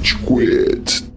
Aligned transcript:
Rage 0.00 0.16
Quit. 0.24 1.09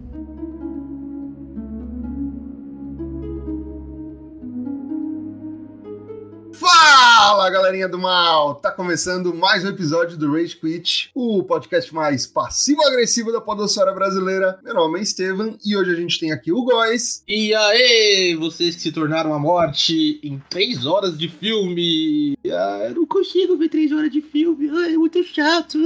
Fala, 7.34 7.50
galerinha 7.50 7.88
do 7.88 7.98
mal! 7.98 8.54
Tá 8.54 8.70
começando 8.70 9.34
mais 9.34 9.64
um 9.64 9.68
episódio 9.68 10.16
do 10.16 10.32
Rage 10.32 10.54
Quit, 10.54 11.10
o 11.12 11.42
podcast 11.42 11.92
mais 11.92 12.28
passivo-agressivo 12.28 13.32
da 13.32 13.40
podosfera 13.40 13.92
brasileira. 13.92 14.56
Meu 14.62 14.72
nome 14.72 15.00
é 15.00 15.02
Estevam 15.02 15.58
e 15.66 15.76
hoje 15.76 15.90
a 15.90 15.96
gente 15.96 16.20
tem 16.20 16.30
aqui 16.30 16.52
o 16.52 16.62
Góis. 16.62 17.24
E 17.26 17.52
aí, 17.52 18.36
vocês 18.38 18.76
que 18.76 18.82
se 18.82 18.92
tornaram 18.92 19.34
a 19.34 19.38
morte 19.40 20.20
em 20.22 20.40
três 20.48 20.86
horas 20.86 21.18
de 21.18 21.28
filme. 21.28 22.38
Ah, 22.46 22.86
eu 22.88 22.94
não 22.94 23.06
consigo 23.06 23.56
ver 23.56 23.68
três 23.68 23.90
horas 23.90 24.12
de 24.12 24.20
filme, 24.20 24.70
ah, 24.70 24.92
é 24.92 24.96
muito 24.96 25.20
chato. 25.24 25.76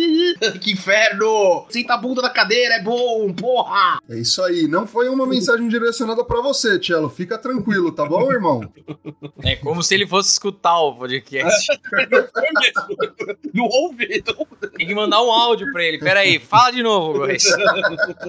que 0.62 0.72
inferno! 0.72 1.66
Senta 1.68 1.92
a 1.92 1.98
bunda 1.98 2.22
na 2.22 2.30
cadeira, 2.30 2.76
é 2.76 2.82
bom, 2.82 3.34
porra! 3.34 4.00
É 4.08 4.18
isso 4.18 4.42
aí, 4.42 4.66
não 4.66 4.86
foi 4.86 5.10
uma 5.10 5.26
mensagem 5.26 5.68
direcionada 5.68 6.24
pra 6.24 6.40
você, 6.40 6.78
Tchelo. 6.78 7.10
Fica 7.10 7.36
tranquilo, 7.36 7.92
tá 7.92 8.06
bom, 8.06 8.32
irmão? 8.32 8.66
É 9.42 9.56
como 9.56 9.82
se 9.82 9.94
ele 9.94 10.06
fosse 10.06 10.32
escutar 10.32 10.85
o 10.90 10.96
podcast. 10.96 11.66
não 13.52 13.64
ouvi, 13.64 14.22
não. 14.26 14.46
Tem 14.70 14.86
que 14.86 14.94
mandar 14.94 15.22
um 15.22 15.30
áudio 15.30 15.70
pra 15.72 15.84
ele. 15.84 15.98
Pera 15.98 16.20
aí, 16.20 16.38
fala 16.38 16.70
de 16.70 16.82
novo, 16.82 17.18
Góis. 17.18 17.44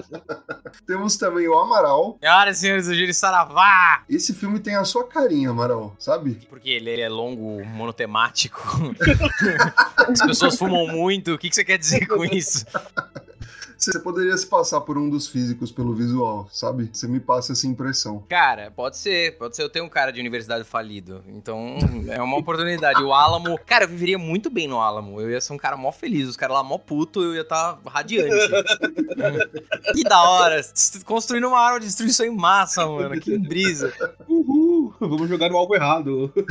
Temos 0.86 1.16
também 1.16 1.48
o 1.48 1.58
Amaral. 1.58 2.18
Senhoras 2.20 2.56
e 2.56 2.60
senhores 2.60 2.86
do 2.86 2.94
Giro 2.94 3.14
Saravá! 3.14 4.04
Esse 4.08 4.34
filme 4.34 4.60
tem 4.60 4.76
a 4.76 4.84
sua 4.84 5.06
carinha, 5.06 5.50
Amaral, 5.50 5.94
sabe? 5.98 6.38
Porque 6.48 6.70
ele 6.70 7.00
é 7.00 7.08
longo, 7.08 7.64
monotemático. 7.64 8.60
As 9.96 10.22
pessoas 10.22 10.56
fumam 10.56 10.86
muito. 10.86 11.34
O 11.34 11.38
que 11.38 11.52
você 11.52 11.64
quer 11.64 11.78
dizer 11.78 12.06
com 12.06 12.24
isso? 12.24 12.64
Você 13.78 13.96
poderia 14.00 14.36
se 14.36 14.44
passar 14.44 14.80
por 14.80 14.98
um 14.98 15.08
dos 15.08 15.28
físicos 15.28 15.70
pelo 15.70 15.94
visual, 15.94 16.48
sabe? 16.50 16.90
Você 16.92 17.06
me 17.06 17.20
passa 17.20 17.52
essa 17.52 17.64
impressão. 17.64 18.24
Cara, 18.28 18.72
pode 18.72 18.96
ser. 18.96 19.38
Pode 19.38 19.54
ser. 19.54 19.62
Eu 19.62 19.68
tenho 19.68 19.84
um 19.84 19.88
cara 19.88 20.10
de 20.10 20.18
universidade 20.18 20.64
falido. 20.64 21.22
Então, 21.28 21.76
é 22.08 22.20
uma 22.20 22.36
oportunidade. 22.36 23.00
O 23.00 23.12
Álamo. 23.12 23.56
Cara, 23.64 23.84
eu 23.84 23.88
viveria 23.88 24.18
muito 24.18 24.50
bem 24.50 24.66
no 24.66 24.80
Álamo. 24.80 25.20
Eu 25.20 25.30
ia 25.30 25.40
ser 25.40 25.52
um 25.52 25.56
cara 25.56 25.76
mó 25.76 25.92
feliz. 25.92 26.28
Os 26.28 26.36
caras 26.36 26.56
lá 26.56 26.62
mó 26.64 26.76
puto, 26.76 27.22
eu 27.22 27.36
ia 27.36 27.42
estar 27.42 27.74
tá 27.74 27.90
radiante. 27.90 28.34
que 29.94 30.02
da 30.02 30.22
hora. 30.22 30.60
Construindo 31.04 31.46
uma 31.46 31.60
arma 31.60 31.78
de 31.78 31.86
destruição 31.86 32.26
em 32.26 32.34
massa, 32.34 32.84
mano. 32.84 33.20
Que 33.20 33.38
brisa. 33.38 33.92
Uhul, 34.28 34.92
vamos 34.98 35.28
jogar 35.28 35.50
no 35.50 35.56
algo 35.56 35.74
errado. 35.76 36.32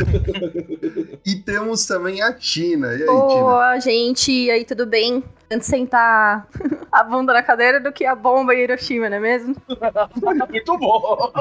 E 1.26 1.36
temos 1.36 1.86
também 1.86 2.22
a 2.22 2.32
Tina. 2.32 2.94
E 2.94 3.02
aí, 3.02 3.06
Boa, 3.06 3.78
gente. 3.80 4.32
E 4.32 4.50
aí, 4.50 4.64
tudo 4.64 4.86
bem? 4.86 5.22
Antes 5.50 5.70
de 5.70 5.78
sentar 5.78 6.46
a 6.92 7.04
bunda 7.04 7.32
na 7.32 7.42
cadeira 7.42 7.80
do 7.80 7.92
que 7.92 8.06
a 8.06 8.14
bomba 8.14 8.54
em 8.54 8.64
Hiroshima, 8.64 9.10
não 9.10 9.16
é 9.18 9.20
mesmo? 9.20 9.56
muito 10.50 10.78
bom! 10.78 11.32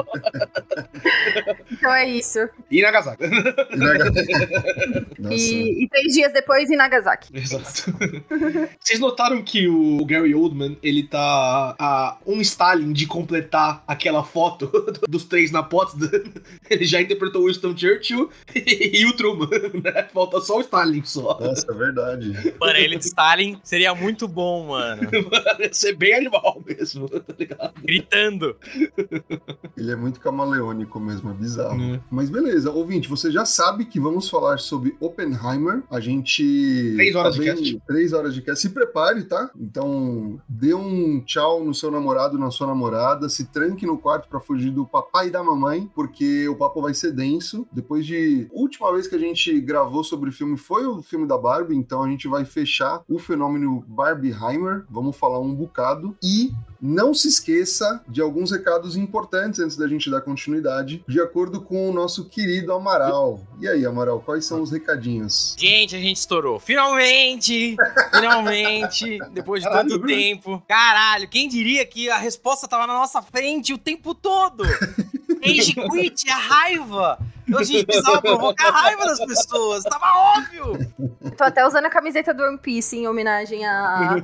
Então 1.69 1.93
é 1.93 2.07
isso. 2.07 2.39
E 2.71 2.81
Nagasaki. 2.81 3.23
E, 5.29 5.83
e 5.83 5.89
três 5.89 6.13
dias 6.13 6.31
depois 6.31 6.69
em 6.71 6.77
Nagasaki. 6.77 7.37
Exato. 7.37 7.93
Vocês 8.79 8.99
notaram 8.99 9.41
que 9.41 9.67
o 9.67 10.05
Gary 10.05 10.33
Oldman, 10.33 10.77
ele 10.81 11.03
tá 11.03 11.75
a 11.77 12.17
um 12.25 12.39
Stalin 12.39 12.93
de 12.93 13.05
completar 13.07 13.83
aquela 13.85 14.23
foto 14.23 14.71
dos 15.07 15.25
três 15.25 15.51
na 15.51 15.63
Potsdam? 15.63 16.09
Ele 16.69 16.85
já 16.85 17.01
interpretou 17.01 17.43
o 17.43 17.47
Winston 17.47 17.75
Churchill 17.75 18.29
e 18.55 19.05
o 19.05 19.15
Truman, 19.17 19.49
né? 19.83 20.07
Falta 20.13 20.39
só 20.39 20.57
o 20.57 20.61
Stalin 20.61 21.03
só. 21.03 21.37
Nossa, 21.39 21.69
é 21.69 21.75
verdade. 21.75 22.55
Mano, 22.59 22.77
ele 22.77 22.97
de 22.97 23.05
Stalin 23.05 23.59
seria 23.63 23.96
muito 24.01 24.27
bom, 24.27 24.67
mano. 24.69 25.03
Ia 25.59 25.73
ser 25.73 25.95
bem 25.95 26.13
animal 26.13 26.61
mesmo, 26.65 27.07
tá 27.09 27.33
ligado? 27.37 27.73
Gritando. 27.81 28.55
Ele 29.75 29.91
é 29.91 29.95
muito 29.95 30.19
camaleônico 30.19 30.99
mesmo, 30.99 31.29
é 31.29 31.33
bizarro. 31.33 31.77
Hum. 31.79 31.99
Mas 32.09 32.29
beleza, 32.29 32.71
ouvinte, 32.71 33.07
você 33.09 33.31
já 33.31 33.45
sabe 33.45 33.85
que 33.85 33.99
vamos 33.99 34.29
falar 34.29 34.57
sobre 34.59 34.95
Oppenheimer. 34.99 35.83
A 35.89 35.99
gente. 35.99 36.93
Três 36.95 37.15
horas 37.15 37.33
de 37.35 37.39
bem- 37.41 37.49
cast. 37.55 37.81
Três 37.87 38.13
horas 38.13 38.33
de 38.33 38.41
cast. 38.41 38.61
Se 38.61 38.69
prepare, 38.69 39.23
tá? 39.23 39.49
Então, 39.59 40.39
dê 40.47 40.73
um 40.73 41.21
tchau 41.21 41.63
no 41.63 41.73
seu 41.73 41.91
namorado, 41.91 42.37
na 42.37 42.51
sua 42.51 42.67
namorada. 42.67 43.29
Se 43.29 43.45
tranque 43.51 43.85
no 43.85 43.97
quarto 43.97 44.27
pra 44.27 44.39
fugir 44.39 44.71
do 44.71 44.85
papai 44.85 45.27
e 45.27 45.31
da 45.31 45.43
mamãe, 45.43 45.89
porque 45.93 46.47
o 46.47 46.55
papo 46.55 46.81
vai 46.81 46.93
ser 46.93 47.11
denso. 47.11 47.67
Depois 47.71 48.05
de. 48.05 48.47
Última 48.51 48.91
vez 48.93 49.07
que 49.07 49.15
a 49.15 49.19
gente 49.19 49.59
gravou 49.61 50.03
sobre 50.03 50.29
o 50.29 50.33
filme 50.33 50.57
foi 50.57 50.85
o 50.85 51.01
filme 51.01 51.27
da 51.27 51.37
Barbie, 51.37 51.75
então 51.75 52.03
a 52.03 52.09
gente 52.09 52.27
vai 52.27 52.45
fechar 52.45 53.01
o 53.07 53.19
fenômeno 53.19 53.83
Barbieheimer. 53.87 54.83
Vamos 54.89 55.17
falar 55.17 55.39
um 55.39 55.53
bocado. 55.53 56.15
E 56.21 56.51
não 56.79 57.13
se 57.13 57.27
esqueça 57.27 58.03
de 58.07 58.21
alguns 58.21 58.51
recados 58.51 58.95
importantes 58.95 59.59
antes 59.59 59.75
da 59.75 59.87
gente 59.87 60.11
dar 60.11 60.21
continuidade, 60.21 61.03
de 61.07 61.19
acordo 61.19 61.61
com 61.61 61.89
o 61.89 61.93
nosso 61.93 62.25
querido 62.25 62.71
Amaral. 62.73 63.41
E 63.59 63.67
aí, 63.67 63.85
Amaral, 63.85 64.19
quais 64.19 64.45
são 64.45 64.61
os 64.61 64.71
recadinhos? 64.71 65.55
Gente, 65.57 65.95
a 65.95 65.99
gente 65.99 66.17
estourou. 66.17 66.59
Finalmente! 66.59 67.75
Finalmente! 68.11 69.17
Depois 69.31 69.63
de 69.63 69.69
Caralho, 69.69 69.89
tanto 69.89 70.05
viu? 70.05 70.15
tempo. 70.15 70.63
Caralho, 70.67 71.27
quem 71.27 71.49
diria 71.49 71.85
que 71.85 72.09
a 72.09 72.17
resposta 72.17 72.67
tava 72.67 72.85
na 72.85 72.93
nossa 72.93 73.21
frente 73.21 73.73
o 73.73 73.77
tempo 73.77 74.13
todo? 74.13 74.63
Rage 75.43 75.73
quit, 75.73 76.29
a 76.29 76.37
raiva! 76.37 77.19
A 77.55 77.63
gente 77.63 77.85
precisava 77.85 78.21
provocar 78.21 78.67
a 78.67 78.71
raiva 78.71 79.05
das 79.05 79.19
pessoas, 79.25 79.83
tava 79.83 80.05
óbvio! 80.37 80.77
Tô 81.37 81.43
até 81.43 81.65
usando 81.65 81.85
a 81.85 81.89
camiseta 81.89 82.33
do 82.33 82.43
One 82.43 82.57
Piece 82.57 82.97
em 82.97 83.07
homenagem 83.07 83.63
à, 83.63 84.15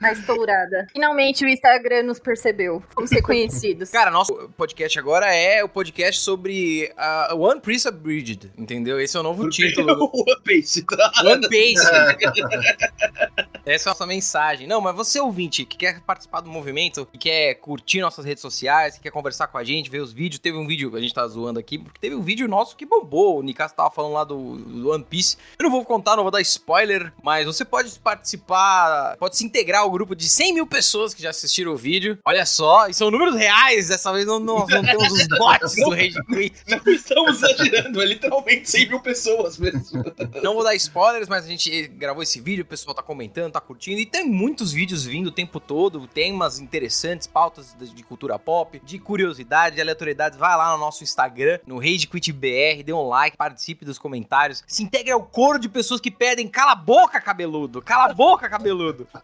à 0.00 0.12
estourada. 0.12 0.86
Finalmente 0.92 1.44
o 1.44 1.48
Instagram 1.48 2.04
nos 2.04 2.20
percebeu. 2.20 2.82
Fomos 2.90 3.10
reconhecidos. 3.10 3.90
Cara, 3.90 4.10
nosso 4.10 4.32
podcast 4.56 4.96
agora 4.98 5.34
é 5.34 5.64
o 5.64 5.68
podcast 5.68 6.20
sobre 6.20 6.92
a 6.96 7.34
One 7.34 7.60
Piece 7.60 7.88
Abridged, 7.88 8.52
entendeu? 8.56 9.00
Esse 9.00 9.16
é 9.16 9.20
o 9.20 9.24
novo 9.24 9.48
título. 9.48 10.10
One 10.14 10.40
Piece? 10.44 10.84
One 11.24 11.48
Piece. 11.48 11.84
Essa 13.66 13.88
é 13.88 13.90
a 13.90 13.92
nossa 13.92 14.06
mensagem. 14.06 14.68
Não, 14.68 14.80
mas 14.80 14.94
você 14.94 15.18
ouvinte 15.18 15.64
que 15.64 15.76
quer 15.76 16.00
participar 16.02 16.40
do 16.40 16.48
movimento, 16.48 17.04
que 17.06 17.18
quer 17.18 17.54
curtir 17.54 18.00
nossas 18.00 18.24
redes 18.24 18.40
sociais, 18.40 18.94
que 18.94 19.00
quer 19.00 19.10
conversar 19.10 19.48
com 19.48 19.58
a 19.58 19.64
gente, 19.64 19.90
ver 19.90 19.98
os 19.98 20.12
vídeos. 20.12 20.38
Teve 20.38 20.56
um 20.56 20.66
vídeo, 20.68 20.94
a 20.94 21.00
gente 21.00 21.12
tá 21.12 21.26
zoando 21.26 21.58
aqui, 21.58 21.65
porque 21.66 21.98
teve 22.00 22.14
um 22.14 22.22
vídeo 22.22 22.46
nosso 22.46 22.76
que 22.76 22.86
bombou. 22.86 23.40
O 23.40 23.42
Nicasso 23.42 23.74
tava 23.74 23.90
falando 23.90 24.12
lá 24.12 24.22
do, 24.22 24.56
do 24.56 24.90
One 24.90 25.04
Piece. 25.04 25.36
Eu 25.58 25.64
não 25.64 25.70
vou 25.70 25.84
contar, 25.84 26.14
não 26.14 26.22
vou 26.22 26.30
dar 26.30 26.40
spoiler, 26.40 27.12
mas 27.22 27.46
você 27.46 27.64
pode 27.64 27.98
participar, 27.98 29.16
pode 29.18 29.36
se 29.36 29.44
integrar 29.44 29.82
ao 29.82 29.90
grupo 29.90 30.14
de 30.14 30.28
100 30.28 30.54
mil 30.54 30.66
pessoas 30.66 31.12
que 31.12 31.22
já 31.22 31.30
assistiram 31.30 31.72
o 31.72 31.76
vídeo. 31.76 32.18
Olha 32.24 32.46
só, 32.46 32.88
e 32.88 32.94
são 32.94 33.10
números 33.10 33.34
reais. 33.34 33.88
Dessa 33.88 34.12
vez 34.12 34.24
não, 34.24 34.38
nós 34.38 34.68
não 34.68 34.82
temos 34.84 35.12
os 35.12 35.26
bots 35.28 35.74
do 35.74 35.90
Rage 35.90 36.22
Quit. 36.26 36.54
Não 36.68 36.92
estamos 36.92 37.42
exagerando, 37.42 38.00
é 38.00 38.04
literalmente 38.04 38.70
100 38.70 38.88
mil 38.88 39.00
pessoas 39.00 39.58
mesmo. 39.58 40.04
Não 40.42 40.54
vou 40.54 40.62
dar 40.62 40.74
spoilers, 40.74 41.28
mas 41.28 41.44
a 41.44 41.48
gente 41.48 41.88
gravou 41.88 42.22
esse 42.22 42.40
vídeo, 42.40 42.62
o 42.62 42.66
pessoal 42.66 42.94
tá 42.94 43.02
comentando, 43.02 43.52
tá 43.52 43.60
curtindo. 43.60 44.00
E 44.00 44.06
tem 44.06 44.24
muitos 44.24 44.72
vídeos 44.72 45.04
vindo 45.04 45.28
o 45.28 45.32
tempo 45.32 45.58
todo, 45.58 46.06
temas 46.06 46.58
interessantes, 46.58 47.26
pautas 47.26 47.74
de 47.78 48.02
cultura 48.02 48.38
pop, 48.38 48.80
de 48.84 48.98
curiosidade, 48.98 49.76
de 49.76 49.80
aleatoriedade. 49.80 50.38
Vai 50.38 50.56
lá 50.56 50.72
no 50.72 50.78
nosso 50.78 51.02
Instagram, 51.02 51.55
no 51.66 51.78
RageQuitBR, 51.78 52.82
dê 52.84 52.92
um 52.92 53.06
like, 53.08 53.36
participe 53.36 53.84
dos 53.84 53.98
comentários. 53.98 54.62
Se 54.66 54.82
integre 54.82 55.12
ao 55.12 55.22
coro 55.22 55.58
de 55.58 55.68
pessoas 55.68 56.00
que 56.00 56.10
pedem 56.10 56.48
cala 56.48 56.72
a 56.72 56.76
boca, 56.76 57.20
cabeludo. 57.20 57.80
Cala 57.82 58.10
a 58.10 58.14
boca, 58.14 58.48
cabeludo. 58.48 59.06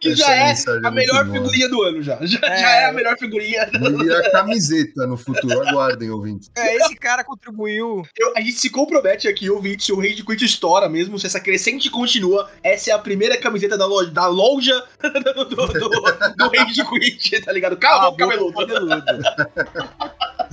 Que 0.00 0.10
Essa 0.12 0.24
já 0.24 0.32
é 0.34 0.86
a 0.86 0.90
melhor 0.90 1.24
boa. 1.24 1.34
figurinha 1.36 1.68
do 1.68 1.82
ano 1.82 2.02
já. 2.02 2.16
Já 2.24 2.38
É. 2.46 2.56
já 2.60 2.70
é 2.70 2.84
a 2.86 2.92
melhor 2.92 3.16
figurinha. 3.18 3.68
Vai 3.78 3.92
virar 3.92 4.22
camiseta 4.30 5.06
no 5.06 5.16
futuro, 5.16 5.60
aguardem, 5.68 6.10
ouvintes. 6.10 6.50
É, 6.56 6.76
esse 6.76 6.94
cara 6.96 7.24
contribuiu. 7.24 8.02
Eu- 8.16 8.32
a 8.36 8.40
gente 8.40 8.52
se 8.54 8.70
compromete 8.70 9.26
aqui, 9.28 9.50
ouvinte, 9.50 9.84
se 9.84 9.92
o 9.92 9.96
Rage 10.00 10.24
Quit 10.24 10.44
estoura 10.44 10.88
mesmo, 10.88 11.18
se 11.18 11.26
essa 11.26 11.40
crescente 11.40 11.90
continua, 11.90 12.50
essa 12.62 12.90
é 12.90 12.92
a 12.94 12.98
primeira 12.98 13.36
camiseta 13.38 13.76
da 13.76 13.86
loja, 13.86 14.10
da 14.10 14.26
loja 14.26 14.84
do, 15.02 15.44
do, 15.44 15.44
do, 15.44 15.66
do 15.66 16.48
Rage 16.56 16.84
Quit, 16.84 17.40
tá 17.42 17.52
ligado? 17.52 17.76
Cala 17.76 18.08
a 18.08 18.10
boca, 18.10 18.26
cabeludo. 18.26 18.52
cabeludo. 18.54 19.02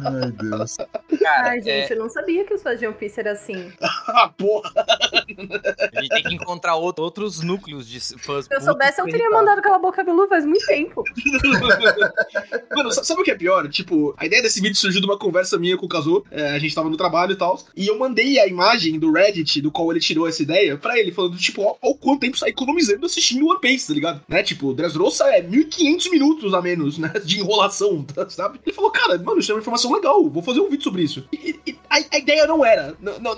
Ai, 0.02 0.31
Deus. 0.31 0.78
Cara, 1.20 1.50
Ai, 1.50 1.62
gente, 1.62 1.92
é, 1.92 1.94
eu 1.94 2.00
não 2.00 2.10
sabia 2.10 2.44
que 2.46 2.54
os 2.54 2.62
fãs 2.64 2.80
de 2.80 2.86
One 2.88 2.96
Piece 2.96 3.20
era 3.20 3.32
assim. 3.34 3.72
Ah, 4.12 4.28
porra. 4.36 4.72
a 4.76 6.02
gente 6.02 6.10
tem 6.10 6.24
que 6.24 6.34
encontrar 6.34 6.76
outro- 6.76 7.04
outros 7.04 7.42
núcleos 7.42 7.88
de 7.88 8.00
fãs. 8.20 8.46
Se 8.46 8.56
eu 8.56 8.62
soubesse, 8.62 9.00
eu 9.00 9.06
teria 9.06 9.30
mandado 9.30 9.60
aquela 9.60 9.78
boca 9.78 9.98
cabeluda 9.98 10.28
faz 10.28 10.46
muito 10.46 10.66
tempo. 10.66 11.04
Mano, 12.76 12.92
sa- 12.92 13.04
sabe 13.04 13.22
o 13.22 13.24
que 13.24 13.32
é 13.32 13.36
pior? 13.36 13.68
Tipo, 13.70 14.14
a 14.18 14.26
ideia 14.26 14.42
desse 14.42 14.62
vídeo 14.62 14.76
surgiu 14.76 15.00
de 15.02 15.06
uma 15.08 15.18
conversa 15.18 15.58
minha 15.60 15.78
com 15.78 15.86
o 15.86 15.90
Kazu. 15.90 16.26
é, 16.32 16.50
a 16.52 16.60
gente 16.60 16.74
tava 16.74 16.90
no 16.90 16.98
trabalho 16.98 17.34
e 17.34 17.36
tal. 17.36 17.60
E 17.76 17.88
eu 17.88 17.98
mandei 17.98 18.40
a 18.40 18.48
imagem 18.48 18.98
do 19.00 19.12
Reddit, 19.12 19.62
do 19.62 19.72
qual 19.72 19.92
ele 19.92 20.00
tirou 20.00 20.28
essa 20.28 20.42
ideia, 20.42 20.78
pra 20.78 20.98
ele, 20.98 21.12
falando, 21.12 21.38
tipo, 21.38 21.62
ó, 21.62 21.76
ó 21.82 21.90
o 21.92 21.96
quanto 21.96 22.22
tempo 22.22 22.38
você 22.38 22.46
tá 22.46 22.50
economizando 22.50 23.06
assistindo 23.06 23.48
One 23.48 23.60
Piece, 23.60 23.88
tá 23.88 23.94
ligado? 23.94 24.22
Né? 24.28 24.42
Tipo, 24.44 24.74
Dressrosa 24.74 25.26
é 25.26 25.42
1500 25.42 26.10
minutos 26.10 26.54
a 26.54 26.62
menos, 26.62 26.98
né? 26.98 27.12
De 27.24 27.40
enrolação, 27.40 28.04
tá, 28.04 28.28
sabe? 28.30 28.60
Ele 28.66 28.76
falou, 28.76 28.92
cara, 28.92 29.18
mano, 29.20 29.40
isso 29.40 29.52
é 29.52 29.56
uma 29.56 29.62
informação 29.62 29.94
legal, 29.94 30.28
vou 30.30 30.42
fazer 30.44 30.60
um 30.60 30.70
vídeo 30.70 30.79
sobre 30.84 31.04
isso. 31.04 31.28
E, 31.31 31.60
e, 31.66 31.79
a, 31.90 32.16
a, 32.16 32.18
ideia 32.18 32.46
não 32.46 32.64
era. 32.66 32.96
Não, 33.00 33.20
não, 33.20 33.36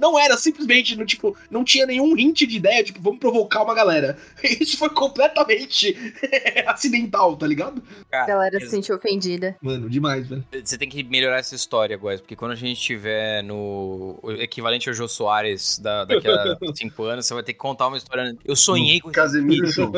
não, 0.00 0.18
era 0.18 0.36
simplesmente, 0.36 0.96
no, 0.96 1.04
tipo, 1.04 1.36
não 1.50 1.64
tinha 1.64 1.86
nenhum 1.86 2.16
hint 2.16 2.40
de 2.40 2.56
ideia, 2.56 2.84
tipo, 2.84 3.00
vamos 3.00 3.18
provocar 3.18 3.62
uma 3.62 3.74
galera. 3.74 4.16
Isso 4.42 4.78
foi 4.78 4.90
completamente 4.90 5.96
acidental, 6.66 7.36
tá 7.36 7.46
ligado? 7.46 7.82
a 8.12 8.26
galera 8.26 8.60
se 8.60 8.68
sentiu 8.68 8.96
ofendida. 8.96 9.56
Mano, 9.60 9.88
demais, 9.88 10.28
velho. 10.28 10.44
Você 10.64 10.76
tem 10.76 10.88
que 10.88 11.02
melhorar 11.04 11.38
essa 11.38 11.54
história, 11.54 11.96
Góis, 11.96 12.20
porque 12.20 12.36
quando 12.36 12.52
a 12.52 12.56
gente 12.56 12.80
tiver 12.80 13.42
no 13.42 14.18
equivalente 14.38 14.88
ao 14.88 14.94
Jô 14.94 15.08
Soares 15.08 15.78
da, 15.78 16.04
daqui 16.04 16.28
a 16.28 16.56
cinco 16.74 17.04
anos, 17.04 17.26
você 17.26 17.34
vai 17.34 17.42
ter 17.42 17.52
que 17.52 17.58
contar 17.58 17.88
uma 17.88 17.96
história. 17.96 18.36
Eu 18.44 18.56
sonhei 18.56 19.00
com 19.00 19.10
Casemiro 19.10 19.70
Show. 19.70 19.92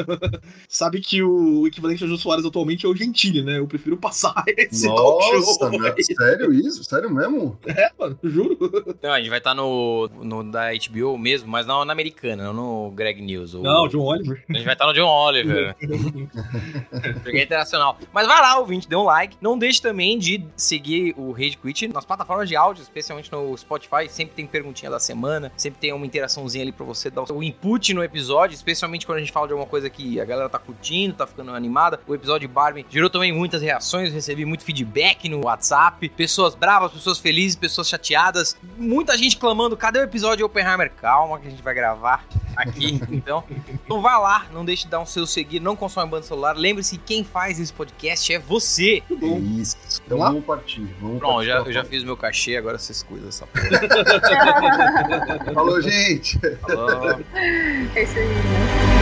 Sabe 0.69 1.01
que 1.01 1.23
o 1.23 1.67
equivalente 1.67 2.03
ao 2.03 2.09
Jô 2.09 2.17
Soares 2.17 2.45
atualmente 2.45 2.87
é 2.87 2.89
o 2.89 2.95
Gentili, 2.95 3.43
né? 3.43 3.59
Eu 3.59 3.67
prefiro 3.67 3.97
passar 3.97 4.45
esse 4.47 4.87
Nossa, 4.87 5.71
né? 5.71 5.95
sério 6.17 6.53
isso? 6.53 6.85
Sério 6.85 7.11
mesmo? 7.11 7.59
É, 7.67 7.82
mano, 7.99 8.19
juro. 8.23 8.59
Não, 9.03 9.13
a 9.13 9.19
gente 9.19 9.29
vai 9.29 9.39
estar 9.39 9.55
no, 9.55 10.09
no 10.23 10.43
da 10.45 10.71
HBO 10.73 11.19
mesmo, 11.19 11.49
mas 11.49 11.67
não 11.67 11.85
na 11.85 11.93
americana, 11.93 12.45
não 12.45 12.53
no 12.53 12.91
Greg 12.91 13.21
News. 13.21 13.55
O... 13.55 13.63
Não, 13.63 13.89
John 13.89 14.03
Oliver. 14.03 14.45
A 14.49 14.53
gente 14.53 14.65
vai 14.65 14.75
estar 14.75 14.87
no 14.87 14.93
John 14.93 15.09
Oliver. 15.09 15.77
Joguei 17.25 17.43
internacional. 17.43 17.99
Mas 18.13 18.27
vai 18.27 18.41
lá, 18.41 18.59
ouvinte, 18.59 18.89
dê 18.89 18.97
um 18.97 19.05
like. 19.05 19.37
Não 19.41 19.59
deixe 19.59 19.81
também 19.81 20.19
de 20.19 20.45
seguir 20.57 21.15
o 21.17 21.33
Rage 21.33 21.57
Quit 21.57 21.89
nas 21.89 22.05
plataformas 22.05 22.49
de 22.49 22.57
áudio, 22.57 22.83
especialmente 22.83 23.31
no 23.33 23.57
Spotify. 23.57 24.09
Sempre 24.09 24.35
tem 24.35 24.47
perguntinha 24.47 24.91
da 24.91 25.01
semana, 25.01 25.53
sempre 25.57 25.81
tem 25.81 25.93
uma 25.93 26.07
interaçãozinha 26.07 26.65
ali 26.65 26.73
pra 26.73 26.85
você 26.85 27.11
dar 27.11 27.23
o 27.23 27.27
seu 27.27 27.43
input 27.43 27.93
no 27.95 28.03
episódio, 28.03 28.55
especialmente 28.55 29.07
quando 29.07 29.19
a 29.19 29.21
gente 29.21 29.33
fala 29.33 29.47
de 29.47 29.53
alguma 29.53 29.69
coisa 29.69 29.89
que 29.91 30.21
a 30.21 30.25
galera 30.25 30.49
tá 30.49 30.59
curtindo, 30.59 31.15
tá 31.15 31.27
ficando 31.27 31.53
animada. 31.53 32.01
O 32.07 32.15
episódio 32.15 32.47
de 32.47 32.53
Barbie 32.53 32.87
gerou 32.89 33.11
também 33.11 33.33
muitas 33.33 33.63
reações, 33.63 34.13
recebi 34.13 34.45
muito 34.45 34.65
feedback 34.65 35.29
no 35.29 35.45
WhatsApp, 35.45 36.09
pessoas 36.11 36.55
bravas, 36.55 36.93
pessoas 36.93 37.19
felizes, 37.19 37.57
pessoas 37.57 37.72
chateadas, 37.89 38.57
muita 38.77 39.17
gente 39.17 39.37
clamando, 39.37 39.77
cadê 39.77 39.99
o 39.99 40.03
episódio 40.03 40.39
de 40.39 40.45
Oppenheimer? 40.45 40.91
Calma 41.01 41.39
que 41.39 41.47
a 41.47 41.51
gente 41.51 41.63
vai 41.63 41.75
gravar 41.75 42.25
aqui, 42.57 43.01
então. 43.11 43.45
Então 43.69 44.01
vá 44.01 44.19
lá, 44.19 44.47
não 44.53 44.65
deixe 44.65 44.85
de 44.85 44.91
dar 44.91 45.01
um 45.01 45.07
seu 45.07 45.27
seguir, 45.27 45.61
não 45.61 45.77
consome 45.77 46.11
banda 46.11 46.25
celular. 46.25 46.57
Lembre-se 46.57 46.99
que 46.99 47.05
quem 47.05 47.25
faz 47.25 47.59
esse 47.59 47.73
podcast 47.73 48.33
é 48.33 48.39
você. 48.39 49.03
Isso. 49.59 49.77
Então 50.05 50.19
vamos, 50.19 50.33
vamos 50.33 50.47
partir. 50.47 50.95
Vamos 51.01 51.19
Pronto, 51.19 51.35
partir 51.35 51.49
já, 51.49 51.59
eu 51.59 51.73
já 51.73 51.85
fiz 51.85 52.05
meu 52.05 52.17
cachê, 52.17 52.57
agora 52.57 52.79
vocês 52.79 53.03
cuidam 53.03 53.27
dessa 53.27 53.47
porra. 53.47 53.69
Falou, 55.55 55.81
gente. 55.81 56.39
Falou. 56.61 57.21
É 57.95 58.03
isso 58.03 58.19
aí, 58.19 58.27
né? 58.27 59.02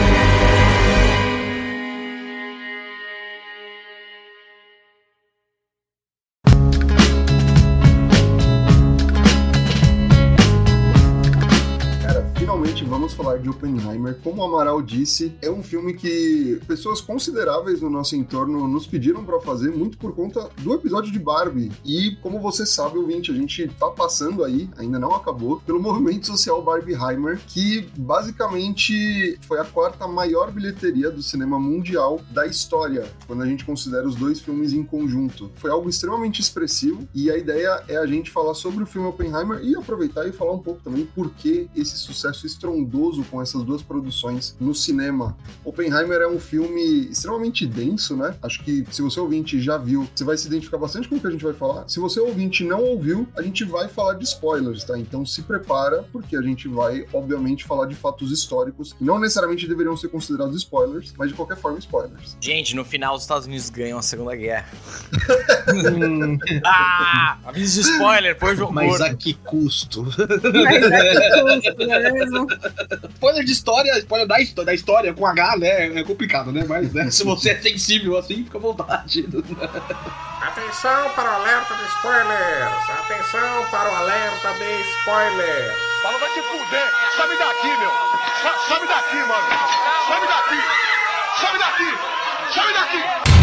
Oppenheimer. 13.51 14.17
Como 14.23 14.41
o 14.41 14.45
Amaral 14.45 14.81
disse, 14.81 15.33
é 15.41 15.49
um 15.49 15.63
filme 15.63 15.93
que 15.93 16.59
pessoas 16.67 17.01
consideráveis 17.01 17.81
no 17.81 17.89
nosso 17.89 18.15
entorno 18.15 18.67
nos 18.67 18.87
pediram 18.87 19.23
para 19.23 19.39
fazer 19.39 19.71
muito 19.71 19.97
por 19.97 20.15
conta 20.15 20.49
do 20.61 20.73
episódio 20.73 21.11
de 21.11 21.19
Barbie. 21.19 21.71
E 21.85 22.15
como 22.21 22.39
você 22.39 22.65
sabe, 22.65 22.97
ouvinte, 22.97 23.31
a 23.31 23.35
gente 23.35 23.67
tá 23.79 23.89
passando 23.89 24.43
aí, 24.43 24.69
ainda 24.77 24.99
não 24.99 25.13
acabou, 25.13 25.61
pelo 25.61 25.81
movimento 25.81 26.27
social 26.27 26.61
Barbieheimer, 26.61 27.39
que 27.47 27.87
basicamente 27.97 29.37
foi 29.41 29.59
a 29.59 29.65
quarta 29.65 30.07
maior 30.07 30.51
bilheteria 30.51 31.11
do 31.11 31.21
cinema 31.21 31.59
mundial 31.59 32.21
da 32.31 32.45
história, 32.45 33.11
quando 33.27 33.43
a 33.43 33.45
gente 33.45 33.65
considera 33.65 34.07
os 34.07 34.15
dois 34.15 34.39
filmes 34.39 34.73
em 34.73 34.83
conjunto. 34.83 35.51
Foi 35.55 35.69
algo 35.69 35.89
extremamente 35.89 36.41
expressivo 36.41 37.07
e 37.13 37.29
a 37.29 37.37
ideia 37.37 37.83
é 37.87 37.97
a 37.97 38.05
gente 38.05 38.31
falar 38.31 38.53
sobre 38.53 38.83
o 38.83 38.87
filme 38.87 39.07
Oppenheimer 39.07 39.61
e 39.63 39.75
aproveitar 39.75 40.27
e 40.27 40.31
falar 40.31 40.53
um 40.53 40.59
pouco 40.59 40.81
também 40.81 41.05
por 41.05 41.29
que 41.31 41.69
esse 41.75 41.97
sucesso 41.97 42.45
estrondoso 42.45 43.23
com 43.25 43.40
essas 43.41 43.63
duas 43.63 43.81
produções 43.81 44.55
no 44.59 44.73
cinema. 44.73 45.37
Oppenheimer 45.63 46.21
é 46.21 46.27
um 46.27 46.39
filme 46.39 47.09
extremamente 47.09 47.65
denso, 47.65 48.15
né? 48.15 48.35
Acho 48.41 48.63
que 48.63 48.85
se 48.91 49.01
você 49.01 49.19
ouvinte 49.19 49.61
já 49.61 49.77
viu, 49.77 50.07
você 50.13 50.23
vai 50.23 50.37
se 50.37 50.47
identificar 50.47 50.77
bastante 50.77 51.07
com 51.07 51.15
o 51.15 51.19
que 51.19 51.27
a 51.27 51.31
gente 51.31 51.43
vai 51.43 51.53
falar. 51.53 51.87
Se 51.87 51.99
você 51.99 52.19
ouvinte 52.19 52.63
não 52.63 52.83
ouviu, 52.83 53.27
a 53.35 53.41
gente 53.41 53.63
vai 53.63 53.87
falar 53.87 54.15
de 54.15 54.23
spoilers, 54.23 54.83
tá? 54.83 54.97
Então 54.97 55.25
se 55.25 55.41
prepara, 55.43 56.03
porque 56.11 56.35
a 56.35 56.41
gente 56.41 56.67
vai, 56.67 57.05
obviamente, 57.13 57.63
falar 57.63 57.85
de 57.85 57.95
fatos 57.95 58.31
históricos 58.31 58.93
que 58.93 59.03
não 59.03 59.19
necessariamente 59.19 59.67
deveriam 59.67 59.95
ser 59.95 60.09
considerados 60.09 60.55
spoilers, 60.57 61.13
mas 61.17 61.29
de 61.29 61.35
qualquer 61.35 61.57
forma 61.57 61.79
spoilers. 61.79 62.37
Gente, 62.39 62.75
no 62.75 62.83
final 62.83 63.15
os 63.15 63.23
Estados 63.23 63.47
Unidos 63.47 63.69
ganham 63.69 63.97
a 63.97 64.01
Segunda 64.01 64.35
Guerra. 64.35 64.67
ah! 66.65 67.37
Aviso 67.45 67.81
de 67.81 67.89
spoiler, 67.89 68.37
o 68.41 68.55
jogo 68.55 68.73
Mas 68.73 69.01
a 69.01 69.13
que 69.13 69.33
custo? 69.33 70.03
Mas 70.03 70.91
é 70.91 71.21
que 71.21 71.41
custo, 71.41 71.87
não 71.87 71.93
é 71.93 72.11
mesmo? 72.11 72.47
Spoiler 73.31 73.43
de 73.45 73.51
história, 73.51 73.97
spoiler 73.99 74.27
da, 74.27 74.39
histó- 74.41 74.63
da 74.63 74.73
história 74.73 75.13
com 75.13 75.25
H, 75.25 75.57
né? 75.57 75.99
É 75.99 76.03
complicado, 76.03 76.51
né? 76.51 76.65
Mas 76.67 76.93
né, 76.93 77.09
se 77.09 77.23
você 77.23 77.51
é 77.51 77.61
sensível 77.61 78.17
assim, 78.17 78.43
fica 78.43 78.57
à 78.57 78.61
vontade. 78.61 79.25
Atenção 80.41 81.09
para 81.15 81.31
o 81.31 81.35
alerta 81.35 81.73
de 81.75 81.85
spoilers! 81.85 82.89
Atenção 82.89 83.65
para 83.69 83.91
o 83.91 83.95
alerta 83.95 84.53
de 84.53 84.81
spoilers! 84.99 85.73
Fala, 86.03 86.17
vai 86.19 86.29
se 86.29 86.41
fuder! 86.41 86.91
Sobe 87.15 87.37
daqui, 87.37 87.67
meu! 87.67 87.91
So- 88.41 88.67
Sobe 88.73 88.87
daqui, 88.87 89.15
mano! 89.17 89.49
Sobe 90.07 90.27
daqui! 90.27 90.61
Sobe 91.39 91.57
daqui! 91.59 92.53
Sobe 92.53 92.73
daqui! 92.73 93.40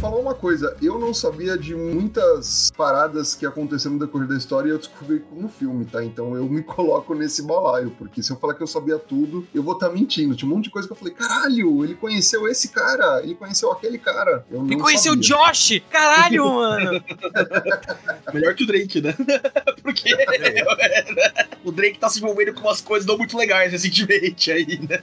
Falar 0.00 0.18
uma 0.18 0.34
coisa, 0.34 0.76
eu 0.82 0.98
não 0.98 1.14
sabia 1.14 1.56
de 1.56 1.74
muitas 1.74 2.70
paradas 2.76 3.34
que 3.34 3.46
aconteceram 3.46 3.94
no 3.94 4.04
decorrer 4.04 4.28
da 4.28 4.36
história 4.36 4.68
e 4.68 4.72
eu 4.72 4.78
descobri 4.78 5.24
no 5.32 5.48
filme, 5.48 5.86
tá? 5.86 6.04
Então 6.04 6.36
eu 6.36 6.44
me 6.44 6.62
coloco 6.64 7.14
nesse 7.14 7.42
balaio, 7.42 7.90
porque 7.92 8.22
se 8.22 8.30
eu 8.30 8.36
falar 8.36 8.54
que 8.54 8.62
eu 8.62 8.66
sabia 8.66 8.98
tudo, 8.98 9.46
eu 9.54 9.62
vou 9.62 9.72
estar 9.72 9.88
mentindo. 9.88 10.36
Tinha 10.36 10.50
um 10.50 10.54
monte 10.54 10.64
de 10.64 10.70
coisa 10.70 10.86
que 10.86 10.92
eu 10.92 10.96
falei, 10.96 11.14
caralho, 11.14 11.82
ele 11.82 11.94
conheceu 11.94 12.46
esse 12.46 12.68
cara, 12.68 13.22
ele 13.22 13.34
conheceu 13.34 13.72
aquele 13.72 13.98
cara. 13.98 14.44
Eu 14.50 14.62
Me 14.62 14.76
não 14.76 14.84
conheceu 14.84 15.14
o. 15.14 15.16
Josh! 15.16 15.80
Caralho, 15.90 16.44
mano! 16.44 17.02
Melhor 18.34 18.54
que 18.54 18.64
o 18.64 18.66
Drake, 18.66 19.00
né? 19.00 19.14
Porque 19.82 20.14
o 21.64 21.72
Drake 21.72 21.98
tá 21.98 22.10
se 22.10 22.18
envolvendo 22.18 22.52
com 22.52 22.60
umas 22.60 22.80
coisas 22.80 23.06
não 23.06 23.16
muito 23.16 23.36
legais 23.36 23.72
recentemente 23.72 24.52
aí, 24.52 24.78
né? 24.86 24.98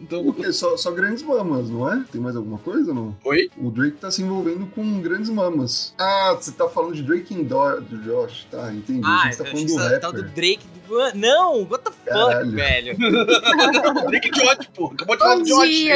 Então. 0.00 0.26
O 0.26 0.32
quê? 0.32 0.50
Só, 0.52 0.76
só 0.76 0.90
grandes 0.90 1.22
mamas, 1.22 1.68
não 1.68 1.90
é? 1.92 2.02
Tem 2.10 2.20
mais 2.20 2.34
alguma 2.36 2.58
coisa, 2.58 2.94
não? 2.94 3.16
Oi? 3.24 3.50
O 3.58 3.70
Drake 3.70 3.98
tá 3.98 4.10
se 4.10 4.22
envolvendo 4.30 4.66
com 4.66 5.00
grandes 5.00 5.28
mamas. 5.28 5.92
Ah, 5.98 6.36
você 6.40 6.52
tá 6.52 6.68
falando 6.68 6.94
de 6.94 7.02
Drake 7.02 7.34
and 7.34 7.42
Do- 7.44 7.80
do 7.80 7.98
Josh, 8.02 8.46
tá, 8.50 8.72
entendi. 8.72 9.00
Ah, 9.04 9.22
a 9.22 9.24
gente 9.26 9.38
tá 9.38 9.44
falando 9.44 9.66
do 9.66 10.00
tá 10.00 10.10
do 10.10 10.16
rapper. 10.22 10.34
Drake. 10.34 10.60
Do... 10.88 11.14
Não, 11.14 11.62
what 11.70 11.84
the 11.84 11.90
fuck, 11.90 12.08
Caralho. 12.08 12.50
velho? 12.52 12.96
Drake 14.08 14.30
Josh, 14.30 14.66
pô. 14.74 14.86
Acabou 14.86 15.16
de 15.16 15.22
falar 15.22 15.34
do 15.36 15.44
Josh. 15.44 15.84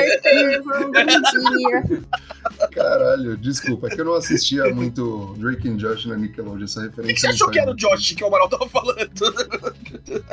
Caralho, 2.72 3.36
desculpa, 3.36 3.88
é 3.88 3.90
que 3.90 4.00
eu 4.00 4.04
não 4.04 4.14
assistia 4.14 4.64
muito 4.74 5.34
Drake 5.38 5.68
and 5.68 5.76
Josh 5.76 6.06
na 6.06 6.16
Nickelodeon, 6.16 6.64
essa 6.64 6.80
O 6.80 6.82
referência. 6.84 7.08
que, 7.08 7.14
que 7.14 7.20
você 7.20 7.26
achou 7.28 7.50
que 7.50 7.58
era 7.58 7.70
o. 7.70 7.74
Josh 7.74 8.12
que 8.14 8.22
o 8.24 8.28
Amaral 8.28 8.48
tava 8.48 8.68
falando? 8.68 9.10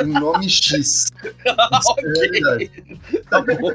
Um 0.03 0.19
nome 0.19 0.49
X. 0.49 1.11
Ah, 1.47 1.79
é. 2.61 2.69
Tá 3.29 3.41
bom. 3.41 3.73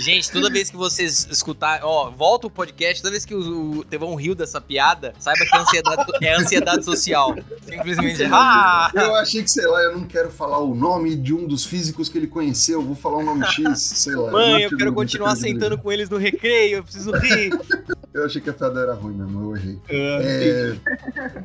Gente, 0.00 0.30
toda 0.30 0.50
vez 0.50 0.70
que 0.70 0.76
vocês 0.76 1.26
escutar, 1.30 1.80
ó, 1.82 2.10
volta 2.10 2.46
o 2.48 2.50
podcast, 2.50 3.00
toda 3.02 3.12
vez 3.12 3.24
que 3.24 3.34
o, 3.34 3.78
o 3.78 3.84
Tevão 3.84 4.14
riu 4.14 4.34
dessa 4.34 4.60
piada, 4.60 5.12
saiba 5.18 5.44
que 5.44 5.56
é 5.56 5.60
ansiedade, 5.60 6.04
é 6.22 6.34
ansiedade 6.34 6.84
social. 6.84 7.36
Simplesmente, 7.62 8.24
ah! 8.24 8.90
Eu 8.94 9.14
achei 9.14 9.42
que, 9.42 9.50
sei 9.50 9.66
lá, 9.66 9.80
eu 9.82 9.96
não 9.96 10.04
quero 10.04 10.30
falar 10.30 10.58
o 10.58 10.74
nome 10.74 11.14
de 11.14 11.32
um 11.32 11.46
dos 11.46 11.64
físicos 11.64 12.08
que 12.08 12.18
ele 12.18 12.26
conheceu, 12.26 12.82
vou 12.82 12.96
falar 12.96 13.18
um 13.18 13.24
nome 13.24 13.44
X, 13.46 13.80
sei 13.80 14.14
lá. 14.14 14.32
Mãe, 14.32 14.62
eu 14.62 14.76
quero 14.76 14.92
continuar 14.92 15.36
sentando 15.36 15.78
com 15.78 15.92
eles 15.92 16.10
no 16.10 16.16
recreio, 16.16 16.78
eu 16.78 16.82
preciso 16.82 17.12
rir. 17.12 17.50
Eu 18.18 18.24
achei 18.24 18.40
que 18.40 18.50
a 18.50 18.52
piada 18.52 18.80
era 18.80 18.94
ruim 18.94 19.14
mesmo, 19.14 19.42
eu 19.42 19.56
errei. 19.56 19.78
É, 19.88 20.74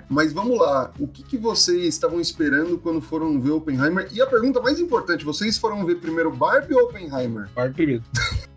Mas 0.10 0.34
vamos 0.34 0.58
lá, 0.58 0.92
o 0.98 1.08
que, 1.08 1.22
que 1.22 1.38
vocês 1.38 1.86
estavam 1.86 2.20
esperando 2.20 2.80
quando 2.80 3.00
foram 3.00 3.40
ver 3.40 3.52
Oppenheimer? 3.52 4.08
E 4.12 4.20
a 4.22 4.26
pergunta 4.26 4.60
mais 4.60 4.80
importante, 4.80 5.24
vocês 5.24 5.58
foram 5.58 5.86
ver 5.86 5.96
primeiro 5.96 6.32
Barbie 6.32 6.74
ou 6.74 6.86
Oppenheimer? 6.86 7.48
Barbie 7.54 7.76
primeiro. 7.76 8.04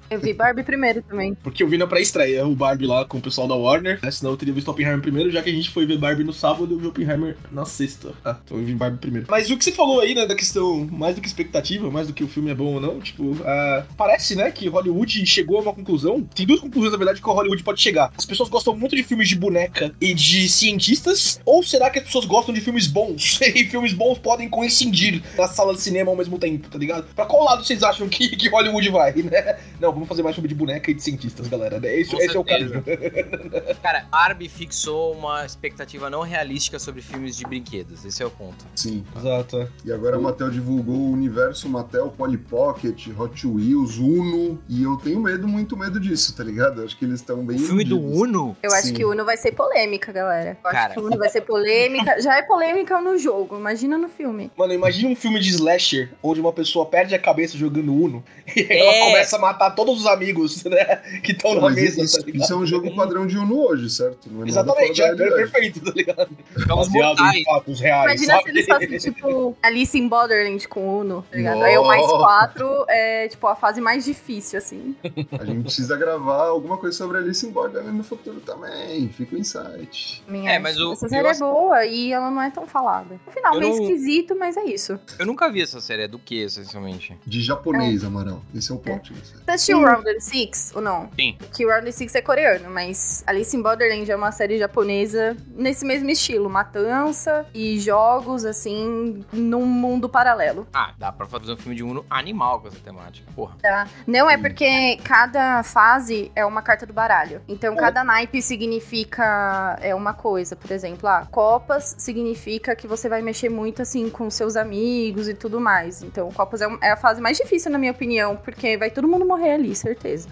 Eu 0.09 0.21
vi 0.21 0.33
Barbie 0.33 0.63
primeiro 0.63 1.03
também. 1.03 1.35
Porque 1.43 1.63
eu 1.63 1.69
vi 1.69 1.77
na 1.77 1.87
pré-estreia 1.87 2.47
o 2.47 2.55
Barbie 2.55 2.87
lá 2.87 3.05
com 3.05 3.19
o 3.19 3.21
pessoal 3.21 3.49
da 3.49 3.55
Warner, 3.55 3.99
né? 4.03 4.11
Senão 4.11 4.33
eu 4.33 4.37
teria 4.37 4.55
visto 4.55 4.71
Oppenheimer 4.71 5.01
primeiro, 5.01 5.31
já 5.31 5.43
que 5.43 5.51
a 5.51 5.53
gente 5.53 5.71
foi 5.71 5.87
ver 5.87 5.99
Barbie 5.99 6.25
no 6.25 6.33
sábado, 6.33 6.73
eu 6.73 6.79
vi 6.79 6.87
Oppenheimer 6.87 7.37
na 7.51 7.65
sexta. 7.65 8.13
Ah, 8.25 8.37
então 8.45 8.59
eu 8.59 8.65
vi 8.65 8.75
Barbie 8.75 8.99
primeiro. 8.99 9.27
Mas 9.29 9.51
o 9.51 9.57
que 9.57 9.65
você 9.65 9.73
falou 9.73 10.01
aí, 10.01 10.15
né, 10.15 10.27
da 10.27 10.35
questão 10.35 10.87
mais 10.91 11.17
do 11.17 11.21
que 11.21 11.27
expectativa, 11.27 11.91
mais 11.91 12.07
do 12.07 12.13
que 12.13 12.23
o 12.23 12.29
filme 12.29 12.51
é 12.51 12.55
bom 12.55 12.75
ou 12.75 12.81
não, 12.81 13.01
tipo, 13.01 13.37
ah, 13.45 13.85
parece, 13.97 14.37
né, 14.37 14.51
que 14.51 14.69
Hollywood 14.69 15.27
chegou 15.27 15.59
a 15.59 15.63
uma 15.63 15.73
conclusão. 15.73 16.23
Tem 16.35 16.47
duas 16.47 16.61
conclusões, 16.61 16.93
na 16.93 16.99
verdade, 16.99 17.21
que 17.21 17.29
o 17.29 17.33
Hollywood 17.33 17.63
pode 17.63 17.81
chegar. 17.81 18.13
As 18.17 18.25
pessoas 18.25 18.49
gostam 18.49 18.77
muito 18.77 18.95
de 18.95 19.03
filmes 19.03 19.29
de 19.29 19.37
boneca 19.37 19.93
e 20.01 20.15
de 20.15 20.49
cientistas, 20.49 21.41
ou 21.45 21.63
será 21.63 21.91
que 21.91 21.99
as 21.99 22.05
pessoas 22.05 22.25
gostam 22.25 22.55
de 22.55 22.61
filmes 22.61 22.87
bons? 22.87 23.41
e 23.43 23.65
filmes 23.65 23.93
bons 23.93 24.19
podem 24.19 24.49
coincidir 24.49 25.23
na 25.37 25.49
sala 25.49 25.75
de 25.75 25.81
cinema 25.81 26.11
ao 26.11 26.17
mesmo 26.17 26.39
tempo, 26.39 26.69
tá 26.69 26.79
ligado? 26.79 27.07
Pra 27.15 27.27
qual 27.27 27.45
lado 27.45 27.65
vocês 27.65 27.83
acham 27.83 28.09
que, 28.09 28.37
que 28.37 28.49
Hollywood 28.49 28.89
vai, 28.91 29.13
né? 29.15 29.59
Não, 29.81 29.96
vamos 29.97 30.09
fazer 30.09 30.23
mais 30.23 30.37
filme 30.37 30.49
de 30.49 30.55
boneca 30.55 30.91
e 30.91 30.95
de 30.95 31.03
cientistas, 31.03 31.49
galera. 31.49 31.81
Esse, 31.91 32.11
Com 32.11 32.19
esse 32.21 32.37
é 32.37 32.39
o 32.39 32.45
caminho. 32.45 32.85
Cara, 33.83 34.07
Barbie 34.11 34.49
fixou 34.49 35.13
uma 35.15 35.45
expectativa 35.45 36.11
não 36.11 36.21
realística 36.21 36.79
sobre 36.79 37.01
filmes 37.01 37.37
de 37.37 37.45
brinquedos. 37.45 38.05
Esse 38.05 38.23
é 38.23 38.27
o 38.27 38.31
ponto. 38.31 38.65
Sim. 38.75 39.05
Exato. 39.17 39.67
E 39.85 39.91
agora 39.93 40.17
a 40.17 40.21
Mattel 40.21 40.51
divulgou 40.51 40.95
o 40.95 41.11
universo 41.13 41.69
Mattel, 41.69 42.09
Polly 42.11 42.37
Pocket, 42.37 43.09
Hot 43.19 43.47
Wheels, 43.47 43.97
Uno. 43.97 44.63
E 44.69 44.83
eu 44.83 44.97
tenho 44.99 45.19
medo, 45.21 45.49
muito 45.49 45.77
medo 45.77 45.99
disso, 45.99 46.37
tá 46.37 46.45
ligado? 46.45 46.83
Acho 46.83 46.97
que 46.97 47.05
eles 47.05 47.21
estão 47.21 47.45
bem. 47.45 47.57
O 47.57 47.61
filme 47.61 47.85
do. 47.85 47.99
Uno? 47.99 48.57
Eu 48.63 48.73
acho 48.73 48.89
Sim. 48.89 48.95
que 48.95 49.05
o 49.05 49.11
Uno 49.13 49.25
vai 49.25 49.37
ser 49.39 49.53
polêmica, 49.53 50.13
galera. 50.13 50.51
Eu 50.63 50.71
Cara. 50.71 50.85
acho 50.87 50.95
que 50.95 51.01
o 51.01 51.07
Uno 51.07 51.17
vai 51.19 51.29
ser 51.31 51.41
polêmica. 51.41 52.21
Já 52.21 52.37
é 52.37 52.43
polêmica 52.43 53.01
no 53.01 53.17
jogo, 53.19 53.57
imagina 53.57 53.97
no 53.97 54.09
filme. 54.09 54.51
Mano, 54.57 54.73
imagina 54.75 55.09
um 55.09 55.17
filme 55.17 55.41
de 55.41 55.49
slasher 55.51 56.11
onde 56.23 56.41
uma 56.41 56.53
pessoa 56.53 56.85
perde 56.87 57.15
a 57.15 57.19
cabeça 57.19 57.57
jogando 57.57 57.93
Uno 57.95 58.23
e 58.55 58.61
É. 58.61 58.79
ela 58.81 59.07
começa 59.07 59.37
a 59.37 59.39
matar 59.39 59.71
todos 59.87 60.03
os 60.03 60.07
amigos, 60.07 60.65
né? 60.67 60.97
Que 61.23 61.33
estão 61.33 61.55
na 61.61 61.71
mesa, 61.71 62.03
isso, 62.03 62.19
tá 62.21 62.27
ligado? 62.27 62.43
isso 62.45 62.53
é 62.53 62.57
um 62.57 62.67
jogo 62.67 62.95
padrão 62.95 63.27
de 63.27 63.39
Uno 63.39 63.59
hoje, 63.61 63.89
certo? 63.89 64.29
Não 64.31 64.45
é 64.45 64.49
Exatamente, 64.49 65.01
é, 65.03 65.07
é 65.09 65.15
perfeito, 65.15 65.81
tá 65.81 65.93
ligado? 65.95 66.29
Baseado 66.67 67.21
em 67.35 67.45
fatos 67.45 67.81
reais, 67.81 68.23
Imagina 68.23 68.33
se 68.55 68.65
sabe? 68.65 68.85
eles 68.85 69.03
fossem, 69.05 69.13
tipo, 69.13 69.57
Alice 69.63 69.99
in 69.99 70.09
Borderland 70.09 70.69
com 70.69 70.99
Uno, 71.01 71.25
tá 71.31 71.37
ligado? 71.37 71.63
Aí 71.63 71.79
o 71.79 71.85
mais 71.85 72.03
Nossa. 72.03 72.17
quatro 72.19 72.85
é, 72.89 73.29
tipo, 73.29 73.47
a 73.47 73.55
fase 73.57 73.81
mais 73.81 74.05
difícil, 74.05 74.59
assim. 74.59 74.95
A 75.39 75.45
gente 75.45 75.63
precisa 75.63 75.97
gravar 75.97 76.47
alguma 76.49 76.77
coisa 76.77 76.97
sobre 76.97 77.19
Alice 77.19 77.47
in 77.47 77.51
Borderland 77.51 77.97
no 77.97 78.05
futuro 78.05 78.41
também. 78.41 79.09
Fica 79.11 79.35
o 79.37 79.39
insight. 79.39 80.23
Minha 80.29 80.53
É, 80.53 80.59
mas 80.59 80.79
o- 80.81 80.93
Essa 80.93 81.09
série 81.09 81.27
é 81.29 81.31
acho- 81.31 81.41
boa 81.41 81.85
e 81.87 82.13
ela 82.13 82.31
não 82.31 82.43
é 82.43 82.51
tão 82.51 82.67
falada. 82.67 83.19
No 83.27 83.33
final, 83.33 83.55
Eu 83.55 83.61
meio 83.61 83.75
não- 83.77 83.83
esquisito, 83.83 84.35
mas 84.37 84.57
é 84.57 84.65
isso. 84.65 84.99
Eu 85.19 85.27
nunca 85.27 85.51
vi 85.51 85.63
essa 85.63 85.81
série. 85.81 86.03
É 86.03 86.09
do 86.09 86.19
que, 86.19 86.43
essencialmente? 86.43 87.17
De 87.27 87.41
japonês, 87.43 88.05
Amaral. 88.05 88.43
Esse 88.55 88.71
é 88.73 88.75
o 88.75 88.79
plot. 88.79 89.13
da 89.13 89.25
série. 89.25 89.39
Você 89.45 89.51
assistiu 89.51 89.76
Round 89.83 90.09
and 90.09 90.21
Six 90.21 90.73
ou 90.75 90.83
não? 90.83 91.11
Sim. 91.15 91.37
Que 91.55 91.67
Round 91.67 91.89
and 91.89 91.93
Six 91.93 92.15
é 92.15 92.23
coreano, 92.23 92.71
mas 92.71 93.23
Alice 93.27 93.57
in 93.57 93.63
Borderland 93.63 94.11
é 94.11 94.17
uma 94.17 94.33
série 94.33 94.59
japonesa 94.59 95.37
nesse 95.55 95.85
mesmo 95.85 96.11
estilo. 96.11 96.49
Matança 96.49 97.47
e 97.55 97.79
jogos, 97.79 98.45
assim, 98.45 99.25
num 99.33 99.67
mundo 99.67 100.09
paralelo. 100.09 100.67
Ah, 100.73 100.93
dá 100.99 101.13
pra 101.13 101.27
fazer 101.27 101.53
um 101.53 101.57
filme 101.57 101.77
de 101.77 101.83
Uno 101.83 102.05
animal 102.09 102.61
com 102.61 102.69
essa 102.69 102.79
temática. 102.79 103.31
Porra. 103.35 103.57
Tá? 103.63 103.89
Não 104.07 104.29
é 104.29 104.37
porque 104.37 104.97
cada 105.05 105.63
fase 105.63 106.31
é 106.35 106.45
uma 106.45 106.63
carta 106.63 106.87
do 106.87 106.93
baralho. 106.93 107.41
Então, 107.49 107.75
cada 107.77 108.05
naipe 108.05 108.41
significa 108.43 109.79
é 109.81 109.95
uma 109.95 110.15
coisa. 110.15 110.57
Por 110.57 110.71
exemplo, 110.71 111.09
ah, 111.09 111.27
copas 111.31 111.95
significa 111.99 112.75
que 112.75 112.87
você 112.87 113.09
vai 113.09 113.23
mexer 113.23 113.49
muito, 113.49 113.83
assim, 113.83 114.09
com 114.11 114.31
seus 114.31 114.57
amigos 114.57 115.29
e 115.29 115.35
tudo 115.35 115.61
mais. 115.61 116.03
Então, 116.03 116.31
copas 116.33 116.61
é, 116.61 116.69
é 116.83 116.91
a 116.93 116.97
fase 116.97 117.21
mais 117.21 117.37
difícil, 117.37 117.71
na 117.71 117.79
minha 117.79 117.93
opinião, 117.93 118.37
porque 118.37 118.77
vai 118.77 118.91
todo 118.91 119.09
mundo 119.09 119.25
morrer 119.25 119.53
ali, 119.53 119.66
certeza. 119.75 120.29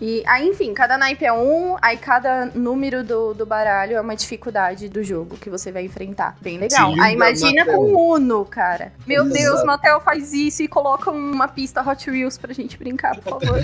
e 0.00 0.22
aí, 0.26 0.48
enfim, 0.48 0.72
cada 0.74 0.96
naipe 0.96 1.24
é 1.24 1.32
um, 1.32 1.76
aí 1.82 1.96
cada 1.96 2.46
número 2.46 3.02
do, 3.02 3.34
do 3.34 3.46
baralho 3.46 3.96
é 3.96 4.00
uma 4.00 4.16
dificuldade 4.16 4.88
do 4.88 5.02
jogo 5.02 5.36
que 5.36 5.50
você 5.50 5.72
vai 5.72 5.84
enfrentar. 5.84 6.36
Bem 6.40 6.58
legal. 6.58 6.94
Se 6.94 7.00
Aí 7.00 7.12
liga, 7.12 7.12
imagina 7.12 7.64
Mattel. 7.64 7.80
com 7.80 8.12
Uno, 8.14 8.44
cara. 8.44 8.92
Meu 9.06 9.24
Exato. 9.24 9.42
Deus, 9.42 9.64
Mattel 9.64 10.00
faz 10.00 10.32
isso 10.32 10.62
e 10.62 10.68
coloca 10.68 11.10
uma 11.10 11.48
pista 11.48 11.82
Hot 11.88 12.10
Wheels 12.10 12.38
pra 12.38 12.52
gente 12.52 12.78
brincar, 12.78 13.16
por 13.20 13.40
favor. 13.40 13.58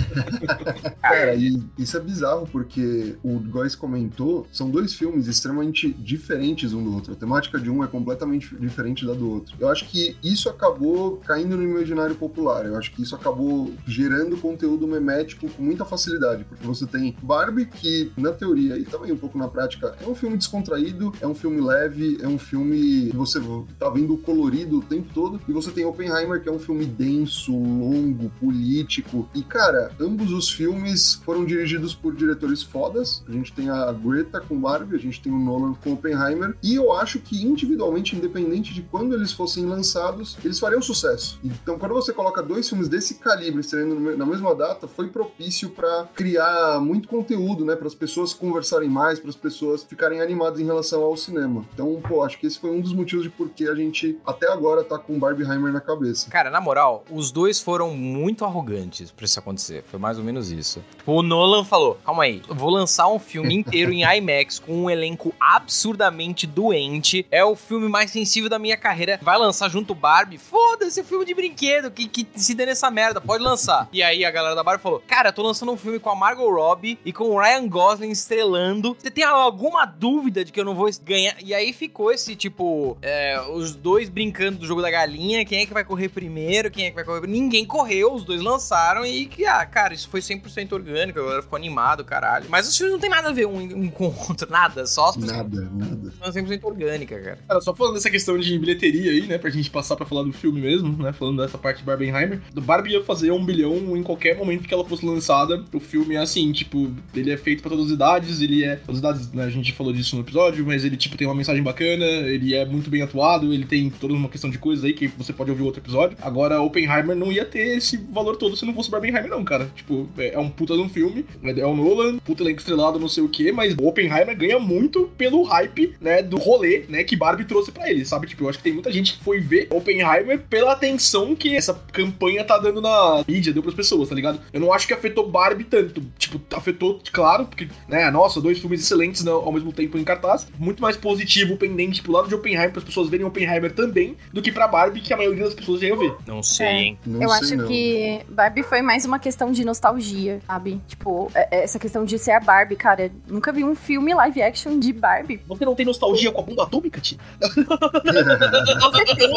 Cara, 1.01 1.35
e 1.35 1.61
isso 1.77 1.97
é 1.97 1.99
bizarro, 1.99 2.47
porque 2.51 3.15
o 3.23 3.39
Góis 3.39 3.75
comentou, 3.75 4.47
são 4.51 4.69
dois 4.69 4.93
filmes 4.93 5.27
extremamente 5.27 5.91
diferentes 5.91 6.73
um 6.73 6.83
do 6.83 6.93
outro. 6.93 7.13
A 7.13 7.15
temática 7.15 7.59
de 7.59 7.69
um 7.69 7.83
é 7.83 7.87
completamente 7.87 8.55
diferente 8.55 9.05
da 9.05 9.13
do 9.13 9.29
outro. 9.29 9.55
Eu 9.59 9.69
acho 9.69 9.85
que 9.85 10.17
isso 10.23 10.49
acabou 10.49 11.17
caindo 11.17 11.55
no 11.57 11.63
imaginário 11.63 12.15
popular. 12.15 12.65
Eu 12.65 12.77
acho 12.77 12.91
que 12.91 13.01
isso 13.01 13.15
acabou 13.15 13.62
gerando 13.85 14.37
conteúdo 14.37 14.87
memético 14.87 15.49
com 15.49 15.63
muita 15.63 15.85
facilidade, 15.85 16.43
porque 16.43 16.65
você 16.65 16.85
tem 16.85 17.15
Barbie, 17.21 17.65
que 17.65 18.11
na 18.17 18.31
teoria 18.31 18.77
e 18.77 18.83
também 18.83 19.11
um 19.11 19.17
pouco 19.17 19.37
na 19.37 19.47
prática 19.47 19.95
é 20.01 20.07
um 20.07 20.15
filme 20.15 20.37
descontraído, 20.37 21.13
é 21.21 21.27
um 21.27 21.35
filme 21.35 21.61
leve, 21.61 22.17
é 22.21 22.27
um 22.27 22.39
filme 22.39 23.09
que 23.09 23.15
você 23.15 23.39
tá 23.79 23.89
vendo 23.89 24.17
colorido 24.17 24.79
o 24.79 24.81
tempo 24.81 25.13
todo, 25.13 25.39
e 25.47 25.51
você 25.51 25.71
tem 25.71 25.85
Oppenheimer, 25.85 26.41
que 26.41 26.49
é 26.49 26.51
um 26.51 26.59
filme 26.59 26.85
denso, 26.85 27.51
longo, 27.51 28.29
político. 28.39 29.27
E 29.33 29.43
cara, 29.43 29.91
ambos 29.99 30.31
os 30.31 30.49
filmes 30.49 31.15
foram 31.25 31.45
dirigidos 31.45 31.93
por 31.93 32.15
diretores 32.15 32.63
fodas. 32.63 33.23
A 33.27 33.31
gente 33.31 33.53
tem 33.53 33.69
a 33.69 33.91
Greta 33.91 34.39
com 34.41 34.59
Barbie, 34.59 34.95
a 34.95 34.99
gente 34.99 35.21
tem 35.21 35.31
o 35.31 35.37
Nolan 35.37 35.73
com 35.75 35.93
Oppenheimer, 35.93 36.55
e 36.63 36.75
eu 36.75 36.93
acho 36.93 37.19
que 37.19 37.43
individualmente, 37.43 38.15
independente 38.15 38.73
de 38.73 38.81
quando 38.81 39.13
eles 39.13 39.31
fossem 39.31 39.65
lançados, 39.65 40.37
eles 40.43 40.59
fariam 40.59 40.81
sucesso. 40.81 41.39
Então, 41.43 41.77
quando 41.77 41.93
você 41.93 42.13
coloca 42.13 42.41
dois 42.41 42.67
filmes 42.67 42.87
desse 42.87 43.15
calibre 43.15 43.52
estreando 43.59 43.95
no 43.95 44.01
me- 44.01 44.15
na 44.15 44.25
mesma 44.25 44.53
data, 44.55 44.87
foi 44.87 45.07
propício 45.09 45.69
pra 45.69 46.07
criar 46.15 46.79
muito 46.81 47.07
conteúdo, 47.07 47.65
né, 47.65 47.75
para 47.75 47.87
as 47.87 47.95
pessoas 47.95 48.33
conversarem 48.33 48.89
mais, 48.89 49.19
para 49.19 49.29
as 49.29 49.35
pessoas 49.35 49.83
ficarem 49.83 50.21
animadas 50.21 50.59
em 50.59 50.65
relação 50.65 51.01
ao 51.03 51.15
cinema. 51.17 51.65
Então, 51.73 52.01
pô, 52.07 52.23
acho 52.23 52.37
que 52.39 52.47
esse 52.47 52.59
foi 52.59 52.71
um 52.71 52.81
dos 52.81 52.93
motivos 52.93 53.23
de 53.23 53.29
por 53.29 53.49
que 53.49 53.67
a 53.67 53.75
gente 53.75 54.17
até 54.25 54.51
agora 54.51 54.83
tá 54.83 54.97
com 54.97 55.17
Barbieheimer 55.19 55.71
na 55.71 55.81
cabeça. 55.81 56.29
Cara, 56.29 56.49
na 56.49 56.61
moral, 56.61 57.03
os 57.11 57.31
dois 57.31 57.59
foram 57.59 57.91
muito 57.91 58.45
arrogantes 58.45 59.11
pra 59.11 59.25
isso 59.25 59.39
acontecer. 59.39 59.83
Foi 59.87 59.99
mais 59.99 60.17
ou 60.17 60.23
menos 60.23 60.51
isso. 60.51 60.83
O 61.05 61.21
Nolan 61.21 61.63
falou: 61.63 61.97
calma 62.05 62.23
aí, 62.23 62.41
eu 62.47 62.55
vou 62.55 62.69
lançar 62.69 63.07
um 63.07 63.19
filme 63.19 63.53
inteiro 63.55 63.91
em 63.91 64.03
IMAX 64.17 64.59
com 64.59 64.83
um 64.83 64.89
elenco 64.89 65.33
absurdamente 65.39 66.45
doente. 66.47 67.25
É 67.31 67.43
o 67.43 67.55
filme 67.55 67.87
mais 67.89 68.11
sensível 68.11 68.49
da 68.49 68.59
minha 68.59 68.77
carreira. 68.77 69.19
Vai 69.21 69.37
lançar 69.37 69.69
junto 69.69 69.91
o 69.93 69.95
Barbie? 69.95 70.37
Foda-se, 70.37 70.99
é 70.99 71.03
filme 71.03 71.25
de 71.25 71.33
brinquedo. 71.33 71.91
Que, 71.91 72.07
que 72.07 72.27
se 72.35 72.53
dê 72.53 72.65
nessa 72.65 72.89
merda, 72.91 73.19
pode 73.19 73.42
lançar. 73.43 73.87
E 73.91 74.01
aí 74.01 74.25
a 74.25 74.31
galera 74.31 74.55
da 74.55 74.63
Barbie 74.63 74.81
falou: 74.81 75.01
Cara, 75.07 75.29
eu 75.29 75.33
tô 75.33 75.43
lançando 75.43 75.71
um 75.71 75.77
filme 75.77 75.99
com 75.99 76.09
a 76.09 76.15
Margot 76.15 76.49
Robbie 76.49 76.97
e 77.05 77.11
com 77.13 77.25
o 77.25 77.39
Ryan 77.39 77.67
Gosling 77.67 78.09
estrelando. 78.11 78.95
Você 78.99 79.11
tem 79.11 79.23
alguma 79.23 79.85
dúvida 79.85 80.43
de 80.43 80.51
que 80.51 80.59
eu 80.59 80.65
não 80.65 80.75
vou 80.75 80.89
ganhar? 81.03 81.35
E 81.43 81.53
aí 81.53 81.73
ficou 81.73 82.11
esse 82.11 82.35
tipo: 82.35 82.97
é, 83.01 83.39
os 83.51 83.75
dois 83.75 84.09
brincando 84.09 84.59
do 84.59 84.65
jogo 84.65 84.81
da 84.81 84.89
galinha. 84.91 85.45
Quem 85.45 85.61
é 85.61 85.65
que 85.65 85.73
vai 85.73 85.83
correr 85.83 86.09
primeiro? 86.09 86.71
Quem 86.71 86.85
é 86.85 86.89
que 86.89 86.95
vai 86.95 87.03
correr 87.03 87.21
primeiro? 87.21 87.43
Ninguém 87.43 87.65
correu, 87.65 88.13
os 88.13 88.23
dois 88.23 88.41
lançaram 88.41 89.05
e 89.05 89.25
que, 89.25 89.45
ah, 89.45 89.65
cara, 89.65 89.93
isso 89.93 90.09
foi 90.09 90.19
100% 90.21 90.71
orgânico. 90.73 91.19
A 91.19 91.23
galera 91.23 91.41
ficou 91.41 91.57
animado, 91.57 92.03
caralho. 92.05 92.45
Mas 92.49 92.67
os 92.67 92.77
filmes 92.77 92.93
não 92.93 92.99
tem 92.99 93.09
nada 93.09 93.29
a 93.29 93.33
ver 93.33 93.45
um, 93.47 93.57
um 93.59 93.89
com 93.89 94.07
o 94.07 94.15
outro, 94.29 94.49
nada. 94.49 94.85
Só 94.85 95.09
as 95.09 95.17
pessoas 95.17 95.37
Nada, 95.37 95.69
nada. 95.73 96.13
são 96.31 96.43
100% 96.43 96.63
orgânica, 96.63 97.19
cara. 97.19 97.39
Cara, 97.47 97.61
só 97.61 97.73
falando 97.73 97.95
dessa 97.95 98.09
questão 98.09 98.37
de 98.37 98.57
bilheteria 98.59 99.11
aí, 99.11 99.21
né? 99.27 99.37
Pra 99.37 99.49
gente 99.49 99.69
passar 99.69 99.95
pra 99.95 100.05
falar 100.05 100.23
do 100.23 100.31
filme 100.33 100.61
mesmo, 100.61 101.01
né? 101.01 101.11
Falando 101.13 101.41
dessa 101.41 101.57
parte 101.57 101.77
de 101.79 101.83
Barbenheimer. 101.83 102.41
Do 102.53 102.61
Barbie 102.61 102.91
ia 102.91 103.03
fazer 103.03 103.22
um 103.31 103.43
bilhão 103.43 103.95
em 103.95 104.03
qualquer 104.03 104.37
momento 104.37 104.67
que 104.67 104.73
ela 104.73 104.85
fosse 104.85 105.05
lançada. 105.05 105.63
O 105.73 105.79
filme 105.79 106.15
é 106.15 106.19
assim, 106.19 106.51
tipo, 106.51 106.91
ele 107.15 107.31
é 107.31 107.37
feito 107.37 107.61
pra 107.61 107.69
todas 107.69 107.85
as 107.85 107.91
idades, 107.91 108.41
ele 108.41 108.63
é. 108.63 108.75
Todas 108.75 108.95
as 108.95 108.99
idades, 108.99 109.31
né? 109.31 109.43
A 109.45 109.49
gente 109.49 109.71
falou 109.71 109.93
disso 109.93 110.15
no 110.15 110.21
episódio, 110.21 110.65
mas 110.65 110.83
ele, 110.83 110.97
tipo, 110.97 111.17
tem 111.17 111.27
uma 111.27 111.35
mensagem 111.35 111.63
bacana, 111.63 112.05
ele 112.05 112.53
é 112.53 112.65
muito 112.65 112.89
bem 112.89 113.01
atuado, 113.01 113.53
ele 113.53 113.65
tem 113.65 113.89
toda 113.89 114.13
uma 114.13 114.29
questão 114.29 114.49
de 114.49 114.57
coisas 114.57 114.83
aí 114.83 114.93
que 114.93 115.07
você 115.07 115.31
pode 115.31 115.51
ouvir 115.51 115.63
outro 115.63 115.81
episódio. 115.81 116.17
Agora, 116.21 116.61
Oppenheimer 116.61 117.15
não 117.15 117.31
ia 117.31 117.45
ter 117.45 117.77
esse 117.77 117.97
valor 117.97 118.35
todo 118.35 118.57
se 118.57 118.65
não 118.65 118.73
fosse 118.73 118.91
Barbenheimer, 118.91 119.29
não, 119.29 119.43
cara. 119.43 119.71
Tipo, 119.75 120.09
é 120.17 120.33
é 120.33 120.39
um 120.39 120.49
puta 120.49 120.73
de 120.73 120.81
um 120.81 120.89
filme, 120.89 121.25
é 121.43 121.65
o 121.65 121.75
Nolan, 121.75 122.17
puta 122.17 122.43
elenco 122.43 122.59
estrelado, 122.59 122.99
não 122.99 123.07
sei 123.07 123.23
o 123.23 123.29
quê, 123.29 123.51
mas 123.51 123.75
Oppenheimer 123.77 124.35
ganha 124.35 124.59
muito 124.59 125.09
pelo 125.17 125.43
hype, 125.43 125.93
né, 126.01 126.21
do 126.21 126.37
rolê, 126.37 126.85
né, 126.89 127.03
que 127.03 127.15
Barbie 127.15 127.45
trouxe 127.45 127.71
pra 127.71 127.89
ele, 127.89 128.03
sabe? 128.03 128.27
Tipo, 128.27 128.43
eu 128.43 128.49
acho 128.49 128.57
que 128.57 128.63
tem 128.63 128.73
muita 128.73 128.91
gente 128.91 129.13
que 129.13 129.23
foi 129.23 129.39
ver 129.39 129.67
Oppenheimer 129.69 130.39
pela 130.49 130.73
atenção 130.73 131.35
que 131.35 131.55
essa 131.55 131.73
campanha 131.91 132.43
tá 132.43 132.57
dando 132.57 132.81
na 132.81 133.12
mídia, 133.27 133.53
deu 133.53 133.61
pras 133.61 133.75
pessoas, 133.75 134.09
tá 134.09 134.15
ligado? 134.15 134.39
Eu 134.51 134.59
não 134.61 134.71
acho 134.73 134.87
que 134.87 134.93
afetou 134.93 135.29
Barbie 135.29 135.63
tanto. 135.65 136.01
Tipo, 136.17 136.39
afetou, 136.55 136.99
claro, 137.11 137.45
porque, 137.45 137.67
né, 137.87 138.09
nossa, 138.11 138.39
dois 138.41 138.57
filmes 138.59 138.81
excelentes 138.81 139.23
né, 139.23 139.31
ao 139.31 139.51
mesmo 139.51 139.71
tempo 139.71 139.97
em 139.97 140.03
cartaz. 140.03 140.47
Muito 140.57 140.81
mais 140.81 140.95
positivo, 140.97 141.57
pendente 141.57 142.01
pro 142.01 142.11
lado 142.11 142.27
de 142.27 142.35
Oppenheimer, 142.35 142.71
para 142.71 142.79
as 142.79 142.85
pessoas 142.85 143.09
verem 143.09 143.25
Oppenheimer 143.25 143.71
também, 143.73 144.15
do 144.31 144.41
que 144.41 144.51
pra 144.51 144.67
Barbie, 144.67 145.01
que 145.01 145.13
a 145.13 145.17
maioria 145.17 145.43
das 145.45 145.53
pessoas 145.53 145.81
já 145.81 145.87
ia 145.87 145.95
ver. 145.95 146.13
Não 146.27 146.41
sei, 146.41 146.65
É. 146.67 146.73
hein? 146.81 146.99
Não 147.05 147.21
eu 147.21 147.29
sei 147.29 147.37
acho 147.39 147.57
não. 147.57 147.67
que 147.67 148.21
Barbie 148.29 148.63
foi 148.63 148.81
mais 148.81 149.05
uma 149.05 149.19
questão 149.19 149.51
de 149.51 149.63
nostalgia, 149.65 150.39
sabe? 150.47 150.81
Tipo, 150.87 151.31
é- 151.35 151.63
essa 151.63 151.77
questão 151.79 152.05
de 152.05 152.17
ser 152.17 152.31
a 152.31 152.39
Barbie, 152.39 152.75
cara. 152.75 153.11
Nunca 153.27 153.51
vi 153.51 153.63
um 153.63 153.75
filme 153.75 154.13
live 154.13 154.41
action 154.41 154.79
de 154.79 154.91
Barbie. 154.93 155.41
Você 155.47 155.65
não 155.65 155.75
tem 155.75 155.85
nostalgia 155.85 156.31
com 156.31 156.41
a 156.41 156.43
bomba 156.43 156.63
atômica, 156.63 156.99
Ti? 157.01 157.17
Você 157.41 159.05
tem, 159.15 159.27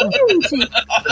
gente? 0.41 0.69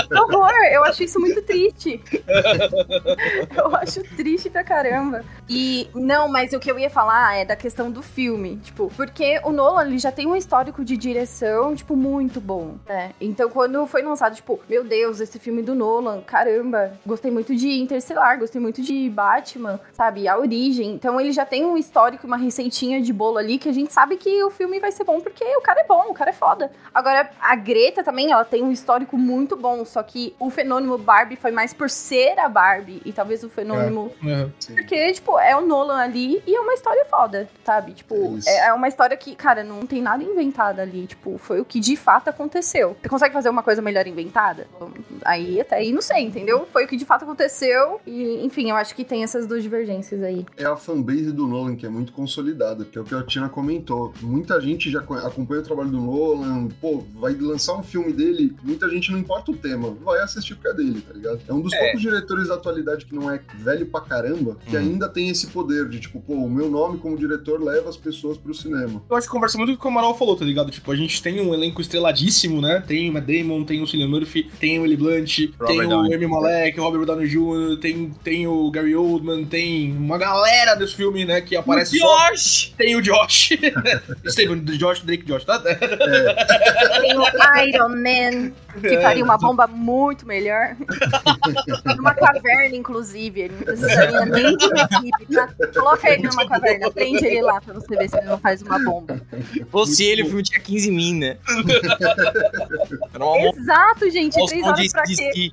Que 0.09 0.14
horror! 0.18 0.50
Eu 0.73 0.85
acho 0.85 1.02
isso 1.04 1.18
muito 1.21 1.42
triste. 1.42 2.00
Eu 3.57 3.75
acho 3.77 4.03
triste 4.17 4.51
pra 4.51 4.65
caramba. 4.65 5.25
E, 5.49 5.89
não, 5.95 6.29
mas 6.29 6.53
o 6.53 6.61
que 6.61 6.71
eu 6.71 6.79
ia 6.79 6.91
falar 6.91 7.37
é 7.37 7.45
da 7.45 7.57
questão 7.57 7.91
do 7.91 8.03
filme. 8.03 8.57
Tipo, 8.57 8.91
porque 8.97 9.41
o 9.45 9.53
Nolan, 9.53 9.87
ele 9.87 9.99
já 9.99 10.11
tem 10.11 10.27
um 10.27 10.37
histórico 10.37 10.85
de 10.85 10.97
direção, 10.97 11.75
tipo, 11.75 11.97
muito 11.97 12.41
bom, 12.41 12.77
né? 12.87 13.13
Então, 13.21 13.49
quando 13.51 13.87
foi 13.87 14.03
lançado, 14.03 14.35
tipo, 14.35 14.61
meu 14.69 14.85
Deus, 14.85 15.21
esse 15.21 15.39
filme 15.39 15.63
do 15.63 15.75
Nolan, 15.75 16.21
caramba, 16.23 16.93
gostei 17.07 17.31
muito 17.31 17.55
de 17.55 17.69
Interstellar, 17.81 18.39
gostei 18.39 18.61
muito 18.61 18.83
de 18.83 19.09
Batman, 19.11 19.81
sabe? 19.93 20.27
A 20.29 20.39
Origem. 20.39 20.93
Então, 20.93 21.21
ele 21.21 21.33
já 21.33 21.45
tem 21.45 21.65
um 21.65 21.77
histórico, 21.77 22.27
uma 22.27 22.37
receitinha 22.37 23.01
de 23.01 23.13
bolo 23.13 23.39
ali 23.39 23.59
que 23.59 23.69
a 23.69 23.73
gente 23.73 23.93
sabe 23.93 24.17
que 24.17 24.43
o 24.45 24.51
filme 24.51 24.81
vai 24.81 24.93
ser 24.93 25.05
bom 25.05 25.21
porque 25.21 25.45
o 25.57 25.61
cara 25.61 25.81
é 25.81 25.85
bom, 25.87 26.07
o 26.11 26.15
cara 26.15 26.31
é 26.31 26.35
foda. 26.35 26.71
Agora, 26.93 27.31
a 27.41 27.57
Greta 27.57 28.03
também, 28.03 28.31
ela 28.31 28.45
tem 28.45 28.63
um 28.63 28.73
histórico 28.73 29.17
muito 29.17 29.57
bom, 29.57 29.85
só 29.85 30.03
que 30.03 30.35
o 30.39 30.51
fenômeno 30.51 30.99
Barbie 30.99 31.37
foi 31.37 31.51
mais 31.51 31.73
por 31.73 31.91
ser 31.91 32.39
a 32.39 32.44
Barbie 32.49 33.01
e 33.05 33.13
talvez 33.13 33.43
o 33.45 33.49
fenômeno. 33.49 34.11
Uhum. 34.23 34.51
Porque, 34.69 35.13
tipo, 35.13 35.39
é 35.39 35.57
o 35.57 35.67
Nolan 35.67 35.97
ali 35.99 36.43
e 36.47 36.55
é 36.55 36.61
uma 36.61 36.75
história 36.75 37.05
foda, 37.07 37.49
sabe? 37.65 37.93
Tipo, 37.93 38.39
é, 38.47 38.67
é 38.69 38.73
uma 38.73 38.89
história 38.89 39.17
que, 39.17 39.35
cara, 39.35 39.63
não 39.65 39.81
tem 39.87 40.01
nada 40.03 40.23
inventado 40.23 40.81
ali. 40.81 41.07
Tipo, 41.07 41.39
foi 41.39 41.61
o 41.61 41.65
que 41.65 41.81
de 41.81 41.97
fato 41.97 42.29
aconteceu. 42.29 42.97
Você 43.01 43.09
consegue 43.09 43.33
fazer 43.35 43.49
uma 43.49 43.63
coisa 43.63 43.81
melhor 43.83 44.07
inventada? 44.07 44.67
Aí 45.25 45.61
até 45.61 45.77
aí 45.77 45.93
não 45.93 46.03
sei, 46.03 46.23
entendeu? 46.23 46.67
Foi 46.73 46.85
o 46.85 46.89
que 46.89 46.97
de 46.97 47.05
fato 47.05 47.23
aconteceu. 47.25 48.01
E, 48.07 48.45
enfim, 48.45 48.71
eu 48.71 48.77
acho 48.77 48.95
que 48.95 49.05
tem 49.05 49.23
essas 49.23 49.47
duas 49.47 49.63
divergências 49.63 50.23
aí. 50.23 50.45
É 50.57 50.65
a 50.65 50.77
fanbase 50.77 51.33
do 51.33 51.47
Nolan 51.47 51.77
que 51.77 51.87
é 51.87 51.89
muito 51.89 52.13
consolidada, 52.13 52.85
que 52.85 52.99
é 52.99 53.01
o 53.01 53.05
que 53.05 53.15
a 53.15 53.23
Tina 53.23 53.49
comentou. 53.49 54.13
Muita 54.21 54.61
gente 54.61 54.91
já 54.91 55.01
co- 55.01 55.15
acompanha 55.15 55.61
o 55.61 55.65
trabalho 55.65 55.91
do 55.91 56.01
Nolan, 56.01 56.69
pô, 56.81 57.03
vai 57.15 57.33
lançar 57.35 57.75
um 57.75 57.83
filme 57.83 58.13
dele, 58.13 58.55
muita 58.63 58.89
gente 58.89 59.11
não 59.13 59.19
importa 59.19 59.51
o 59.51 59.57
tema, 59.57 59.91
vai 60.03 60.21
assistir 60.21 60.55
porque 60.55 60.69
é 60.69 60.75
dele, 60.75 61.01
tá 61.01 61.13
ligado? 61.13 61.41
É 61.49 61.53
um 61.53 61.61
dos 61.61 61.73
É. 61.73 61.79
poucos 61.85 62.01
diretores 62.01 62.34
da 62.49 62.55
atualidade 62.55 63.05
que 63.07 63.14
não 63.14 63.31
é 63.31 63.41
velho 63.59 63.87
pra 63.87 64.00
caramba, 64.00 64.57
que 64.67 64.76
Uhum. 64.76 64.83
ainda 64.83 65.09
tem 65.09 65.29
esse 65.29 65.47
poder 65.49 65.88
de, 65.88 66.00
tipo, 66.00 66.21
pô, 66.21 66.35
o 66.35 66.50
meu 66.50 66.69
nome 66.69 66.99
como 66.99 67.17
diretor 67.17 67.62
leva 67.62 67.88
as 67.88 67.97
pessoas 67.97 68.37
pro 68.37 68.53
cinema. 68.55 69.03
Eu 69.09 69.17
acho 69.17 69.26
que 69.26 69.33
conversa 69.33 69.57
muito 69.59 69.71
com 69.71 69.75
o 69.76 69.81
que 69.81 69.87
o 69.87 69.91
Amaral 69.91 70.17
falou, 70.17 70.37
tá 70.37 70.45
ligado? 70.45 70.71
Tipo, 70.71 70.91
a 70.93 70.97
gente 70.97 71.23
tem 71.23 71.41
um 71.41 71.55
elenco 71.55 71.81
estreladíssimo, 71.81 72.61
né? 72.61 72.83
Tem 72.87 73.09
o 73.09 73.12
Matt 73.12 73.25
Damon, 73.26 73.64
tem 73.64 73.83
o 73.83 73.87
Cillian 73.87 74.09
Murphy, 74.09 74.45
tem 74.59 74.79
o 74.81 74.85
Eli 74.85 74.97
Blunt, 74.97 75.37
tem 75.67 75.81
o 75.85 75.88
Downey. 75.88 76.14
Amy 76.14 76.26
Malek, 76.26 76.79
o 76.81 76.83
Robert 76.83 77.05
Downey 77.07 77.26
Jr., 77.29 77.79
tem, 77.81 78.11
tem 78.23 78.47
o 78.47 78.71
Gary 78.71 78.95
Oldman, 78.97 79.45
tem 79.45 79.93
uma 79.97 80.19
galera 80.19 80.75
desse 80.75 80.95
filme, 80.95 81.25
né? 81.25 81.41
Que 81.41 81.57
aparece 81.57 81.99
só. 81.99 82.31
Josh! 82.31 82.73
Tem 82.76 82.97
o 82.97 83.03
Josh. 83.03 83.50
Steven, 84.29 84.61
Josh, 84.64 85.03
Drake 85.03 85.25
Josh, 85.25 85.45
tá? 85.45 85.59
Tem 85.59 87.17
o 87.17 87.25
Iron 87.69 87.88
Man, 87.91 88.53
que 88.81 89.00
faria 89.00 89.25
uma 89.25 89.37
bomba 89.38 89.66
muito 89.66 90.26
melhor. 90.26 90.76
numa 91.97 92.14
caverna, 92.14 92.76
inclusive. 92.76 93.40
Ele 93.43 93.54
não 93.57 93.64
precisaria 93.64 94.25
nem 94.26 94.57
de 94.57 94.66
uma 94.66 94.81
equipe, 94.83 95.35
tá? 95.35 95.49
Coloca 95.75 96.11
ele 96.11 96.28
numa 96.28 96.47
caverna, 96.49 96.90
prende 96.90 97.25
ele 97.25 97.43
lá 97.43 97.61
pra 97.61 97.75
você 97.75 97.97
ver 97.97 98.09
se 98.09 98.16
ele 98.16 98.26
não 98.26 98.38
faz 98.38 98.62
uma 98.62 98.78
bomba. 98.83 99.21
Fosse 99.71 100.04
ele, 100.04 100.23
o 100.23 100.26
filme 100.26 100.43
tinha 100.43 100.61
15 100.61 100.90
min, 100.90 101.14
né? 101.19 101.37
Exato, 103.57 104.11
gente. 104.11 104.35
Três 104.47 104.62
de 104.62 104.69
horas 104.69 104.93
pra 104.93 105.02
quê? 105.04 105.52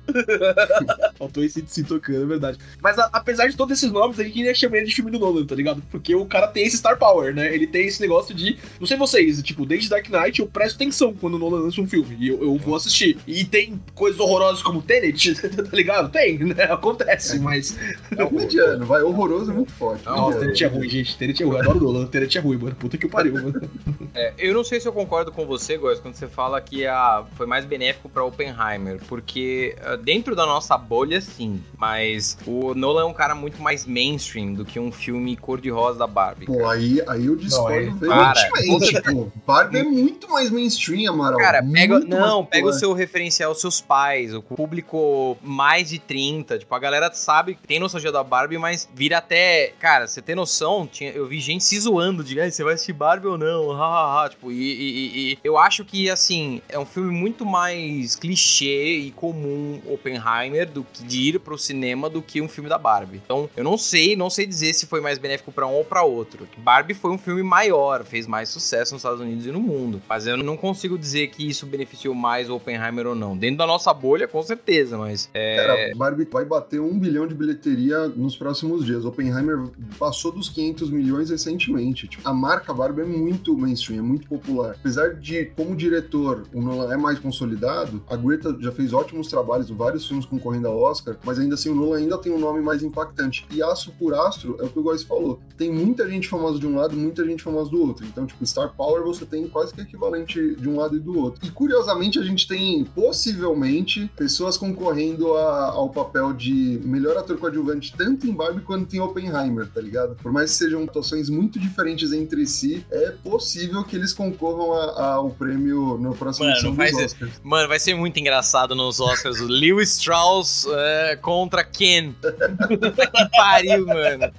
Faltou 1.16 1.44
esse 1.44 1.62
se 1.66 1.84
tocando, 1.84 2.22
é 2.22 2.26
verdade. 2.26 2.58
Mas 2.80 2.98
a- 2.98 3.08
apesar 3.12 3.48
de 3.48 3.56
todos 3.56 3.76
esses 3.78 3.90
nomes, 3.90 4.18
a 4.18 4.24
gente 4.24 4.38
ainda 4.40 4.54
chama 4.54 4.76
ele 4.76 4.86
de 4.86 4.94
filme 4.94 5.10
do 5.10 5.18
Nolan, 5.18 5.44
tá 5.46 5.54
ligado? 5.54 5.82
Porque 5.90 6.14
o 6.14 6.24
cara 6.26 6.48
tem 6.48 6.64
esse 6.66 6.76
star 6.78 6.98
power, 6.98 7.34
né? 7.34 7.54
Ele 7.54 7.66
tem 7.66 7.86
esse 7.86 8.00
negócio 8.00 8.34
de. 8.34 8.58
Não 8.80 8.86
sei 8.86 8.96
vocês, 8.96 9.42
tipo, 9.42 9.64
desde 9.66 9.88
Dark 9.88 10.08
Knight 10.08 10.40
eu 10.40 10.46
presto 10.46 10.76
atenção 10.76 11.14
quando 11.14 11.34
o 11.34 11.38
Nolan 11.38 11.60
lança 11.60 11.80
um 11.80 11.86
filme. 11.86 12.16
E 12.18 12.28
eu, 12.28 12.42
eu 12.42 12.56
vou 12.56 12.74
assistir. 12.76 13.11
E 13.26 13.44
tem 13.44 13.80
coisas 13.94 14.20
horrorosas 14.20 14.62
como 14.62 14.82
Tenet, 14.82 15.34
tá 15.50 15.76
ligado? 15.76 16.10
Tem, 16.10 16.38
né? 16.38 16.64
Acontece, 16.64 17.38
mas. 17.38 17.76
É 18.16 18.24
o 18.24 18.32
mediano, 18.32 18.84
vai, 18.84 19.02
horroroso 19.02 19.50
é 19.50 19.54
muito 19.54 19.72
forte. 19.72 20.04
Nossa. 20.04 20.38
Tenet 20.40 20.64
é 20.64 20.66
ruim, 20.66 20.88
gente. 20.88 21.16
Tenet 21.16 21.42
é 21.42 21.46
ruim. 21.46 21.56
Eu 21.56 21.60
adoro 21.62 21.78
o 21.78 21.92
Nolan. 21.92 22.06
Tenet 22.06 22.38
é 22.38 22.40
ruim, 22.40 22.56
mano. 22.56 22.74
Puta 22.76 22.96
que 22.98 23.08
pariu, 23.08 23.34
mano. 23.34 23.52
É, 24.14 24.34
eu 24.36 24.52
não 24.52 24.62
sei 24.62 24.78
se 24.78 24.86
eu 24.86 24.92
concordo 24.92 25.32
com 25.32 25.46
você, 25.46 25.78
Góis, 25.78 25.98
quando 25.98 26.14
você 26.14 26.26
fala 26.28 26.60
que 26.60 26.86
a, 26.86 27.24
foi 27.34 27.46
mais 27.46 27.64
benéfico 27.64 28.10
pra 28.10 28.22
Oppenheimer, 28.22 29.00
porque 29.08 29.74
ah, 29.82 29.96
dentro 29.96 30.36
da 30.36 30.44
nossa 30.44 30.76
bolha, 30.76 31.18
sim, 31.18 31.62
mas 31.78 32.36
o 32.46 32.74
Nolan 32.74 33.02
é 33.02 33.04
um 33.06 33.14
cara 33.14 33.34
muito 33.34 33.62
mais 33.62 33.86
mainstream 33.86 34.52
do 34.52 34.66
que 34.66 34.78
um 34.78 34.92
filme 34.92 35.34
cor-de-rosa 35.34 36.00
da 36.00 36.06
Barbie. 36.06 36.44
Pô, 36.44 36.68
aí, 36.68 37.02
aí 37.08 37.24
eu 37.24 37.36
discordo 37.36 37.96
Não, 38.02 38.22
é- 38.22 38.34
veementemente, 38.34 39.02
pô. 39.02 39.28
Barbie 39.46 39.78
é 39.78 39.82
muito 39.82 40.28
mais 40.28 40.50
mainstream, 40.50 41.10
Amaral. 41.10 41.38
Cara, 41.38 41.62
pega, 41.62 41.98
não, 42.00 42.44
pega 42.44 42.66
o 42.66 42.72
seu 42.72 42.92
referencial, 43.02 43.52
os 43.52 43.60
seus 43.60 43.80
pais, 43.80 44.34
o 44.34 44.42
público 44.42 45.36
mais 45.42 45.88
de 45.90 45.98
30, 45.98 46.58
tipo, 46.58 46.74
a 46.74 46.78
galera 46.78 47.12
sabe, 47.12 47.58
tem 47.66 47.78
nostalgia 47.78 48.10
da 48.12 48.22
Barbie, 48.24 48.58
mas 48.58 48.88
vira 48.94 49.18
até, 49.18 49.72
cara, 49.78 50.06
você 50.06 50.22
tem 50.22 50.34
noção, 50.34 50.86
tinha, 50.86 51.10
eu 51.10 51.26
vi 51.26 51.38
gente 51.40 51.64
se 51.64 51.78
zoando 51.78 52.24
de, 52.24 52.40
"Ai, 52.40 52.50
você 52.50 52.64
vai 52.64 52.74
assistir 52.74 52.92
Barbie 52.92 53.26
ou 53.26 53.36
não, 53.38 53.70
hahaha, 53.72 54.28
tipo, 54.30 54.50
e, 54.50 54.54
e- 54.56 55.32
e- 55.32 55.38
eu 55.44 55.58
acho 55.58 55.84
que, 55.84 56.08
assim, 56.10 56.60
é 56.68 56.78
um 56.78 56.86
filme 56.86 57.10
muito 57.10 57.44
mais 57.44 58.16
clichê 58.16 58.96
e 58.98 59.10
comum, 59.10 59.80
Oppenheimer, 59.86 60.68
do 60.70 60.84
que 60.84 61.02
de 61.04 61.20
ir 61.28 61.38
pro 61.40 61.58
cinema 61.58 62.08
do 62.08 62.22
que 62.22 62.40
um 62.40 62.48
filme 62.48 62.68
da 62.68 62.78
Barbie. 62.78 63.20
Então, 63.24 63.48
eu 63.56 63.64
não 63.64 63.76
sei, 63.78 64.16
não 64.16 64.30
sei 64.30 64.46
dizer 64.46 64.72
se 64.72 64.86
foi 64.86 65.00
mais 65.00 65.18
benéfico 65.18 65.52
pra 65.52 65.66
um 65.66 65.72
ou 65.74 65.84
pra 65.84 66.02
outro. 66.02 66.48
Barbie 66.58 66.94
foi 66.94 67.10
um 67.10 67.18
filme 67.18 67.42
maior, 67.42 68.04
fez 68.04 68.26
mais 68.26 68.48
sucesso 68.48 68.94
nos 68.94 69.00
Estados 69.02 69.20
Unidos 69.20 69.46
e 69.46 69.50
no 69.50 69.60
mundo, 69.60 70.00
mas 70.08 70.26
eu 70.26 70.36
não 70.36 70.56
consigo 70.56 70.98
dizer 70.98 71.28
que 71.28 71.48
isso 71.48 71.66
beneficiou 71.66 72.14
mais 72.14 72.48
o 72.50 72.56
Oppenheimer 72.56 72.91
ou 73.00 73.14
não. 73.14 73.36
Dentro 73.36 73.58
da 73.58 73.66
nossa 73.66 73.92
bolha, 73.92 74.26
com 74.26 74.42
certeza, 74.42 74.98
mas 74.98 75.28
é, 75.34 75.56
Cara, 75.56 75.96
Barbie 75.96 76.28
vai 76.30 76.44
bater 76.44 76.80
um 76.80 76.98
bilhão 76.98 77.26
de 77.26 77.34
bilheteria 77.34 78.08
nos 78.08 78.36
próximos 78.36 78.84
dias. 78.84 79.04
Oppenheimer 79.04 79.68
passou 79.98 80.32
dos 80.32 80.48
500 80.48 80.90
milhões 80.90 81.30
recentemente. 81.30 82.08
Tipo, 82.08 82.28
a 82.28 82.32
marca 82.32 82.72
Barbie 82.72 83.02
é 83.02 83.06
muito 83.06 83.56
mainstream, 83.56 83.98
é 83.98 84.02
muito 84.02 84.28
popular. 84.28 84.76
Apesar 84.78 85.14
de, 85.14 85.46
como 85.56 85.76
diretor, 85.76 86.44
o 86.52 86.60
Nolan 86.60 86.92
é 86.92 86.96
mais 86.96 87.18
consolidado, 87.18 88.02
a 88.08 88.16
Greta 88.16 88.56
já 88.60 88.72
fez 88.72 88.92
ótimos 88.92 89.28
trabalhos, 89.28 89.70
vários 89.70 90.06
filmes 90.06 90.26
concorrendo 90.26 90.68
ao 90.68 90.78
Oscar, 90.78 91.16
mas 91.24 91.38
ainda 91.38 91.54
assim 91.54 91.70
o 91.70 91.74
Nolan 91.74 91.98
ainda 91.98 92.18
tem 92.18 92.32
um 92.32 92.38
nome 92.38 92.60
mais 92.60 92.82
impactante. 92.82 93.46
E 93.50 93.62
astro 93.62 93.92
por 93.98 94.14
astro, 94.14 94.56
é 94.60 94.64
o 94.64 94.68
que 94.68 94.78
o 94.78 94.82
Góis 94.82 95.02
falou. 95.02 95.40
Tem 95.56 95.70
muita 95.70 96.08
gente 96.08 96.28
famosa 96.28 96.58
de 96.58 96.66
um 96.66 96.76
lado, 96.76 96.96
muita 96.96 97.24
gente 97.24 97.42
famosa 97.42 97.70
do 97.70 97.80
outro. 97.80 98.06
Então, 98.06 98.26
tipo, 98.26 98.44
Star 98.46 98.74
Power 98.74 99.02
você 99.02 99.24
tem 99.24 99.46
quase 99.48 99.72
que 99.74 99.80
equivalente 99.80 100.56
de 100.56 100.68
um 100.68 100.76
lado 100.76 100.96
e 100.96 101.00
do 101.00 101.18
outro. 101.18 101.46
E 101.46 101.50
curiosamente 101.50 102.18
a 102.18 102.22
gente 102.22 102.46
tem 102.48 102.81
possivelmente 102.84 104.10
pessoas 104.16 104.56
concorrendo 104.56 105.34
a- 105.36 105.66
ao 105.70 105.88
papel 105.90 106.32
de 106.32 106.80
melhor 106.84 107.16
ator 107.16 107.36
coadjuvante 107.38 107.94
tanto 107.96 108.26
em 108.26 108.32
Barbie 108.32 108.60
quanto 108.62 108.94
em 108.94 109.00
Oppenheimer, 109.00 109.66
tá 109.72 109.80
ligado? 109.80 110.14
Por 110.16 110.32
mais 110.32 110.50
que 110.52 110.56
sejam 110.58 110.84
atuações 110.84 111.28
muito 111.30 111.58
diferentes 111.58 112.12
entre 112.12 112.46
si, 112.46 112.84
é 112.90 113.10
possível 113.22 113.84
que 113.84 113.96
eles 113.96 114.12
concorram 114.12 114.72
a- 114.72 115.14
ao 115.14 115.30
prêmio 115.30 115.98
no 115.98 116.14
próximo 116.14 116.46
Mano, 116.46 116.56
edição 116.56 116.74
faz 116.76 116.92
dos 116.92 117.00
isso. 117.02 117.14
Oscars. 117.14 117.40
Mano, 117.42 117.68
vai 117.68 117.78
ser 117.78 117.94
muito 117.94 118.18
engraçado 118.18 118.74
nos 118.74 119.00
Oscars. 119.00 119.40
Lewis 119.40 119.92
Strauss 119.98 120.66
é, 120.70 121.16
contra 121.16 121.64
Ken. 121.64 122.12
Puta 122.22 123.06
que 123.06 123.28
pariu, 123.36 123.86
mano. 123.86 124.32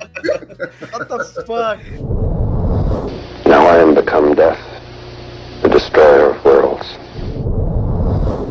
What 0.92 1.08
the 1.08 1.24
fuck? 1.46 1.84
Now 3.46 3.66
I 3.68 3.82
am 3.82 3.94
become 3.94 4.36
death, 4.36 4.58
the 5.62 5.70
destroyer. 5.70 6.33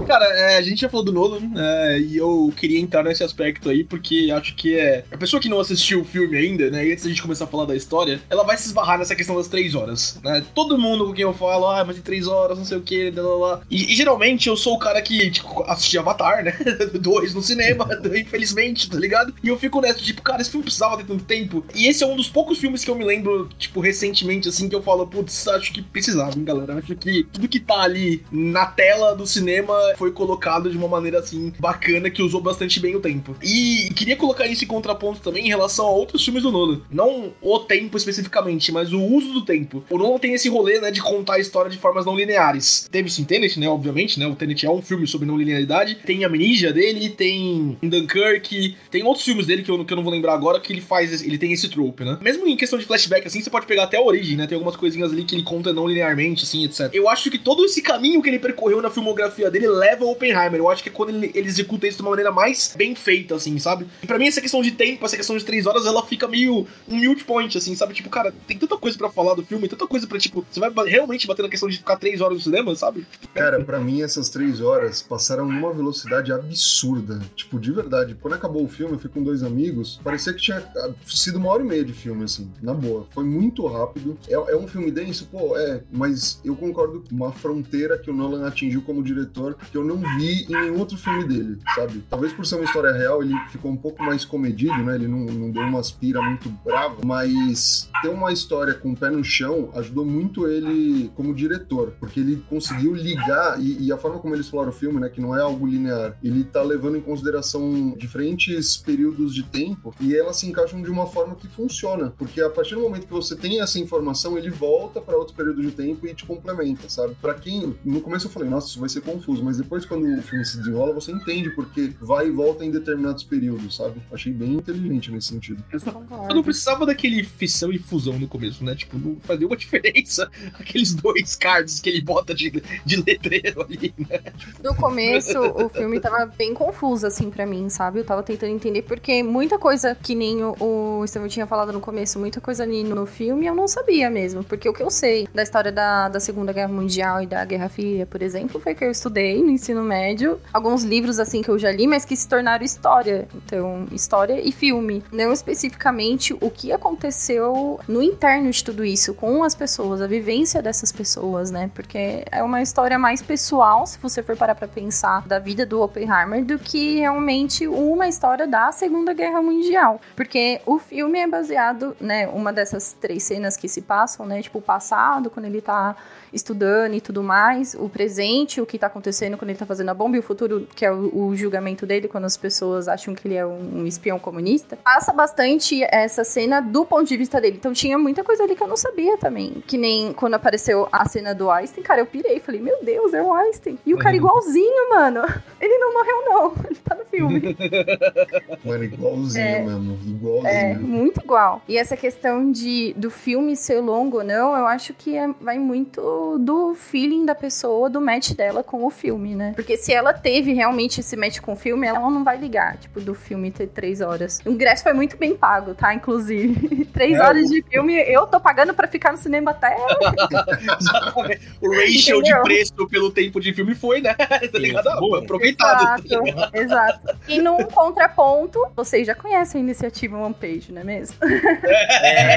Cara, 0.06 0.24
é, 0.24 0.56
a 0.56 0.62
gente 0.62 0.80
já 0.80 0.88
falou 0.88 1.04
do 1.04 1.12
Nolan, 1.12 1.40
é, 1.56 1.98
e 2.00 2.16
eu 2.16 2.52
queria 2.56 2.80
entrar 2.80 3.02
nesse 3.02 3.22
aspecto 3.22 3.68
aí, 3.68 3.84
porque 3.84 4.30
acho 4.34 4.54
que 4.54 4.78
é. 4.78 5.04
A 5.10 5.16
pessoa 5.16 5.40
que 5.40 5.48
não 5.48 5.60
assistiu 5.60 6.00
o 6.02 6.04
filme 6.04 6.36
ainda, 6.36 6.70
né, 6.70 6.86
e 6.86 6.92
antes 6.92 7.04
da 7.04 7.10
gente 7.10 7.22
começar 7.22 7.44
a 7.44 7.48
falar 7.48 7.64
da 7.64 7.76
história, 7.76 8.20
ela 8.28 8.44
vai 8.44 8.56
se 8.56 8.66
esbarrar 8.66 8.98
nessa 8.98 9.14
questão 9.14 9.36
das 9.36 9.48
três 9.48 9.74
horas, 9.74 10.18
né? 10.22 10.44
Todo 10.54 10.78
mundo 10.78 11.06
com 11.06 11.12
quem 11.12 11.22
eu 11.22 11.34
falo, 11.34 11.66
ah, 11.66 11.84
mas 11.84 11.98
em 11.98 12.02
três 12.02 12.26
horas, 12.26 12.58
não 12.58 12.64
sei 12.64 12.78
o 12.78 12.82
que, 12.82 13.10
blá 13.10 13.22
blá 13.22 13.36
blá. 13.36 13.60
E, 13.70 13.92
e 13.92 13.96
geralmente 13.96 14.48
eu 14.48 14.56
sou 14.56 14.74
o 14.74 14.78
cara 14.78 15.00
que, 15.02 15.30
tipo, 15.30 15.62
assisti 15.64 15.98
Avatar, 15.98 16.44
né? 16.44 16.52
Dois 17.00 17.34
no 17.34 17.42
cinema, 17.42 17.88
infelizmente, 18.16 18.90
tá 18.90 18.98
ligado? 18.98 19.34
E 19.42 19.48
eu 19.48 19.58
fico 19.58 19.80
nessa, 19.80 20.00
tipo, 20.00 20.22
cara, 20.22 20.40
esse 20.40 20.50
filme 20.50 20.64
precisava 20.64 20.96
ter 20.96 21.04
tanto 21.04 21.24
tempo. 21.24 21.64
E 21.74 21.86
esse 21.86 22.02
é 22.02 22.06
um 22.06 22.16
dos 22.16 22.28
poucos 22.28 22.58
filmes 22.58 22.84
que 22.84 22.90
eu 22.90 22.94
me 22.94 23.04
lembro, 23.04 23.48
tipo, 23.58 23.80
recentemente, 23.80 24.48
assim, 24.48 24.68
que 24.68 24.74
eu 24.74 24.82
falo, 24.82 25.06
putz, 25.06 25.46
acho 25.48 25.72
que 25.72 25.82
precisava, 25.82 26.36
hein, 26.36 26.44
galera? 26.44 26.74
Acho 26.74 26.94
que 26.96 27.24
tudo 27.24 27.48
que 27.48 27.60
tá 27.60 27.82
ali 27.82 28.24
na 28.30 28.66
tela 28.66 29.14
do 29.14 29.26
cinema 29.26 29.74
foi 29.96 30.11
colocado 30.12 30.70
de 30.70 30.76
uma 30.76 30.88
maneira 30.88 31.18
assim 31.18 31.52
bacana 31.59 32.11
que 32.11 32.22
usou 32.22 32.40
bastante 32.40 32.81
bem 32.81 32.94
o 32.96 33.00
tempo. 33.00 33.37
E 33.42 33.90
queria 33.94 34.16
colocar 34.16 34.46
isso 34.46 34.64
em 34.64 34.68
contraponto 34.68 35.20
também 35.20 35.44
em 35.46 35.48
relação 35.48 35.87
a 35.87 35.90
outros 35.90 36.24
filmes 36.24 36.42
do 36.42 36.50
Nolan. 36.52 36.81
Não 36.90 37.33
o 37.40 37.59
tempo 37.61 37.96
especificamente, 37.96 38.70
mas 38.72 38.92
o 38.92 39.00
uso 39.00 39.33
do 39.33 39.44
tempo. 39.44 39.85
O 39.90 39.98
Nolan 39.98 40.18
tem 40.18 40.35
esse 40.35 40.48
rolê, 40.48 40.81
né, 40.81 40.90
de 40.90 41.00
contar 41.02 41.35
a 41.35 41.38
história 41.40 41.70
de 41.70 41.78
formas 41.78 42.05
não 42.07 42.16
lineares. 42.16 42.88
Teve 42.90 43.11
sim 43.11 43.24
Tenet, 43.24 43.59
né, 43.59 43.68
obviamente, 43.68 44.18
né? 44.18 44.26
O 44.26 44.35
Tenet 44.35 44.64
é 44.66 44.70
um 44.70 44.83
filme 44.83 45.07
sobre 45.07 45.26
não 45.26 45.37
linearidade. 45.37 45.96
Tem 46.05 46.24
Amnesia 46.24 46.72
dele, 46.72 47.09
tem 47.11 47.76
Dunkirk, 47.83 48.76
tem 48.90 49.02
outros 49.05 49.24
filmes 49.24 49.46
dele 49.46 49.62
que 49.62 49.70
eu, 49.70 49.85
que 49.85 49.92
eu 49.92 49.96
não 49.96 50.05
vou 50.05 50.12
lembrar 50.12 50.35
agora 50.35 50.61
que 50.61 50.72
ele 50.72 50.81
faz, 50.81 51.12
esse- 51.12 51.26
ele 51.26 51.38
tem 51.38 51.52
esse 51.52 51.68
trope, 51.68 52.05
né? 52.05 52.18
Mesmo 52.20 52.46
em 52.46 52.57
questão 52.57 52.78
de 52.78 52.85
flashback, 52.85 53.26
assim, 53.26 53.40
você 53.40 53.50
pode 53.50 53.66
pegar 53.66 53.85
até 53.85 53.96
a 53.96 54.02
origem, 54.02 54.37
né? 54.37 54.46
Tem 54.46 54.55
algumas 54.57 54.76
coisinhas 54.76 55.12
ali 55.12 55.24
que 55.24 55.35
ele 55.35 55.42
conta 55.42 55.72
não 55.72 55.87
linearmente, 55.87 56.44
assim, 56.44 56.64
etc. 56.64 56.90
Eu 56.92 57.09
acho 57.09 57.31
que 57.31 57.38
todo 57.38 57.64
esse 57.64 57.81
caminho 57.83 58.22
que 58.22 58.28
ele 58.28 58.38
percorreu 58.38 58.81
na 58.83 58.90
filmografia 58.90 59.50
dele 59.50 59.66
leva 59.83 60.05
ao 60.05 60.12
Oppenheimer. 60.12 60.55
Eu 60.55 60.71
acho 60.71 60.83
que 60.83 60.88
é 60.88 60.92
quando 60.92 61.11
ele, 61.11 61.33
ele 61.35 61.49
executa 61.49 61.87
isso 61.87 61.97
de 61.97 62.03
uma 62.03 62.11
maneira 62.11 62.31
mais 62.31 62.75
bem 62.77 62.95
feita, 62.95 63.35
assim, 63.35 63.59
sabe? 63.59 63.87
E 64.03 64.07
pra 64.07 64.18
mim, 64.18 64.29
essa 64.29 64.40
questão 64.40 64.62
de 64.62 64.71
tempo, 64.71 65.05
essa 65.05 65.16
questão 65.16 65.37
de 65.37 65.45
três 65.45 65.66
horas, 65.66 65.87
ela 65.87 66.05
fica 66.07 66.29
meio 66.29 66.66
um 66.88 66.97
mute 66.97 67.25
point, 67.25 67.57
assim, 67.59 67.75
sabe? 67.75 67.95
Tipo, 67.95 68.09
cara, 68.09 68.33
tem 68.47 68.57
tanta 68.57 68.77
coisa 68.77 68.97
pra 68.97 69.11
falar 69.11 69.35
do 69.35 69.45
filme, 69.45 69.68
tanta 69.68 69.87
coisa 69.87 70.07
pra, 70.07 70.18
tipo, 70.18 70.45
você 70.51 70.61
vai 70.61 70.71
realmente 70.87 71.27
bater 71.27 71.42
na 71.42 71.49
questão 71.49 71.68
de 71.68 71.77
ficar 71.79 71.97
três 71.97 72.21
horas 72.21 72.38
no 72.38 72.42
cinema, 72.42 72.75
sabe? 72.77 73.07
Cara, 73.35 73.62
pra 73.64 73.81
mim 73.81 74.03
essas 74.03 74.29
três 74.29 74.61
horas 74.61 75.03
passaram 75.03 75.47
numa 75.47 75.73
velocidade 75.73 76.33
absurda. 76.33 77.21
Tipo, 77.35 77.59
de 77.59 77.73
verdade. 77.73 78.16
Quando 78.21 78.35
acabou 78.35 78.64
o 78.64 78.68
filme, 78.68 78.95
eu 78.95 78.99
fui 78.99 79.11
com 79.11 79.23
dois 79.23 79.42
amigos. 79.42 80.01
Parecia 80.05 80.33
que 80.33 80.40
tinha 80.40 80.59
ah, 80.59 80.90
sido 81.07 81.38
uma 81.38 81.51
hora 81.51 81.62
e 81.62 81.66
meia 81.66 81.85
de 81.85 81.92
filme, 81.92 82.25
assim, 82.25 82.51
na 82.62 82.75
boa. 82.75 83.07
Foi 83.11 83.25
muito 83.25 83.66
rápido. 83.66 84.18
É, 84.29 84.35
é 84.35 84.57
um 84.57 84.68
filme 84.68 84.90
denso, 84.90 85.29
pô, 85.31 85.57
é. 85.57 85.83
Mas 85.90 86.40
eu 86.45 86.55
concordo 86.55 87.03
com 87.09 87.14
uma 87.14 87.33
fronteira 87.33 87.99
que 87.99 88.11
o 88.11 88.14
Nolan 88.14 88.47
atingiu 88.47 88.83
como 88.83 89.03
diretor 89.03 89.57
que 89.72 89.78
eu 89.78 89.85
não 89.85 89.96
vi 90.18 90.44
em 90.44 90.52
nenhum 90.52 90.78
outro 90.78 90.98
filme 90.98 91.24
dele, 91.24 91.58
sabe? 91.74 92.04
Talvez 92.11 92.32
por 92.35 92.44
ser 92.44 92.56
uma 92.56 92.64
história 92.64 92.92
real, 92.92 93.22
ele 93.22 93.35
ficou 93.50 93.70
um 93.70 93.76
pouco 93.76 94.02
mais 94.02 94.22
comedido, 94.22 94.76
né? 94.76 94.96
Ele 94.96 95.08
não, 95.08 95.20
não 95.20 95.50
deu 95.50 95.62
uma 95.62 95.80
aspira 95.80 96.20
muito 96.20 96.50
brava, 96.62 96.98
mas 97.02 97.88
ter 98.02 98.08
uma 98.08 98.30
história 98.32 98.74
com 98.74 98.92
o 98.92 98.96
pé 98.96 99.08
no 99.08 99.24
chão 99.24 99.70
ajudou 99.74 100.04
muito 100.04 100.46
ele 100.46 101.11
como 101.16 101.35
diretor, 101.35 101.94
porque 101.98 102.20
ele 102.20 102.44
conseguiu 102.50 102.94
ligar, 102.94 103.58
e, 103.58 103.87
e 103.87 103.90
a 103.90 103.96
forma 103.96 104.18
como 104.18 104.35
ele 104.35 104.42
explora 104.42 104.68
o 104.68 104.72
filme, 104.72 105.00
né? 105.00 105.08
Que 105.08 105.22
não 105.22 105.35
é 105.35 105.40
algo 105.40 105.66
linear, 105.66 106.18
ele 106.22 106.44
tá 106.44 106.62
levando 106.62 106.98
em 106.98 107.00
consideração 107.00 107.94
diferentes 107.96 108.76
períodos 108.76 109.35
de 109.35 109.42
tempo 109.42 109.94
e 109.98 110.14
elas 110.14 110.37
se 110.37 110.46
encaixam 110.46 110.82
de 110.82 110.90
uma 110.90 111.06
forma 111.06 111.35
que 111.35 111.48
funciona, 111.48 112.12
porque 112.18 112.42
a 112.42 112.50
partir 112.50 112.74
do 112.74 112.82
momento 112.82 113.06
que 113.06 113.12
você 113.12 113.35
tem 113.35 113.62
essa 113.62 113.78
informação, 113.78 114.37
ele 114.37 114.50
volta 114.50 115.00
para 115.00 115.16
outro 115.16 115.35
período 115.35 115.62
de 115.62 115.70
tempo 115.70 116.06
e 116.06 116.14
te 116.14 116.26
complementa, 116.26 116.90
sabe? 116.90 117.14
Para 117.22 117.35
quem 117.35 117.74
no 117.82 118.02
começo 118.02 118.26
eu 118.26 118.30
falei, 118.30 118.50
nossa, 118.50 118.66
isso 118.66 118.80
vai 118.80 118.88
ser 118.88 119.00
confuso, 119.00 119.42
mas 119.42 119.62
depois 119.62 119.85
quando 119.85 120.18
o 120.18 120.22
filme 120.22 120.44
se 120.44 120.59
desenrola, 120.59 120.92
você 120.92 121.12
entende 121.12 121.51
porque 121.51 121.92
vai 122.01 122.27
e 122.27 122.31
volta 122.31 122.64
em 122.64 122.70
determinados 122.70 123.25
períodos, 123.25 123.77
sabe? 123.77 124.01
Achei 124.12 124.33
bem 124.33 124.55
inteligente 124.55 125.11
nesse 125.11 125.29
sentido. 125.29 125.62
Eu 125.72 126.35
não 126.35 126.42
precisava 126.42 126.85
daquele 126.85 127.22
fissão 127.25 127.72
e 127.72 127.79
fusão 127.79 128.18
no 128.18 128.27
começo, 128.27 128.64
né? 128.64 128.75
Tipo, 128.75 128.98
não 128.98 129.16
fazia 129.20 129.46
uma 129.46 129.57
diferença 129.62 130.31
aqueles 130.59 130.94
dois 130.94 131.37
cards 131.37 131.81
que 131.81 131.88
ele 131.88 132.03
bota 132.03 132.35
de, 132.35 132.62
de 132.85 132.96
letreiro 132.96 133.62
ali, 133.62 133.94
né? 133.96 134.20
No 134.62 134.75
começo, 134.75 135.38
o 135.38 135.68
filme 135.68 136.01
tava 136.01 136.27
bem 136.27 136.53
confuso, 136.53 137.07
assim, 137.07 137.31
pra 137.31 137.46
mim, 137.46 137.68
sabe? 137.68 138.01
Eu 138.01 138.05
tava 138.05 138.22
tentando 138.22 138.53
entender, 138.53 138.83
porque 138.83 139.22
muita 139.22 139.59
coisa, 139.59 139.94
que 139.94 140.14
nem 140.14 140.42
o, 140.42 140.57
o 140.59 141.05
Estevão 141.05 141.29
tinha 141.29 141.46
falado 141.46 141.72
no 141.72 141.81
começo, 141.81 142.18
muita 142.18 142.40
coisa 142.40 142.64
ali 142.64 142.83
no 142.83 143.07
filme 143.07 143.46
eu 143.46 143.55
não 143.55 143.68
sabia 143.68 144.11
mesmo. 144.11 144.42
Porque 144.42 144.68
o 144.68 144.72
que 144.72 144.83
eu 144.83 144.90
sei 144.90 145.29
da 145.33 145.42
história 145.42 145.70
da, 145.70 146.09
da 146.09 146.20
Segunda 146.20 146.53
Guerra 146.53 146.68
Mundial 146.68 147.22
e 147.22 147.27
da 147.27 147.44
Guerra 147.44 147.68
Fria, 147.68 148.07
por 148.07 148.22
exemplo, 148.22 148.61
foi 148.61 148.75
que 148.75 148.85
eu 148.85 148.90
estudei 148.90 149.42
no 149.42 149.51
ensino 149.52 149.82
médio. 149.82 150.40
Alguns 150.52 150.82
livros, 150.82 151.18
assim, 151.18 151.42
que 151.42 151.48
eu 151.48 151.58
já 151.58 151.70
li, 151.70 151.86
mas 151.86 152.04
que 152.04 152.16
se 152.16 152.28
tornaram 152.28 152.64
história. 152.64 153.28
Então, 153.34 153.86
história 153.92 154.40
e 154.40 154.52
filme. 154.52 155.02
Não 155.12 155.32
especificamente 155.32 156.34
o 156.40 156.50
que 156.50 156.72
aconteceu 156.72 157.78
no 157.86 158.02
interno 158.02 158.50
de 158.50 158.64
tudo 158.64 158.84
isso, 158.84 159.14
com 159.14 159.42
as 159.44 159.54
pessoas, 159.54 160.00
a 160.00 160.06
vivência 160.06 160.62
dessas 160.62 160.92
pessoas, 160.92 161.50
né? 161.50 161.70
Porque 161.74 162.24
é 162.30 162.42
uma 162.42 162.62
história 162.62 162.98
mais 162.98 163.22
pessoal, 163.22 163.86
se 163.86 163.98
você 163.98 164.22
for 164.22 164.36
parar 164.36 164.54
pra 164.54 164.68
pensar, 164.68 165.26
da 165.26 165.38
vida 165.38 165.64
do 165.66 165.80
Oppenheimer, 165.80 166.44
do 166.44 166.58
que 166.58 166.98
realmente 166.98 167.66
uma 167.66 168.08
história 168.08 168.46
da 168.46 168.72
Segunda 168.72 169.12
Guerra 169.12 169.42
Mundial. 169.42 170.00
Porque 170.16 170.60
o 170.66 170.78
filme 170.78 171.18
é 171.18 171.26
baseado, 171.26 171.96
né? 172.00 172.28
Uma 172.28 172.52
dessas 172.52 172.92
três 172.92 173.22
cenas 173.22 173.56
que 173.56 173.68
se 173.68 173.82
passam, 173.82 174.26
né? 174.26 174.42
Tipo, 174.42 174.58
o 174.58 174.62
passado, 174.62 175.30
quando 175.30 175.46
ele 175.46 175.60
tá 175.60 175.96
estudando 176.33 176.95
e 176.95 177.01
tudo 177.01 177.23
mais, 177.23 177.75
o 177.79 177.88
presente, 177.88 178.61
o 178.61 178.66
que 178.66 178.79
tá 178.79 178.87
acontecendo 178.87 179.37
quando 179.37 179.51
ele 179.51 179.59
tá 179.59 179.66
fazendo 179.66 179.88
a 179.90 179.95
bomba, 179.95 180.16
e 180.16 180.21
o 180.21 180.23
futuro, 180.23 180.66
que 180.75 180.85
é 180.85 180.92
o, 180.92 181.27
o 181.29 181.37
julgamento 181.37 181.87
dele, 181.87 182.09
quando 182.09 182.25
as 182.25 182.37
pessoas 182.37 182.88
acham 182.88 183.14
que 183.14 183.27
ele 183.29 183.35
é 183.35 183.45
um, 183.47 183.81
um 183.81 183.87
espião 183.87 184.18
comunista, 184.18 184.77
passa 184.77 185.12
bastante 185.12 185.83
essa 185.85 186.25
cena 186.25 186.61
do 186.61 186.85
ponto 186.85 187.05
de 187.09 187.16
vista 187.16 187.40
dele. 187.40 187.57
Então 187.59 187.73
tinha 187.73 187.99
muita 187.99 188.23
coisa 188.25 188.42
ali 188.45 188.55
que 188.57 188.62
eu 188.62 188.68
não 188.68 188.77
sabia 188.77 189.16
também. 189.18 189.62
Que 189.66 189.77
nem 189.77 190.12
quando 190.12 190.35
apareceu 190.35 190.88
a 190.90 191.07
cena 191.09 191.35
do 191.35 191.51
Einstein, 191.51 191.83
cara, 191.83 192.01
eu 192.01 192.07
pirei. 192.07 192.40
Falei, 192.40 192.61
meu 192.61 192.83
Deus, 192.85 193.12
é 193.14 193.23
o 193.23 193.33
Einstein. 193.33 193.79
E 193.85 193.95
o 193.95 193.99
cara 193.99 194.14
igualzinho, 194.16 194.90
mano. 194.90 195.23
Ele 195.61 195.79
não 195.79 195.92
morreu, 195.92 196.25
não. 196.27 196.55
Ele 196.66 196.79
tá 196.83 196.95
no 196.95 197.05
filme. 197.05 197.57
Mano, 198.64 198.85
igualzinho 198.85 199.45
É. 199.45 199.61
mesmo. 199.62 199.99
Igualzinho. 200.07 200.47
É, 200.49 200.75
muito 200.75 201.21
igual. 201.21 201.62
E 201.68 201.77
essa 201.77 201.97
questão 201.97 202.51
de 202.51 202.92
do 202.97 203.11
filme 203.11 203.57
ser 203.57 203.81
longo 203.81 204.18
ou 204.18 204.25
não, 204.25 204.57
eu 204.57 204.66
acho 204.66 204.95
que 204.95 205.16
é- 205.16 205.29
vai 205.40 205.59
muito 205.59 206.01
do 206.38 206.74
feeling 206.74 207.24
da 207.26 207.35
pessoa, 207.35 207.88
do 207.90 208.00
match 208.00 208.32
dela 208.32 208.62
com 208.62 208.85
o 208.85 208.90
filme, 208.90 209.35
né? 209.35 209.52
Porque 209.54 209.76
se 209.76 209.92
ela 209.92 210.12
teve 210.12 210.52
realmente 210.52 211.00
esse 211.00 211.16
match 211.16 211.40
com 211.40 211.52
o 211.52 211.56
filme, 211.56 211.87
ela 211.87 211.98
não 212.00 212.24
vai 212.24 212.37
ligar, 212.37 212.76
tipo, 212.78 213.00
do 213.00 213.14
filme 213.14 213.50
ter 213.50 213.66
três 213.68 214.00
horas. 214.00 214.40
O 214.44 214.50
ingresso 214.50 214.82
foi 214.82 214.92
muito 214.92 215.16
bem 215.16 215.37
pago, 215.37 215.74
tá? 215.74 215.92
Inclusive. 215.94 216.85
três 216.92 217.16
É, 217.18 217.22
horas 217.22 217.48
de 217.48 217.62
filme, 217.62 217.94
eu 218.08 218.26
tô 218.26 218.40
pagando 218.40 218.74
pra 218.74 218.87
ficar 218.88 219.12
no 219.12 219.18
cinema 219.18 219.50
até. 219.52 219.76
Exatamente. 220.80 221.40
O 221.61 221.70
ratio 221.74 222.18
Entendeu? 222.18 222.37
de 222.38 222.42
preço 222.42 222.88
pelo 222.88 223.11
tempo 223.11 223.40
de 223.40 223.52
filme 223.52 223.74
foi, 223.74 224.00
né? 224.00 224.14
Tá 224.52 224.58
ligado? 224.58 224.88
Ah. 224.88 225.18
Aproveitado. 225.18 226.04
Exato, 226.04 226.56
exato. 226.56 227.16
E 227.28 227.40
num 227.40 227.58
contraponto, 227.64 228.58
vocês 228.76 229.06
já 229.06 229.14
conhecem 229.14 229.61
a 229.61 229.64
iniciativa 229.64 230.18
One 230.18 230.35
Page, 230.35 230.72
não 230.72 230.80
é 230.82 230.85
mesmo? 230.85 231.16
É, 231.64 232.37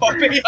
Oppenheimer. 0.00 0.42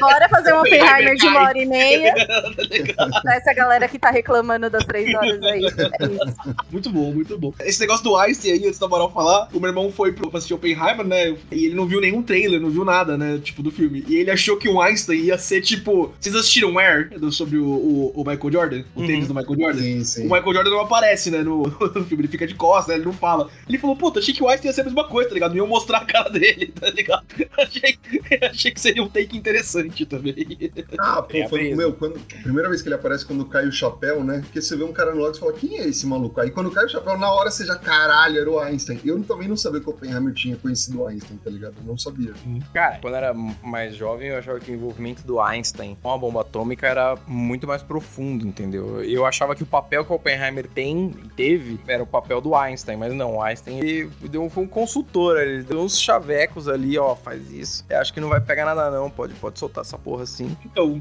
Bora 0.00 0.28
fazer 0.28 0.54
um 0.54 0.60
Oppenheimer 0.60 0.95
de 1.16 1.26
uma 1.26 1.40
hora 1.42 1.58
e 1.58 1.66
meia. 1.66 2.14
Pra 3.22 3.34
essa 3.36 3.52
galera 3.54 3.88
que 3.88 3.98
tá 3.98 4.10
reclamando 4.10 4.68
das 4.70 4.84
três 4.84 5.14
horas 5.14 5.42
aí. 5.42 5.64
É 5.64 5.66
isso. 5.66 6.56
Muito 6.70 6.90
bom, 6.90 7.12
muito 7.12 7.38
bom. 7.38 7.52
Esse 7.60 7.80
negócio 7.80 8.04
do 8.04 8.16
Einstein 8.16 8.52
aí, 8.52 8.66
antes 8.66 8.78
da 8.78 8.88
Moral 8.88 9.12
falar, 9.12 9.48
o 9.52 9.60
meu 9.60 9.68
irmão 9.68 9.90
foi 9.92 10.12
pro 10.12 10.28
pra 10.28 10.38
assistir 10.38 10.54
Oppenheimer, 10.54 11.04
né? 11.06 11.36
E 11.50 11.66
ele 11.66 11.74
não 11.74 11.86
viu 11.86 12.00
nenhum 12.00 12.22
trailer, 12.22 12.60
não 12.60 12.70
viu 12.70 12.84
nada, 12.84 13.16
né? 13.16 13.38
Tipo, 13.42 13.62
do 13.62 13.70
filme. 13.70 14.04
E 14.08 14.16
ele 14.16 14.30
achou 14.30 14.56
que 14.56 14.68
o 14.68 14.80
Einstein 14.80 15.20
ia 15.20 15.38
ser 15.38 15.60
tipo. 15.60 16.12
Vocês 16.20 16.34
assistiram 16.34 16.76
Air 16.78 17.10
sobre 17.30 17.58
o, 17.58 17.66
o, 17.66 18.12
o 18.14 18.24
Michael 18.24 18.52
Jordan? 18.52 18.84
O 18.94 19.00
Uhum. 19.00 19.06
tênis 19.06 19.28
do 19.28 19.34
Michael 19.34 19.58
Jordan? 19.58 19.80
Sim, 19.80 19.98
O 20.00 20.04
sim. 20.04 20.22
Michael 20.24 20.52
Jordan 20.54 20.70
não 20.70 20.80
aparece, 20.80 21.30
né, 21.30 21.42
no, 21.42 21.62
no 21.94 22.04
filme, 22.04 22.22
ele 22.22 22.28
fica 22.28 22.46
de 22.46 22.54
costas, 22.54 22.88
né, 22.88 22.94
ele 22.96 23.04
não 23.04 23.12
fala. 23.12 23.48
Ele 23.68 23.78
falou, 23.78 23.94
puta, 23.96 24.18
achei 24.20 24.34
que 24.34 24.42
o 24.42 24.48
Einstein 24.48 24.68
ia 24.68 24.72
ser 24.74 24.80
a 24.82 24.84
mesma 24.84 25.04
coisa, 25.04 25.28
tá 25.28 25.34
ligado? 25.34 25.50
Não 25.50 25.58
iam 25.58 25.66
mostrar 25.66 25.98
a 25.98 26.04
cara 26.04 26.28
dele, 26.30 26.72
tá 26.78 26.90
ligado? 26.90 27.24
Achei, 27.58 27.98
achei 28.50 28.70
que 28.70 28.80
seria 28.80 29.02
um 29.02 29.08
take 29.08 29.36
interessante 29.36 30.04
também. 30.06 30.34
Ah, 30.98 31.22
pô, 31.22 31.48
foi, 31.48 31.74
meu, 31.74 31.92
quando, 31.92 32.16
a 32.16 32.42
primeira 32.42 32.68
vez 32.68 32.82
que 32.82 32.88
ele 32.88 32.94
aparece 32.94 33.24
quando 33.24 33.44
cai 33.44 33.66
o 33.66 33.72
chapéu, 33.72 34.22
né? 34.22 34.40
Porque 34.40 34.60
você 34.60 34.76
vê 34.76 34.84
um 34.84 34.92
cara 34.92 35.14
no 35.14 35.20
lado 35.20 35.36
e 35.36 35.40
fala, 35.40 35.52
quem 35.52 35.78
é 35.78 35.86
esse 35.86 36.06
maluco? 36.06 36.40
Aí 36.40 36.50
quando 36.50 36.70
cai 36.70 36.84
o 36.84 36.88
chapéu, 36.88 37.18
na 37.18 37.30
hora 37.30 37.50
você 37.50 37.64
já, 37.64 37.76
caralho, 37.76 38.40
era 38.40 38.50
o 38.50 38.58
Einstein. 38.58 39.00
Eu 39.04 39.22
também 39.24 39.48
não 39.48 39.56
sabia 39.56 39.80
que 39.80 39.86
o 39.88 39.90
Oppenheimer 39.90 40.32
tinha 40.32 40.56
conhecido 40.56 41.00
o 41.00 41.06
Einstein, 41.06 41.38
tá 41.38 41.50
ligado? 41.50 41.74
Eu 41.78 41.84
não 41.84 41.98
sabia. 41.98 42.32
Cara, 42.72 42.98
quando 43.00 43.14
eu 43.14 43.18
era 43.18 43.34
mais 43.34 43.94
jovem, 43.96 44.28
eu 44.28 44.38
achava 44.38 44.60
que 44.60 44.70
o 44.70 44.74
envolvimento 44.74 45.26
do 45.26 45.40
Einstein 45.40 45.96
com 46.02 46.12
a 46.12 46.18
bomba 46.18 46.42
atômica 46.42 46.86
era 46.86 47.16
muito 47.26 47.66
mais 47.66 47.82
profundo, 47.82 48.46
entendeu? 48.46 49.02
Eu 49.02 49.24
achava 49.24 49.54
que 49.54 49.62
o 49.62 49.66
papel 49.66 50.04
que 50.04 50.12
o 50.12 50.16
Oppenheimer 50.16 50.66
tem, 50.68 51.10
teve, 51.36 51.80
era 51.86 52.02
o 52.02 52.06
papel 52.06 52.40
do 52.40 52.54
Einstein, 52.54 52.96
mas 52.96 53.12
não, 53.12 53.36
o 53.36 53.42
Einstein 53.42 53.78
ele 53.78 54.10
deu, 54.28 54.48
foi 54.48 54.64
um 54.64 54.68
consultor, 54.68 55.38
ele 55.38 55.62
deu 55.62 55.80
uns 55.80 55.98
chavecos 55.98 56.68
ali, 56.68 56.98
ó, 56.98 57.14
faz 57.14 57.50
isso. 57.50 57.84
Eu 57.88 57.98
acho 57.98 58.12
que 58.12 58.20
não 58.20 58.28
vai 58.28 58.40
pegar 58.40 58.64
nada 58.64 58.90
não, 58.90 59.10
pode, 59.10 59.34
pode 59.34 59.58
soltar 59.58 59.82
essa 59.82 59.98
porra 59.98 60.22
assim. 60.22 60.56
Então, 60.76 61.00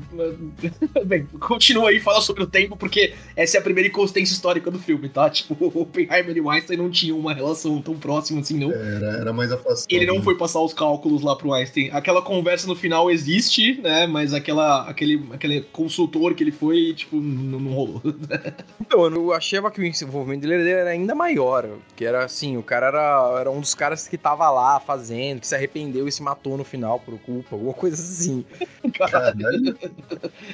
bem, 1.06 1.28
continua 1.38 1.90
aí, 1.90 2.00
fala 2.00 2.22
sobre 2.22 2.44
o 2.44 2.48
tempo, 2.48 2.78
porque 2.78 3.14
essa 3.36 3.58
é 3.58 3.60
a 3.60 3.64
primeira 3.64 3.90
inconsistência 3.90 4.34
histórica 4.34 4.72
do 4.72 4.80
filme, 4.80 5.10
tá? 5.10 5.30
Tipo, 5.30 5.54
o 5.78 5.82
Oppenheimer 5.82 6.38
e 6.38 6.40
o 6.40 6.50
Einstein 6.50 6.78
não 6.78 6.90
tinham 6.90 7.20
uma 7.20 7.34
relação 7.34 7.82
tão 7.82 7.98
próxima 7.98 8.40
assim, 8.40 8.58
não. 8.58 8.72
Era, 8.72 9.18
era 9.18 9.34
mais 9.34 9.52
afastado. 9.52 9.88
Ele 9.90 10.06
não 10.06 10.16
né? 10.16 10.22
foi 10.22 10.38
passar 10.38 10.62
os 10.62 10.74
cálculos 10.74 11.22
lá 11.22 11.36
pro 11.36 11.54
Einstein. 11.54 11.90
Aquela 11.92 12.22
conversa 12.22 12.68
no 12.68 12.76
final 12.76 13.12
existe, 13.12 13.82
né? 13.82 14.08
Mas 14.08 14.34
aquela, 14.34 14.88
aquele, 14.88 15.22
aquele 15.34 15.60
consultor 15.62 16.34
que 16.34 16.44
ele 16.44 16.54
foi, 16.54 16.94
tipo, 16.94 17.18
não, 17.18 17.60
não 17.60 17.74
rolou. 17.74 18.02
Então, 18.80 19.08
eu 19.08 19.34
achava 19.34 19.72
que 19.72 19.82
o 19.82 19.86
envolvimento 19.86 20.48
dele 20.48 20.70
era 20.70 20.92
ainda 20.92 21.16
maior, 21.16 21.68
que 21.96 22.06
era 22.06 22.24
assim, 22.24 22.56
o 22.56 22.62
cara 22.62 22.88
era, 22.88 23.38
era 23.40 23.52
um 23.52 23.60
dos 23.60 23.74
caras 23.74 24.08
que 24.08 24.18
tava 24.18 24.50
lá 24.52 24.80
fazendo, 24.80 25.40
que 25.40 25.48
se 25.48 25.56
arrependeu 25.56 26.08
e 26.08 26.12
se 26.12 26.22
matou 26.22 26.56
no 26.56 26.64
final 26.64 27.00
por 27.00 27.18
culpa, 27.20 27.56
alguma 27.56 27.74
coisa 27.74 27.96
assim. 27.96 28.46
Caralho. 28.94 29.55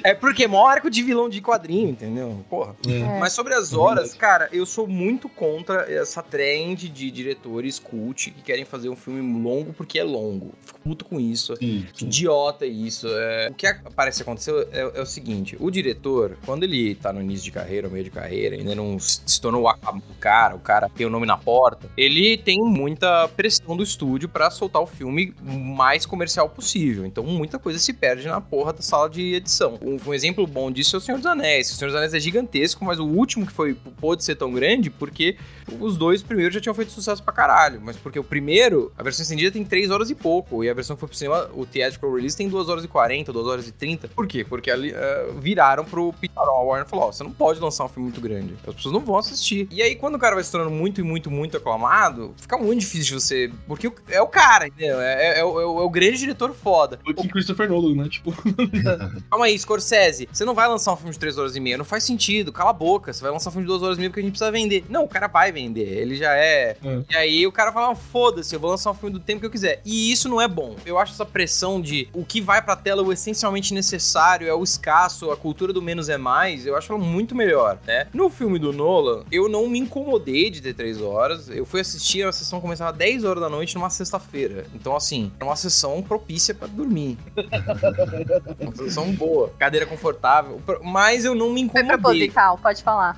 É 0.02 0.14
porque 0.14 0.44
é 0.44 0.48
maior 0.48 0.68
arco 0.68 0.90
de 0.90 1.02
vilão 1.02 1.28
de 1.28 1.40
quadrinho, 1.40 1.90
entendeu? 1.90 2.44
Porra. 2.48 2.74
É. 2.86 3.18
Mas 3.20 3.32
sobre 3.32 3.54
as 3.54 3.72
horas, 3.72 4.14
cara, 4.14 4.48
eu 4.52 4.64
sou 4.66 4.86
muito 4.86 5.28
contra 5.28 5.90
essa 5.92 6.22
trend 6.22 6.88
de 6.88 7.10
diretores 7.10 7.78
cult 7.78 8.30
que 8.30 8.42
querem 8.42 8.64
fazer 8.64 8.88
um 8.88 8.96
filme 8.96 9.42
longo 9.42 9.72
porque 9.72 9.98
é 9.98 10.04
longo. 10.04 10.52
Fico 10.64 10.80
puto 10.80 11.04
com 11.04 11.20
isso. 11.20 11.56
Sim, 11.56 11.86
sim. 11.94 12.06
Idiota 12.06 12.66
isso. 12.66 13.06
É, 13.08 13.48
o 13.50 13.54
que 13.54 13.66
parece 13.94 14.22
acontecer 14.22 14.52
é, 14.72 14.80
é 14.94 15.00
o 15.02 15.06
seguinte: 15.06 15.56
o 15.60 15.70
diretor, 15.70 16.36
quando 16.44 16.64
ele 16.64 16.94
tá 16.94 17.12
no 17.12 17.20
início 17.20 17.44
de 17.44 17.50
carreira, 17.52 17.86
no 17.88 17.92
meio 17.92 18.04
de 18.04 18.10
carreira, 18.10 18.56
ainda 18.56 18.74
não 18.74 18.98
se 18.98 19.40
tornou 19.40 19.68
a- 19.68 19.78
a- 19.82 19.92
o 19.96 20.14
cara, 20.20 20.54
o 20.54 20.60
cara 20.60 20.88
tem 20.88 21.06
o 21.06 21.10
nome 21.10 21.26
na 21.26 21.36
porta, 21.36 21.88
ele 21.96 22.36
tem 22.36 22.58
muita 22.60 23.28
pressão 23.28 23.76
do 23.76 23.82
estúdio 23.82 24.28
pra 24.28 24.50
soltar 24.50 24.82
o 24.82 24.86
filme 24.86 25.34
mais 25.42 26.04
comercial 26.06 26.48
possível. 26.48 27.04
Então 27.06 27.24
muita 27.24 27.58
coisa 27.58 27.78
se 27.78 27.92
perde 27.92 28.26
na 28.26 28.40
porra 28.40 28.72
da 28.72 28.82
sala 28.92 29.08
de 29.08 29.34
edição. 29.34 29.78
Um, 29.80 29.98
um 30.06 30.12
exemplo 30.12 30.46
bom 30.46 30.70
disso 30.70 30.96
é 30.96 30.98
o 30.98 31.00
Senhor 31.00 31.16
dos 31.16 31.24
Anéis. 31.24 31.70
O 31.70 31.74
Senhor 31.76 31.88
dos 31.88 31.96
Anéis 31.96 32.12
é 32.12 32.20
gigantesco, 32.20 32.84
mas 32.84 32.98
o 32.98 33.06
último 33.06 33.46
que 33.46 33.52
foi 33.52 33.72
pôde 33.98 34.22
ser 34.22 34.34
tão 34.34 34.52
grande 34.52 34.90
porque 34.90 35.38
os 35.80 35.96
dois 35.96 36.22
primeiros 36.22 36.52
já 36.54 36.60
tinham 36.60 36.74
feito 36.74 36.92
sucesso 36.92 37.22
pra 37.22 37.32
caralho. 37.32 37.80
Mas 37.82 37.96
porque 37.96 38.18
o 38.18 38.24
primeiro, 38.24 38.92
a 38.98 39.02
versão 39.02 39.22
estendida 39.22 39.50
tem 39.50 39.64
3 39.64 39.90
horas 39.90 40.10
e 40.10 40.14
pouco. 40.14 40.62
E 40.62 40.68
a 40.68 40.74
versão 40.74 40.94
que 40.94 41.00
foi 41.00 41.08
pro 41.08 41.16
cinema, 41.16 41.48
o 41.54 41.64
theatrical 41.64 42.12
release, 42.14 42.36
tem 42.36 42.50
2 42.50 42.68
horas 42.68 42.84
e 42.84 42.88
40, 42.88 43.32
2 43.32 43.46
horas 43.46 43.66
e 43.66 43.72
30. 43.72 44.08
Por 44.08 44.26
quê? 44.26 44.44
Porque 44.44 44.70
ali 44.70 44.92
eh, 44.94 45.30
viraram 45.38 45.86
pro 45.86 46.12
Peter 46.20 46.36
a 46.38 46.42
Warner 46.62 46.86
falou: 46.86 47.06
ó, 47.06 47.12
você 47.12 47.24
não 47.24 47.32
pode 47.32 47.60
lançar 47.60 47.84
um 47.86 47.88
filme 47.88 48.10
muito 48.10 48.20
grande. 48.20 48.54
As 48.66 48.74
pessoas 48.74 48.92
não 48.92 49.00
vão 49.00 49.16
assistir. 49.16 49.66
E 49.70 49.80
aí, 49.80 49.96
quando 49.96 50.16
o 50.16 50.18
cara 50.18 50.34
vai 50.34 50.44
se 50.44 50.52
tornando 50.52 50.70
muito 50.74 51.00
e 51.00 51.04
muito, 51.04 51.30
muito 51.30 51.56
aclamado, 51.56 52.34
fica 52.36 52.58
muito 52.58 52.80
difícil 52.80 53.16
de 53.16 53.24
você. 53.24 53.50
Porque 53.66 53.88
o- 53.88 53.94
é 54.10 54.20
o 54.20 54.26
cara, 54.28 54.66
entendeu? 54.68 55.00
É, 55.00 55.38
é 55.40 55.44
o- 55.44 55.58
é 55.60 55.64
o, 55.66 55.78
é 55.80 55.82
o 55.82 55.88
grande 55.90 56.18
diretor 56.18 56.52
foda. 56.54 56.98
Com 57.16 57.26
Christopher 57.28 57.70
Nolan, 57.70 58.02
né? 58.02 58.08
Tipo, 58.10 58.32
Calma 59.30 59.46
aí, 59.46 59.58
Scorsese, 59.58 60.28
você 60.32 60.44
não 60.44 60.54
vai 60.54 60.68
lançar 60.68 60.92
um 60.92 60.96
filme 60.96 61.12
de 61.12 61.18
3 61.18 61.38
horas 61.38 61.56
e 61.56 61.60
meia. 61.60 61.78
Não 61.78 61.84
faz 61.84 62.04
sentido, 62.04 62.52
cala 62.52 62.70
a 62.70 62.74
boca, 62.74 63.12
você 63.12 63.22
vai 63.22 63.30
lançar 63.30 63.50
um 63.50 63.52
filme 63.52 63.66
de 63.66 63.68
duas 63.72 63.82
horas 63.82 63.98
mesmo 63.98 64.12
que 64.12 64.20
a 64.20 64.22
gente 64.22 64.32
precisa 64.32 64.50
vender. 64.50 64.84
Não, 64.88 65.04
o 65.04 65.08
cara 65.08 65.28
vai 65.28 65.52
vender, 65.52 65.98
ele 65.98 66.16
já 66.16 66.34
é. 66.34 66.76
Hum. 66.84 67.04
E 67.08 67.16
aí 67.16 67.46
o 67.46 67.52
cara 67.52 67.72
fala, 67.72 67.94
foda-se, 67.94 68.54
eu 68.54 68.60
vou 68.60 68.70
lançar 68.70 68.90
um 68.90 68.94
filme 68.94 69.12
do 69.12 69.20
tempo 69.20 69.40
que 69.40 69.46
eu 69.46 69.50
quiser. 69.50 69.80
E 69.84 70.12
isso 70.12 70.28
não 70.28 70.40
é 70.40 70.48
bom. 70.48 70.76
Eu 70.84 70.98
acho 70.98 71.12
essa 71.12 71.24
pressão 71.24 71.80
de 71.80 72.08
o 72.12 72.24
que 72.24 72.40
vai 72.40 72.62
pra 72.62 72.76
tela, 72.76 73.02
o 73.02 73.12
essencialmente 73.12 73.74
necessário, 73.74 74.48
é 74.48 74.54
o 74.54 74.62
escasso, 74.62 75.30
a 75.30 75.36
cultura 75.36 75.72
do 75.72 75.82
menos 75.82 76.08
é 76.08 76.16
mais, 76.16 76.66
eu 76.66 76.76
acho 76.76 76.92
ela 76.92 77.02
muito 77.02 77.34
melhor, 77.34 77.78
né? 77.86 78.06
No 78.12 78.28
filme 78.30 78.58
do 78.58 78.72
Nolan, 78.72 79.24
eu 79.30 79.48
não 79.48 79.68
me 79.68 79.78
incomodei 79.78 80.50
de 80.50 80.60
ter 80.60 80.74
três 80.74 81.00
horas. 81.00 81.48
Eu 81.48 81.64
fui 81.64 81.80
assistir, 81.80 82.26
a 82.26 82.32
sessão 82.32 82.60
começava 82.60 82.90
às 82.90 82.96
10 82.96 83.24
horas 83.24 83.42
da 83.42 83.48
noite 83.48 83.74
numa 83.74 83.90
sexta-feira. 83.90 84.66
Então, 84.74 84.96
assim, 84.96 85.32
era 85.36 85.44
uma 85.44 85.56
sessão 85.56 86.02
propícia 86.02 86.54
pra 86.54 86.66
dormir. 86.66 87.18
uma 88.72 88.84
sessão 88.84 89.12
boa. 89.12 89.52
Cadeira 89.58 89.86
confortável. 89.86 90.60
Mas 90.82 91.24
eu 91.24 91.34
não 91.34 91.50
me 91.50 91.68
Foi 91.68 91.80
incomodei. 91.80 91.98
proposital, 91.98 92.58
pode 92.58 92.82
falar. 92.82 93.16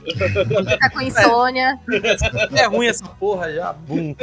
Tá 0.80 0.90
com 0.90 1.00
insônia. 1.00 1.78
É 2.56 2.66
ruim 2.66 2.86
essa 2.86 3.04
porra 3.06 3.52
já. 3.52 3.72
Bum. 3.72 4.14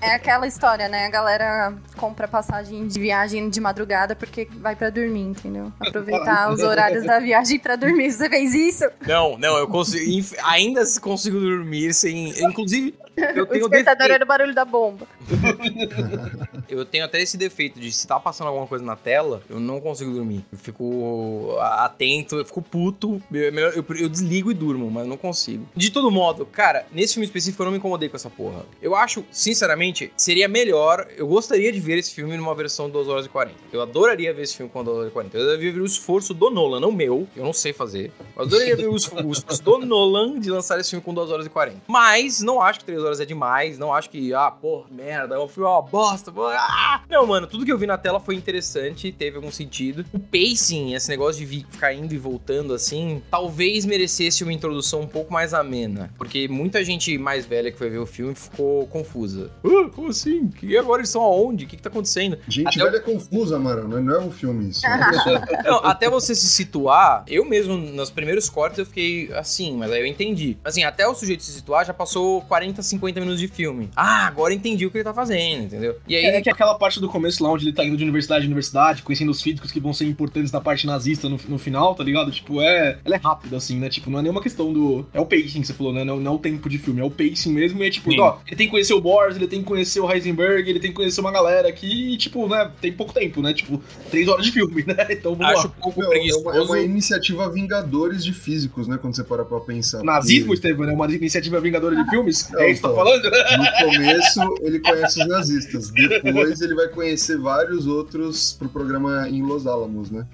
É 0.00 0.14
aquela 0.14 0.46
história, 0.46 0.88
né? 0.88 1.06
A 1.06 1.10
galera 1.10 1.74
compra 1.96 2.26
passagem 2.28 2.86
de 2.86 3.00
viagem 3.00 3.48
de 3.48 3.60
madrugada 3.60 4.14
porque 4.16 4.48
vai 4.56 4.74
pra 4.76 4.90
dormir, 4.90 5.22
entendeu? 5.22 5.72
Aproveitar 5.80 6.52
os 6.52 6.60
horários 6.60 7.04
da 7.04 7.18
viagem 7.18 7.58
pra 7.58 7.76
dormir. 7.76 8.10
Você 8.12 8.28
fez 8.28 8.54
isso? 8.54 8.84
Não, 9.06 9.38
não, 9.38 9.56
eu 9.56 9.68
consigo. 9.68 10.36
Ainda 10.44 10.82
consigo 11.00 11.38
dormir 11.38 11.92
sem. 11.94 12.30
Inclusive, 12.42 12.94
eu 13.34 13.44
O 13.44 13.46
tenho 13.46 13.60
despertador 13.68 13.98
defeito. 13.98 14.12
era 14.12 14.24
o 14.24 14.26
barulho 14.26 14.54
da 14.54 14.64
bomba. 14.64 15.06
Eu 16.68 16.84
tenho 16.84 17.04
até 17.04 17.20
esse 17.22 17.36
defeito 17.38 17.80
de 17.80 17.90
se 17.90 18.06
tá 18.06 18.20
passando 18.20 18.48
alguma 18.48 18.66
coisa 18.66 18.84
na 18.84 18.94
tela, 18.94 19.42
eu 19.48 19.58
não 19.58 19.80
consigo 19.80 20.12
dormir. 20.12 20.44
Eu 20.52 20.58
fico 20.58 21.56
atento, 21.60 22.36
eu 22.36 22.44
fico 22.44 22.60
puto. 22.60 23.22
Eu, 23.32 23.40
eu- 23.58 23.84
eu 23.96 24.08
desligo 24.08 24.50
e 24.50 24.54
durmo, 24.54 24.90
mas 24.90 25.06
não 25.06 25.16
consigo. 25.16 25.66
De 25.74 25.90
todo 25.90 26.10
modo, 26.10 26.44
cara, 26.44 26.86
nesse 26.92 27.14
filme 27.14 27.24
específico 27.26 27.62
eu 27.62 27.64
não 27.64 27.72
me 27.72 27.78
incomodei 27.78 28.08
com 28.10 28.16
essa 28.16 28.28
porra. 28.28 28.66
Eu 28.82 28.94
acho, 28.94 29.24
sinceramente, 29.30 30.12
seria 30.16 30.46
melhor. 30.46 31.06
Eu 31.16 31.26
gostaria 31.26 31.72
de 31.72 31.80
ver 31.80 31.96
esse 31.98 32.12
filme 32.14 32.36
numa 32.36 32.54
versão 32.54 32.86
de 32.86 32.92
2 32.92 33.08
horas 33.08 33.24
e 33.26 33.28
40. 33.30 33.54
Eu 33.72 33.80
adoraria 33.80 34.32
ver 34.34 34.42
esse 34.42 34.56
filme 34.56 34.70
com 34.70 34.84
2 34.84 34.96
horas 34.98 35.10
e 35.10 35.12
40. 35.12 35.36
Eu 35.38 35.42
adoraria 35.44 35.72
ver 35.72 35.80
o 35.80 35.86
esforço 35.86 36.34
do 36.34 36.50
Nolan, 36.50 36.80
não 36.80 36.92
meu. 36.92 37.26
Eu 37.34 37.44
não 37.44 37.52
sei 37.54 37.72
fazer. 37.72 38.12
Eu 38.36 38.42
adoraria 38.42 38.76
ver 38.76 38.88
o 38.88 38.96
esforço, 38.96 39.26
o 39.26 39.32
esforço 39.32 39.62
do 39.62 39.78
Nolan 39.78 40.38
de 40.38 40.50
lançar 40.50 40.78
esse 40.78 40.90
filme 40.90 41.02
com 41.02 41.14
2 41.14 41.30
horas 41.30 41.46
e 41.46 41.48
40. 41.48 41.78
Mas 41.88 42.42
não 42.42 42.60
acho 42.60 42.80
que 42.80 42.84
3 42.84 43.02
horas 43.02 43.07
é 43.20 43.24
demais. 43.24 43.78
Não 43.78 43.92
acho 43.92 44.10
que, 44.10 44.32
ah, 44.34 44.50
porra, 44.50 44.86
merda, 44.90 45.40
o 45.40 45.48
filme 45.48 45.68
é 45.68 45.72
uma 45.72 45.82
bosta. 45.82 46.30
porra, 46.30 46.56
ah. 46.58 47.02
Não, 47.08 47.26
mano, 47.26 47.46
tudo 47.46 47.64
que 47.64 47.72
eu 47.72 47.78
vi 47.78 47.86
na 47.86 47.98
tela 47.98 48.20
foi 48.20 48.34
interessante, 48.34 49.10
teve 49.10 49.36
algum 49.36 49.50
sentido. 49.50 50.04
O 50.12 50.18
pacing, 50.18 50.94
esse 50.94 51.08
negócio 51.08 51.44
de 51.44 51.66
ficar 51.70 51.92
indo 51.92 52.14
e 52.14 52.18
voltando 52.18 52.74
assim, 52.74 53.22
talvez 53.30 53.84
merecesse 53.84 54.42
uma 54.42 54.52
introdução 54.52 55.00
um 55.00 55.06
pouco 55.06 55.32
mais 55.32 55.54
amena. 55.54 56.10
Porque 56.16 56.48
muita 56.48 56.84
gente 56.84 57.16
mais 57.18 57.46
velha 57.46 57.72
que 57.72 57.78
foi 57.78 57.88
ver 57.88 57.98
o 57.98 58.06
filme 58.06 58.34
ficou 58.34 58.86
confusa. 58.86 59.50
Ah, 59.64 59.90
como 59.94 60.08
assim? 60.08 60.50
E 60.62 60.76
agora 60.76 61.00
eles 61.00 61.08
estão 61.08 61.22
aonde? 61.22 61.64
O 61.64 61.68
que, 61.68 61.76
que 61.76 61.82
tá 61.82 61.88
acontecendo? 61.88 62.38
Gente 62.48 62.80
Até 62.80 62.90
velha 62.90 62.96
é 62.98 63.00
confusa, 63.00 63.58
mano. 63.58 64.00
Não 64.00 64.14
é 64.14 64.20
um 64.20 64.30
filme 64.30 64.70
isso. 64.70 64.82
Não, 65.64 65.78
até 65.84 66.08
você 66.08 66.34
se 66.34 66.48
situar, 66.48 67.24
eu 67.26 67.44
mesmo, 67.44 67.76
nos 67.76 68.10
primeiros 68.10 68.48
cortes, 68.48 68.78
eu 68.78 68.86
fiquei 68.86 69.32
assim, 69.32 69.76
mas 69.76 69.90
aí 69.90 70.00
eu 70.00 70.06
entendi. 70.06 70.56
Assim, 70.64 70.84
até 70.84 71.06
o 71.06 71.14
sujeito 71.14 71.42
se 71.42 71.52
situar, 71.52 71.84
já 71.84 71.94
passou 71.94 72.42
40, 72.42 72.82
50 72.82 72.97
minutos 72.98 73.40
de 73.40 73.48
filme. 73.48 73.88
Ah, 73.96 74.26
agora 74.26 74.52
entendi 74.54 74.86
o 74.86 74.90
que 74.90 74.98
ele 74.98 75.04
tá 75.04 75.14
fazendo, 75.14 75.64
entendeu? 75.64 75.96
E 76.06 76.14
aí, 76.16 76.24
É 76.26 76.40
que 76.40 76.50
aquela 76.50 76.74
parte 76.74 77.00
do 77.00 77.08
começo 77.08 77.42
lá 77.42 77.50
onde 77.50 77.64
ele 77.64 77.72
tá 77.72 77.84
indo 77.84 77.96
de 77.96 78.02
universidade 78.02 78.44
em 78.44 78.46
universidade, 78.46 79.02
conhecendo 79.02 79.30
os 79.30 79.40
físicos 79.42 79.70
que 79.70 79.80
vão 79.80 79.92
ser 79.92 80.04
importantes 80.06 80.52
na 80.52 80.60
parte 80.60 80.86
nazista 80.86 81.28
no, 81.28 81.38
no 81.48 81.58
final, 81.58 81.94
tá 81.94 82.04
ligado? 82.04 82.30
Tipo, 82.30 82.60
é. 82.60 82.98
Ela 83.04 83.16
é 83.16 83.18
rápida, 83.18 83.56
assim, 83.56 83.78
né? 83.78 83.88
Tipo, 83.88 84.10
não 84.10 84.18
é 84.18 84.22
nenhuma 84.22 84.42
questão 84.42 84.72
do. 84.72 85.06
É 85.12 85.20
o 85.20 85.26
pacing 85.26 85.60
que 85.60 85.66
você 85.66 85.74
falou, 85.74 85.92
né? 85.92 86.04
Não, 86.04 86.18
não 86.18 86.32
é 86.32 86.34
o 86.34 86.38
tempo 86.38 86.68
de 86.68 86.78
filme, 86.78 87.00
é 87.00 87.04
o 87.04 87.10
pacing 87.10 87.52
mesmo. 87.52 87.82
E 87.82 87.86
é 87.86 87.90
tipo, 87.90 88.10
Sim. 88.10 88.20
ó, 88.20 88.38
ele 88.46 88.56
tem 88.56 88.66
que 88.66 88.70
conhecer 88.70 88.94
o 88.94 89.00
Boris, 89.00 89.36
ele 89.36 89.46
tem 89.46 89.60
que 89.60 89.66
conhecer 89.66 90.00
o 90.00 90.10
Heisenberg, 90.10 90.68
ele 90.68 90.80
tem 90.80 90.90
que 90.90 90.96
conhecer 90.96 91.20
uma 91.20 91.32
galera 91.32 91.68
aqui, 91.68 92.14
e, 92.14 92.16
tipo, 92.16 92.48
né? 92.48 92.70
Tem 92.80 92.92
pouco 92.92 93.12
tempo, 93.12 93.42
né? 93.42 93.52
Tipo, 93.52 93.82
três 94.10 94.28
horas 94.28 94.44
de 94.44 94.52
filme, 94.52 94.84
né? 94.86 95.06
Então 95.10 95.34
vamos 95.34 95.52
acho 95.52 95.68
lá. 95.68 95.74
um 95.76 95.80
pouco 95.80 96.00
Meu, 96.00 96.12
é, 96.12 96.34
uma, 96.36 96.56
é 96.56 96.60
uma 96.60 96.80
iniciativa 96.80 97.48
Vingadores 97.50 98.24
de 98.24 98.32
físicos, 98.32 98.86
né? 98.86 98.98
Quando 99.00 99.16
você 99.16 99.24
para 99.24 99.44
pra 99.44 99.60
pensar. 99.60 100.02
Nazismo, 100.02 100.46
Porque 100.46 100.68
Estevam, 100.68 100.88
é 100.88 100.92
uma 100.92 101.06
iniciativa 101.06 101.60
vingadora 101.60 101.96
de 101.96 102.08
filmes? 102.10 102.48
Não, 102.50 102.60
é 102.60 102.70
isso 102.70 102.82
tá 102.88 102.94
falando? 102.94 103.30
No 103.30 103.92
começo, 103.92 104.54
ele 104.62 104.80
conhece 104.80 105.20
os 105.20 105.28
nazistas. 105.28 105.90
Depois, 105.90 106.60
ele 106.60 106.74
vai 106.74 106.88
conhecer 106.88 107.38
vários 107.38 107.86
outros 107.86 108.52
pro 108.52 108.68
programa 108.68 109.28
em 109.28 109.42
Los 109.42 109.66
Alamos, 109.66 110.10
né? 110.10 110.26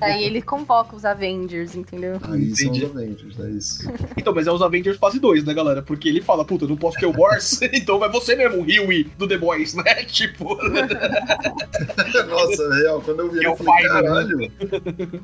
Aí 0.00 0.24
ele 0.24 0.42
convoca 0.42 0.96
os 0.96 1.04
Avengers, 1.04 1.74
entendeu? 1.74 2.18
Aí 2.22 2.54
são 2.56 2.68
Entendi. 2.68 2.84
os 2.84 2.90
Avengers, 2.90 3.40
é 3.40 3.50
isso. 3.50 3.92
Então, 4.16 4.34
mas 4.34 4.46
é 4.46 4.52
os 4.52 4.62
Avengers 4.62 4.96
fase 4.98 5.18
2, 5.18 5.44
né, 5.44 5.54
galera? 5.54 5.82
Porque 5.82 6.08
ele 6.08 6.20
fala, 6.20 6.44
puta, 6.44 6.64
eu 6.64 6.68
não 6.68 6.76
posso 6.76 6.98
ter 6.98 7.06
o 7.06 7.12
Boris, 7.12 7.60
então 7.72 7.98
vai 7.98 8.08
você 8.08 8.34
mesmo, 8.34 8.58
o 8.58 8.62
Huey 8.62 9.04
do 9.16 9.26
The 9.26 9.38
Boys, 9.38 9.74
né? 9.74 9.94
Tipo. 10.10 10.58
Nossa, 12.28 12.74
real, 12.74 13.00
quando 13.00 13.20
eu 13.20 13.30
vi 13.30 13.44
É 13.44 13.48
eu 13.48 13.56
falei, 13.56 13.82
Fiverr, 13.82 14.02
caralho. 14.02 14.52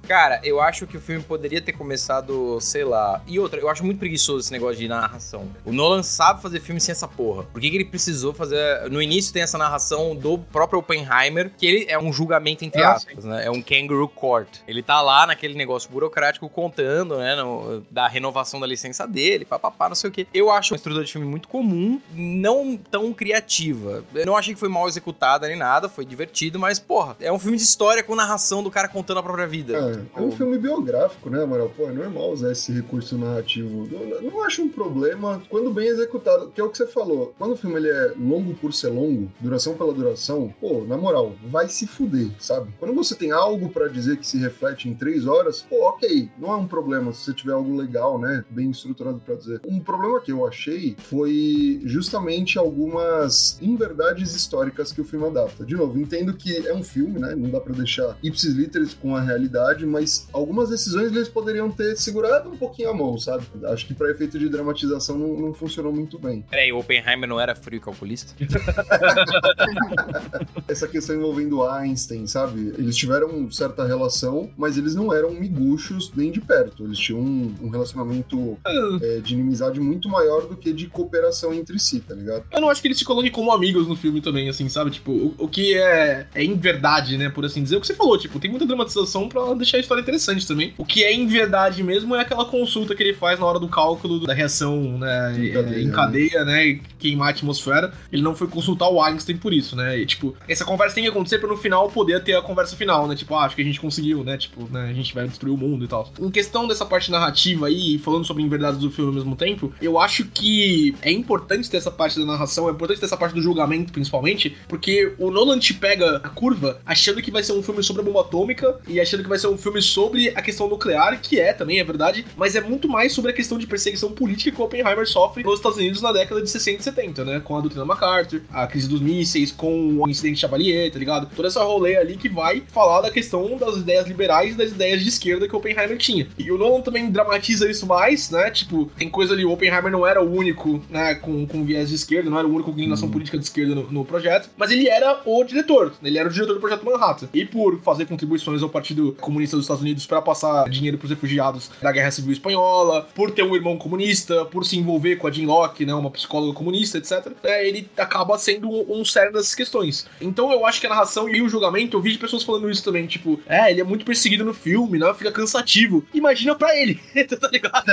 Cara, 0.06 0.40
eu 0.44 0.60
acho 0.60 0.86
que 0.86 0.96
o 0.96 1.00
filme 1.00 1.22
poderia 1.22 1.60
ter 1.60 1.72
começado, 1.72 2.58
sei 2.60 2.84
lá. 2.84 3.20
E 3.26 3.38
outra, 3.38 3.60
eu 3.60 3.68
acho 3.68 3.84
muito 3.84 3.98
preguiçoso 3.98 4.40
esse 4.40 4.52
negócio 4.52 4.76
de 4.76 4.88
narração. 4.88 5.48
O 5.64 5.72
Nolan 5.72 6.02
sabe 6.02 6.35
fazer 6.36 6.60
filme 6.60 6.80
sem 6.80 6.92
essa 6.92 7.08
porra. 7.08 7.42
Por 7.44 7.60
que, 7.60 7.70
que 7.70 7.76
ele 7.76 7.84
precisou 7.84 8.32
fazer. 8.32 8.90
No 8.90 9.00
início 9.00 9.32
tem 9.32 9.42
essa 9.42 9.58
narração 9.58 10.14
do 10.14 10.38
próprio 10.38 10.78
Oppenheimer, 10.80 11.50
que 11.56 11.66
ele 11.66 11.86
é 11.88 11.98
um 11.98 12.12
julgamento 12.12 12.64
entre 12.64 12.82
Ah, 12.82 12.92
aspas, 12.92 13.24
né? 13.24 13.44
É 13.46 13.50
um 13.50 13.62
kangaroo 13.62 14.08
court. 14.08 14.48
Ele 14.66 14.82
tá 14.82 15.00
lá 15.00 15.26
naquele 15.26 15.54
negócio 15.54 15.90
burocrático 15.90 16.48
contando, 16.48 17.16
né? 17.18 17.36
no- 17.36 17.84
da 17.90 18.06
renovação 18.08 18.58
da 18.60 18.66
licença 18.66 19.06
dele, 19.06 19.44
papapá, 19.44 19.88
não 19.88 19.94
sei 19.96 20.10
o 20.10 20.12
quê. 20.12 20.26
Eu 20.32 20.50
acho 20.50 20.72
uma 20.72 20.76
estrutura 20.76 21.04
de 21.04 21.12
filme 21.12 21.26
muito 21.26 21.48
comum, 21.48 22.00
não 22.14 22.76
tão 22.76 23.12
criativa. 23.12 24.04
Eu 24.14 24.26
não 24.26 24.36
achei 24.36 24.54
que 24.54 24.60
foi 24.60 24.68
mal 24.68 24.88
executada 24.88 25.46
nem 25.46 25.56
nada, 25.56 25.88
foi 25.88 26.04
divertido, 26.04 26.58
mas, 26.58 26.78
porra, 26.78 27.16
é 27.20 27.30
um 27.32 27.38
filme 27.38 27.56
de 27.56 27.62
história 27.62 28.02
com 28.02 28.14
narração 28.14 28.62
do 28.62 28.70
cara 28.70 28.88
contando 28.88 29.18
a 29.18 29.22
própria 29.22 29.46
vida. 29.46 29.76
É, 30.16 30.20
é 30.20 30.22
um 30.22 30.32
filme 30.32 30.58
biográfico, 30.58 31.28
né, 31.30 31.42
Amaral? 31.42 31.68
Pô, 31.76 31.84
é 31.88 31.92
normal 31.92 32.30
usar 32.32 32.52
esse 32.52 32.72
recurso 32.72 33.16
narrativo. 33.18 33.88
Eu 33.92 34.30
não 34.30 34.44
acho 34.44 34.62
um 34.62 34.68
problema 34.68 35.42
quando 35.48 35.70
bem 35.72 35.86
executado, 35.88 36.15
que 36.20 36.60
é 36.60 36.64
o 36.64 36.70
que 36.70 36.76
você 36.76 36.86
falou. 36.86 37.34
Quando 37.38 37.52
o 37.52 37.56
filme 37.56 37.76
ele 37.76 37.88
é 37.88 38.14
longo 38.18 38.54
por 38.54 38.72
ser 38.72 38.88
longo, 38.88 39.30
duração 39.40 39.74
pela 39.74 39.92
duração, 39.92 40.52
pô, 40.60 40.84
na 40.84 40.96
moral, 40.96 41.34
vai 41.44 41.68
se 41.68 41.86
fuder, 41.86 42.30
sabe? 42.38 42.72
Quando 42.78 42.94
você 42.94 43.14
tem 43.14 43.30
algo 43.30 43.68
pra 43.68 43.88
dizer 43.88 44.16
que 44.16 44.26
se 44.26 44.38
reflete 44.38 44.88
em 44.88 44.94
três 44.94 45.26
horas, 45.26 45.62
pô, 45.62 45.88
ok, 45.88 46.30
não 46.38 46.52
é 46.52 46.56
um 46.56 46.66
problema 46.66 47.12
se 47.12 47.24
você 47.24 47.34
tiver 47.34 47.52
algo 47.52 47.76
legal, 47.76 48.18
né, 48.18 48.44
bem 48.50 48.70
estruturado 48.70 49.20
pra 49.24 49.34
dizer. 49.34 49.60
Um 49.66 49.80
problema 49.80 50.20
que 50.20 50.32
eu 50.32 50.46
achei 50.46 50.96
foi 50.98 51.80
justamente 51.84 52.58
algumas 52.58 53.58
inverdades 53.60 54.34
históricas 54.34 54.92
que 54.92 55.00
o 55.00 55.04
filme 55.04 55.26
adapta. 55.26 55.64
De 55.64 55.74
novo, 55.74 55.98
entendo 55.98 56.34
que 56.34 56.66
é 56.66 56.74
um 56.74 56.82
filme, 56.82 57.18
né, 57.18 57.34
não 57.34 57.50
dá 57.50 57.60
pra 57.60 57.74
deixar 57.74 58.16
ipsis 58.22 58.54
literis 58.54 58.94
com 58.94 59.14
a 59.14 59.20
realidade, 59.20 59.84
mas 59.86 60.28
algumas 60.32 60.70
decisões 60.70 61.12
eles 61.12 61.28
poderiam 61.28 61.70
ter 61.70 61.96
segurado 61.96 62.50
um 62.50 62.56
pouquinho 62.56 62.90
a 62.90 62.94
mão, 62.94 63.18
sabe? 63.18 63.44
Acho 63.64 63.86
que 63.86 63.94
pra 63.94 64.10
efeito 64.10 64.38
de 64.38 64.48
dramatização 64.48 65.18
não, 65.18 65.36
não 65.36 65.54
funcionou 65.54 65.92
muito 65.92 66.05
bem. 66.18 66.44
Peraí, 66.48 66.72
o 66.72 66.78
Oppenheimer 66.78 67.28
não 67.28 67.40
era 67.40 67.54
frio 67.54 67.78
e 67.78 67.80
calculista? 67.80 68.34
Essa 70.68 70.88
questão 70.88 71.16
envolvendo 71.16 71.64
Einstein, 71.64 72.26
sabe? 72.26 72.74
Eles 72.78 72.96
tiveram 72.96 73.50
certa 73.50 73.86
relação, 73.86 74.50
mas 74.56 74.76
eles 74.76 74.94
não 74.94 75.12
eram 75.12 75.32
miguxos 75.32 76.12
nem 76.14 76.30
de 76.30 76.40
perto. 76.40 76.84
Eles 76.84 76.98
tinham 76.98 77.20
um, 77.20 77.54
um 77.62 77.68
relacionamento 77.68 78.58
é, 79.02 79.20
de 79.20 79.34
inimizade 79.34 79.80
muito 79.80 80.08
maior 80.08 80.46
do 80.46 80.56
que 80.56 80.72
de 80.72 80.86
cooperação 80.86 81.52
entre 81.52 81.78
si, 81.78 82.00
tá 82.00 82.14
ligado? 82.14 82.44
Eu 82.52 82.60
não 82.60 82.70
acho 82.70 82.80
que 82.80 82.88
eles 82.88 82.98
se 82.98 83.04
coloquem 83.04 83.30
como 83.30 83.52
amigos 83.52 83.86
no 83.86 83.96
filme 83.96 84.20
também, 84.20 84.48
assim, 84.48 84.68
sabe? 84.68 84.90
Tipo, 84.90 85.12
o, 85.12 85.34
o 85.38 85.48
que 85.48 85.76
é, 85.76 86.26
é 86.34 86.44
em 86.44 86.54
verdade, 86.54 87.16
né? 87.16 87.28
Por 87.28 87.44
assim 87.44 87.62
dizer. 87.62 87.76
O 87.76 87.80
que 87.80 87.86
você 87.86 87.94
falou, 87.94 88.18
tipo, 88.18 88.38
tem 88.38 88.50
muita 88.50 88.66
dramatização 88.66 89.28
pra 89.28 89.54
deixar 89.54 89.78
a 89.78 89.80
história 89.80 90.00
interessante 90.00 90.46
também. 90.46 90.74
O 90.78 90.84
que 90.84 91.04
é 91.04 91.12
em 91.12 91.26
verdade 91.26 91.82
mesmo 91.82 92.14
é 92.14 92.20
aquela 92.20 92.44
consulta 92.44 92.94
que 92.94 93.02
ele 93.02 93.14
faz 93.14 93.38
na 93.38 93.46
hora 93.46 93.58
do 93.58 93.68
cálculo 93.68 94.26
da 94.26 94.34
reação, 94.34 94.98
né? 94.98 95.34
Em 95.38 95.88
é, 95.88 95.92
cadeia, 95.96 96.44
né? 96.44 96.80
Queimar 96.98 97.28
a 97.28 97.30
atmosfera. 97.30 97.92
Ele 98.12 98.22
não 98.22 98.34
foi 98.34 98.48
consultar 98.48 98.88
o 98.88 99.02
Einstein 99.02 99.36
por 99.36 99.52
isso, 99.52 99.74
né? 99.74 99.98
E, 99.98 100.06
tipo, 100.06 100.34
essa 100.48 100.64
conversa 100.64 100.94
tem 100.94 101.04
que 101.04 101.10
acontecer 101.10 101.38
pra 101.38 101.48
no 101.48 101.56
final 101.56 101.90
poder 101.90 102.22
ter 102.22 102.34
a 102.34 102.42
conversa 102.42 102.76
final, 102.76 103.06
né? 103.06 103.16
Tipo, 103.16 103.34
ah, 103.34 103.44
acho 103.44 103.56
que 103.56 103.62
a 103.62 103.64
gente 103.64 103.80
conseguiu, 103.80 104.22
né? 104.22 104.36
Tipo, 104.36 104.68
né? 104.70 104.88
A 104.90 104.92
gente 104.92 105.14
vai 105.14 105.26
destruir 105.26 105.52
o 105.52 105.56
mundo 105.56 105.84
e 105.84 105.88
tal. 105.88 106.10
Em 106.20 106.30
questão 106.30 106.68
dessa 106.68 106.84
parte 106.84 107.10
narrativa 107.10 107.66
aí, 107.66 107.98
falando 107.98 108.24
sobre 108.24 108.42
inverdades 108.42 108.80
do 108.80 108.90
filme 108.90 109.10
ao 109.10 109.14
mesmo 109.14 109.36
tempo, 109.36 109.72
eu 109.80 109.98
acho 109.98 110.24
que 110.26 110.94
é 111.02 111.10
importante 111.10 111.70
ter 111.70 111.76
essa 111.76 111.90
parte 111.90 112.18
da 112.18 112.24
narração, 112.24 112.68
é 112.68 112.72
importante 112.72 113.00
ter 113.00 113.06
essa 113.06 113.16
parte 113.16 113.34
do 113.34 113.42
julgamento, 113.42 113.92
principalmente, 113.92 114.56
porque 114.68 115.14
o 115.18 115.30
Nolan 115.30 115.58
te 115.58 115.74
pega 115.74 116.16
a 116.22 116.28
curva 116.28 116.80
achando 116.84 117.22
que 117.22 117.30
vai 117.30 117.42
ser 117.42 117.52
um 117.52 117.62
filme 117.62 117.82
sobre 117.82 118.02
a 118.02 118.04
bomba 118.04 118.20
atômica 118.20 118.78
e 118.86 119.00
achando 119.00 119.22
que 119.22 119.28
vai 119.28 119.38
ser 119.38 119.48
um 119.48 119.56
filme 119.56 119.80
sobre 119.80 120.28
a 120.30 120.42
questão 120.42 120.68
nuclear, 120.68 121.20
que 121.20 121.40
é 121.40 121.52
também, 121.52 121.78
é 121.78 121.84
verdade, 121.84 122.26
mas 122.36 122.54
é 122.54 122.60
muito 122.60 122.88
mais 122.88 123.12
sobre 123.12 123.30
a 123.30 123.34
questão 123.34 123.58
de 123.58 123.66
perseguição 123.66 124.12
política 124.12 124.50
que 124.50 124.60
o 124.60 124.64
Oppenheimer 124.64 125.06
sofre 125.06 125.42
nos 125.42 125.54
Estados 125.54 125.78
Unidos 125.78 125.85
Unidos 125.86 126.02
na 126.02 126.12
década 126.12 126.42
de 126.42 126.50
60 126.50 126.80
e 126.80 126.84
70, 126.84 127.24
né? 127.24 127.40
Com 127.40 127.56
a 127.56 127.60
doutrina 127.60 127.84
MacArthur, 127.84 128.42
a 128.52 128.66
crise 128.66 128.88
dos 128.88 129.00
mísseis, 129.00 129.50
com 129.50 129.98
o 129.98 130.08
incidente 130.08 130.40
Chavalier, 130.40 130.90
tá 130.92 130.98
ligado? 130.98 131.28
Toda 131.34 131.48
essa 131.48 131.62
rolê 131.62 131.96
ali 131.96 132.16
que 132.16 132.28
vai 132.28 132.62
falar 132.68 133.00
da 133.00 133.10
questão 133.10 133.56
das 133.56 133.76
ideias 133.76 134.06
liberais 134.06 134.54
e 134.54 134.56
das 134.56 134.70
ideias 134.70 135.02
de 135.02 135.08
esquerda 135.08 135.48
que 135.48 135.54
o 135.54 135.58
Oppenheimer 135.58 135.96
tinha. 135.96 136.28
E 136.38 136.50
o 136.50 136.58
Nolan 136.58 136.80
também 136.80 137.10
dramatiza 137.10 137.70
isso 137.70 137.86
mais, 137.86 138.30
né? 138.30 138.50
Tipo, 138.50 138.90
tem 138.96 139.08
coisa 139.08 139.32
ali, 139.32 139.44
o 139.44 139.50
Oppenheimer 139.50 139.90
não 139.90 140.06
era 140.06 140.22
o 140.22 140.30
único, 140.30 140.82
né, 140.90 141.14
com, 141.14 141.46
com 141.46 141.64
viés 141.64 141.88
de 141.88 141.94
esquerda, 141.94 142.28
não 142.28 142.38
era 142.38 142.46
o 142.46 142.52
único 142.52 142.66
com 142.66 142.72
inclinação 142.72 143.08
política 143.08 143.38
de 143.38 143.44
esquerda 143.44 143.74
no, 143.74 143.90
no 143.90 144.04
projeto, 144.04 144.50
mas 144.56 144.70
ele 144.70 144.88
era 144.88 145.20
o 145.24 145.44
diretor, 145.44 145.92
ele 146.02 146.18
era 146.18 146.28
o 146.28 146.32
diretor 146.32 146.54
do 146.54 146.60
projeto 146.60 146.84
Manhattan. 146.84 147.28
E 147.32 147.44
por 147.44 147.80
fazer 147.80 148.06
contribuições 148.06 148.62
ao 148.62 148.68
Partido 148.68 149.16
Comunista 149.20 149.56
dos 149.56 149.64
Estados 149.64 149.82
Unidos 149.82 150.04
para 150.06 150.20
passar 150.20 150.68
dinheiro 150.68 150.98
pros 150.98 151.10
refugiados 151.10 151.70
da 151.80 151.92
Guerra 151.92 152.10
Civil 152.10 152.32
Espanhola, 152.32 153.08
por 153.14 153.30
ter 153.30 153.42
um 153.42 153.54
irmão 153.54 153.76
comunista, 153.76 154.44
por 154.46 154.64
se 154.64 154.76
envolver 154.76 155.16
com 155.16 155.26
a 155.26 155.30
Jean 155.30 155.46
Locke, 155.46 155.75
né, 155.84 155.92
uma 155.94 156.10
psicóloga 156.10 156.54
comunista, 156.56 156.98
etc., 156.98 157.32
é, 157.42 157.66
ele 157.66 157.88
acaba 157.96 158.38
sendo 158.38 158.70
um, 158.70 159.00
um 159.00 159.04
sério 159.04 159.32
dessas 159.32 159.54
questões. 159.54 160.06
Então 160.20 160.50
eu 160.52 160.64
acho 160.64 160.80
que 160.80 160.86
a 160.86 160.90
narração 160.90 161.28
e 161.28 161.42
o 161.42 161.48
julgamento, 161.48 161.96
eu 161.96 162.00
vi 162.00 162.12
de 162.12 162.18
pessoas 162.18 162.42
falando 162.42 162.70
isso 162.70 162.84
também, 162.84 163.06
tipo, 163.06 163.40
é, 163.46 163.70
ele 163.70 163.80
é 163.80 163.84
muito 163.84 164.04
perseguido 164.04 164.44
no 164.44 164.54
filme, 164.54 164.98
né, 164.98 165.12
fica 165.14 165.32
cansativo. 165.32 166.04
Imagina 166.14 166.54
pra 166.54 166.74
ele, 166.76 166.94
tá 167.40 167.48
ligado? 167.48 167.84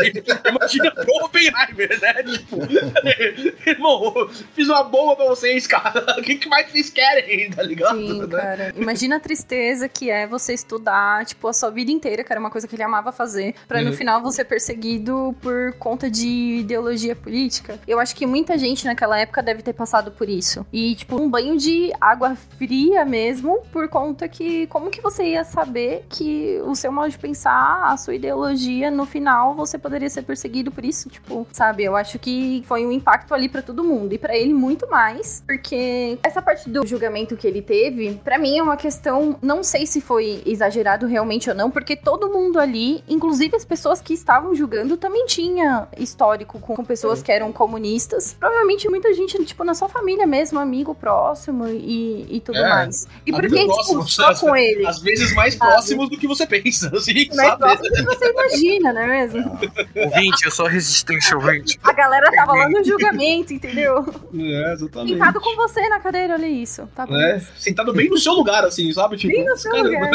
Imagina 0.48 0.92
pro 0.92 1.26
Oppenheimer, 1.26 2.00
né, 2.02 2.24
tipo, 2.24 2.58
irmão, 3.68 4.30
fiz 4.54 4.68
uma 4.70 4.84
bomba 4.84 5.16
pra 5.16 5.26
vocês, 5.26 5.66
cara, 5.68 6.16
o 6.18 6.22
que, 6.22 6.36
que 6.36 6.48
mais 6.48 6.70
vocês 6.72 6.90
querem, 6.90 7.50
tá 7.50 7.64
ligado? 7.64 7.98
Sim, 7.98 8.20
Né? 8.22 8.28
cara. 8.28 8.74
Imagina 8.76 9.18
a 9.18 9.20
tristeza 9.20 9.88
que 9.90 10.10
é 10.10 10.28
você 10.28 10.54
estudar, 10.54 11.26
tipo, 11.26 11.48
a 11.48 11.54
sua 11.54 11.70
vida 11.70 11.92
inteira, 11.92 12.24
que 12.24 12.32
era 12.32 12.40
uma 12.40 12.50
coisa 12.52 12.68
que 12.68 12.76
ele 12.76 12.84
amava 12.84 13.12
fazer, 13.12 13.56
pra 13.68 13.82
no 13.82 13.90
Uhum. 13.92 13.98
final 13.98 14.22
você 14.22 14.34
ser 14.34 14.46
perseguido 14.46 15.36
por 15.42 15.74
conta 15.74 16.10
de 16.10 16.28
ideologia 16.60 17.16
política. 17.16 17.73
Eu 17.88 18.00
acho 18.00 18.16
que 18.16 18.26
muita 18.26 18.58
gente 18.58 18.86
naquela 18.86 19.20
época 19.20 19.42
deve 19.42 19.62
ter 19.62 19.74
passado 19.74 20.12
por 20.12 20.30
isso. 20.30 20.66
E, 20.72 20.96
tipo, 20.96 21.20
um 21.22 21.30
banho 21.30 21.58
de 21.58 21.92
água 22.00 22.36
fria 22.36 23.06
mesmo, 23.06 23.62
por 23.72 23.88
conta 23.88 24.28
que 24.28 24.68
como 24.68 24.90
que 24.90 25.02
você 25.02 25.32
ia 25.32 25.44
saber 25.44 26.06
que 26.10 26.62
o 26.66 26.76
seu 26.76 26.92
modo 26.92 27.10
de 27.10 27.18
pensar, 27.18 27.84
a 27.86 27.98
sua 27.98 28.16
ideologia, 28.16 28.90
no 28.90 29.06
final 29.06 29.56
você 29.56 29.78
poderia 29.78 30.10
ser 30.10 30.24
perseguido 30.24 30.72
por 30.72 30.86
isso? 30.86 31.10
Tipo, 31.10 31.48
sabe? 31.52 31.84
Eu 31.84 31.96
acho 31.96 32.20
que 32.20 32.64
foi 32.66 32.86
um 32.86 32.92
impacto 32.92 33.34
ali 33.34 33.50
pra 33.50 33.62
todo 33.62 33.84
mundo. 33.84 34.14
E 34.14 34.18
pra 34.18 34.36
ele 34.36 34.54
muito 34.54 34.90
mais, 34.90 35.44
porque 35.46 36.18
essa 36.24 36.42
parte 36.42 36.70
do 36.70 36.86
julgamento 36.86 37.36
que 37.36 37.48
ele 37.48 37.62
teve, 37.62 38.20
pra 38.24 38.38
mim 38.38 38.58
é 38.58 38.64
uma 38.64 38.78
questão, 38.78 39.38
não 39.42 39.64
sei 39.64 39.86
se 39.86 40.02
foi 40.02 40.42
exagerado 40.46 41.06
realmente 41.08 41.50
ou 41.50 41.56
não, 41.56 41.70
porque 41.70 41.96
todo 41.96 42.30
mundo 42.30 42.60
ali, 42.60 43.04
inclusive 43.08 43.56
as 43.56 43.66
pessoas 43.66 44.02
que 44.02 44.14
estavam 44.14 44.54
julgando, 44.56 44.98
também 44.98 45.26
tinha 45.26 45.88
histórico 45.98 46.60
com 46.60 46.84
pessoas 46.84 47.22
que 47.22 47.32
eram 47.32 47.52
comunistas. 47.64 48.36
Provavelmente 48.38 48.90
muita 48.90 49.14
gente, 49.14 49.44
tipo, 49.46 49.64
na 49.64 49.74
sua 49.74 49.88
família 49.88 50.28
mesmo, 50.28 50.60
amigo 50.60 50.94
próximo 50.94 51.66
e, 51.68 52.28
e 52.30 52.42
tudo 52.42 52.58
É, 52.58 52.70
mais. 52.70 53.08
E 53.26 53.32
por 53.32 53.42
que, 53.42 53.56
tipo, 53.56 53.68
próximos, 53.68 54.14
só 54.14 54.36
com 54.36 54.54
ele? 54.56 54.86
Às 54.86 55.00
vezes 55.00 55.34
mais 55.34 55.54
Sabe? 55.54 55.72
próximos 55.72 56.10
do 56.10 56.18
que 56.18 56.28
você 56.28 56.46
pensa, 56.46 56.92
assim, 56.96 57.14
Mais 57.34 57.50
sabe? 57.50 57.58
próximo 57.60 57.90
do 57.90 57.96
que 57.96 58.04
você 58.04 58.30
imagina, 58.32 58.92
não 58.94 59.02
é 59.02 59.08
mesmo? 59.08 59.60
Ouvinte, 59.96 60.46
eu 60.46 60.52
sou 60.52 60.68
resistência 60.68 61.38
ouvinte. 61.38 61.80
A 61.84 61.94
galera 61.94 62.30
tava 62.36 62.52
lá 62.54 62.70
no 62.70 62.84
julgamento, 62.84 63.54
entendeu? 63.54 64.06
É, 64.38 64.74
exatamente. 64.74 65.14
Sentado 65.14 65.40
com 65.40 65.56
você 65.56 65.88
na 65.88 66.00
cadeira, 66.02 66.34
olha 66.34 66.48
isso. 66.48 66.88
Tá 66.94 67.06
bom. 67.06 67.16
É, 67.16 67.40
sentado 67.58 67.94
bem 67.94 68.10
no 68.10 68.18
seu 68.18 68.34
lugar, 68.34 68.66
assim, 68.66 68.92
sabe? 68.92 69.16
Tipo, 69.16 69.34
Bem 69.34 69.46
no 69.46 69.56
seu 69.58 69.72
caramba. 69.72 70.10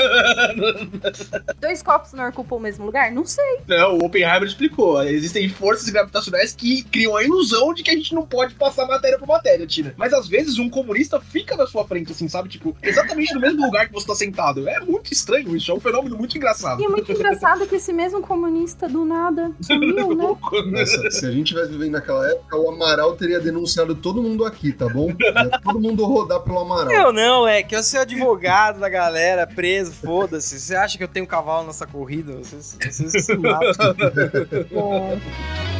Dois 1.61 1.82
copos 1.82 2.12
não 2.12 2.28
ocupam 2.28 2.56
o 2.56 2.61
mesmo 2.61 2.84
lugar? 2.84 3.11
Não 3.11 3.24
sei. 3.24 3.61
Não, 3.66 3.96
o 3.98 4.04
Oppenheimer 4.04 4.44
explicou. 4.44 5.02
Existem 5.02 5.48
forças 5.48 5.88
gravitacionais 5.88 6.52
que 6.54 6.82
criam 6.84 7.16
a 7.16 7.22
ilusão 7.24 7.38
de 7.74 7.83
que 7.83 7.90
a 7.90 7.94
gente 7.94 8.14
não 8.14 8.27
pode 8.27 8.55
passar 8.55 8.87
matéria 8.87 9.18
por 9.18 9.27
matéria, 9.27 9.66
Tina. 9.66 9.94
Mas 9.96 10.12
às 10.12 10.29
vezes 10.29 10.59
um 10.59 10.68
comunista 10.68 11.20
fica 11.20 11.57
na 11.57 11.66
sua 11.66 11.87
frente, 11.87 12.12
assim, 12.12 12.29
sabe? 12.29 12.48
Tipo, 12.48 12.77
exatamente 12.83 13.35
no 13.35 13.40
mesmo 13.40 13.64
lugar 13.64 13.87
que 13.87 13.92
você 13.92 14.07
tá 14.07 14.14
sentado. 14.14 14.68
É 14.68 14.81
muito 14.81 15.12
estranho 15.12 15.57
isso, 15.57 15.70
é 15.70 15.74
um 15.74 15.81
fenômeno 15.81 16.16
muito 16.16 16.37
engraçado. 16.37 16.81
E 16.81 16.85
é 16.85 16.88
muito 16.88 17.11
engraçado 17.11 17.66
que 17.66 17.77
esse 17.77 17.92
mesmo 17.92 18.20
comunista 18.20 18.88
do 18.88 19.05
nada 19.05 19.53
sumiu, 19.61 20.14
né? 20.14 20.37
Nossa, 20.72 21.11
se 21.11 21.27
a 21.27 21.31
gente 21.31 21.48
tivesse 21.48 21.70
vivendo 21.70 21.92
naquela 21.92 22.29
época, 22.31 22.57
o 22.57 22.70
Amaral 22.70 23.16
teria 23.16 23.40
denunciado 23.40 23.94
todo 23.94 24.22
mundo 24.22 24.44
aqui, 24.44 24.72
tá 24.72 24.88
bom? 24.88 25.11
Ia 25.20 25.61
todo 25.61 25.81
mundo 25.81 26.05
rodar 26.05 26.40
pelo 26.40 26.59
Amaral. 26.59 26.90
Eu 26.90 27.12
não, 27.12 27.46
é 27.46 27.62
que 27.62 27.74
eu 27.74 27.83
sou 27.83 28.01
advogado 28.01 28.81
da 28.81 28.88
galera, 28.88 29.46
preso, 29.46 29.92
foda-se. 29.92 30.59
Você 30.59 30.74
acha 30.74 30.98
que 30.98 31.05
eu 31.05 31.09
tenho 31.09 31.27
cavalo 31.27 31.66
nessa 31.66 31.87
corrida? 31.87 32.33
Vocês, 32.37 32.77
vocês 32.81 33.24
se 33.24 33.37
matam. 33.37 33.94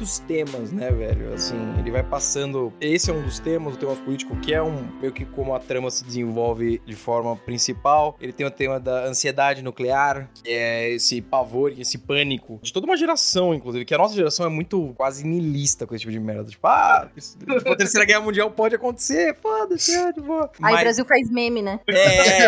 muitos 0.00 0.18
temas, 0.20 0.72
né, 0.72 0.90
velho? 0.90 1.34
Assim, 1.34 1.56
ele 1.78 1.90
vai 1.90 2.02
passando. 2.02 2.72
Esse 2.80 3.10
é 3.10 3.12
um 3.12 3.20
dos 3.22 3.38
temas, 3.38 3.74
o 3.74 3.76
tema 3.76 3.94
político, 3.96 4.34
que 4.36 4.54
é 4.54 4.62
um 4.62 4.82
meio 4.98 5.12
que 5.12 5.26
como 5.26 5.54
a 5.54 5.60
trama 5.60 5.90
se 5.90 6.02
desenvolve 6.04 6.80
de 6.86 6.96
forma 6.96 7.36
principal. 7.36 8.16
Ele 8.18 8.32
tem 8.32 8.46
o 8.46 8.50
tema 8.50 8.80
da 8.80 9.04
ansiedade 9.04 9.62
nuclear, 9.62 10.30
que 10.42 10.48
é 10.50 10.90
esse 10.92 11.20
pavor, 11.20 11.74
esse 11.78 11.98
pânico 11.98 12.58
de 12.62 12.72
toda 12.72 12.86
uma 12.86 12.96
geração, 12.96 13.52
inclusive, 13.54 13.84
que 13.84 13.94
a 13.94 13.98
nossa 13.98 14.14
geração 14.14 14.46
é 14.46 14.48
muito 14.48 14.94
quase 14.96 15.26
niilista 15.26 15.86
com 15.86 15.94
esse 15.94 16.00
tipo 16.00 16.12
de 16.12 16.18
merda. 16.20 16.44
Tipo, 16.44 16.66
ah, 16.66 17.08
isso- 17.14 17.36
tipo, 17.38 17.52
a 17.72 17.76
terceira 17.76 18.06
guerra 18.06 18.20
mundial 18.22 18.50
pode 18.50 18.74
acontecer, 18.74 19.36
foda-se, 19.42 19.94
é, 19.94 20.12
tipo. 20.14 20.32
aí 20.32 20.48
o 20.48 20.48
Mas- 20.60 20.80
Brasil 20.80 21.04
faz 21.04 21.30
meme, 21.30 21.60
né? 21.60 21.78
É, 21.88 22.46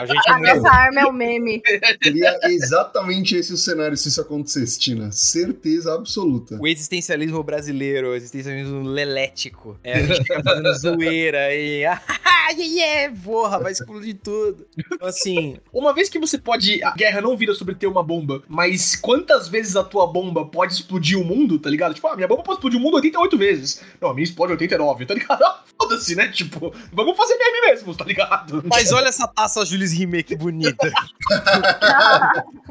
a 0.00 0.06
gente 0.06 0.28
é 0.28 0.32
A 0.32 0.38
muito 0.38 0.56
nossa 0.56 0.74
arma 0.74 1.00
é 1.02 1.06
o 1.06 1.12
meme. 1.12 1.62
Seria 2.02 2.36
exatamente 2.44 3.36
esse 3.36 3.52
o 3.52 3.56
cenário 3.56 3.96
se 3.96 4.08
isso 4.08 4.20
acontecesse, 4.20 4.78
Tina. 4.78 5.12
Certeza 5.12 5.94
absoluta. 5.94 6.56
O 6.60 6.66
existencialismo 6.90 7.42
brasileiro, 7.44 8.14
existencialismo 8.16 8.82
lelético. 8.82 9.78
É, 9.84 9.94
a 9.94 10.02
gente 10.02 10.22
fica 10.22 10.42
fazendo 10.42 10.74
zoeira 10.78 11.54
e. 11.54 11.84
Ah, 12.50 12.54
yeah, 12.58 13.14
porra, 13.22 13.60
vai 13.60 13.70
explodir 13.70 14.16
tudo. 14.22 14.66
Então, 14.76 15.06
assim, 15.06 15.58
Uma 15.72 15.94
vez 15.94 16.08
que 16.08 16.18
você 16.18 16.36
pode. 16.36 16.82
A 16.82 16.90
guerra 16.92 17.20
não 17.20 17.36
vira 17.36 17.54
sobre 17.54 17.76
ter 17.76 17.86
uma 17.86 18.02
bomba, 18.02 18.42
mas 18.48 18.96
quantas 18.96 19.46
vezes 19.48 19.76
a 19.76 19.84
tua 19.84 20.04
bomba 20.06 20.44
pode 20.46 20.72
explodir 20.72 21.16
o 21.16 21.24
mundo, 21.24 21.58
tá 21.60 21.70
ligado? 21.70 21.94
Tipo, 21.94 22.08
ah, 22.08 22.16
minha 22.16 22.26
bomba 22.26 22.42
pode 22.42 22.56
explodir 22.56 22.78
o 22.78 22.82
mundo 22.82 22.94
88 22.94 23.38
vezes. 23.38 23.82
Não, 24.00 24.10
a 24.10 24.14
minha 24.14 24.24
explode 24.24 24.52
89, 24.52 25.06
tá 25.06 25.14
ligado? 25.14 25.42
Ah, 25.44 25.62
Foda-se, 25.80 26.14
né? 26.16 26.28
Tipo, 26.28 26.74
vamos 26.92 27.16
fazer 27.16 27.36
meme 27.36 27.60
mesmo, 27.70 27.94
tá 27.94 28.04
ligado? 28.04 28.62
mas 28.66 28.92
olha 28.92 29.08
essa 29.08 29.26
taça 29.28 29.64
Jules 29.64 29.92
Rimet, 29.92 30.24
que 30.24 30.36
bonita. 30.36 30.90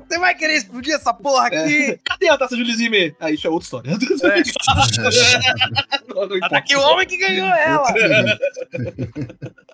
Você 0.10 0.20
vai 0.20 0.36
querer 0.36 0.56
explodir 0.58 0.94
essa 0.94 1.14
porra 1.14 1.48
aqui? 1.48 2.00
Cadê 2.04 2.30
a 2.30 2.38
taça 2.38 2.56
Jules 2.58 2.78
Rimet? 2.80 3.16
Ah, 3.20 3.32
isso 3.32 3.48
é 3.48 3.50
outra 3.50 3.64
história. 3.66 3.92
Não, 6.10 6.28
não 6.28 6.34
Ah, 6.34 6.38
importa. 6.38 6.50
tá 6.50 6.58
aqui 6.58 6.76
o 6.76 6.82
homem 6.82 7.08
que 7.08 7.18
ganhou 7.18 7.48
ela. 7.48 7.94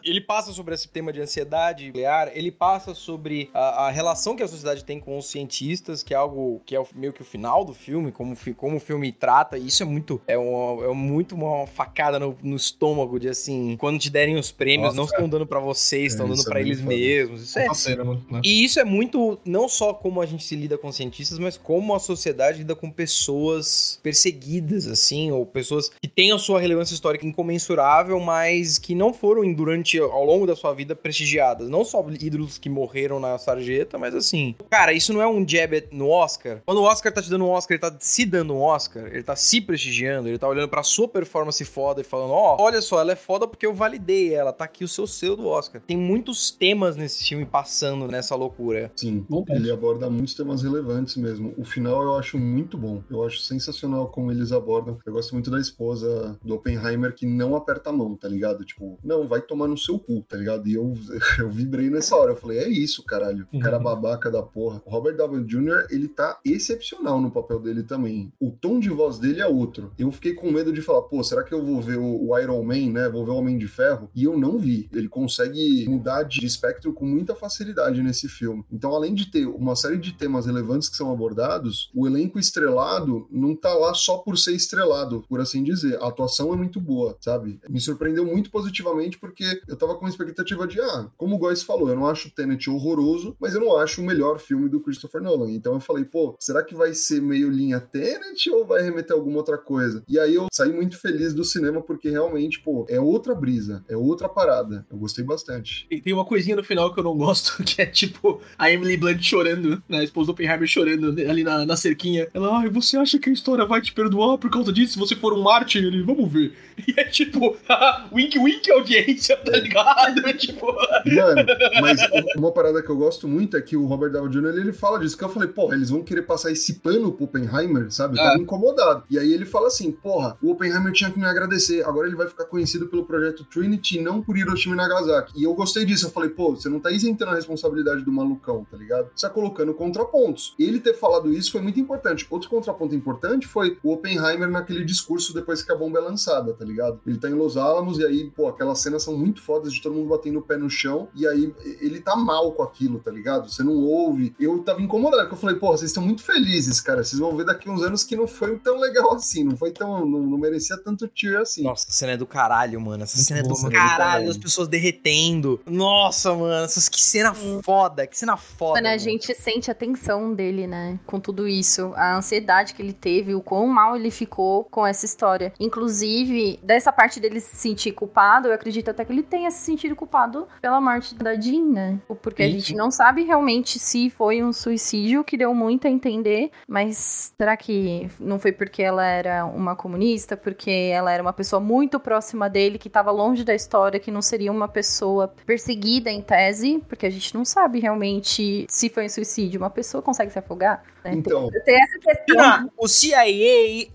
Ele 0.03 0.21
passa 0.21 0.51
sobre 0.51 0.73
esse 0.75 0.87
tema 0.87 1.11
de 1.13 1.21
ansiedade 1.21 1.87
nuclear, 1.87 2.31
ele 2.33 2.51
passa 2.51 2.93
sobre 2.93 3.49
a, 3.53 3.87
a 3.87 3.91
relação 3.91 4.35
que 4.35 4.43
a 4.43 4.47
sociedade 4.47 4.83
tem 4.83 4.99
com 4.99 5.17
os 5.17 5.27
cientistas, 5.27 6.01
que 6.03 6.13
é 6.13 6.17
algo 6.17 6.61
que 6.65 6.75
é 6.75 6.79
o- 6.79 6.87
meio 6.95 7.13
que 7.13 7.21
o 7.21 7.25
final 7.25 7.63
do 7.65 7.73
filme, 7.73 8.11
como, 8.11 8.35
como 8.55 8.77
o 8.77 8.79
filme 8.79 9.11
trata, 9.11 9.57
e 9.57 9.67
isso 9.67 9.83
é 9.83 9.85
muito, 9.85 10.21
é, 10.27 10.37
um, 10.37 10.83
é 10.83 10.93
muito 10.93 11.35
uma 11.35 11.65
facada 11.67 12.19
no, 12.19 12.35
no 12.43 12.55
estômago 12.55 13.19
de 13.19 13.29
assim, 13.29 13.75
quando 13.79 13.99
te 13.99 14.09
derem 14.09 14.35
os 14.37 14.51
prêmios, 14.51 14.89
Nossa, 14.93 14.97
não 14.97 15.05
estão 15.05 15.29
dando 15.29 15.45
pra 15.45 15.59
vocês, 15.59 16.13
estão 16.13 16.25
É, 16.25 16.29
dando 16.29 16.39
isso 16.39 16.53
é 16.53 16.61
eles 16.61 16.81
mesmos. 16.81 17.41
Isso 17.43 17.59
é 17.59 17.65
Uma 17.65 17.73
cena, 17.75 18.03
mano. 18.03 18.25
né? 18.31 18.41
e 18.43 18.63
isso 18.63 18.79
é 18.79 18.83
muito, 18.83 19.39
não 19.45 19.67
só 19.69 19.93
como 19.93 20.21
a 20.21 20.25
gente 20.25 20.43
se 20.43 20.55
lida 20.55 20.77
com 20.77 20.91
cientistas, 20.91 21.39
mas 21.39 21.57
como 21.57 21.93
a 21.93 21.99
sociedade 21.99 22.59
lida 22.59 22.75
com 22.75 22.89
pessoas 22.91 23.99
perseguidas, 24.03 24.87
assim, 24.87 25.31
ou 25.31 25.45
pessoas 25.45 25.89
que 26.01 26.07
têm 26.07 26.31
a 26.31 26.37
sua 26.37 26.59
relevância 26.59 26.93
histórica 26.93 27.25
incomensurável, 27.25 28.19
mas 28.19 28.77
que 28.77 28.95
não 28.95 29.13
foram, 29.13 29.51
durante, 29.53 29.84
ao 29.99 30.25
longo 30.25 30.45
da 30.45 30.55
sua 30.55 30.73
vida, 30.73 30.95
prestigiadas. 30.95 31.69
Não 31.69 31.83
só 31.83 32.05
ídolos 32.19 32.57
que 32.57 32.69
morreram 32.69 33.19
na 33.19 33.37
sarjeta, 33.37 33.97
mas 33.97 34.15
assim. 34.15 34.55
Cara, 34.69 34.93
isso 34.93 35.13
não 35.13 35.21
é 35.21 35.27
um 35.27 35.47
jab 35.47 35.87
no 35.91 36.09
Oscar. 36.09 36.61
Quando 36.65 36.79
o 36.79 36.83
Oscar 36.83 37.13
tá 37.13 37.21
te 37.21 37.29
dando 37.29 37.45
um 37.45 37.49
Oscar, 37.49 37.75
ele 37.75 37.81
tá 37.81 37.95
se 37.99 38.25
dando 38.25 38.53
um 38.53 38.61
Oscar, 38.61 39.07
ele 39.07 39.23
tá 39.23 39.35
se 39.35 39.61
prestigiando, 39.61 40.27
ele 40.27 40.37
tá 40.37 40.47
olhando 40.47 40.69
pra 40.69 40.83
sua 40.83 41.07
performance 41.07 41.63
foda 41.65 42.01
e 42.01 42.03
falando: 42.03 42.31
Ó, 42.31 42.57
olha 42.59 42.81
só, 42.81 42.99
ela 42.99 43.11
é 43.11 43.15
foda 43.15 43.47
porque 43.47 43.65
eu 43.65 43.73
validei 43.73 44.33
ela, 44.33 44.53
tá 44.53 44.65
aqui 44.65 44.83
o 44.83 44.87
seu 44.87 45.07
selo 45.07 45.35
do 45.35 45.47
Oscar. 45.47 45.81
Tem 45.81 45.97
muitos 45.97 46.51
temas 46.51 46.95
nesse 46.95 47.23
filme 47.23 47.45
passando 47.45 48.07
nessa 48.07 48.35
loucura. 48.35 48.91
Sim, 48.95 49.25
ele 49.49 49.71
aborda 49.71 50.09
muitos 50.09 50.33
temas 50.33 50.63
relevantes 50.63 51.15
mesmo. 51.15 51.53
O 51.57 51.63
final 51.63 52.01
eu 52.03 52.15
acho 52.15 52.37
muito 52.37 52.77
bom. 52.77 53.03
Eu 53.09 53.23
acho 53.23 53.39
sensacional 53.39 54.07
como 54.07 54.31
eles 54.31 54.51
abordam. 54.51 54.97
Eu 55.05 55.13
gosto 55.13 55.33
muito 55.33 55.49
da 55.51 55.59
esposa 55.59 56.37
do 56.43 56.55
Oppenheimer 56.55 57.13
que 57.13 57.25
não 57.25 57.55
aperta 57.55 57.89
a 57.89 57.93
mão, 57.93 58.15
tá 58.15 58.27
ligado? 58.27 58.63
Tipo, 58.65 58.97
não, 59.03 59.27
vai 59.27 59.41
tomar 59.41 59.64
no 59.67 59.77
seu 59.77 59.99
cu, 59.99 60.23
tá 60.27 60.37
ligado? 60.37 60.67
E 60.67 60.73
eu, 60.73 60.93
eu 61.39 61.49
vibrei 61.49 61.89
nessa 61.89 62.15
hora. 62.15 62.31
Eu 62.31 62.35
falei, 62.35 62.59
é 62.59 62.69
isso, 62.69 63.03
caralho. 63.03 63.47
O 63.53 63.59
cara 63.59 63.79
babaca 63.79 64.29
da 64.29 64.41
porra. 64.41 64.81
O 64.85 64.89
Robert 64.89 65.15
W. 65.15 65.43
Jr., 65.45 65.87
ele 65.89 66.07
tá 66.07 66.39
excepcional 66.43 67.21
no 67.21 67.31
papel 67.31 67.59
dele 67.59 67.83
também. 67.83 68.31
O 68.39 68.51
tom 68.51 68.79
de 68.79 68.89
voz 68.89 69.19
dele 69.19 69.41
é 69.41 69.47
outro. 69.47 69.91
Eu 69.97 70.11
fiquei 70.11 70.33
com 70.33 70.51
medo 70.51 70.71
de 70.71 70.81
falar, 70.81 71.03
pô, 71.03 71.23
será 71.23 71.43
que 71.43 71.53
eu 71.53 71.63
vou 71.63 71.81
ver 71.81 71.97
o 71.97 72.37
Iron 72.37 72.63
Man, 72.63 72.91
né? 72.91 73.09
Vou 73.09 73.25
ver 73.25 73.31
o 73.31 73.35
Homem 73.35 73.57
de 73.57 73.67
Ferro? 73.67 74.09
E 74.15 74.23
eu 74.23 74.37
não 74.37 74.57
vi. 74.57 74.89
Ele 74.91 75.07
consegue 75.07 75.87
mudar 75.87 76.23
de 76.23 76.45
espectro 76.45 76.93
com 76.93 77.05
muita 77.05 77.35
facilidade 77.35 78.01
nesse 78.01 78.27
filme. 78.27 78.63
Então, 78.71 78.93
além 78.93 79.13
de 79.13 79.27
ter 79.27 79.45
uma 79.45 79.75
série 79.75 79.97
de 79.97 80.13
temas 80.13 80.45
relevantes 80.45 80.89
que 80.89 80.95
são 80.95 81.11
abordados, 81.11 81.89
o 81.93 82.07
elenco 82.07 82.39
estrelado 82.39 83.27
não 83.31 83.55
tá 83.55 83.73
lá 83.73 83.93
só 83.93 84.17
por 84.17 84.37
ser 84.37 84.53
estrelado, 84.53 85.23
por 85.27 85.39
assim 85.39 85.63
dizer. 85.63 85.97
A 86.01 86.07
atuação 86.07 86.53
é 86.53 86.57
muito 86.57 86.79
boa, 86.79 87.17
sabe? 87.19 87.59
Me 87.69 87.79
surpreendeu 87.79 88.25
muito 88.25 88.49
positivamente 88.49 89.17
porque 89.17 89.54
eu 89.67 89.75
tava 89.75 89.95
com 89.95 90.01
uma 90.01 90.09
expectativa 90.09 90.67
de, 90.67 90.79
ah, 90.79 91.09
como 91.17 91.35
o 91.35 91.37
Góis 91.37 91.63
falou, 91.63 91.89
eu 91.89 91.95
não 91.95 92.07
acho 92.07 92.27
o 92.27 92.31
Tenet 92.31 92.69
horroroso, 92.69 93.35
mas 93.39 93.53
eu 93.53 93.61
não 93.61 93.77
acho 93.77 94.01
o 94.01 94.05
melhor 94.05 94.39
filme 94.39 94.69
do 94.69 94.79
Christopher 94.79 95.21
Nolan. 95.21 95.51
Então 95.51 95.73
eu 95.73 95.79
falei, 95.79 96.05
pô, 96.05 96.35
será 96.39 96.63
que 96.63 96.75
vai 96.75 96.93
ser 96.93 97.21
meio 97.21 97.49
linha 97.49 97.79
Tenet 97.79 98.49
ou 98.49 98.65
vai 98.65 98.81
remeter 98.81 99.15
a 99.15 99.19
alguma 99.19 99.37
outra 99.37 99.57
coisa? 99.57 100.03
E 100.07 100.19
aí 100.19 100.35
eu 100.35 100.47
saí 100.51 100.71
muito 100.71 100.99
feliz 100.99 101.33
do 101.33 101.43
cinema 101.43 101.81
porque 101.81 102.09
realmente, 102.09 102.59
pô, 102.59 102.85
é 102.89 102.99
outra 102.99 103.33
brisa, 103.33 103.83
é 103.87 103.95
outra 103.95 104.27
parada. 104.27 104.85
Eu 104.89 104.97
gostei 104.97 105.23
bastante. 105.23 105.87
E 105.89 106.01
tem 106.01 106.13
uma 106.13 106.25
coisinha 106.25 106.55
no 106.55 106.63
final 106.63 106.93
que 106.93 106.99
eu 106.99 107.03
não 107.03 107.17
gosto, 107.17 107.61
que 107.63 107.81
é 107.81 107.85
tipo 107.85 108.41
a 108.57 108.71
Emily 108.71 108.97
Blunt 108.97 109.21
chorando, 109.21 109.81
né? 109.87 109.99
A 109.99 110.03
esposa 110.03 110.27
do 110.27 110.31
Oppenheimer 110.31 110.67
chorando 110.67 111.09
ali 111.29 111.43
na, 111.43 111.65
na 111.65 111.75
cerquinha. 111.75 112.27
Ela, 112.33 112.59
ai, 112.59 112.69
você 112.69 112.97
acha 112.97 113.19
que 113.19 113.29
a 113.29 113.33
história 113.33 113.65
vai 113.65 113.81
te 113.81 113.93
perdoar 113.93 114.37
por 114.37 114.49
causa 114.49 114.71
disso? 114.71 114.93
Se 114.93 114.99
você 114.99 115.15
for 115.15 115.33
um 115.33 115.41
mártir? 115.41 115.83
Ele, 115.83 116.03
vamos 116.03 116.31
ver. 116.31 116.53
E 116.87 116.93
é 116.99 117.05
tipo, 117.05 117.55
wink 118.11 118.37
wink 118.37 118.69
audiência, 118.69 119.39
tá 119.45 119.57
ligado? 119.57 120.21
tipo. 120.37 120.65
Mano, 120.65 121.45
mas 121.81 121.99
uma 122.37 122.51
parada 122.51 122.81
que 122.81 122.89
eu 122.89 122.97
gosto 122.97 123.27
muito 123.27 123.55
é 123.57 123.61
que 123.61 123.77
o 123.77 123.85
Robert 123.85 124.11
Downey 124.11 124.31
Jr. 124.31 124.59
ele 124.59 124.73
fala 124.73 124.99
disso, 124.99 125.17
que 125.17 125.23
eu 125.23 125.29
falei, 125.29 125.49
porra, 125.49 125.75
eles 125.75 125.89
vão 125.89 126.03
querer 126.03 126.23
passar 126.23 126.51
esse 126.51 126.75
pano 126.75 127.11
pro 127.11 127.25
Oppenheimer, 127.25 127.91
sabe? 127.91 128.17
Eu 128.17 128.23
tava 128.23 128.37
É. 128.37 128.41
incomodado. 128.41 129.03
E 129.09 129.17
aí 129.19 129.31
ele 129.33 129.45
fala 129.45 129.67
assim, 129.67 129.91
porra, 129.91 130.37
o 130.41 130.51
Oppenheimer 130.51 130.91
tinha 130.91 131.09
que 131.11 131.19
me 131.19 131.25
agradecer, 131.25 131.85
agora 131.85 132.07
ele 132.07 132.15
vai 132.15 132.27
ficar 132.27 132.45
conhecido 132.45 132.87
pelo 132.87 133.05
projeto 133.05 133.43
Trinity, 133.45 133.99
não 134.01 134.21
por 134.21 134.37
Hiroshima 134.37 134.73
e 134.73 134.77
Nagasaki. 134.77 135.33
E 135.39 135.43
eu 135.43 135.53
gostei 135.53 135.85
disso, 135.85 136.07
eu 136.07 136.09
falei, 136.09 136.29
pô, 136.29 136.55
você 136.55 136.69
não 136.69 136.79
tá 136.79 136.91
isentando 136.91 137.31
a 137.31 137.35
responsabilidade 137.35 138.03
do 138.03 138.11
malucão, 138.11 138.65
tá 138.69 138.77
ligado? 138.77 139.09
Você 139.15 139.27
tá 139.27 139.33
colocando 139.33 139.73
contrapontos. 139.73 140.53
Ele 140.59 140.79
ter 140.79 140.93
falado 140.93 141.31
isso 141.33 141.51
foi 141.51 141.61
muito 141.61 141.79
importante. 141.79 142.25
Outro 142.29 142.49
contraponto 142.49 142.95
importante 142.95 143.47
foi 143.47 143.77
o 143.83 143.93
Oppenheimer 143.93 144.49
naquele 144.49 144.83
discurso 144.83 145.33
depois 145.33 145.61
que 145.61 145.71
a 145.71 145.75
bomba 145.75 145.99
é 145.99 146.01
lançada, 146.01 146.53
tá 146.53 146.65
ligado? 146.65 146.99
Ele 147.05 147.17
tá 147.17 147.29
em 147.29 147.33
Los 147.33 147.57
Alamos 147.57 147.99
e 147.99 148.05
aí, 148.05 148.31
pô, 148.35 148.47
aquelas 148.47 148.79
cenas 148.79 149.03
são 149.03 149.17
muito 149.17 149.34
fodas 149.41 149.73
de 149.73 149.81
todo 149.81 149.95
mundo 149.95 150.09
batendo 150.09 150.39
o 150.39 150.41
pé 150.41 150.57
no 150.57 150.69
chão 150.69 151.07
e 151.15 151.27
aí 151.27 151.53
ele 151.81 151.99
tá 151.99 152.15
mal 152.15 152.51
com 152.51 152.63
aquilo, 152.63 152.99
tá 152.99 153.11
ligado? 153.11 153.51
Você 153.51 153.63
não 153.63 153.75
ouve. 153.75 154.35
Eu 154.39 154.59
tava 154.63 154.81
incomodado, 154.81 155.23
porque 155.23 155.35
eu 155.35 155.39
falei, 155.39 155.55
pô, 155.57 155.67
vocês 155.67 155.91
estão 155.91 156.03
muito 156.03 156.23
felizes, 156.23 156.81
cara. 156.81 157.03
Vocês 157.03 157.19
vão 157.19 157.35
ver 157.35 157.45
daqui 157.45 157.69
uns 157.69 157.81
anos 157.81 158.03
que 158.03 158.15
não 158.15 158.27
foi 158.27 158.57
tão 158.59 158.79
legal 158.79 159.13
assim, 159.13 159.43
não 159.43 159.55
foi 159.55 159.71
tão. 159.71 160.05
não, 160.05 160.19
não 160.21 160.37
merecia 160.37 160.77
tanto 160.77 161.07
tier 161.07 161.39
assim. 161.39 161.63
Nossa, 161.63 161.85
essa 161.87 161.97
cena 161.97 162.13
é 162.13 162.17
do 162.17 162.25
caralho, 162.25 162.79
mano. 162.79 163.03
Essa 163.03 163.17
Muito 163.17 163.27
cena 163.27 163.39
é 163.39 163.43
do 163.43 163.49
mano, 163.49 163.71
caralho, 163.71 163.93
do 163.93 163.97
caralho. 163.97 164.29
as 164.29 164.37
pessoas 164.37 164.67
derretendo. 164.67 165.61
Nossa, 165.65 166.33
mano, 166.33 166.65
essas, 166.65 166.89
que 166.89 167.01
cena 167.01 167.33
foda, 167.63 168.07
que 168.07 168.17
cena 168.17 168.37
foda. 168.37 168.79
A 168.79 168.83
mano. 168.83 168.99
gente 168.99 169.33
sente 169.33 169.69
a 169.69 169.75
tensão 169.75 170.33
dele, 170.33 170.67
né? 170.67 170.99
Com 171.05 171.19
tudo 171.19 171.47
isso, 171.47 171.93
a 171.95 172.17
ansiedade 172.17 172.73
que 172.73 172.81
ele 172.81 172.93
teve, 172.93 173.33
o 173.33 173.41
quão 173.41 173.67
mal 173.67 173.95
ele 173.95 174.11
ficou 174.11 174.63
com 174.65 174.85
essa 174.85 175.05
história. 175.05 175.53
Inclusive, 175.59 176.59
dessa 176.63 176.91
parte 176.91 177.19
dele 177.19 177.39
se 177.39 177.55
sentir 177.55 177.91
culpado, 177.91 178.47
eu 178.47 178.53
acredito 178.53 178.89
até 178.89 179.03
que 179.03 179.11
ele 179.11 179.23
tenha 179.25 179.51
se 179.51 179.65
sentido 179.65 179.95
culpado 179.95 180.47
pela 180.61 180.79
morte 180.79 181.15
da 181.15 181.35
Jean, 181.35 181.65
né? 181.65 181.99
Porque 182.21 182.43
a 182.43 182.49
gente 182.49 182.73
não 182.75 182.89
sabe 182.89 183.23
realmente 183.23 183.79
se 183.79 184.09
foi 184.09 184.43
um 184.43 184.53
suicídio, 184.53 185.23
que 185.23 185.37
deu 185.37 185.53
muito 185.53 185.87
a 185.87 185.89
entender, 185.89 186.51
mas 186.67 187.33
será 187.37 187.57
que 187.57 188.09
não 188.19 188.39
foi 188.39 188.51
porque 188.51 188.81
ela 188.81 189.05
era 189.05 189.45
uma 189.45 189.75
comunista, 189.75 190.37
porque 190.37 190.71
ela 190.71 191.11
era 191.11 191.21
uma 191.21 191.33
pessoa 191.33 191.59
muito 191.59 191.99
próxima 191.99 192.49
dele, 192.49 192.77
que 192.77 192.87
estava 192.87 193.11
longe 193.11 193.43
da 193.43 193.53
história, 193.53 193.99
que 193.99 194.11
não 194.11 194.21
seria 194.21 194.51
uma 194.51 194.67
pessoa 194.67 195.33
perseguida 195.45 196.09
em 196.09 196.21
tese, 196.21 196.81
porque 196.87 197.05
a 197.05 197.09
gente 197.09 197.33
não 197.33 197.43
sabe 197.43 197.79
realmente 197.79 198.65
se 198.69 198.89
foi 198.89 199.05
um 199.05 199.09
suicídio. 199.09 199.59
Uma 199.59 199.69
pessoa 199.69 200.01
consegue 200.01 200.31
se 200.31 200.39
afogar? 200.39 200.83
Né? 201.05 201.13
Então. 201.15 201.49
Tem, 201.49 201.61
tem 201.63 201.81
essa 201.81 201.99
questão. 201.99 202.39
Ah, 202.39 202.65
o 202.77 202.87
CIA, 202.87 203.25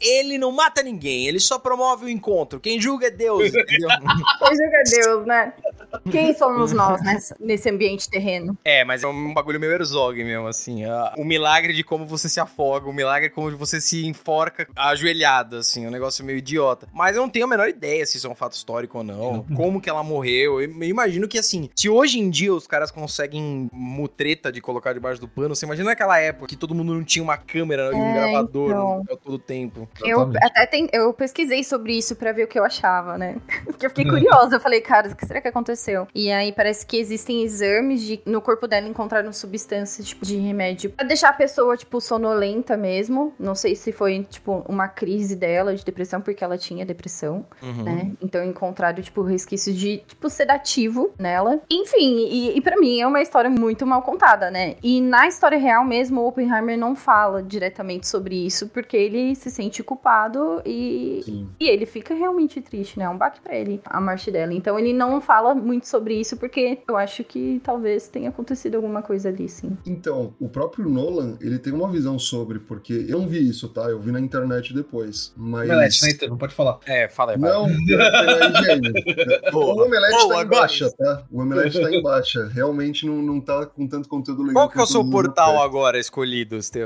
ele 0.01 0.39
não 0.39 0.53
mata 0.53 0.83
ninguém, 0.83 1.27
ele 1.27 1.41
só 1.41 1.59
promove 1.59 2.07
o 2.07 2.09
encontro. 2.09 2.61
Quem 2.61 2.81
julga 2.81 3.09
é 3.09 3.11
Deus, 3.11 3.43
entendeu? 3.55 3.89
Pois 4.39 4.59
é, 4.61 4.83
Deus, 5.03 5.27
né? 5.27 5.53
Quem 6.11 6.35
somos 6.35 6.73
nós 6.73 7.03
nessa- 7.03 7.37
nesse 7.41 7.69
ambiente 7.69 8.09
terreno? 8.09 8.57
é, 8.65 8.85
mas 8.85 9.03
é 9.03 9.07
um 9.07 9.35
bagulho 9.35 9.59
meio 9.61 9.73
Herzog 9.73 10.23
mesmo, 10.23 10.47
assim. 10.47 10.85
ah, 10.85 11.13
O 11.19 11.25
milagre 11.25 11.73
de 11.73 11.83
como 11.83 12.07
você 12.07 12.29
se 12.29 12.39
afoga, 12.41 12.89
o 12.89 12.93
milagre 12.93 13.29
de 13.29 13.35
como 13.35 13.51
você 13.57 13.81
se 13.81 14.07
enforca 14.07 14.67
ajoelhado, 14.77 15.57
assim. 15.57 15.87
Um 15.87 15.91
negócio 15.91 16.25
meio 16.25 16.39
idiota. 16.39 16.89
Mas 16.93 17.17
eu 17.17 17.23
não 17.23 17.29
tenho 17.29 17.45
a 17.45 17.49
menor 17.49 17.69
ideia 17.69 18.05
se 18.07 18.17
isso 18.17 18.27
é 18.27 18.31
um 18.31 18.35
fato 18.35 18.53
histórico 18.53 18.99
ou 18.99 19.05
não. 19.05 19.45
Como 19.57 19.81
que 19.81 19.89
ela 19.91 20.03
morreu. 20.03 20.61
Eu 20.61 20.71
imagino 20.85 21.27
que, 21.29 21.39
assim, 21.39 21.69
se 21.75 21.89
hoje 21.89 22.19
em 22.19 22.31
dia 22.31 22.53
os 22.55 22.67
caras 22.67 22.91
conseguem 22.91 23.69
mutreta 23.73 24.53
de 24.53 24.61
colocar 24.61 24.93
debaixo 24.93 25.21
do 25.21 25.29
pano, 25.29 25.55
você 25.55 25.65
imagina 25.67 25.91
naquela 25.91 26.19
época 26.19 26.47
que 26.47 26.57
todo 26.57 26.75
mundo 26.75 26.95
não 27.01 27.05
tinha 27.05 27.23
uma 27.23 27.37
câmera 27.37 27.91
e 27.93 27.95
um 27.95 28.05
É, 28.05 28.13
gravador 28.15 28.71
então. 28.71 29.05
a 29.13 29.17
todo 29.17 29.39
tempo. 29.39 29.89
Eu 30.05 30.31
até 30.43 30.67
tem- 30.67 30.89
eu 30.93 31.13
pesquisei 31.13 31.65
sobre 31.65 31.97
isso 31.97 32.15
pra 32.17 32.33
ver 32.33 32.45
o 32.45 32.47
que 32.49 32.59
eu 32.59 32.65
achava, 32.65 33.17
né? 33.19 33.37
Porque 33.67 33.87
eu 33.87 33.91
fiquei 33.91 34.05
curiosa. 34.05 34.57
Eu 34.57 34.61
falei, 34.61 34.81
cara, 34.81 35.09
o 35.09 35.17
que 35.17 35.27
será 35.27 35.41
que 35.41 35.49
aconteceu? 35.49 36.07
E 36.15 36.31
aí 36.31 36.53
parece 36.53 36.87
que 36.87 36.97
existem 36.97 37.43
exames 37.43 38.01
de 38.03 38.21
no 38.25 38.41
corpo 38.41 38.67
dela 38.67 38.87
encontraram 38.87 39.33
substâncias 39.33 40.07
tipo 40.07 40.25
de 40.25 40.37
remédio 40.37 40.91
pra 40.91 41.07
deixar 41.07 41.31
a 41.31 41.33
pessoa 41.33 41.77
tipo 41.77 42.01
sonolenta 42.01 42.77
mesmo. 42.77 43.33
Não 43.39 43.55
sei 43.55 43.75
se 43.75 43.93
foi 43.93 44.23
tipo 44.29 44.65
uma 44.69 44.89
crise 44.89 45.35
dela 45.37 45.75
de 45.75 45.85
depressão 45.85 46.21
porque 46.21 46.43
ela 46.45 46.59
tinha 46.59 46.85
depressão, 46.87 47.45
Uhum. 47.63 47.83
né? 47.85 48.13
Então 48.23 48.45
encontraram 48.45 49.03
tipo 49.03 49.23
resquícios 49.23 49.77
de 49.77 49.99
tipo 50.07 50.29
sedativo 50.29 51.11
nela. 51.19 51.61
Enfim, 51.71 52.27
e, 52.29 52.57
e 52.57 52.61
para 52.61 52.77
mim 52.77 53.01
é 53.01 53.07
uma 53.07 53.21
história 53.23 53.49
muito 53.51 53.87
mal 53.87 54.03
contada, 54.03 54.51
né? 54.51 54.75
E 54.83 55.01
na 55.01 55.27
história 55.27 55.59
real 55.59 55.85
mesmo, 55.85 56.21
o 56.21 56.29
Oppenheimer 56.29 56.77
não 56.79 56.90
fala 56.95 57.43
diretamente 57.43 58.07
sobre 58.07 58.35
isso 58.35 58.69
porque 58.69 58.97
ele 58.97 59.35
se 59.35 59.51
sente 59.51 59.83
culpado 59.83 60.63
e 60.65 61.21
Sim. 61.25 61.49
e 61.59 61.69
ele 61.69 61.87
fica 61.87 62.15
realmente 62.15 62.61
triste, 62.61 62.99
né? 62.99 63.05
É 63.05 63.09
um 63.09 63.17
baque 63.17 63.41
pra 63.41 63.55
ele, 63.55 63.81
a 63.85 64.01
morte 64.01 64.31
dela. 64.31 64.53
Então 64.53 64.79
ele 64.79 64.93
não 64.93 65.21
fala 65.21 65.55
muito 65.55 65.87
sobre 65.87 66.15
isso, 66.15 66.37
porque 66.37 66.79
eu 66.89 66.97
acho 66.97 67.25
que 67.25 67.61
talvez 67.65 68.09
tenha 68.09 68.29
acontecido 68.29 68.77
alguma 68.77 69.03
coisa 69.03 69.29
ali, 69.29 69.49
sim. 69.49 69.77
Então, 69.87 70.35
o 70.41 70.49
próprio 70.49 70.89
Nolan, 70.89 71.37
ele 71.41 71.59
tem 71.59 71.73
uma 71.73 71.89
visão 71.89 72.19
sobre, 72.19 72.59
porque 72.59 73.07
eu 73.09 73.21
não 73.21 73.29
vi 73.29 73.49
isso, 73.49 73.69
tá? 73.69 73.83
Eu 73.83 74.01
vi 74.01 74.11
na 74.13 74.21
internet 74.21 74.73
depois. 74.75 75.33
Mas. 75.37 75.69
Omelete, 75.69 76.03
né, 76.03 76.09
Estevam? 76.09 76.39
Pode 76.39 76.55
falar. 76.55 76.79
É, 76.87 77.09
fala 77.09 77.33
aí. 77.33 77.39
Não, 77.39 77.69
IGN. 77.69 78.91
O. 79.53 79.83
Omelete 79.85 80.13
Boa, 80.13 80.35
tá 80.35 80.43
em 80.43 80.47
baixa, 80.47 80.91
tá? 80.97 81.25
O 81.31 81.41
Omelete 81.41 81.81
tá 81.81 81.91
em 81.91 82.03
baixa. 82.03 82.49
Realmente 82.49 83.07
não, 83.07 83.17
não 83.17 83.41
tá 83.41 83.67
com 83.67 83.87
tanto 83.87 84.09
conteúdo 84.09 84.43
legal. 84.43 84.55
Qual 84.55 84.69
que 84.69 84.79
é 84.79 84.83
o 84.83 84.87
seu 84.87 85.03
no 85.03 85.11
portal 85.11 85.63
agora 85.63 85.99
escolhido, 85.99 86.57
Estevão? 86.57 86.80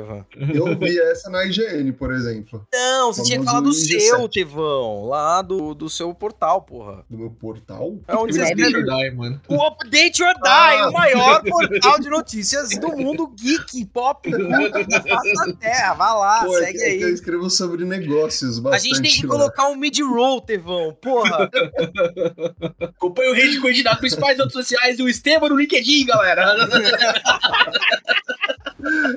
Eu 0.55 0.79
vi 0.79 0.99
essa 1.01 1.31
na 1.31 1.45
IGN, 1.45 1.93
por 1.93 2.13
exemplo. 2.13 2.67
Não, 2.73 3.13
você 3.13 3.23
tinha 3.23 3.39
que 3.39 3.45
falar 3.45 3.61
do 3.61 3.73
seu, 3.73 3.99
IG7. 4.21 4.31
Tevão. 4.33 5.07
Lá 5.07 5.41
do, 5.43 5.75
do 5.75 5.89
seu 5.89 6.13
portal, 6.15 6.63
porra. 6.63 7.05
Do 7.09 7.19
meu 7.19 7.31
portal? 7.31 7.97
É 8.09 8.15
onde 8.17 8.35
você 8.35 8.53
or 8.53 8.85
Die, 8.85 9.11
mano. 9.13 9.41
O 9.49 9.67
Update 9.67 10.23
or 10.23 10.35
Die, 10.35 10.41
Ah. 10.47 10.89
o 10.89 10.93
maior 10.93 11.43
portal 11.43 11.99
de 12.01 12.09
notícias 12.09 12.71
do 12.79 12.89
mundo 12.97 13.27
geek, 13.39 13.85
pop, 13.87 14.31
da 14.31 14.39
face 15.03 15.35
da 15.47 15.53
terra. 15.59 15.95
Vai 15.95 16.13
lá, 16.13 16.45
Pô, 16.45 16.59
é 16.59 16.65
segue 16.67 16.79
é 16.83 16.97
que 16.97 17.03
eu 17.03 17.09
aí. 17.09 17.15
escrevo 17.15 17.51
sobre 17.51 17.85
negócios 17.85 18.59
A 18.59 18.63
bastante. 18.63 18.95
gente 18.97 19.03
tem 19.03 19.21
que 19.21 19.27
lá. 19.27 19.37
colocar 19.37 19.69
um 19.69 19.77
mid-roll, 19.77 20.41
Tevão. 20.41 20.97
Porra. 21.01 21.51
Acompanha 22.81 23.31
o 23.31 23.35
rede 23.35 23.61
coordenado 23.61 23.99
principais 23.99 24.39
redes 24.39 24.53
sociais 24.53 24.97
do 24.97 25.09
Estevam 25.09 25.49
no 25.49 25.57
LinkedIn, 25.57 26.07
galera. 26.07 26.55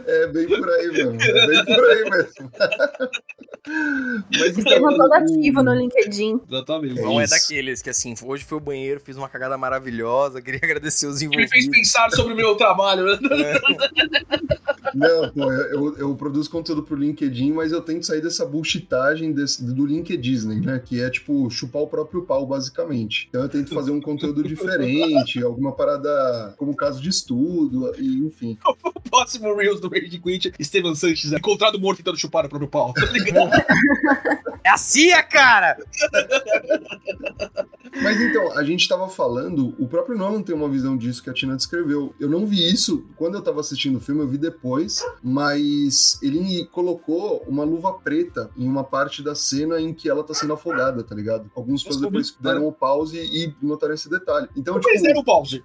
É 0.08 0.28
bem 0.28 0.48
por 0.58 0.70
aí, 0.70 0.88
mano. 0.88 1.22
É 1.22 1.48
bem 1.48 1.66
por 1.66 1.90
aí 1.90 2.10
mesmo. 2.10 2.52
Mas 4.32 4.58
Estevam 4.58 4.92
então, 4.92 4.98
todo 4.98 5.10
o- 5.10 5.14
ativo 5.14 5.64
no 5.64 5.74
LinkedIn. 5.74 6.40
Exatamente. 6.50 7.00
É 7.00 7.02
Não 7.04 7.20
é 7.20 7.26
isso. 7.26 7.34
daqueles 7.34 7.82
que 7.82 7.90
assim, 7.90 8.14
hoje 8.24 8.44
foi 8.44 8.58
o 8.58 8.62
banheiro, 8.62 9.00
fiz 9.00 9.16
uma 9.18 9.28
cagada 9.30 9.58
maravilhosa, 9.58 10.42
queria 10.44 10.60
agradecer 10.64 11.08
os 11.08 11.20
Que 11.20 11.28
me 11.28 11.36
envolvidos. 11.36 11.52
fez 11.52 11.68
pensar 11.70 12.10
sobre 12.12 12.34
o 12.34 12.36
meu 12.36 12.56
trabalho. 12.56 13.06
né? 13.06 13.20
Não, 14.94 15.30
pô, 15.32 15.52
eu, 15.52 15.98
eu 15.98 16.16
produzo 16.16 16.50
conteúdo 16.50 16.82
pro 16.84 16.96
LinkedIn, 16.96 17.52
mas 17.52 17.72
eu 17.72 17.82
tento 17.82 18.06
sair 18.06 18.22
dessa 18.22 18.46
bullshitagem 18.46 19.32
desse, 19.34 19.64
do 19.64 19.86
LinkedIn 19.86 20.18
Disney, 20.18 20.60
né? 20.62 20.82
Que 20.84 21.02
é 21.02 21.10
tipo 21.10 21.50
chupar 21.50 21.82
o 21.84 21.88
próprio 21.88 22.24
pau, 22.24 22.46
basicamente. 22.46 23.28
Então 23.30 23.42
eu 23.44 23.50
tento 23.50 23.74
fazer 23.74 23.92
um 23.92 24.02
conteúdo 24.02 24.42
diferente, 24.44 25.44
alguma 25.44 25.72
parada 25.74 26.54
como 26.58 26.76
caso 26.76 27.02
de 27.02 27.10
estudo, 27.10 27.94
e 28.00 28.26
enfim. 28.26 28.58
Próximo 29.10 29.56
Reels 29.56 29.80
do 29.80 29.90
Rage 29.90 30.20
Quit, 30.20 30.54
Esteban 30.58 30.96
Sanches 30.96 31.32
é 31.34 31.38
encontrado 31.38 31.80
morto 31.80 31.98
tentando 31.98 32.18
chupar 32.18 32.46
o 32.46 32.50
próprio 32.50 32.70
pau. 32.70 32.94
Tá 32.94 33.06
ligado? 33.12 33.52
É 34.64 34.70
a 34.70 34.78
CIA, 34.78 35.24
cara! 35.24 35.78
Mas 38.02 38.20
então, 38.22 38.58
a 38.58 38.64
gente 38.64 38.88
tava 38.88 39.08
falando, 39.10 39.76
o 39.80 39.88
próprio 39.88 40.18
Nolan 40.18 40.42
tem 40.42 40.56
uma 40.56 40.70
visão 40.70 40.96
disso 40.98 41.24
que 41.24 41.30
a 41.30 41.34
Tina 41.34 41.56
descreveu. 41.56 42.14
Eu 42.20 42.30
não 42.30 42.46
vi 42.46 42.72
isso 42.72 43.06
quando 43.16 43.36
eu 43.36 43.42
tava 43.42 43.60
assistindo 43.60 43.98
o 43.98 44.02
filme, 44.02 44.22
eu 44.22 44.28
vi 44.28 44.38
depois, 44.38 45.04
mas 45.24 46.20
ele 46.22 46.66
colocou 46.66 47.44
uma 47.48 47.64
luva 47.64 47.94
preta 47.94 48.52
em 48.58 48.68
uma 48.68 48.84
parte 48.84 49.24
da 49.24 49.34
cena 49.36 49.80
em 49.80 49.94
que 49.94 50.10
ela 50.10 50.24
tá 50.24 50.34
sendo 50.34 50.54
afogada, 50.54 51.04
tá 51.04 51.16
ligado? 51.16 51.50
Alguns 51.56 51.82
fãs 51.82 51.98
depois 51.98 52.36
deram 52.40 52.68
o 52.68 52.72
pause 52.72 53.18
e 53.18 53.54
notaram 53.62 53.94
esse 53.94 54.10
detalhe. 54.10 54.48
Então, 54.56 54.80
Mas 54.84 55.02
tipo, 55.02 55.20
o 55.20 55.24
pause. 55.24 55.64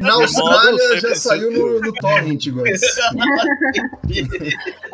na 0.00 0.12
Austrália 0.14 1.00
já 1.00 1.14
saiu 1.14 1.50
no, 1.50 1.80
no 1.80 1.92
Torrent, 1.94 2.48
guys. 2.48 2.80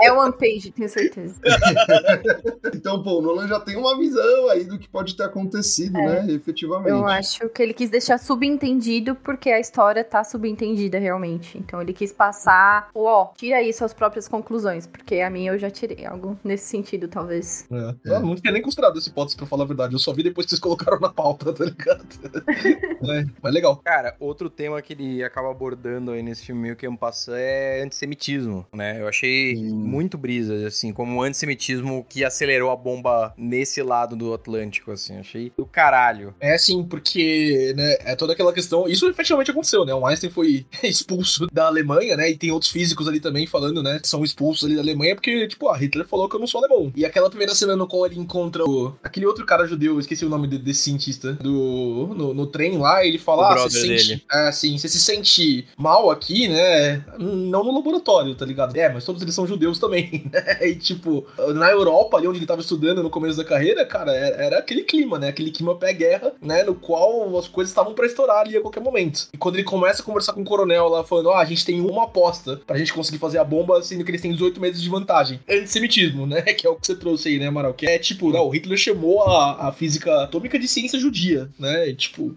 É 0.01 0.12
o 0.12 0.20
One 0.24 0.32
Page, 0.32 0.70
tenho 0.72 0.88
certeza. 0.88 1.40
Então, 2.74 3.02
pô, 3.02 3.18
o 3.18 3.22
Nolan 3.22 3.46
já 3.46 3.60
tem 3.60 3.76
uma 3.76 3.96
visão 3.96 4.50
aí 4.50 4.64
do 4.64 4.78
que 4.78 4.88
pode 4.88 5.16
ter 5.16 5.22
acontecido, 5.22 5.92
né? 5.92 6.26
Efetivamente. 6.28 6.90
Eu 6.90 7.06
acho 7.06 7.48
que 7.48 7.62
ele 7.62 7.72
quis 7.72 7.88
deixar 7.88 8.18
subentendido 8.18 9.14
porque 9.14 9.48
a 9.50 9.60
história 9.60 10.02
tá 10.04 10.22
subentendida 10.24 10.98
realmente. 10.98 11.56
Então 11.56 11.80
ele 11.80 11.92
quis 11.92 12.12
passar, 12.12 12.90
ó, 12.94 13.32
tira 13.36 13.56
aí 13.56 13.72
suas 13.72 13.94
próprias 13.94 14.28
conclusões, 14.28 14.86
porque 14.86 15.20
a 15.20 15.30
minha 15.30 15.52
eu 15.52 15.58
já 15.58 15.70
tirei 15.70 16.04
algo 16.04 16.38
nesse 16.44 16.66
sentido, 16.66 17.08
talvez. 17.08 17.66
É. 17.70 18.16
Eu 18.16 18.20
não 18.20 18.34
tinha 18.34 18.52
nem 18.52 18.60
considerado 18.60 18.98
essa 18.98 19.08
hipótese, 19.08 19.36
pra 19.36 19.46
falar 19.46 19.64
a 19.64 19.66
verdade. 19.66 19.94
Eu 19.94 19.98
só 19.98 20.12
vi 20.12 20.22
depois 20.22 20.44
que 20.44 20.50
vocês 20.50 20.60
colocaram 20.60 20.98
na 21.00 21.08
pauta, 21.08 21.52
tá 21.52 21.64
ligado? 21.64 22.06
é, 23.08 23.24
mas 23.42 23.54
legal. 23.54 23.76
Cara, 23.84 24.14
outro 24.18 24.50
tema 24.50 24.82
que 24.82 24.92
ele 24.92 25.22
acaba 25.22 25.50
abordando 25.50 26.10
aí 26.10 26.22
nesse 26.22 26.44
filme 26.46 26.62
meio 26.62 26.76
que 26.76 26.86
ano 26.86 26.98
passado 26.98 27.36
é 27.36 27.82
antissemitismo, 27.82 28.66
né? 28.72 29.00
Eu 29.00 29.08
achei 29.08 29.56
Sim. 29.56 29.72
muito 29.72 30.03
brisa, 30.16 30.66
assim, 30.66 30.92
como 30.92 31.18
o 31.18 31.22
antissemitismo 31.22 32.05
que 32.09 32.24
acelerou 32.24 32.70
a 32.70 32.76
bomba 32.76 33.32
nesse 33.36 33.82
lado 33.82 34.16
do 34.16 34.32
Atlântico, 34.34 34.90
assim. 34.92 35.16
Achei 35.18 35.52
do 35.57 35.64
caralho. 35.66 36.34
É 36.40 36.57
sim, 36.59 36.82
porque, 36.82 37.72
né, 37.76 37.96
é 38.00 38.16
toda 38.16 38.32
aquela 38.32 38.52
questão. 38.52 38.88
Isso 38.88 39.09
efetivamente 39.09 39.50
aconteceu, 39.50 39.84
né? 39.84 39.94
O 39.94 40.07
Einstein 40.07 40.30
foi 40.30 40.66
expulso 40.82 41.46
da 41.52 41.66
Alemanha, 41.66 42.16
né? 42.16 42.30
E 42.30 42.36
tem 42.36 42.50
outros 42.50 42.70
físicos 42.70 43.09
ali 43.09 43.20
também 43.20 43.46
falando, 43.46 43.82
né? 43.82 43.98
Que 44.00 44.09
são 44.09 44.24
expulsos 44.24 44.64
ali 44.64 44.74
da 44.74 44.82
Alemanha 44.82 45.14
porque, 45.14 45.46
tipo, 45.48 45.68
a 45.68 45.76
Hitler 45.76 46.07
falou 46.07 46.28
que 46.28 46.36
eu 46.36 46.40
não 46.40 46.46
sou 46.46 46.62
alemão. 46.64 46.92
E 46.96 47.05
aquela 47.05 47.28
primeira 47.28 47.55
cena 47.55 47.76
no 47.76 47.86
qual 47.86 48.07
ele 48.07 48.18
encontra 48.18 48.64
o, 48.64 48.94
aquele 49.02 49.26
outro 49.26 49.44
cara 49.46 49.66
judeu, 49.66 49.94
eu 49.94 50.00
esqueci 50.00 50.24
o 50.24 50.28
nome 50.28 50.48
de- 50.48 50.59
desse 50.59 50.80
cientista, 50.84 51.32
do, 51.34 52.14
no, 52.16 52.34
no 52.34 52.46
trem 52.46 52.78
lá, 52.78 53.05
ele 53.05 53.18
fala: 53.18 53.42
O 53.42 53.44
ah, 53.46 53.59
você 53.59 53.70
se 53.80 53.86
sente. 53.86 54.09
dele. 54.09 54.24
É, 54.32 54.48
assim, 54.48 54.76
você 54.78 54.88
se 54.88 55.00
sente 55.00 55.66
mal 55.76 56.11
aqui, 56.11 56.48
né? 56.48 57.05
Não 57.18 57.64
no 57.64 57.72
laboratório, 57.74 58.34
tá 58.34 58.44
ligado? 58.44 58.76
É, 58.76 58.92
mas 58.92 59.05
todos 59.05 59.22
eles 59.22 59.34
são 59.34 59.46
judeus 59.46 59.78
também, 59.78 59.93
né? 60.32 60.59
E, 60.68 60.74
tipo, 60.74 61.26
na 61.55 61.70
Europa, 61.70 62.16
ali 62.16 62.26
onde 62.28 62.38
ele 62.38 62.47
tava 62.47 62.61
estudando 62.61 63.03
no 63.03 63.11
começo 63.11 63.36
da 63.36 63.45
carreira, 63.45 63.84
cara, 63.86 64.12
era, 64.12 64.36
era 64.45 64.59
aquele 64.59 64.82
clima, 64.82 65.18
né? 65.18 65.28
Aquele 65.28 65.51
clima 65.51 65.74
pré-guerra, 65.76 66.32
né? 66.40 66.62
No 66.64 66.74
qual 66.74 67.36
as 67.38 67.49
coisas 67.49 67.70
estavam 67.70 67.95
pra 67.95 68.07
estourar 68.07 68.38
ali 68.40 68.57
a 68.57 68.61
qualquer 68.61 68.80
momento. 68.82 69.28
E 69.32 69.36
quando 69.38 69.57
ele 69.57 69.64
começa 69.64 70.03
a 70.03 70.05
conversar 70.05 70.32
com 70.32 70.42
o 70.42 70.45
coronel 70.45 70.88
lá, 70.88 71.05
falando, 71.05 71.28
ó, 71.30 71.36
a 71.36 71.45
gente 71.45 71.64
tem 71.64 71.80
uma 71.80 72.05
aposta 72.05 72.61
pra 72.66 72.78
gente 72.78 72.92
conseguir 72.92 73.18
fazer 73.18 73.38
a 73.38 73.45
bomba, 73.45 73.82
sendo 73.82 74.05
que 74.05 74.11
eles 74.11 74.20
têm 74.20 74.32
18 74.32 74.61
meses 74.61 74.80
de 74.82 74.88
vantagem. 74.88 75.40
Antissemitismo, 75.49 76.26
né? 76.26 76.42
Que 76.55 76.66
é 76.66 76.70
o 76.70 76.76
que 76.76 76.86
você 76.86 76.95
trouxe 76.95 77.28
aí, 77.28 77.38
né, 77.38 77.49
Amaral? 77.49 77.74
Que 77.74 77.86
é, 77.86 77.99
tipo, 77.99 78.30
não, 78.30 78.47
o 78.47 78.51
Hitler 78.51 78.78
chamou 78.78 79.22
a, 79.24 79.68
a 79.68 79.72
física 79.72 80.22
atômica 80.22 80.59
de 80.59 80.68
ciência 80.68 80.99
judia, 80.99 81.51
né? 81.59 81.88
E, 81.88 81.95
tipo, 81.95 82.34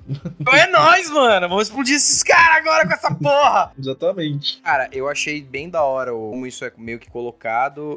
é 0.53 0.67
nóis, 0.71 1.09
mano! 1.11 1.47
Vamos 1.47 1.67
explodir 1.67 1.95
esses 1.95 2.23
caras 2.23 2.57
agora 2.57 2.87
com 2.87 2.93
essa 2.93 3.13
porra! 3.13 3.71
exatamente. 3.77 4.59
Cara, 4.63 4.89
eu 4.91 5.07
achei 5.07 5.41
bem 5.41 5.69
da 5.69 5.83
hora 5.83 6.13
o- 6.15 6.31
como 6.31 6.47
isso 6.47 6.65
é 6.65 6.71
meio 6.77 6.97
que 6.99 7.09
colocado. 7.09 7.46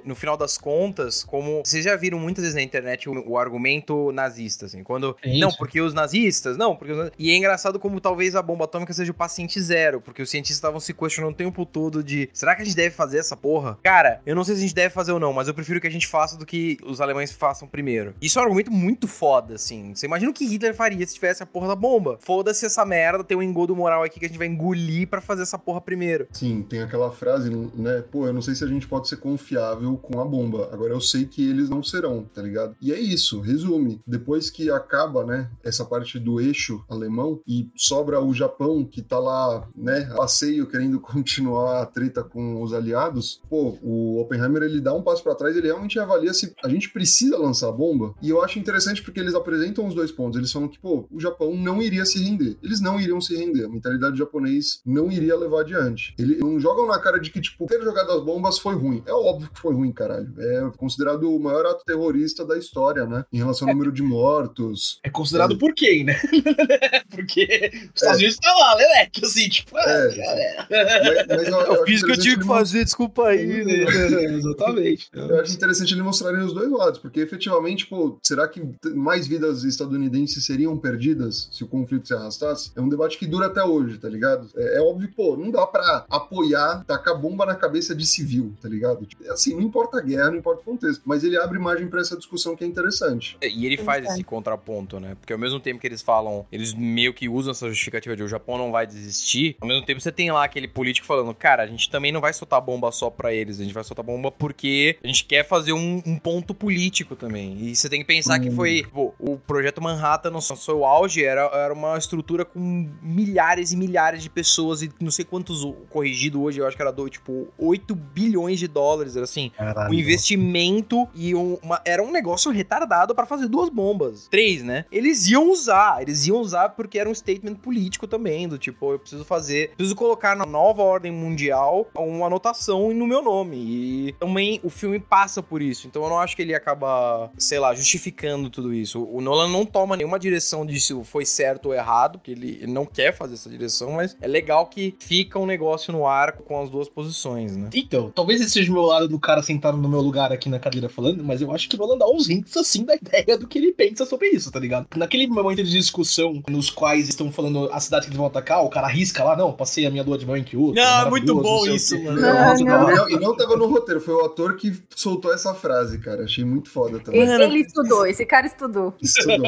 No 0.05 0.15
final 0.15 0.37
das 0.37 0.57
contas, 0.57 1.25
como 1.25 1.63
vocês 1.65 1.85
já 1.85 1.97
viram 1.97 2.19
muitas 2.19 2.43
vezes 2.43 2.55
na 2.55 2.63
internet 2.63 3.09
o, 3.09 3.31
o 3.31 3.39
argumento 3.39 4.13
nazista, 4.13 4.67
assim, 4.67 4.83
quando 4.83 5.17
Sim, 5.23 5.41
não, 5.41 5.51
porque 5.53 5.81
os 5.81 5.95
nazistas, 5.95 6.57
não, 6.57 6.77
porque 6.77 6.93
os 6.93 7.11
e 7.19 7.31
é 7.31 7.37
engraçado 7.37 7.79
como 7.79 8.01
talvez 8.01 8.35
a 8.35 8.43
bomba 8.43 8.65
atômica 8.65 8.93
seja 8.93 9.11
o 9.11 9.15
paciente 9.15 9.61
zero, 9.61 10.01
porque 10.01 10.23
os 10.23 10.31
cientistas 10.31 10.57
estavam 10.57 10.81
se 10.81 10.93
questionando 10.95 11.33
o 11.33 11.37
tempo 11.37 11.65
todo 11.67 12.03
de, 12.03 12.29
será 12.33 12.55
que 12.55 12.63
a 12.63 12.65
gente 12.65 12.77
deve 12.77 12.95
fazer 12.95 13.19
essa 13.19 13.37
porra? 13.37 13.79
Cara, 13.83 14.21
eu 14.25 14.35
não 14.35 14.45
sei 14.45 14.55
se 14.55 14.61
a 14.61 14.63
gente 14.63 14.75
deve 14.75 14.93
fazer 14.93 15.13
ou 15.13 15.21
não, 15.21 15.33
mas 15.33 15.49
eu 15.49 15.55
prefiro 15.55 15.81
que 15.81 15.87
a 15.87 15.91
gente 15.91 16.07
faça 16.07 16.37
do 16.37 16.47
que 16.47 16.79
os 16.85 17.01
alemães 17.01 17.33
façam 17.33 17.67
primeiro. 17.69 18.15
Isso 18.21 18.39
é 18.39 18.43
um 18.43 18.45
argumento 18.45 18.71
muito 18.71 19.07
foda, 19.07 19.55
assim. 19.55 19.95
Você 19.95 20.07
imagina 20.07 20.31
o 20.31 20.35
que 20.35 20.47
Hitler 20.47 20.75
faria 20.75 21.07
se 21.07 21.15
tivesse 21.15 21.43
a 21.43 21.47
porra 21.47 21.69
da 21.69 21.77
bomba? 21.77 22.19
Foda-se 22.21 22.67
essa 22.67 22.85
merda, 22.85 23.25
tem 23.25 23.37
um 23.37 23.43
engodo 23.43 23.75
moral 23.75 24.03
aqui 24.03 24.19
que 24.19 24.27
a 24.27 24.29
gente 24.29 24.39
vai 24.39 24.47
engolir 24.47 25.09
pra 25.09 25.21
fazer 25.21 25.43
essa 25.43 25.59
porra 25.59 25.81
primeiro. 25.81 26.27
Sim, 26.33 26.63
tem 26.63 26.83
aquela 26.83 27.11
frase, 27.11 27.51
né? 27.75 28.03
Pô, 28.11 28.27
eu 28.27 28.33
não 28.33 28.43
sei 28.43 28.55
se 28.55 28.65
a 28.65 28.67
gente 28.67 28.87
pode 28.87 29.09
ser 29.09 29.17
confiável 29.41 29.97
com 29.97 30.21
a 30.21 30.25
bomba. 30.25 30.69
Agora 30.71 30.93
eu 30.93 31.01
sei 31.01 31.25
que 31.25 31.49
eles 31.49 31.71
não 31.71 31.83
serão, 31.83 32.25
tá 32.35 32.43
ligado? 32.43 32.77
E 32.81 32.93
é 32.93 33.01
isso, 33.01 33.41
resume. 33.41 34.01
Depois 34.07 34.51
que 34.51 34.71
acaba, 34.71 35.25
né, 35.25 35.51
essa 35.65 35.85
parte 35.85 36.19
do 36.19 36.41
eixo 36.41 36.85
alemão 36.89 37.41
e 37.47 37.71
sobra 37.75 38.21
o 38.21 38.35
Japão 38.35 38.85
que 38.85 39.03
tá 39.03 39.19
lá, 39.19 39.67
né, 39.75 40.03
passeio 40.17 40.67
querendo 40.67 41.01
continuar 41.01 41.83
a 41.83 41.87
treta 41.87 42.23
com 42.23 42.63
os 42.63 42.73
aliados, 42.73 43.41
pô, 43.49 43.79
o 43.83 44.21
Oppenheimer 44.21 44.63
ele 44.63 44.81
dá 44.81 44.93
um 44.93 45.03
passo 45.03 45.23
pra 45.23 45.35
trás, 45.35 45.57
ele 45.57 45.67
realmente 45.67 45.99
avalia 45.99 46.35
se 46.35 46.55
a 46.63 46.69
gente 46.69 46.93
precisa 46.93 47.39
lançar 47.39 47.69
a 47.69 47.73
bomba. 47.73 48.15
E 48.23 48.29
eu 48.29 48.43
acho 48.43 48.59
interessante 48.59 49.03
porque 49.03 49.21
eles 49.21 49.35
apresentam 49.35 49.87
os 49.87 49.95
dois 49.95 50.13
pontos. 50.13 50.39
Eles 50.39 50.53
falam 50.53 50.69
que, 50.69 50.79
pô, 50.79 51.07
o 51.11 51.19
Japão 51.19 51.55
não 51.55 51.81
iria 51.81 52.05
se 52.05 52.23
render. 52.23 52.57
Eles 52.63 52.81
não 52.81 53.01
iriam 53.01 53.21
se 53.21 53.35
render. 53.37 53.65
A 53.65 53.69
mentalidade 53.69 54.19
japonês 54.19 54.81
não 54.85 55.11
iria 55.11 55.37
levar 55.37 55.61
adiante. 55.61 56.15
Eles 56.19 56.39
não 56.39 56.61
jogam 56.61 56.87
na 56.87 56.99
cara 56.99 57.19
de 57.19 57.31
que, 57.31 57.41
tipo, 57.41 57.67
ter 57.67 57.83
jogado 57.83 58.11
as 58.13 58.23
bombas 58.23 58.59
foi 58.59 58.75
ruim. 58.75 59.03
É 59.07 59.13
óbvio 59.13 59.30
que 59.39 59.61
foi 59.61 59.75
ruim, 59.75 59.93
caralho. 59.93 60.33
É 60.39 60.71
considerado 60.77 61.25
o 61.35 61.39
maior 61.41 61.67
ato 61.67 61.85
terrorista 61.85 62.45
da 62.45 62.57
história, 62.59 63.07
né? 63.07 63.25
Em 63.33 63.39
relação 63.39 63.69
ao 63.69 63.75
número 63.75 63.93
de 63.93 64.03
mortos. 64.03 64.99
É 65.05 65.11
considerado 65.11 65.57
por 65.59 65.75
quem, 65.75 66.05
né? 66.05 66.21
Porque 67.11 67.71
os 67.95 68.03
Estados 68.03 68.19
Unidos 68.19 68.37
tá 68.39 68.53
lá, 68.53 68.75
Leleque, 68.75 69.25
assim, 69.25 69.49
tipo, 69.49 69.77
ah, 69.77 69.83
É. 69.83 70.17
galera. 70.17 70.67
Mas, 70.71 71.27
mas 71.27 71.49
eu, 71.49 71.61
eu 71.61 71.83
acho 71.83 71.93
interessante 71.93 72.29
ele 72.29 72.45
fazer, 72.45 72.85
desculpa 72.85 73.27
aí, 73.29 73.65
né? 73.65 73.85
Exatamente. 74.35 75.09
Eu 75.13 75.41
acho 75.41 75.53
interessante 75.55 75.93
eles 75.95 76.05
mostrarem 76.05 76.45
os 76.45 76.53
dois 76.53 76.71
lados, 76.71 76.99
porque 76.99 77.21
efetivamente, 77.21 77.87
pô, 77.87 78.19
será 78.23 78.49
que 78.49 78.63
mais 78.95 79.27
vidas 79.27 79.65
estadunidenses 79.65 80.45
seriam 80.45 80.77
perdidas 80.77 81.49
se 81.53 81.65
o 81.65 81.69
conflito 81.69 82.09
se 82.09 82.15
arrastasse? 82.15 82.73
É 82.77 82.81
um 82.81 82.89
debate 82.89 83.19
que 83.19 83.27
dura 83.27 83.47
até 83.47 83.63
hoje, 83.63 83.99
tá 83.99 84.09
ligado? 84.09 84.49
É, 84.57 84.79
é 84.79 84.81
óbvio 84.81 85.09
que, 85.09 85.15
pô, 85.15 85.37
não 85.37 85.51
dá 85.51 85.67
pra 85.67 86.05
apoiar, 86.09 86.85
tacar 86.87 87.19
bomba 87.19 87.45
na 87.47 87.55
cabeça 87.55 87.95
de 87.95 88.07
civil, 88.07 88.55
tá 88.61 88.69
ligado? 88.69 89.05
Tipo, 89.07 89.20
Assim, 89.29 89.55
não 89.55 89.63
importa 89.63 89.99
a 89.99 90.01
guerra, 90.01 90.31
não 90.31 90.39
importa 90.39 90.63
o 90.63 90.65
contexto, 90.65 91.03
mas 91.05 91.25
ele 91.25 91.37
abre 91.37 91.59
margem 91.59 91.89
pra 91.89 92.01
essa 92.01 92.17
discussão 92.17 92.57
que 92.57 92.65
é 92.65 92.67
interessante. 92.67 93.37
E 93.43 93.67
ele 93.67 93.77
faz 93.77 94.07
esse 94.07 94.23
contraponto, 94.25 94.99
né? 94.99 95.17
Porque 95.21 95.33
ao 95.33 95.39
mesmo 95.39 95.61
tempo 95.61 95.81
que 95.81 95.87
eles 95.87 96.03
falam, 96.03 96.47
eles 96.51 96.75
meio 96.75 97.13
que 97.13 97.29
usam 97.29 97.51
essa 97.53 97.69
justificativa 97.69 98.17
de 98.17 98.23
o 98.23 98.29
Japão 98.29 98.59
não 98.59 98.71
vai 98.73 98.87
desistir, 98.87 99.57
ao 99.61 99.69
mesmo 99.69 99.85
tempo 99.85 100.01
você 100.01 100.13
tem 100.13 100.31
lá 100.31 100.45
aquele 100.45 100.69
político 100.69 101.07
falando, 101.07 101.35
cara, 101.35 101.63
a 101.63 101.67
gente 101.67 101.91
também 101.91 102.13
não 102.13 102.21
vai 102.21 102.33
soltar 102.33 102.61
bomba 102.61 102.91
só 102.93 103.11
pra 103.11 103.33
eles, 103.33 103.61
a 103.61 103.63
gente 103.65 103.75
vai 103.75 103.85
soltar 103.85 104.05
bomba 104.05 104.31
porque 104.31 104.97
a 105.03 105.07
gente 105.07 105.25
quer 105.25 105.47
fazer 105.47 105.73
um, 105.73 106.03
um 106.07 106.19
ponto 106.19 106.55
político 106.55 107.17
também. 107.17 107.57
E 107.61 107.77
você 107.77 107.89
tem 107.89 108.01
que 108.01 108.07
pensar 108.07 108.39
que 108.39 108.49
Hum. 108.51 108.57
foi, 108.57 108.87
pô, 108.93 109.15
o 109.19 109.37
projeto 109.37 109.81
Manhattan 109.81 110.31
no 110.31 110.41
seu 110.41 110.85
auge 110.85 111.25
era, 111.25 111.43
era 111.53 111.73
uma 111.73 111.97
estrutura 111.97 112.45
com 112.45 112.91
milhares 113.03 113.73
e 113.73 113.77
milhares 113.77 114.23
de 114.23 114.31
pessoas 114.31 114.83
e 114.83 114.91
não 115.01 115.11
sei 115.11 115.25
quantos, 115.25 115.63
o 115.65 115.73
corrigido 115.89 116.43
hoje, 116.43 116.59
eu 116.61 116.67
acho 116.67 116.77
que 116.77 116.83
era 116.83 116.91
do, 116.91 117.09
tipo 117.09 117.49
8 117.59 117.95
bilhões 117.95 118.59
de 118.59 118.67
dólares, 118.69 119.10
era 119.17 119.25
assim, 119.25 119.51
um 119.91 119.95
investimento 119.95 121.09
e 121.15 121.35
um- 121.35 121.59
uma- 121.63 121.81
era 121.85 122.03
um 122.03 122.11
negócio 122.11 122.51
retardado 122.51 123.15
pra 123.15 123.27
fazer 123.27 123.49
duas 123.49 123.69
bombas. 123.69 124.29
Três, 124.31 124.63
né? 124.63 124.85
Eles 124.91 125.27
iam 125.29 125.51
usar, 125.51 126.03
eles 126.03 126.27
iam 126.27 126.39
usar 126.41 126.71
porque 126.71 126.99
era 126.99 127.09
um 127.09 127.15
statement 127.15 127.55
político 127.57 128.07
também, 128.07 128.49
do 128.49 128.59
tipo, 128.59 128.93
eu 128.93 128.99
preciso 128.99 129.25
fazer, 129.25 129.71
preciso 129.77 129.95
colocar 129.97 130.37
na 130.37 130.47
nova 130.47 130.83
ordem 130.83 131.13
mundial 131.13 131.87
uma 131.95 132.27
anotação 132.27 132.93
no 132.93 133.07
meu 133.07 133.23
nome. 133.23 133.57
E 133.57 134.13
também 134.19 134.61
o 134.63 134.71
filme 134.71 134.99
passa 134.99 135.43
por 135.43 135.61
isso, 135.63 135.87
então 135.87 136.03
eu 136.03 136.09
não 136.09 136.19
acho 136.19 136.37
que 136.37 136.43
ele 136.43 136.55
acaba, 136.55 137.31
sei 137.39 137.59
lá, 137.59 137.75
justificando 137.75 138.51
tudo 138.51 138.73
isso. 138.73 139.03
O 139.05 139.21
Nolan 139.21 139.49
não 139.49 139.65
toma 139.65 139.97
nenhuma 139.97 140.19
direção 140.19 140.65
de 140.65 140.81
se 140.81 140.95
foi 141.05 141.25
certo 141.25 141.67
ou 141.67 141.75
errado, 141.75 142.19
porque 142.19 142.31
ele, 142.33 142.59
ele 142.63 142.73
não 142.73 142.85
quer 142.87 143.13
fazer 143.17 143.35
essa 143.35 143.49
direção, 143.49 143.93
mas 143.93 144.17
é 144.21 144.27
legal 144.27 144.67
que 144.67 144.95
fica 145.01 145.39
um 145.39 145.47
negócio 145.47 145.93
no 145.93 146.07
ar 146.07 146.33
com 146.33 146.61
as 146.61 146.69
duas 146.71 146.89
posições, 146.89 147.57
né? 147.57 147.69
Então, 147.75 148.11
talvez 148.11 148.41
esse 148.41 148.51
seja 148.51 148.71
o 148.71 148.75
meu 148.75 148.83
lado 148.83 149.00
do 149.09 149.19
cara 149.19 149.43
sentado 149.43 149.77
no 149.77 149.89
meu 149.89 150.01
lugar 150.01 150.33
aqui 150.33 150.49
na 150.49 150.59
cadeira 150.59 150.89
falando, 150.89 151.23
mas 151.25 151.41
eu 151.41 151.53
acho 151.53 151.69
que 151.69 151.77
o 151.77 151.79
Nolan 151.79 151.99
dá 151.99 152.09
uns 152.09 152.29
hints 152.29 152.57
assim 152.57 152.85
da 152.85 152.95
ideia 152.95 153.37
do 153.39 153.47
que 153.47 153.59
ele 153.59 153.73
pensa 153.73 154.05
sobre 154.07 154.29
isso, 154.29 154.51
tá 154.51 154.59
ligado? 154.59 154.87
Naquele 154.97 155.27
momento 155.27 155.63
de 155.63 155.71
discussão 155.71 156.43
nos 156.49 156.71
quais 156.71 157.09
estão 157.09 157.31
falando 157.33 157.69
a 157.73 157.81
cidade 157.81 158.03
que 158.05 158.09
eles 158.11 158.19
vão 158.19 158.27
atacar, 158.27 158.65
o 158.65 158.71
cara 158.71 158.87
arrisca 158.87 159.23
lá, 159.25 159.37
não, 159.37 159.53
passei 159.53 159.87
a 159.87 159.91
minha 159.91 160.03
lua 160.03 160.19
de 160.19 160.27
mel 160.27 160.37
em 160.37 160.45
Kyoto. 160.45 160.75
Não, 160.75 160.83
é 160.83 160.87
Ah, 160.87 161.07
muito 161.11 161.35
bom 161.35 161.67
isso, 161.67 162.01
mano. 162.03 162.21
Não, 162.21 162.57
E 162.59 162.65
não, 162.65 163.11
e 163.11 163.17
não 163.17 163.37
tava 163.37 163.57
no 163.57 163.67
roteiro, 163.67 164.01
foi 164.01 164.15
o 164.15 164.25
ator 164.25 164.57
que 164.57 164.73
soltou 164.95 165.33
essa 165.33 165.55
frase, 165.55 165.99
cara. 165.99 166.25
Achei 166.25 166.45
muito 166.45 166.69
foda 166.69 166.99
também. 167.01 167.21
Ele, 167.23 167.43
ele 167.43 167.59
estudou, 167.61 168.07
esse 168.07 168.25
cara 168.27 168.47
estudou. 168.47 168.95
Estudou. 169.01 169.47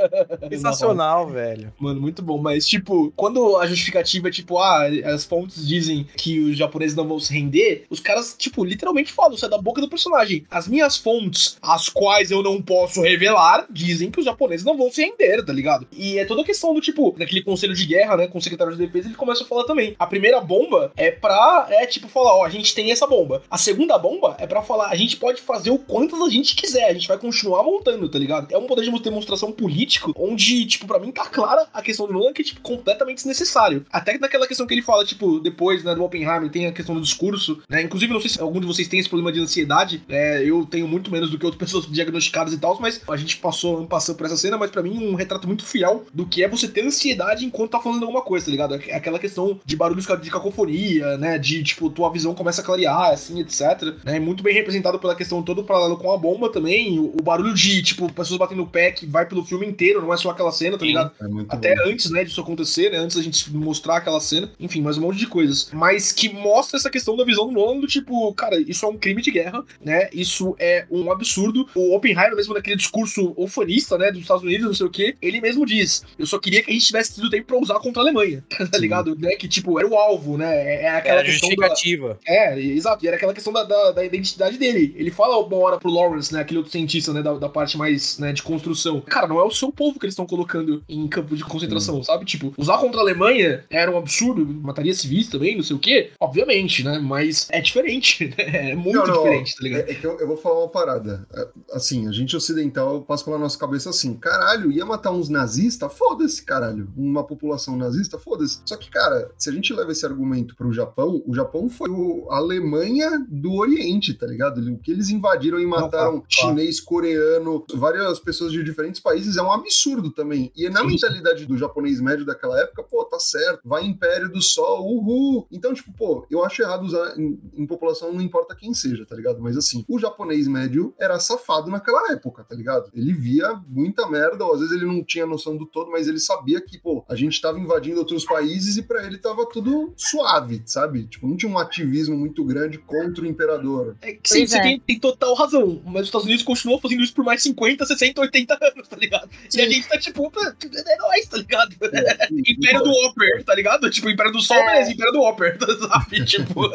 Sensacional, 0.50 1.28
velho. 1.28 1.72
Mano, 1.78 2.00
muito 2.00 2.22
bom. 2.22 2.38
Mas, 2.38 2.66
tipo, 2.66 3.12
quando 3.16 3.56
a 3.56 3.66
justificativa 3.66 4.28
é 4.28 4.30
tipo, 4.30 4.58
ah, 4.58 4.86
as 5.06 5.24
fontes 5.24 5.66
dizem 5.66 6.06
que 6.16 6.38
os 6.40 6.56
japoneses 6.56 6.96
não 6.96 7.06
vão 7.06 7.18
se 7.18 7.32
render, 7.32 7.84
os 7.90 8.00
caras, 8.00 8.34
tipo, 8.38 8.64
literalmente 8.64 8.93
falam, 9.12 9.34
isso 9.34 9.46
é 9.46 9.48
da 9.48 9.58
boca 9.58 9.80
do 9.80 9.88
personagem. 9.88 10.46
As 10.50 10.68
minhas 10.68 10.96
fontes, 10.96 11.56
as 11.62 11.88
quais 11.88 12.30
eu 12.30 12.42
não 12.42 12.60
posso 12.60 13.00
revelar, 13.00 13.66
dizem 13.70 14.10
que 14.10 14.20
os 14.20 14.24
japoneses 14.24 14.64
não 14.64 14.76
vão 14.76 14.90
se 14.90 15.02
render, 15.02 15.42
tá 15.44 15.52
ligado? 15.52 15.86
E 15.92 16.18
é 16.18 16.24
toda 16.24 16.42
a 16.42 16.44
questão 16.44 16.74
do 16.74 16.80
tipo, 16.80 17.14
naquele 17.18 17.42
conselho 17.42 17.74
de 17.74 17.86
guerra, 17.86 18.16
né, 18.16 18.26
com 18.26 18.38
o 18.38 18.42
secretário 18.42 18.76
de 18.76 18.86
defesa, 18.86 19.08
ele 19.08 19.16
começa 19.16 19.44
a 19.44 19.46
falar 19.46 19.64
também. 19.64 19.94
A 19.98 20.06
primeira 20.06 20.40
bomba 20.40 20.92
é 20.96 21.10
pra, 21.10 21.66
é 21.70 21.86
tipo, 21.86 22.08
falar, 22.08 22.36
ó, 22.36 22.44
a 22.44 22.50
gente 22.50 22.74
tem 22.74 22.92
essa 22.92 23.06
bomba. 23.06 23.42
A 23.50 23.58
segunda 23.58 23.98
bomba 23.98 24.36
é 24.38 24.46
pra 24.46 24.62
falar, 24.62 24.88
a 24.88 24.96
gente 24.96 25.16
pode 25.16 25.40
fazer 25.42 25.70
o 25.70 25.78
quantas 25.78 26.20
a 26.20 26.28
gente 26.28 26.54
quiser, 26.54 26.88
a 26.88 26.92
gente 26.92 27.08
vai 27.08 27.18
continuar 27.18 27.62
montando, 27.62 28.08
tá 28.08 28.18
ligado? 28.18 28.52
É 28.52 28.58
um 28.58 28.66
poder 28.66 28.82
de 28.82 29.02
demonstração 29.02 29.52
político, 29.52 30.12
onde, 30.16 30.66
tipo, 30.66 30.86
pra 30.86 30.98
mim 30.98 31.10
tá 31.10 31.26
clara 31.26 31.66
a 31.72 31.82
questão 31.82 32.06
do 32.06 32.12
Nolan 32.12 32.32
que 32.32 32.42
é, 32.42 32.44
tipo, 32.44 32.60
completamente 32.60 33.16
desnecessário. 33.16 33.84
Até 33.92 34.18
naquela 34.18 34.46
questão 34.46 34.66
que 34.66 34.74
ele 34.74 34.82
fala, 34.82 35.04
tipo, 35.04 35.40
depois, 35.40 35.82
né, 35.84 35.94
do 35.94 36.04
Oppenheimer, 36.04 36.50
tem 36.50 36.66
a 36.66 36.72
questão 36.72 36.94
do 36.94 37.00
discurso, 37.00 37.62
né? 37.68 37.82
Inclusive, 37.82 38.12
não 38.12 38.20
sei 38.20 38.30
se 38.30 38.40
algum 38.40 38.60
de 38.60 38.66
vocês 38.66 38.73
tem 38.82 39.00
esse 39.00 39.08
problema 39.08 39.32
de 39.32 39.40
ansiedade, 39.40 40.02
é, 40.08 40.42
eu 40.44 40.66
tenho 40.66 40.86
muito 40.88 41.10
menos 41.10 41.30
do 41.30 41.38
que 41.38 41.44
outras 41.44 41.58
pessoas 41.64 41.86
diagnosticadas 41.86 42.52
e 42.52 42.58
tal, 42.58 42.78
mas 42.80 43.00
a 43.08 43.16
gente 43.16 43.36
passou, 43.36 43.86
passou 43.86 44.14
por 44.14 44.26
essa 44.26 44.36
cena, 44.36 44.58
mas 44.58 44.70
pra 44.70 44.82
mim 44.82 45.06
um 45.06 45.14
retrato 45.14 45.46
muito 45.46 45.64
fiel 45.64 46.04
do 46.12 46.26
que 46.26 46.42
é 46.42 46.48
você 46.48 46.66
ter 46.68 46.84
ansiedade 46.84 47.44
enquanto 47.44 47.70
tá 47.70 47.80
falando 47.80 48.02
alguma 48.02 48.22
coisa, 48.22 48.46
tá 48.46 48.50
ligado? 48.50 48.74
É 48.74 48.94
Aquela 48.94 49.18
questão 49.18 49.60
de 49.64 49.76
barulhos 49.76 50.06
de 50.22 50.30
cacofonia, 50.30 51.16
né? 51.18 51.38
De, 51.38 51.62
tipo, 51.62 51.90
tua 51.90 52.10
visão 52.10 52.34
começa 52.34 52.62
a 52.62 52.64
clarear, 52.64 53.12
assim, 53.12 53.40
etc. 53.40 53.94
Né? 54.04 54.18
Muito 54.18 54.42
bem 54.42 54.54
representado 54.54 54.98
pela 54.98 55.14
questão 55.14 55.42
todo 55.42 55.64
paralelo 55.64 55.96
com 55.96 56.12
a 56.12 56.16
bomba 56.16 56.50
também. 56.50 56.98
O, 56.98 57.14
o 57.18 57.22
barulho 57.22 57.52
de, 57.52 57.82
tipo, 57.82 58.10
pessoas 58.12 58.38
batendo 58.38 58.62
o 58.62 58.66
pé 58.66 58.92
que 58.92 59.06
vai 59.06 59.26
pelo 59.26 59.44
filme 59.44 59.66
inteiro, 59.66 60.00
não 60.00 60.12
é 60.12 60.16
só 60.16 60.30
aquela 60.30 60.52
cena, 60.52 60.78
tá 60.78 60.84
ligado? 60.84 61.10
É 61.20 61.26
Até 61.48 61.74
bom. 61.74 61.90
antes, 61.90 62.10
né, 62.10 62.24
disso 62.24 62.40
acontecer, 62.40 62.90
né? 62.90 62.98
Antes 62.98 63.16
da 63.16 63.22
gente 63.22 63.52
mostrar 63.52 63.96
aquela 63.96 64.20
cena. 64.20 64.50
Enfim, 64.58 64.80
mais 64.80 64.96
um 64.96 65.02
monte 65.02 65.18
de 65.18 65.26
coisas. 65.26 65.68
Mas 65.72 66.12
que 66.12 66.32
mostra 66.32 66.78
essa 66.78 66.90
questão 66.90 67.16
da 67.16 67.24
visão 67.24 67.46
do 67.46 67.52
Nolan 67.52 67.80
do 67.80 67.86
tipo, 67.86 68.32
cara, 68.34 68.56
isso 68.68 68.86
é 68.86 68.88
um 68.88 68.96
crime 68.96 69.20
de 69.20 69.30
guerra, 69.30 69.64
né? 69.84 70.08
Isso 70.12 70.54
é 70.58 70.86
um 70.90 71.10
absurdo. 71.10 71.68
O 71.74 71.94
Oppenheimer, 71.94 72.36
mesmo 72.36 72.54
naquele 72.54 72.76
discurso 72.76 73.34
ufanista, 73.36 73.98
né, 73.98 74.10
dos 74.10 74.22
Estados 74.22 74.44
Unidos, 74.44 74.66
não 74.66 74.74
sei 74.74 74.86
o 74.86 74.90
quê, 74.90 75.16
ele 75.20 75.40
mesmo 75.40 75.66
diz: 75.66 76.04
Eu 76.18 76.26
só 76.26 76.38
queria 76.38 76.62
que 76.62 76.70
a 76.70 76.74
gente 76.74 76.86
tivesse 76.86 77.14
tido 77.14 77.30
tempo 77.30 77.46
pra 77.46 77.58
usar 77.58 77.78
contra 77.80 78.00
a 78.00 78.04
Alemanha, 78.04 78.44
tá 78.70 78.78
ligado? 78.78 79.16
Né? 79.18 79.34
Que, 79.36 79.48
tipo, 79.48 79.78
era 79.78 79.88
o 79.88 79.96
alvo, 79.96 80.36
né? 80.36 80.54
É 80.54 80.84
é 80.84 80.90
aquela 80.90 81.20
Era 81.20 81.24
questão 81.24 81.48
da, 81.48 81.54
justificativa. 81.68 82.18
é, 82.26 82.60
exato. 82.60 83.04
E 83.04 83.08
era 83.08 83.16
aquela 83.16 83.32
questão 83.32 83.52
da, 83.52 83.64
da, 83.64 83.92
da 83.92 84.04
identidade 84.04 84.58
dele. 84.58 84.94
Ele 84.96 85.10
fala 85.10 85.38
uma 85.38 85.56
hora 85.56 85.78
pro 85.78 85.90
Lawrence, 85.90 86.32
né? 86.32 86.40
Aquele 86.40 86.58
outro 86.58 86.72
cientista, 86.72 87.12
né? 87.12 87.22
Da, 87.22 87.34
da 87.34 87.48
parte 87.48 87.76
mais 87.78 88.18
né, 88.18 88.32
de 88.32 88.42
construção. 88.42 89.00
Cara, 89.00 89.26
não 89.26 89.38
é 89.40 89.44
o 89.44 89.50
seu 89.50 89.72
povo 89.72 89.98
que 89.98 90.04
eles 90.04 90.12
estão 90.12 90.26
colocando 90.26 90.82
em 90.88 91.08
campo 91.08 91.34
de 91.34 91.44
concentração, 91.44 92.02
sabe? 92.02 92.24
Tipo, 92.24 92.52
usar 92.58 92.78
contra 92.78 93.00
a 93.00 93.02
Alemanha 93.02 93.64
era 93.70 93.90
um 93.90 93.96
absurdo, 93.96 94.44
mataria 94.46 94.94
civis 94.94 95.28
também, 95.28 95.56
não 95.56 95.62
sei 95.62 95.76
o 95.76 95.78
quê. 95.78 96.10
Obviamente, 96.20 96.84
né? 96.84 96.98
Mas 96.98 97.48
é 97.50 97.60
diferente, 97.60 98.26
né? 98.36 98.53
É 98.54 98.74
muito 98.74 98.96
Não, 98.98 99.06
não, 99.06 99.14
diferente, 99.22 99.56
tá 99.56 99.62
ligado? 99.62 99.88
É, 99.88 99.92
é 99.92 99.94
que 99.94 100.06
eu, 100.06 100.18
eu 100.18 100.26
vou 100.26 100.36
falar 100.36 100.60
uma 100.60 100.68
parada. 100.68 101.26
É, 101.34 101.48
Assim, 101.72 102.06
a 102.08 102.12
gente 102.12 102.36
ocidental 102.36 103.02
passa 103.02 103.24
pela 103.24 103.38
nossa 103.38 103.58
cabeça 103.58 103.90
assim: 103.90 104.14
caralho, 104.14 104.70
ia 104.70 104.84
matar 104.84 105.10
uns 105.12 105.28
nazistas? 105.28 105.92
Foda-se, 105.92 106.42
caralho. 106.44 106.88
Uma 106.96 107.24
população 107.24 107.76
nazista? 107.76 108.18
Foda-se. 108.18 108.60
Só 108.64 108.76
que, 108.76 108.90
cara, 108.90 109.30
se 109.36 109.48
a 109.50 109.52
gente 109.52 109.72
leva 109.72 109.90
esse 109.92 110.04
argumento 110.06 110.54
pro 110.56 110.72
Japão, 110.72 111.22
o 111.26 111.34
Japão 111.34 111.68
foi 111.68 111.90
o- 111.90 112.28
a 112.30 112.36
Alemanha 112.36 113.24
do 113.28 113.52
Oriente, 113.54 114.14
tá 114.14 114.26
ligado? 114.26 114.58
O 114.60 114.78
que 114.78 114.90
eles 114.90 115.08
invadiram 115.08 115.58
e 115.58 115.66
mataram 115.66 116.12
claro. 116.20 116.26
chinês, 116.28 116.80
coreano, 116.80 117.64
várias 117.74 118.18
pessoas 118.18 118.52
de 118.52 118.62
diferentes 118.62 119.00
países 119.00 119.36
é 119.36 119.42
um 119.42 119.52
absurdo 119.52 120.10
também. 120.10 120.52
E 120.56 120.68
na 120.68 120.80
Sim, 120.80 120.86
sim. 120.86 120.92
mentalidade 120.92 121.46
do 121.46 121.56
japonês 121.56 122.00
médio 122.00 122.24
daquela 122.26 122.60
época, 122.60 122.82
pô, 122.82 123.04
tá 123.04 123.18
certo, 123.18 123.60
vai 123.64 123.84
Império 123.84 124.30
do 124.30 124.42
Sol, 124.42 124.84
uhul. 124.86 125.46
Então, 125.50 125.72
tipo, 125.72 125.92
pô, 125.92 126.26
eu 126.30 126.44
acho 126.44 126.60
errado 126.62 126.84
usar 126.84 127.18
em, 127.18 127.38
em 127.56 127.66
população, 127.66 128.12
não 128.12 128.20
importa 128.20 128.43
quem 128.56 128.74
seja, 128.74 129.06
tá 129.06 129.14
ligado? 129.14 129.40
Mas 129.40 129.56
assim, 129.56 129.84
o 129.88 129.98
japonês 129.98 130.48
médio 130.48 130.92
era 130.98 131.20
safado 131.20 131.70
naquela 131.70 132.10
época, 132.12 132.42
tá 132.42 132.54
ligado? 132.56 132.90
Ele 132.92 133.12
via 133.12 133.60
muita 133.68 134.08
merda, 134.08 134.44
ou 134.44 134.54
às 134.54 134.60
vezes 134.60 134.74
ele 134.74 134.86
não 134.86 135.04
tinha 135.04 135.24
noção 135.24 135.56
do 135.56 135.66
todo, 135.66 135.90
mas 135.92 136.08
ele 136.08 136.18
sabia 136.18 136.60
que, 136.60 136.78
pô, 136.78 137.04
a 137.08 137.14
gente 137.14 137.40
tava 137.40 137.60
invadindo 137.60 137.98
outros 138.00 138.24
países 138.24 138.76
e 138.76 138.82
pra 138.82 139.04
ele 139.06 139.18
tava 139.18 139.46
tudo 139.48 139.92
suave, 139.96 140.62
sabe? 140.66 141.04
Tipo, 141.06 141.28
não 141.28 141.36
tinha 141.36 141.50
um 141.52 141.58
ativismo 141.58 142.16
muito 142.16 142.44
grande 142.44 142.78
contra 142.78 143.22
o 143.22 143.26
imperador. 143.26 143.96
É 144.02 144.14
que 144.14 144.28
sim, 144.28 144.46
você 144.46 144.58
é. 144.58 144.62
tem, 144.62 144.80
tem 144.80 144.98
total 144.98 145.34
razão. 145.34 145.80
Mas 145.84 146.02
os 146.02 146.08
Estados 146.08 146.24
Unidos 146.26 146.42
continuam 146.42 146.80
fazendo 146.80 147.02
isso 147.02 147.14
por 147.14 147.24
mais 147.24 147.42
50, 147.42 147.84
60, 147.86 148.20
80 148.20 148.58
anos, 148.60 148.88
tá 148.88 148.96
ligado? 148.96 149.28
E 149.54 149.60
a 149.60 149.68
gente 149.68 149.86
tá 149.88 149.98
tipo, 149.98 150.30
"Pá, 150.30 150.54
é 150.64 150.96
nóis, 150.96 151.26
tá 151.28 151.36
ligado? 151.36 151.74
Império 152.32 152.82
do 152.82 152.90
Whopper, 152.90 153.44
tá 153.44 153.54
ligado? 153.54 153.90
Tipo, 153.90 154.08
Império 154.10 154.32
do 154.32 154.40
Sol, 154.40 154.56
É. 154.56 154.66
beleza, 154.72 154.92
Império 154.92 155.12
do 155.12 155.20
Whopper, 155.20 155.58
sabe? 155.88 156.24
Tipo, 156.24 156.66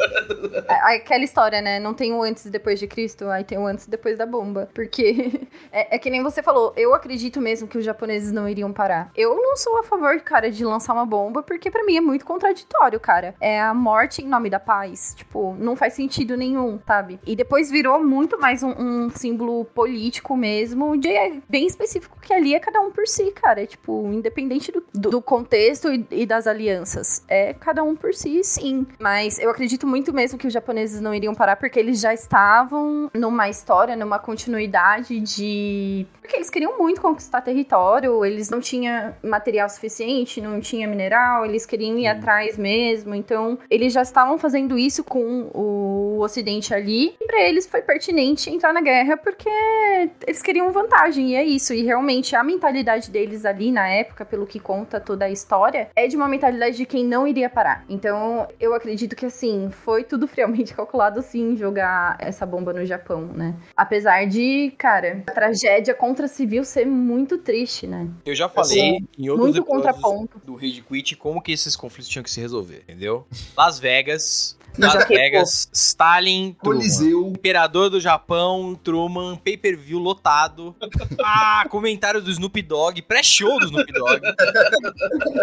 É- 0.68 0.96
Aquela 0.96 1.24
história, 1.24 1.59
né? 1.60 1.78
Não 1.80 1.94
tem 1.94 2.12
o 2.12 2.22
antes 2.22 2.44
e 2.46 2.50
depois 2.50 2.78
de 2.78 2.86
Cristo, 2.86 3.28
aí 3.28 3.44
tem 3.44 3.58
o 3.58 3.66
antes 3.66 3.86
e 3.86 3.90
depois 3.90 4.16
da 4.18 4.26
bomba. 4.26 4.68
Porque 4.74 5.46
é, 5.72 5.96
é 5.96 5.98
que 5.98 6.10
nem 6.10 6.22
você 6.22 6.42
falou, 6.42 6.72
eu 6.76 6.94
acredito 6.94 7.40
mesmo 7.40 7.68
que 7.68 7.78
os 7.78 7.84
japoneses 7.84 8.32
não 8.32 8.48
iriam 8.48 8.72
parar. 8.72 9.10
Eu 9.16 9.36
não 9.36 9.56
sou 9.56 9.78
a 9.78 9.82
favor, 9.82 10.18
cara, 10.20 10.50
de 10.50 10.64
lançar 10.64 10.92
uma 10.92 11.06
bomba, 11.06 11.42
porque 11.42 11.70
pra 11.70 11.84
mim 11.84 11.96
é 11.96 12.00
muito 12.00 12.24
contraditório, 12.24 12.98
cara. 13.00 13.34
É 13.40 13.60
a 13.60 13.74
morte 13.74 14.22
em 14.22 14.28
nome 14.28 14.48
da 14.50 14.60
paz. 14.60 15.14
Tipo, 15.16 15.54
não 15.58 15.76
faz 15.76 15.94
sentido 15.94 16.36
nenhum, 16.36 16.78
sabe? 16.86 17.18
E 17.26 17.34
depois 17.36 17.70
virou 17.70 18.02
muito 18.02 18.38
mais 18.38 18.62
um, 18.62 18.70
um 18.78 19.10
símbolo 19.10 19.64
político 19.64 20.36
mesmo, 20.36 20.96
de 20.98 21.08
é 21.08 21.38
bem 21.48 21.66
específico 21.66 22.18
que 22.20 22.32
ali 22.32 22.54
é 22.54 22.60
cada 22.60 22.80
um 22.80 22.90
por 22.90 23.06
si, 23.06 23.30
cara. 23.32 23.62
É 23.62 23.66
tipo, 23.66 24.06
independente 24.12 24.70
do, 24.72 24.82
do- 24.94 25.10
do 25.10 25.22
contexto 25.22 25.92
e, 25.92 26.06
e 26.10 26.26
das 26.26 26.46
alianças. 26.46 27.24
É 27.28 27.52
cada 27.54 27.82
um 27.82 27.94
por 27.96 28.14
si, 28.14 28.42
sim. 28.44 28.86
Mas 28.98 29.38
eu 29.38 29.50
acredito 29.50 29.86
muito 29.86 30.12
mesmo 30.12 30.38
que 30.38 30.46
os 30.46 30.52
japoneses 30.52 31.00
não 31.00 31.14
iriam 31.14 31.34
parar, 31.34 31.49
porque 31.56 31.78
eles 31.78 32.00
já 32.00 32.12
estavam 32.12 33.10
numa 33.14 33.48
história, 33.48 33.96
numa 33.96 34.18
continuidade 34.18 35.20
de. 35.20 36.06
Porque 36.20 36.36
eles 36.36 36.50
queriam 36.50 36.78
muito 36.78 37.00
conquistar 37.00 37.40
território, 37.40 38.24
eles 38.24 38.50
não 38.50 38.60
tinham 38.60 39.14
material 39.22 39.68
suficiente, 39.68 40.40
não 40.40 40.60
tinha 40.60 40.86
mineral, 40.86 41.44
eles 41.44 41.66
queriam 41.66 41.98
ir 41.98 42.06
atrás 42.06 42.56
mesmo. 42.56 43.14
Então, 43.14 43.58
eles 43.68 43.92
já 43.92 44.02
estavam 44.02 44.38
fazendo 44.38 44.78
isso 44.78 45.02
com 45.02 45.50
o 45.54 46.20
Ocidente 46.20 46.74
ali. 46.74 47.14
E 47.20 47.26
pra 47.26 47.42
eles 47.42 47.66
foi 47.66 47.82
pertinente 47.82 48.50
entrar 48.50 48.72
na 48.72 48.80
guerra, 48.80 49.16
porque 49.16 49.48
eles 50.26 50.42
queriam 50.42 50.70
vantagem, 50.70 51.30
e 51.30 51.34
é 51.34 51.44
isso. 51.44 51.72
E 51.74 51.82
realmente 51.82 52.36
a 52.36 52.44
mentalidade 52.44 53.10
deles 53.10 53.44
ali 53.44 53.72
na 53.72 53.88
época, 53.88 54.24
pelo 54.24 54.46
que 54.46 54.60
conta 54.60 55.00
toda 55.00 55.24
a 55.24 55.30
história, 55.30 55.90
é 55.96 56.06
de 56.06 56.16
uma 56.16 56.28
mentalidade 56.28 56.76
de 56.76 56.86
quem 56.86 57.04
não 57.04 57.26
iria 57.26 57.48
parar. 57.48 57.84
Então, 57.88 58.46
eu 58.58 58.74
acredito 58.74 59.16
que 59.16 59.26
assim, 59.26 59.70
foi 59.70 60.04
tudo 60.04 60.26
friamente 60.28 60.74
calculado 60.74 61.18
sim 61.40 61.56
jogar 61.56 62.16
essa 62.20 62.44
bomba 62.44 62.72
no 62.72 62.84
Japão, 62.84 63.22
né? 63.26 63.56
Apesar 63.76 64.26
de, 64.26 64.72
cara, 64.76 65.22
a 65.26 65.32
tragédia 65.32 65.94
contra 65.94 66.26
a 66.26 66.28
civil 66.28 66.64
ser 66.64 66.86
muito 66.86 67.38
triste, 67.38 67.86
né? 67.86 68.08
Eu 68.24 68.34
já 68.34 68.48
falei 68.48 69.04
em 69.18 69.28
outros 69.30 69.56
Muito 69.56 69.62
episódios 69.62 69.66
contraponto. 69.66 70.40
do 70.44 70.54
Rage 70.54 70.82
Quit 70.82 71.16
como 71.16 71.40
que 71.40 71.52
esses 71.52 71.74
conflitos 71.74 72.08
tinham 72.08 72.22
que 72.22 72.30
se 72.30 72.40
resolver, 72.40 72.82
entendeu? 72.88 73.26
Las 73.56 73.78
Vegas, 73.78 74.58
Las 74.80 75.08
Vegas, 75.08 75.68
Stalin, 75.72 76.54
Truman. 76.62 76.78
Coliseu. 76.80 77.28
Imperador 77.28 77.90
do 77.90 78.00
Japão, 78.00 78.74
Truman, 78.82 79.36
pay-per-view 79.36 79.98
lotado. 79.98 80.74
Ah, 81.22 81.66
comentários 81.68 82.24
do 82.24 82.30
Snoop 82.30 82.60
Dogg, 82.62 83.02
pré-show 83.02 83.58
do 83.60 83.66
Snoop 83.66 83.92
Dogg. 83.92 84.20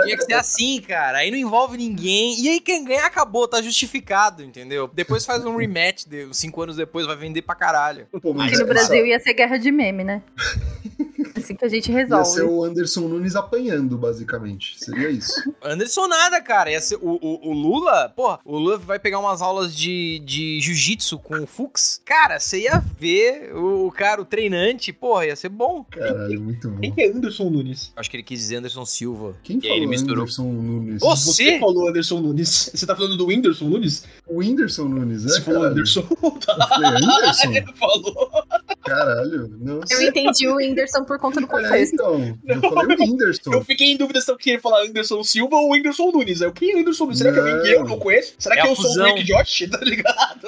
Tinha 0.03 0.17
que 0.17 0.23
ser 0.23 0.33
assim, 0.33 0.81
cara. 0.81 1.19
Aí 1.19 1.29
não 1.31 1.37
envolve 1.37 1.77
ninguém. 1.77 2.39
E 2.41 2.49
aí 2.49 2.59
quem 2.59 2.83
ganhar 2.83 3.05
acabou, 3.05 3.47
tá 3.47 3.61
justificado, 3.61 4.43
entendeu? 4.43 4.89
Depois 4.93 5.25
faz 5.25 5.45
um 5.45 5.55
rematch, 5.55 6.05
de, 6.07 6.27
cinco 6.33 6.61
anos 6.61 6.75
depois 6.75 7.05
vai 7.05 7.15
vender 7.15 7.43
pra 7.43 7.53
caralho. 7.55 8.07
Pô, 8.21 8.31
Aqui 8.31 8.35
no 8.35 8.43
essa- 8.53 8.65
Brasil 8.65 9.05
ia 9.05 9.19
ser 9.19 9.33
guerra 9.33 9.57
de 9.57 9.71
meme, 9.71 10.03
né? 10.03 10.21
Assim 11.37 11.55
que 11.55 11.65
a 11.65 11.69
gente 11.69 11.91
Ia 11.91 11.97
resolve. 11.99 12.25
ser 12.29 12.43
o 12.43 12.63
Anderson 12.63 13.01
Nunes 13.01 13.35
apanhando, 13.35 13.97
basicamente. 13.97 14.75
Seria 14.83 15.09
isso. 15.09 15.33
Anderson 15.63 16.07
nada, 16.07 16.41
cara. 16.41 16.71
Ia 16.71 16.81
ser, 16.81 16.95
o, 16.95 17.17
o, 17.21 17.49
o 17.49 17.53
Lula, 17.53 18.09
porra, 18.15 18.39
o 18.45 18.57
Lula 18.57 18.77
vai 18.77 18.99
pegar 18.99 19.19
umas 19.19 19.41
aulas 19.41 19.75
de, 19.75 20.19
de 20.25 20.59
jiu-jitsu 20.59 21.19
com 21.19 21.41
o 21.43 21.47
Fux. 21.47 22.01
Cara, 22.05 22.39
você 22.39 22.61
ia 22.61 22.83
ver 22.99 23.53
o, 23.55 23.91
cara, 23.91 24.21
o 24.21 24.25
treinante, 24.25 24.91
porra, 24.93 25.25
ia 25.27 25.35
ser 25.35 25.49
bom. 25.49 25.83
Caralho, 25.89 26.41
muito 26.41 26.69
bom. 26.69 26.79
quem 26.79 26.91
que 26.91 27.01
é 27.01 27.09
Anderson 27.11 27.49
Nunes? 27.49 27.91
Acho 27.95 28.09
que 28.09 28.17
ele 28.17 28.23
quis 28.23 28.39
dizer 28.39 28.57
Anderson 28.57 28.85
Silva. 28.85 29.35
Quem 29.43 29.59
E 29.61 29.67
aí 29.67 29.71
ele 29.71 29.79
falou 29.81 29.89
misturou. 29.89 30.23
Anderson 30.23 30.43
Nunes? 30.43 31.01
Você? 31.01 31.31
Você 31.31 31.59
falou 31.59 31.89
Anderson 31.89 32.19
Nunes. 32.19 32.71
Você 32.77 32.85
tá 32.85 32.95
falando 32.95 33.17
do 33.17 33.27
Whindersson 33.27 33.65
Nunes? 33.65 34.03
O 34.27 34.39
Whindersson 34.39 34.85
Nunes, 34.85 35.25
é? 35.25 35.29
Você 35.29 35.41
falou 35.41 35.61
caralho? 35.61 35.73
Anderson. 35.77 36.07
Eu 36.21 36.67
falei 36.67 36.89
Anderson? 36.89 37.51
Ele 37.57 37.73
falou. 37.75 38.29
Caralho, 38.85 39.47
nossa. 39.59 39.93
Eu 39.93 40.01
entendi 40.01 40.47
o 40.47 40.55
Whindersson 40.55 41.03
por 41.03 41.19
conta 41.27 41.39
do 41.41 41.45
É, 41.45 41.49
contexto. 41.49 41.93
então. 41.93 42.37
Eu 42.45 42.61
falei 42.61 42.97
o 42.97 42.99
Whindersson. 43.01 43.53
Eu 43.53 43.63
fiquei 43.63 43.87
em 43.91 43.97
dúvida 43.97 44.21
se 44.21 44.31
eu 44.31 44.37
queria 44.37 44.59
falar 44.59 44.83
Anderson 44.83 45.23
Silva 45.23 45.55
ou 45.55 45.71
Whindersson 45.71 46.11
Nunes. 46.11 46.41
Eu, 46.41 46.51
quem 46.51 46.71
é 46.73 46.79
Anderson 46.79 47.03
Nunes? 47.05 47.17
Será 47.19 47.31
que 47.33 47.39
é 47.39 47.41
alguém 47.41 47.61
que 47.63 47.69
eu 47.77 47.83
não 47.85 47.99
conheço? 47.99 48.33
Será 48.39 48.55
É 48.55 48.61
que 48.61 48.67
eu 48.67 48.75
sou 48.75 48.85
o 48.85 48.87
fusão. 48.89 49.15
Rick 49.15 49.23
Josh? 49.25 49.67
Tá 49.71 49.79
ligado? 49.83 50.47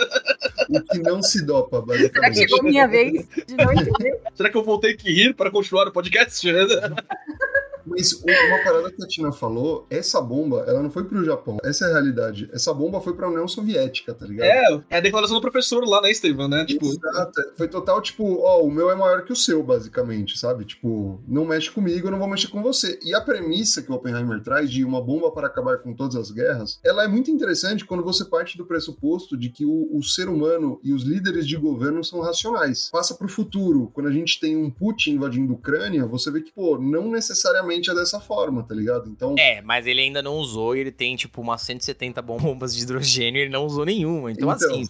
O 0.70 0.82
que 0.82 1.00
não 1.00 1.22
se 1.22 1.46
dopa, 1.46 1.78
Será 1.82 1.98
que 1.98 2.04
basicamente. 2.20 2.38
chegou 2.38 2.64
minha 2.64 2.88
vez 2.88 3.12
de 3.48 3.56
não 3.56 3.72
entender? 3.74 4.20
Será 4.36 4.50
que 4.50 4.58
eu 4.58 4.64
vou 4.64 4.80
ter 4.80 4.96
que 4.96 5.12
rir 5.12 5.34
para 5.34 5.50
continuar 5.52 5.88
o 5.88 5.92
podcast? 5.92 6.48
Mas 7.90 8.14
uma 8.14 8.64
parada 8.64 8.92
que 8.92 9.04
a 9.04 9.08
Tina 9.08 9.32
falou, 9.32 9.86
essa 9.90 10.22
bomba, 10.22 10.64
ela 10.68 10.82
não 10.82 10.90
foi 10.90 11.04
pro 11.04 11.24
Japão. 11.24 11.58
Essa 11.64 11.86
é 11.86 11.90
a 11.90 11.94
realidade. 11.94 12.50
Essa 12.54 12.74
bomba 12.74 13.02
foi 13.02 13.14
pra 13.14 13.28
União 13.30 13.48
Soviética, 13.48 14.14
tá 14.14 14.26
ligado? 14.26 14.48
É, 14.48 14.96
é 14.96 14.98
a 14.98 15.02
declaração 15.02 15.38
do 15.38 15.42
professor 15.42 15.84
lá, 15.86 16.02
né, 16.02 16.12
Estevam, 16.12 16.48
né? 16.48 16.66
Tipo, 16.66 16.88
Exato. 16.88 17.42
Foi 17.56 17.68
total, 17.68 18.02
tipo, 18.02 18.42
ó, 18.42 18.62
o 18.62 18.72
meu 18.72 18.90
é 18.90 18.96
maior 18.96 19.24
que 19.24 19.34
o 19.34 19.36
seu, 19.36 19.64
basicamente, 19.64 20.38
sabe? 20.38 20.66
Tipo, 20.66 21.22
não 21.28 21.46
mexe 21.46 21.72
comigo, 21.72 22.08
eu 22.08 22.12
não 22.12 22.20
vou 22.20 22.28
mexer 22.28 22.48
com 22.48 22.62
você. 22.62 23.00
E 23.04 23.14
a 23.14 23.22
premissa 23.22 23.82
que 23.82 23.92
o 23.92 23.96
Oppenheimer 23.96 24.42
traz 24.42 24.70
de 24.70 24.84
uma 24.84 25.02
bomba 25.02 25.32
para 25.32 25.48
acabar 25.48 25.78
com 25.80 25.94
todas 25.94 26.16
as 26.16 26.32
guerras, 26.32 26.80
ela 26.84 27.04
é 27.04 27.08
muito 27.08 27.32
interessante 27.32 27.86
quando 27.86 28.04
você 28.04 28.26
parte 28.26 28.58
do 28.58 28.66
pressuposto 28.66 29.38
de 29.38 29.50
que 29.50 29.66
o, 29.66 29.90
o 29.98 30.04
ser 30.04 30.30
humano 30.30 30.80
e 30.84 30.94
os 30.94 31.04
líderes 31.04 31.48
de 31.48 31.58
governo 31.58 32.04
são 32.04 32.20
racionais. 32.20 32.90
Passa 32.92 33.16
pro 33.16 33.28
futuro. 33.28 33.90
Quando 33.94 34.08
a 34.08 34.12
gente 34.12 34.40
tem 34.40 34.56
um 34.56 34.70
Putin 34.70 35.12
invadindo 35.12 35.54
a 35.54 35.56
Ucrânia, 35.56 36.06
você 36.06 36.32
vê 36.32 36.42
que, 36.42 36.52
pô, 36.52 36.78
não 36.78 37.12
necessariamente 37.12 37.79
é 37.88 37.94
dessa 37.94 38.20
forma, 38.20 38.64
tá 38.64 38.74
ligado? 38.74 39.08
Então, 39.10 39.36
É, 39.38 39.62
mas 39.62 39.86
ele 39.86 40.02
ainda 40.02 40.22
não 40.24 40.38
usou 40.38 40.76
e 40.76 40.80
ele 40.80 40.92
tem, 40.92 41.16
tipo, 41.16 41.40
umas 41.42 41.62
170 41.62 42.20
bombas 42.22 42.76
de 42.76 42.82
hidrogênio 42.82 43.40
e 43.40 43.44
ele 43.44 43.52
não 43.52 43.66
usou 43.66 43.86
nenhuma. 43.86 44.32
Então, 44.32 44.50
Então, 44.52 44.68
assim, 44.72 44.84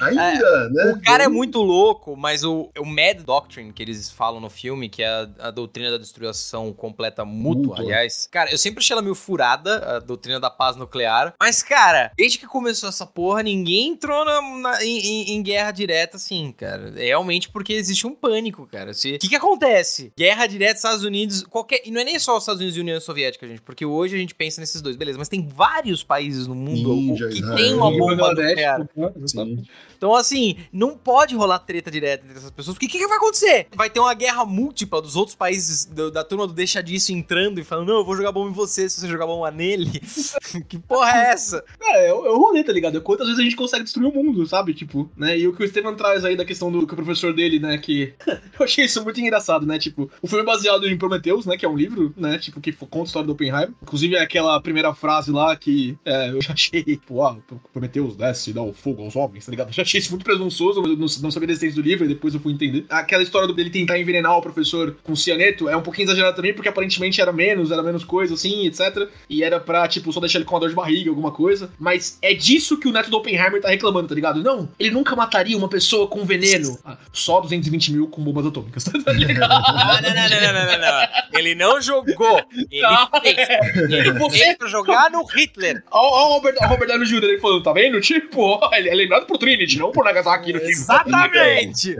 ainda, 0.00 0.68
né? 0.70 0.92
o 0.92 1.00
cara 1.02 1.24
é 1.24 1.28
muito 1.28 1.60
louco, 1.62 2.16
mas 2.16 2.44
o, 2.44 2.70
o 2.78 2.84
Mad 2.84 3.20
Doctrine 3.24 3.72
que 3.72 3.82
eles 3.82 4.10
falam 4.10 4.40
no 4.40 4.50
filme, 4.50 4.88
que 4.88 5.02
é 5.02 5.08
a, 5.08 5.28
a 5.40 5.50
doutrina 5.50 5.90
da 5.90 5.98
destruição 5.98 6.72
completa 6.72 7.24
mútua, 7.24 7.62
Mútua. 7.62 7.80
aliás. 7.84 8.28
Cara, 8.30 8.50
eu 8.50 8.58
sempre 8.58 8.80
achei 8.80 8.92
ela 8.94 9.02
meio 9.02 9.14
furada, 9.14 9.96
a 9.96 9.98
doutrina 9.98 10.38
da 10.40 10.50
paz 10.50 10.76
nuclear. 10.76 11.34
Mas, 11.40 11.62
cara, 11.62 12.12
desde 12.16 12.38
que 12.38 12.46
começou 12.46 12.88
essa 12.88 13.06
porra, 13.06 13.42
ninguém 13.42 13.88
entrou 13.90 14.24
na, 14.24 14.40
na- 14.58 14.84
em, 14.84 15.32
em- 15.34 15.42
guerra 15.42 15.70
direta 15.70 16.16
assim, 16.16 16.52
cara. 16.56 16.92
É 16.96 17.06
realmente 17.06 17.48
porque 17.50 17.72
existe 17.72 18.06
um 18.06 18.14
pânico, 18.14 18.66
cara. 18.66 18.92
Se- 18.94 19.14
O 19.16 19.18
que 19.18 19.28
que 19.28 19.36
acontece? 19.36 20.12
Guerra 20.16 20.46
direta, 20.46 20.74
Estados 20.76 21.04
Unidos, 21.04 21.42
qualquer. 21.42 21.82
E 21.84 21.90
não 21.90 22.00
é 22.00 22.01
nem 22.04 22.18
só 22.18 22.36
os 22.36 22.42
Estados 22.42 22.60
Unidos 22.60 22.76
e 22.76 22.80
União 22.80 23.00
Soviética, 23.00 23.46
gente, 23.46 23.60
porque 23.62 23.84
hoje 23.84 24.14
a 24.16 24.18
gente 24.18 24.34
pensa 24.34 24.60
nesses 24.60 24.80
dois, 24.80 24.96
beleza, 24.96 25.18
mas 25.18 25.28
tem 25.28 25.46
vários 25.46 26.02
países 26.02 26.46
no 26.46 26.54
mundo 26.54 26.92
Índia, 26.92 27.28
que 27.28 27.38
Israel. 27.38 27.56
tem 27.56 27.74
uma 27.74 27.90
bomba 27.90 28.28
nuclear. 28.34 28.88
Sim. 29.26 29.64
Então, 29.96 30.14
assim, 30.14 30.56
não 30.72 30.96
pode 30.96 31.34
rolar 31.36 31.60
treta 31.60 31.90
direta 31.90 32.24
entre 32.24 32.38
essas 32.38 32.50
pessoas, 32.50 32.74
porque 32.74 32.86
o 32.86 32.88
que, 32.88 32.98
que 32.98 33.06
vai 33.06 33.16
acontecer? 33.18 33.66
Vai 33.74 33.88
ter 33.88 34.00
uma 34.00 34.14
guerra 34.14 34.44
múltipla 34.44 35.00
dos 35.00 35.14
outros 35.16 35.36
países 35.36 35.84
do- 35.84 36.10
da 36.10 36.24
turma 36.24 36.46
do 36.46 36.52
Deixa 36.52 36.82
Disso 36.82 37.12
entrando 37.12 37.60
e 37.60 37.64
falando, 37.64 37.88
não, 37.88 37.98
eu 37.98 38.04
vou 38.04 38.16
jogar 38.16 38.32
bomba 38.32 38.50
em 38.50 38.54
você 38.54 38.88
se 38.88 39.00
você 39.00 39.08
jogar 39.08 39.26
bomba 39.26 39.50
nele. 39.50 39.90
que 40.68 40.78
porra 40.78 41.10
é 41.12 41.30
essa? 41.32 41.64
É, 41.80 42.08
é 42.08 42.12
o 42.14 42.26
é 42.26 42.30
o 42.30 42.36
rolê, 42.38 42.64
tá 42.64 42.72
ligado? 42.72 43.00
Quantas 43.00 43.26
vezes 43.26 43.40
a 43.40 43.44
gente 43.44 43.56
consegue 43.56 43.84
destruir 43.84 44.08
o 44.08 44.12
mundo, 44.14 44.46
sabe? 44.46 44.74
Tipo, 44.74 45.10
né? 45.16 45.38
E 45.38 45.46
o 45.46 45.52
que 45.54 45.62
o 45.62 45.64
Estevam 45.64 45.94
traz 45.94 46.24
aí 46.24 46.36
da 46.36 46.44
questão 46.44 46.70
do 46.72 46.86
que 46.86 46.92
o 46.94 46.96
professor 46.96 47.32
dele, 47.32 47.58
né? 47.60 47.78
Que 47.78 48.12
eu 48.58 48.64
achei 48.64 48.84
isso 48.86 49.02
muito 49.04 49.20
engraçado, 49.20 49.64
né? 49.66 49.78
Tipo, 49.78 50.10
o 50.20 50.26
filme 50.26 50.42
é 50.42 50.46
baseado 50.46 50.86
em 50.88 50.96
Prometheus, 50.98 51.46
né? 51.46 51.56
Que 51.56 51.64
é 51.64 51.68
um 51.68 51.76
livro, 51.76 51.91
né? 52.16 52.38
Tipo, 52.38 52.60
que 52.60 52.72
conta 52.72 52.98
a 52.98 53.04
história 53.04 53.26
do 53.26 53.32
Oppenheimer. 53.32 53.70
Inclusive, 53.82 54.16
é 54.16 54.20
aquela 54.20 54.60
primeira 54.60 54.94
frase 54.94 55.30
lá 55.30 55.54
que 55.56 55.96
é, 56.04 56.30
eu 56.30 56.40
já 56.40 56.52
achei, 56.52 56.82
tipo, 56.82 57.22
ah, 57.22 57.36
Prometheus 57.72 58.16
desce 58.16 58.50
e 58.50 58.52
dá 58.52 58.62
o 58.62 58.72
fogo 58.72 59.02
aos 59.02 59.16
homens, 59.16 59.46
tá 59.46 59.50
ligado? 59.50 59.68
Eu 59.68 59.72
já 59.72 59.82
achei 59.82 60.00
isso 60.00 60.10
muito 60.10 60.24
presunçoso, 60.24 60.80
mas 60.80 60.90
eu 60.90 60.96
não, 60.96 61.06
não 61.22 61.30
sabia 61.30 61.46
da 61.46 61.52
existência 61.52 61.80
do 61.80 61.86
livro, 61.86 62.04
e 62.04 62.08
depois 62.08 62.34
eu 62.34 62.40
fui 62.40 62.52
entender. 62.52 62.84
Aquela 62.88 63.22
história 63.22 63.52
dele 63.52 63.70
tentar 63.70 63.98
envenenar 63.98 64.36
o 64.36 64.42
professor 64.42 64.96
com 65.02 65.14
cianeto 65.14 65.68
é 65.68 65.76
um 65.76 65.82
pouquinho 65.82 66.06
exagerado 66.06 66.36
também, 66.36 66.54
porque 66.54 66.68
aparentemente 66.68 67.20
era 67.20 67.32
menos, 67.32 67.70
era 67.70 67.82
menos 67.82 68.04
coisa, 68.04 68.34
assim, 68.34 68.66
etc. 68.66 69.08
E 69.28 69.42
era 69.42 69.60
pra, 69.60 69.86
tipo, 69.88 70.12
só 70.12 70.20
deixar 70.20 70.38
ele 70.38 70.44
com 70.44 70.54
uma 70.54 70.60
dor 70.60 70.68
de 70.68 70.74
barriga, 70.74 71.10
alguma 71.10 71.30
coisa. 71.30 71.70
Mas 71.78 72.18
é 72.22 72.34
disso 72.34 72.78
que 72.78 72.88
o 72.88 72.92
neto 72.92 73.10
do 73.10 73.16
Oppenheimer 73.16 73.60
tá 73.60 73.68
reclamando, 73.68 74.08
tá 74.08 74.14
ligado? 74.14 74.42
Não, 74.42 74.68
ele 74.78 74.90
nunca 74.90 75.14
mataria 75.16 75.56
uma 75.56 75.68
pessoa 75.68 76.06
com 76.06 76.24
veneno. 76.24 76.78
Ah, 76.84 76.96
só 77.12 77.40
220 77.40 77.92
mil 77.92 78.06
com 78.08 78.22
bombas 78.22 78.46
atômicas, 78.46 78.84
tá 79.04 79.12
ligado? 79.12 79.52
Ah, 79.82 80.00
não, 80.00 80.14
não, 80.14 80.28
não, 80.28 80.40
não, 80.40 80.52
não, 80.52 80.66
não, 80.66 80.80
não. 80.80 81.38
Ele 81.38 81.54
não 81.54 81.80
jogou. 81.82 82.40
Ele 82.70 82.80
Não. 82.82 83.08
fez. 83.20 83.36
Ele 83.76 84.12
Você- 84.12 84.54
pra 84.56 84.68
jogar 84.68 85.10
no 85.10 85.24
Hitler. 85.24 85.82
Ó 85.90 86.28
o 86.28 86.34
Robert, 86.34 86.54
o 86.60 86.66
Robert 86.66 86.88
Downey 86.88 87.06
Jr. 87.06 87.24
ele 87.24 87.38
falando, 87.38 87.62
tá 87.62 87.72
vendo? 87.72 88.00
Tipo, 88.00 88.60
ele 88.74 88.88
é 88.88 88.94
lembrado 88.94 89.26
por 89.26 89.36
Trinity, 89.38 89.78
não 89.78 89.90
por 89.92 90.04
Nagasaki 90.04 90.52
no 90.52 90.58
filme. 90.58 90.72
Exatamente. 90.72 91.96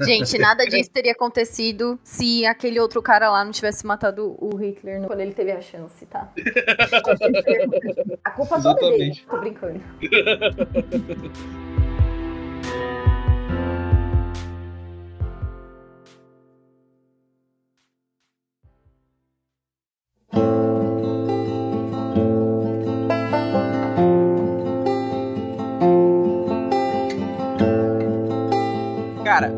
Gente, 0.00 0.38
nada 0.38 0.64
disso 0.66 0.90
teria 0.92 1.12
acontecido 1.12 1.98
se 2.04 2.44
aquele 2.46 2.78
outro 2.78 3.00
cara 3.02 3.30
lá 3.30 3.44
não 3.44 3.52
tivesse 3.52 3.86
matado 3.86 4.36
o 4.38 4.54
Hitler 4.56 5.00
no- 5.00 5.06
quando 5.06 5.20
ele 5.20 5.32
teve 5.32 5.50
a 5.52 5.60
chance, 5.60 6.04
tá? 6.06 6.28
A 8.24 8.30
culpa 8.30 8.60
toda 8.60 8.86
é 8.86 8.90
dele. 8.90 9.20
Tô 9.28 9.38
brincando. 9.38 9.80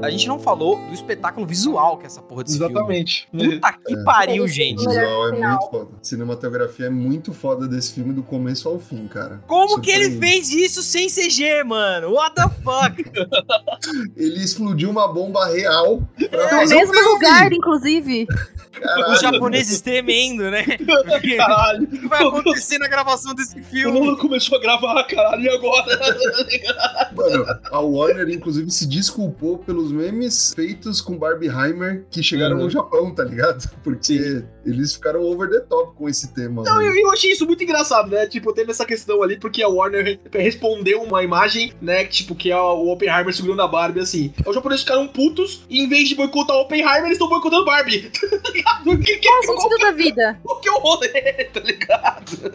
a 0.03 0.11
gente 0.11 0.27
não 0.29 0.39
falou 0.39 0.77
do 0.87 0.95
espetáculo 0.95 1.47
visual 1.47 1.97
que 1.99 2.05
é 2.05 2.07
essa 2.07 2.23
porra 2.23 2.45
desse 2.45 2.57
Exatamente. 2.57 3.29
filme. 3.31 3.55
Puta 3.57 3.73
que 3.87 3.97
pariu, 4.05 4.45
O 4.45 4.49
gente. 4.49 4.79
visual 4.79 5.29
é 5.29 5.33
muito 5.33 5.71
foda. 5.71 5.89
A 6.01 6.05
cinematografia 6.05 6.87
é 6.87 6.91
muito 6.91 7.33
foda 7.33 7.67
desse 7.69 7.93
filme 7.93 8.13
do 8.13 8.23
começo 8.23 8.69
ao 8.69 8.79
fim, 8.79 9.07
cara. 9.07 9.43
Como 9.47 9.81
que 9.81 9.91
ele 9.91 10.19
fez 10.19 10.51
isso 10.53 10.83
sem 10.83 11.09
CG, 11.09 11.65
mano? 11.65 12.13
What 12.13 12.35
the 12.35 12.49
fuck? 12.63 13.05
Ele 14.17 14.43
explodiu 14.43 14.91
uma 14.91 15.09
bomba 15.13 15.47
real 15.47 16.03
pra 16.31 16.53
No 16.53 16.63
um 16.63 16.69
mesmo 16.69 17.13
lugar, 17.13 17.53
inclusive. 17.53 18.27
Caralho. 18.73 19.13
Os 19.13 19.21
japoneses 19.21 19.81
tremendo, 19.81 20.51
né? 20.51 20.65
Caralho. 21.37 21.85
O 21.85 21.87
que 21.89 22.07
vai 22.09 22.23
acontecer 22.25 22.79
na 22.79 22.87
gravação 22.89 23.35
desse 23.35 23.59
O 23.59 23.65
filme? 23.65 24.01
mundo 24.01 24.17
começou 24.17 24.59
a 24.59 24.61
gravar, 24.61 25.03
caralho, 25.05 25.43
e 25.43 25.49
agora? 25.49 25.99
Mano, 27.15 27.47
a 27.71 27.81
Warner, 27.81 28.29
inclusive, 28.31 28.71
se 28.71 28.87
desculpou 28.87 29.59
pelos 29.59 29.91
memes 29.93 30.53
feitos 30.55 31.01
com 31.01 31.19
Barbieheimer 31.19 32.05
que 32.11 32.23
chegaram 32.23 32.57
Uhum. 32.57 32.65
no 32.65 32.71
Japão, 32.71 33.15
tá 33.15 33.25
ligado? 33.25 33.69
Porque 33.83 34.45
eles 34.65 34.95
ficaram 34.95 35.23
over 35.23 35.49
the 35.49 35.61
top 35.61 35.95
com 35.97 36.09
esse 36.09 36.33
tema. 36.35 36.63
Não, 36.63 36.79
velho. 36.79 36.91
eu, 36.91 36.97
eu 37.07 37.13
achei 37.13 37.31
isso 37.33 37.47
muito 37.47 37.63
engraçado, 37.63 38.11
né? 38.11 38.27
Tipo, 38.27 38.53
teve 38.53 38.71
essa 38.71 38.85
questão 38.85 39.23
ali, 39.23 39.39
porque 39.39 39.63
a 39.63 39.69
Warner 39.69 40.05
re- 40.05 40.21
respondeu 40.33 41.03
uma 41.03 41.23
imagem, 41.23 41.73
né? 41.81 42.05
Tipo, 42.05 42.35
que 42.35 42.51
é 42.51 42.57
o 42.57 42.89
Oppenheimer 42.93 43.35
segurando 43.35 43.63
a 43.63 43.69
Barbie, 43.69 44.01
assim. 44.01 44.33
Os 44.47 44.55
japoneses 44.55 44.83
ficaram 44.85 45.07
putos, 45.09 45.65
e 45.69 45.81
em 45.83 45.89
vez 45.89 46.09
de 46.09 46.15
boicotar 46.15 46.57
o 46.57 46.61
Oppenheimer, 46.63 47.03
eles 47.05 47.13
estão 47.13 47.29
boicotando 47.29 47.65
Barbie. 47.65 48.11
Tá 48.41 48.51
ligado? 48.53 48.91
O 48.91 48.99
que, 48.99 49.17
que, 49.19 49.29
Qual 49.29 49.39
o 49.39 49.61
sentido 49.63 49.79
da 49.79 49.91
vida? 49.93 50.41
o 50.45 50.55
que 50.57 50.69
é 50.69 50.73
o 50.73 50.79
rolê, 50.79 51.09
tá 51.53 51.61
ligado? 51.61 52.53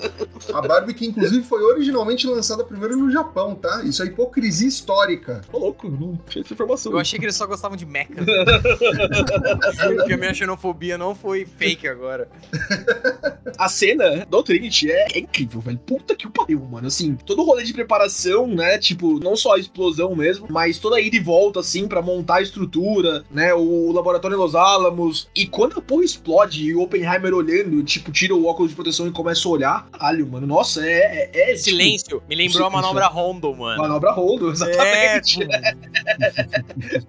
A 0.54 0.62
Barbie, 0.62 0.94
que 0.94 1.06
inclusive 1.06 1.44
foi 1.44 1.62
originalmente 1.64 2.26
lançada 2.28 2.64
primeiro 2.64 2.98
no 2.98 3.12
Japão, 3.12 3.56
tá? 3.56 3.82
Isso 3.84 4.02
é 4.04 4.08
hipocrisia 4.08 4.68
histórica. 4.68 5.42
Tô 5.52 5.58
louco, 5.60 5.90
não 5.90 6.20
tinha 6.28 6.44
essa 6.44 6.54
informação. 6.54 6.92
Eu 6.92 7.00
achei 7.00 7.18
que 7.20 7.26
eles 7.26 7.36
só 7.36 7.46
gostavam 7.46 7.78
de 7.78 7.86
mecha. 7.86 8.10
Porque 9.96 10.14
a 10.14 10.18
minha 10.18 10.34
xenofobia 10.34 10.98
não 10.98 11.16
foi 11.16 11.46
fake 11.46 11.88
agora. 11.96 12.28
A 13.58 13.70
cena 13.70 14.26
do 14.30 14.44
Trinity 14.44 14.92
é, 14.92 15.08
é 15.14 15.20
incrível, 15.20 15.62
velho. 15.62 15.78
Puta 15.78 16.16
que 16.16 16.28
o 16.28 16.30
pariu, 16.32 16.60
mano. 16.60 16.88
Assim, 16.88 17.16
todo 17.16 17.42
o 17.42 17.46
rolê 17.46 17.64
de 17.64 17.74
preparação, 17.74 18.48
né? 18.48 18.78
Tipo, 18.78 19.20
não 19.20 19.36
só 19.36 19.56
a 19.56 19.60
explosão 19.60 20.16
mesmo, 20.16 20.48
mas 20.50 20.78
toda 20.78 20.98
a 20.98 21.02
ida 21.02 21.16
e 21.16 21.20
volta, 21.20 21.60
assim, 21.62 21.88
pra 21.88 22.02
montar 22.02 22.36
a 22.38 22.42
estrutura, 22.42 23.24
né? 23.32 23.54
O 23.54 23.92
laboratório 23.92 24.36
em 24.36 24.40
Los 24.40 24.56
Alamos. 24.56 25.30
E 25.34 25.48
quando 25.48 25.80
a 25.80 25.82
porra 25.82 26.04
explode 26.04 26.66
e 26.66 26.76
o 26.76 26.82
Oppenheimer 26.82 27.34
olhando, 27.34 27.82
tipo, 27.84 28.12
tira 28.12 28.36
o 28.36 28.46
óculos 28.46 28.72
de 28.72 28.76
proteção 28.76 29.08
e 29.08 29.12
começa 29.12 29.48
a 29.48 29.52
olhar. 29.52 29.88
Caralho, 29.92 30.28
mano. 30.28 30.46
Nossa, 30.46 30.86
é. 30.86 31.30
é, 31.34 31.52
é 31.52 31.56
Silêncio. 31.56 32.22
Me 32.28 32.36
lembrou 32.36 32.68
a 32.68 32.70
manobra 32.70 33.08
Rondo, 33.08 33.52
Tipo, 33.52 33.62
mano. 33.62 33.82
manobra 33.82 34.12
Holdo, 34.12 34.50
É, 34.50 34.52
exatamente. 34.52 35.40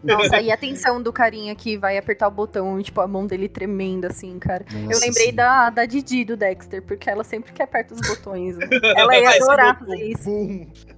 Nossa, 0.02 0.40
e 0.40 0.50
a 0.50 0.56
tensão 0.56 1.02
do 1.02 1.12
carinha 1.12 1.54
que 1.54 1.76
vai 1.76 1.98
apertar 1.98 2.28
o 2.28 2.30
botão, 2.30 2.78
e, 2.78 2.82
tipo, 2.82 3.00
a 3.00 3.06
mão 3.08 3.26
dele 3.26 3.48
tremendo, 3.48 4.06
assim, 4.06 4.38
cara. 4.38 4.64
Eu 4.76 4.86
Nossa 4.86 5.06
lembrei 5.06 5.30
Senhora. 5.30 5.36
da, 5.36 5.70
da 5.70 5.86
Didi 5.86 6.24
do 6.24 6.36
Dexter, 6.36 6.82
porque 6.82 7.08
ela 7.08 7.24
sempre 7.24 7.52
que 7.52 7.62
aperta 7.62 7.94
os 7.94 8.00
botões. 8.00 8.56
né? 8.58 8.66
Ela 8.96 9.16
ia 9.18 9.30
adorar 9.30 9.78
fazer 9.78 10.02
isso. 10.04 10.30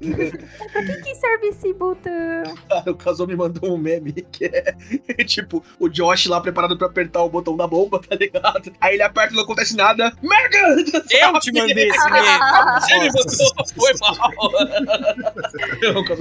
Pra 0.72 0.84
que, 0.84 1.02
que 1.02 1.14
serve 1.14 1.48
esse 1.48 1.72
botão? 1.72 2.12
Cara, 2.68 2.90
o 2.90 2.94
Kazuo 2.94 3.26
me 3.26 3.36
mandou 3.36 3.74
um 3.74 3.78
meme 3.78 4.12
que 4.12 4.44
é 4.44 5.24
tipo 5.24 5.64
o 5.78 5.88
Josh 5.88 6.26
lá 6.26 6.40
preparado 6.40 6.76
pra 6.76 6.86
apertar 6.86 7.22
o 7.22 7.28
botão 7.28 7.56
da 7.56 7.66
bomba, 7.66 8.00
tá 8.00 8.14
ligado? 8.14 8.72
Aí 8.80 8.94
ele 8.94 9.02
aperta 9.02 9.32
e 9.32 9.36
não 9.36 9.42
acontece 9.42 9.76
nada. 9.76 10.12
Merda! 10.22 10.58
Eu 10.58 11.40
te 11.40 11.52
mandei 11.52 11.88
esse 11.88 12.10
meme. 12.10 12.26
Ele 12.90 13.10
mandou, 13.12 13.66
foi 13.74 13.92
mal. 14.00 14.18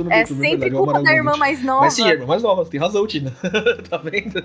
não 0.03 0.11
É 0.11 0.25
sempre 0.25 0.49
verdade, 0.49 0.75
é 0.75 0.75
um 0.75 0.83
culpa 0.83 1.03
da 1.03 1.13
irmã 1.13 1.37
mais 1.37 1.63
nova. 1.63 1.81
Mas 1.81 1.93
sim, 1.93 2.03
a 2.03 2.13
irmã 2.13 2.25
mais 2.25 2.43
nova, 2.43 2.63
você 2.63 2.71
tem 2.71 2.79
razão, 2.79 3.05
Tina. 3.07 3.31
tá 3.89 3.97
vendo? 3.97 4.39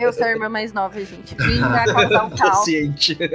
Eu 0.00 0.12
sou 0.12 0.24
a 0.24 0.30
irmã 0.30 0.48
mais 0.48 0.72
nova, 0.72 0.98
gente. 1.04 1.34
Vim 1.34 1.58
pra 1.58 1.84
causar 1.84 2.26
o 2.26 2.36
caos. 2.36 2.55
Consciente. 2.58 3.18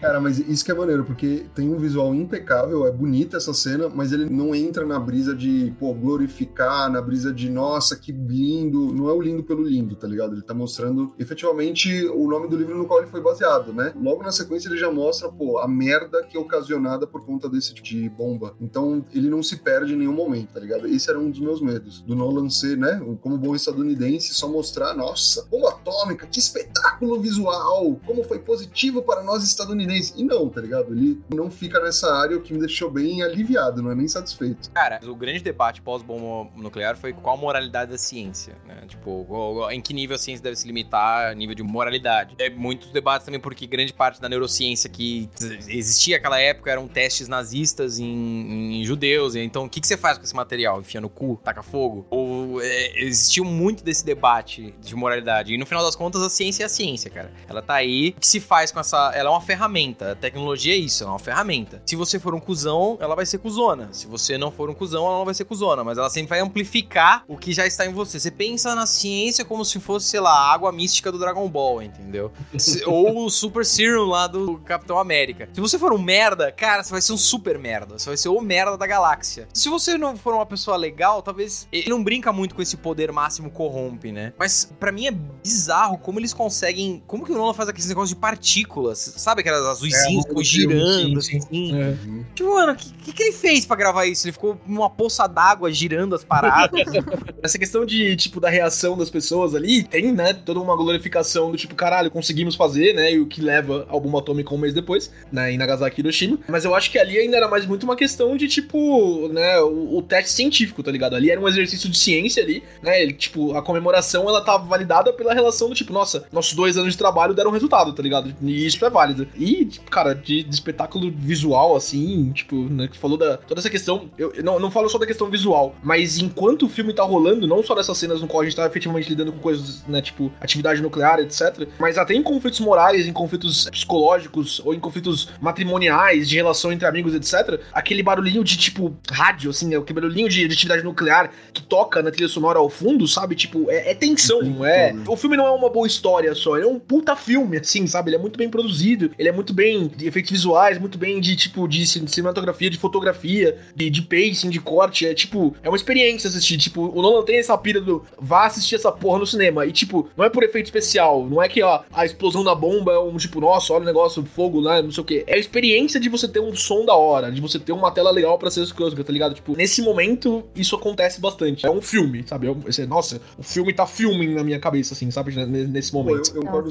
Cara, 0.00 0.18
mas 0.18 0.38
isso 0.38 0.64
que 0.64 0.70
é 0.70 0.74
maneiro, 0.74 1.04
porque 1.04 1.44
tem 1.54 1.68
um 1.68 1.76
visual 1.76 2.14
impecável, 2.14 2.86
é 2.86 2.90
bonita 2.90 3.36
essa 3.36 3.52
cena, 3.52 3.86
mas 3.94 4.12
ele 4.12 4.24
não 4.30 4.54
entra 4.54 4.86
na 4.86 4.98
brisa 4.98 5.36
de, 5.36 5.74
pô, 5.78 5.92
glorificar, 5.92 6.90
na 6.90 7.02
brisa 7.02 7.30
de, 7.30 7.50
nossa, 7.50 7.94
que 7.94 8.10
lindo. 8.10 8.94
Não 8.94 9.10
é 9.10 9.12
o 9.12 9.20
lindo 9.20 9.42
pelo 9.44 9.62
lindo, 9.62 9.94
tá 9.94 10.06
ligado? 10.06 10.32
Ele 10.32 10.42
tá 10.42 10.54
mostrando 10.54 11.14
efetivamente 11.18 12.06
o 12.06 12.26
nome 12.26 12.48
do 12.48 12.56
livro 12.56 12.78
no 12.78 12.86
qual 12.86 13.00
ele 13.00 13.10
foi 13.10 13.20
baseado, 13.20 13.74
né? 13.74 13.92
Logo 13.94 14.22
na 14.22 14.32
sequência 14.32 14.70
ele 14.70 14.78
já 14.78 14.90
mostra, 14.90 15.28
pô, 15.28 15.58
a 15.58 15.68
merda 15.68 16.22
que 16.22 16.34
é 16.34 16.40
ocasionada 16.40 17.06
por 17.06 17.26
conta 17.26 17.46
desse 17.46 17.74
tipo 17.74 17.86
de 17.86 18.08
bomba. 18.08 18.54
Então 18.58 19.04
ele 19.12 19.28
não 19.28 19.42
se 19.42 19.58
perde 19.58 19.92
em 19.92 19.96
nenhum 19.96 20.14
momento, 20.14 20.54
tá 20.54 20.60
ligado? 20.60 20.86
Esse 20.86 21.10
era 21.10 21.18
um 21.18 21.30
dos 21.30 21.40
meus 21.40 21.60
medos. 21.60 22.00
Do 22.00 22.16
Nolan 22.16 22.48
ser, 22.48 22.78
né, 22.78 23.02
como 23.20 23.36
bom 23.36 23.54
estadunidense, 23.54 24.32
só 24.32 24.48
mostrar, 24.48 24.94
nossa, 24.94 25.44
bomba 25.50 25.68
atômica, 25.68 26.26
que 26.26 26.38
espetáculo 26.38 27.20
visual, 27.20 27.79
como 28.06 28.22
foi 28.24 28.38
positivo 28.38 29.02
para 29.02 29.22
nós 29.22 29.42
estadunidenses. 29.44 30.14
E 30.16 30.24
não, 30.24 30.48
tá 30.48 30.60
ligado? 30.60 30.92
Ele 30.92 31.20
não 31.34 31.50
fica 31.50 31.80
nessa 31.80 32.12
área, 32.14 32.36
o 32.36 32.40
que 32.40 32.52
me 32.52 32.60
deixou 32.60 32.90
bem 32.90 33.22
aliviado, 33.22 33.82
não 33.82 33.90
é 33.90 33.94
nem 33.94 34.08
satisfeito. 34.08 34.70
Cara, 34.70 35.00
o 35.04 35.14
grande 35.14 35.40
debate 35.40 35.82
pós-bomba 35.82 36.50
nuclear 36.56 36.96
foi 36.96 37.12
qual 37.12 37.36
a 37.36 37.40
moralidade 37.40 37.90
da 37.90 37.98
ciência, 37.98 38.56
né? 38.66 38.82
Tipo, 38.86 39.26
em 39.70 39.80
que 39.80 39.92
nível 39.94 40.16
a 40.16 40.18
ciência 40.18 40.42
deve 40.42 40.56
se 40.56 40.66
limitar 40.66 41.30
a 41.30 41.34
nível 41.34 41.54
de 41.54 41.62
moralidade. 41.62 42.34
É 42.38 42.50
muitos 42.50 42.90
debates 42.90 43.24
também 43.24 43.40
porque 43.40 43.66
grande 43.66 43.92
parte 43.92 44.20
da 44.20 44.28
neurociência 44.28 44.88
que 44.90 45.28
existia 45.68 46.16
naquela 46.16 46.40
época 46.40 46.70
eram 46.70 46.86
testes 46.88 47.28
nazistas 47.28 47.98
em, 47.98 48.80
em 48.80 48.84
judeus. 48.84 49.34
Então, 49.34 49.64
o 49.64 49.68
que, 49.68 49.80
que 49.80 49.86
você 49.86 49.96
faz 49.96 50.18
com 50.18 50.24
esse 50.24 50.34
material? 50.34 50.80
Enfia 50.80 51.00
no 51.00 51.08
cu? 51.08 51.40
Taca 51.42 51.62
fogo? 51.62 52.06
Ou 52.10 52.60
é, 52.60 53.02
existiu 53.04 53.44
muito 53.44 53.82
desse 53.84 54.04
debate 54.04 54.74
de 54.80 54.94
moralidade. 54.94 55.54
E 55.54 55.58
no 55.58 55.66
final 55.66 55.84
das 55.84 55.96
contas, 55.96 56.22
a 56.22 56.30
ciência 56.30 56.64
é 56.64 56.66
a 56.66 56.68
ciência, 56.68 57.10
cara. 57.10 57.32
Ela 57.48 57.62
tá 57.70 57.74
aí. 57.74 58.14
O 58.16 58.20
que 58.20 58.26
se 58.26 58.40
faz 58.40 58.72
com 58.72 58.80
essa... 58.80 59.12
Ela 59.14 59.28
é 59.28 59.32
uma 59.32 59.40
ferramenta. 59.40 60.12
A 60.12 60.14
tecnologia 60.14 60.74
é 60.74 60.76
isso, 60.76 61.04
ela 61.04 61.12
é 61.12 61.14
uma 61.14 61.18
ferramenta. 61.18 61.82
Se 61.86 61.94
você 61.96 62.18
for 62.18 62.34
um 62.34 62.40
cuzão, 62.40 62.98
ela 63.00 63.14
vai 63.14 63.24
ser 63.24 63.38
cuzona. 63.38 63.88
Se 63.92 64.06
você 64.06 64.36
não 64.36 64.50
for 64.50 64.68
um 64.68 64.74
cuzão, 64.74 65.06
ela 65.06 65.18
não 65.18 65.24
vai 65.24 65.34
ser 65.34 65.44
cuzona. 65.44 65.84
Mas 65.84 65.98
ela 65.98 66.10
sempre 66.10 66.30
vai 66.30 66.40
amplificar 66.40 67.24
o 67.28 67.36
que 67.36 67.52
já 67.52 67.66
está 67.66 67.86
em 67.86 67.92
você. 67.92 68.18
Você 68.18 68.30
pensa 68.30 68.74
na 68.74 68.86
ciência 68.86 69.44
como 69.44 69.64
se 69.64 69.78
fosse, 69.78 70.08
sei 70.08 70.20
lá, 70.20 70.32
a 70.32 70.52
água 70.52 70.72
mística 70.72 71.12
do 71.12 71.18
Dragon 71.18 71.48
Ball, 71.48 71.82
entendeu? 71.82 72.32
Ou 72.86 73.26
o 73.26 73.30
Super 73.30 73.64
Serum 73.64 74.06
lá 74.06 74.26
do 74.26 74.58
Capitão 74.58 74.98
América. 74.98 75.48
Se 75.52 75.60
você 75.60 75.78
for 75.78 75.92
um 75.92 75.98
merda, 75.98 76.50
cara, 76.50 76.82
você 76.82 76.90
vai 76.90 77.00
ser 77.00 77.12
um 77.12 77.18
super 77.18 77.58
merda. 77.58 77.98
Você 77.98 78.08
vai 78.08 78.16
ser 78.16 78.28
o 78.28 78.40
merda 78.40 78.76
da 78.76 78.86
galáxia. 78.86 79.48
Se 79.52 79.68
você 79.68 79.96
não 79.96 80.16
for 80.16 80.34
uma 80.34 80.46
pessoa 80.46 80.76
legal, 80.76 81.22
talvez. 81.22 81.68
Ele 81.72 81.88
não 81.88 82.02
brinca 82.02 82.32
muito 82.32 82.54
com 82.54 82.62
esse 82.62 82.76
poder 82.76 83.12
máximo 83.12 83.50
corrompe, 83.50 84.10
né? 84.10 84.32
Mas 84.38 84.70
pra 84.78 84.90
mim 84.90 85.06
é 85.06 85.10
bizarro 85.10 85.98
como 85.98 86.18
eles 86.18 86.34
conseguem. 86.34 87.02
Como 87.06 87.24
que 87.24 87.32
o 87.32 87.34
Nolan 87.34 87.54
faz 87.60 87.68
aqueles 87.68 87.88
negócios 87.88 88.10
de 88.10 88.16
partículas? 88.16 88.98
Sabe 88.98 89.40
aquelas 89.42 89.64
azuisinhas 89.66 90.24
É, 90.24 90.28
do 90.28 90.44
filme, 90.44 90.44
girando, 90.44 91.22
sim, 91.22 91.36
assim? 91.36 91.76
É. 91.78 91.94
Tipo, 92.34 92.54
mano, 92.54 92.72
o 92.72 92.76
que, 92.76 92.90
que, 93.04 93.12
que 93.12 93.22
ele 93.22 93.32
fez 93.32 93.66
pra 93.66 93.76
gravar 93.76 94.06
isso? 94.06 94.26
Ele 94.26 94.32
ficou 94.32 94.58
numa 94.66 94.88
poça 94.88 95.26
d'água 95.26 95.70
girando 95.70 96.14
as 96.14 96.24
paradas. 96.24 96.80
Essa 97.42 97.58
questão 97.58 97.84
de, 97.84 98.16
tipo, 98.16 98.40
da 98.40 98.48
reação 98.48 98.96
das 98.96 99.10
pessoas 99.10 99.54
ali, 99.54 99.82
tem, 99.84 100.12
né, 100.12 100.32
toda 100.32 100.60
uma 100.60 100.76
glorificação 100.76 101.50
do 101.50 101.56
tipo, 101.56 101.74
caralho, 101.74 102.10
conseguimos 102.10 102.54
fazer, 102.54 102.94
né, 102.94 103.12
e 103.12 103.20
o 103.20 103.26
que 103.26 103.40
leva 103.40 103.86
ao 103.88 104.00
bomba 104.00 104.18
atômica 104.20 104.54
um 104.54 104.58
mês 104.58 104.74
depois, 104.74 105.10
né, 105.30 105.52
em 105.52 105.58
Nagasaki 105.58 106.00
e 106.00 106.02
Hiroshima. 106.02 106.38
Mas 106.48 106.64
eu 106.64 106.74
acho 106.74 106.90
que 106.90 106.98
ali 106.98 107.18
ainda 107.18 107.36
era 107.36 107.48
mais 107.48 107.66
muito 107.66 107.84
uma 107.84 107.96
questão 107.96 108.36
de, 108.36 108.48
tipo, 108.48 109.28
né, 109.28 109.60
o, 109.60 109.98
o 109.98 110.02
teste 110.02 110.30
científico, 110.32 110.82
tá 110.82 110.90
ligado? 110.90 111.14
Ali 111.14 111.30
era 111.30 111.40
um 111.40 111.48
exercício 111.48 111.88
de 111.88 111.98
ciência 111.98 112.42
ali, 112.42 112.62
né, 112.82 113.02
ele, 113.02 113.12
tipo, 113.12 113.54
a 113.56 113.62
comemoração, 113.62 114.28
ela 114.28 114.40
tá 114.40 114.56
validada 114.56 115.12
pela 115.12 115.34
relação 115.34 115.68
do 115.68 115.74
tipo, 115.74 115.92
nossa, 115.92 116.24
nossos 116.32 116.54
dois 116.54 116.76
anos 116.76 116.92
de 116.92 116.98
trabalho 116.98 117.34
deram 117.34 117.49
resultado, 117.52 117.92
tá 117.92 118.02
ligado? 118.02 118.34
E 118.42 118.66
isso 118.66 118.84
é 118.84 118.90
válido. 118.90 119.26
E, 119.36 119.64
tipo, 119.64 119.90
cara, 119.90 120.14
de, 120.14 120.42
de 120.42 120.54
espetáculo 120.54 121.10
visual, 121.10 121.76
assim, 121.76 122.32
tipo, 122.32 122.56
né, 122.56 122.88
que 122.88 122.98
falou 122.98 123.16
da 123.16 123.36
toda 123.36 123.60
essa 123.60 123.70
questão, 123.70 124.10
eu, 124.16 124.32
eu 124.32 124.44
não, 124.44 124.58
não 124.58 124.70
falo 124.70 124.88
só 124.88 124.98
da 124.98 125.06
questão 125.06 125.28
visual, 125.28 125.74
mas 125.82 126.18
enquanto 126.18 126.66
o 126.66 126.68
filme 126.68 126.92
tá 126.92 127.02
rolando, 127.02 127.46
não 127.46 127.62
só 127.62 127.74
dessas 127.74 127.96
cenas 127.96 128.20
no 128.20 128.26
qual 128.26 128.42
a 128.42 128.44
gente 128.44 128.56
tá 128.56 128.66
efetivamente 128.66 129.08
lidando 129.08 129.32
com 129.32 129.38
coisas, 129.38 129.84
né, 129.86 130.00
tipo, 130.00 130.32
atividade 130.40 130.82
nuclear, 130.82 131.18
etc, 131.20 131.68
mas 131.78 131.98
até 131.98 132.14
em 132.14 132.22
conflitos 132.22 132.60
morais, 132.60 133.06
em 133.06 133.12
conflitos 133.12 133.68
psicológicos, 133.70 134.60
ou 134.64 134.74
em 134.74 134.80
conflitos 134.80 135.28
matrimoniais, 135.40 136.28
de 136.28 136.36
relação 136.36 136.72
entre 136.72 136.86
amigos, 136.86 137.14
etc, 137.14 137.60
aquele 137.72 138.02
barulhinho 138.02 138.44
de, 138.44 138.56
tipo, 138.56 138.96
rádio, 139.10 139.50
assim, 139.50 139.68
né, 139.68 139.76
aquele 139.76 140.00
barulhinho 140.00 140.28
de, 140.28 140.46
de 140.46 140.54
atividade 140.54 140.82
nuclear 140.82 141.30
que 141.52 141.62
toca 141.62 142.02
na 142.02 142.10
trilha 142.10 142.28
sonora 142.28 142.58
ao 142.58 142.68
fundo, 142.68 143.06
sabe, 143.06 143.34
tipo, 143.34 143.70
é, 143.70 143.90
é 143.90 143.94
tensão, 143.94 144.64
é? 144.64 144.94
O 145.06 145.16
filme 145.16 145.36
não 145.36 145.46
é 145.46 145.50
uma 145.50 145.68
boa 145.68 145.86
história 145.86 146.34
só, 146.34 146.56
ele 146.56 146.66
é 146.66 146.68
um 146.68 146.78
puta 146.78 147.16
filme, 147.16 147.39
assim, 147.60 147.86
sabe, 147.86 148.10
ele 148.10 148.16
é 148.16 148.18
muito 148.18 148.36
bem 148.38 148.48
produzido, 148.48 149.10
ele 149.18 149.28
é 149.28 149.32
muito 149.32 149.52
bem 149.52 149.88
de 149.88 150.06
efeitos 150.06 150.30
visuais, 150.30 150.78
muito 150.78 150.98
bem 150.98 151.20
de, 151.20 151.36
tipo, 151.36 151.66
de 151.68 151.86
cin- 151.86 152.06
cinematografia, 152.06 152.68
de 152.70 152.76
fotografia, 152.78 153.58
de, 153.74 153.88
de 153.90 154.02
pacing, 154.02 154.50
de 154.50 154.60
corte, 154.60 155.06
é, 155.06 155.14
tipo, 155.14 155.54
é 155.62 155.68
uma 155.68 155.76
experiência 155.76 156.28
assistir, 156.28 156.58
tipo, 156.58 156.82
o 156.88 157.02
Nolan 157.02 157.24
tem 157.24 157.38
essa 157.38 157.56
pira 157.56 157.80
do, 157.80 158.04
vá 158.18 158.46
assistir 158.46 158.74
essa 158.76 158.92
porra 158.92 159.18
no 159.18 159.26
cinema, 159.26 159.66
e, 159.66 159.72
tipo, 159.72 160.08
não 160.16 160.24
é 160.24 160.28
por 160.30 160.42
efeito 160.42 160.66
especial, 160.66 161.26
não 161.28 161.42
é 161.42 161.48
que, 161.48 161.62
ó, 161.62 161.82
a 161.92 162.04
explosão 162.04 162.44
da 162.44 162.54
bomba 162.54 162.92
é 162.92 162.98
um, 162.98 163.16
tipo, 163.16 163.40
nossa, 163.40 163.72
olha 163.72 163.82
o 163.82 163.86
negócio, 163.86 164.24
fogo, 164.24 164.60
né, 164.62 164.82
não 164.82 164.90
sei 164.90 165.02
o 165.02 165.04
que, 165.06 165.24
é 165.26 165.34
a 165.34 165.38
experiência 165.38 165.98
de 166.00 166.08
você 166.08 166.28
ter 166.28 166.40
um 166.40 166.54
som 166.54 166.84
da 166.84 166.94
hora, 166.94 167.30
de 167.30 167.40
você 167.40 167.58
ter 167.58 167.72
uma 167.72 167.90
tela 167.90 168.10
legal 168.10 168.38
pra 168.38 168.50
ser 168.50 168.62
escrota, 168.62 169.02
tá 169.02 169.12
ligado? 169.12 169.34
Tipo, 169.34 169.56
nesse 169.56 169.82
momento, 169.82 170.44
isso 170.54 170.74
acontece 170.76 171.20
bastante, 171.20 171.66
é 171.66 171.70
um 171.70 171.80
filme, 171.80 172.24
sabe, 172.26 172.46
é 172.46 172.50
um, 172.50 172.60
esse- 172.66 172.86
nossa, 172.86 173.20
o 173.38 173.42
filme 173.42 173.72
tá 173.72 173.86
filming 173.86 174.34
na 174.34 174.44
minha 174.44 174.58
cabeça, 174.58 174.94
assim, 174.94 175.10
sabe, 175.10 175.34
nesse 175.46 175.90
Pô, 175.92 176.02
momento. 176.02 176.30
eu, 176.30 176.36
eu 176.36 176.42
concordo 176.42 176.70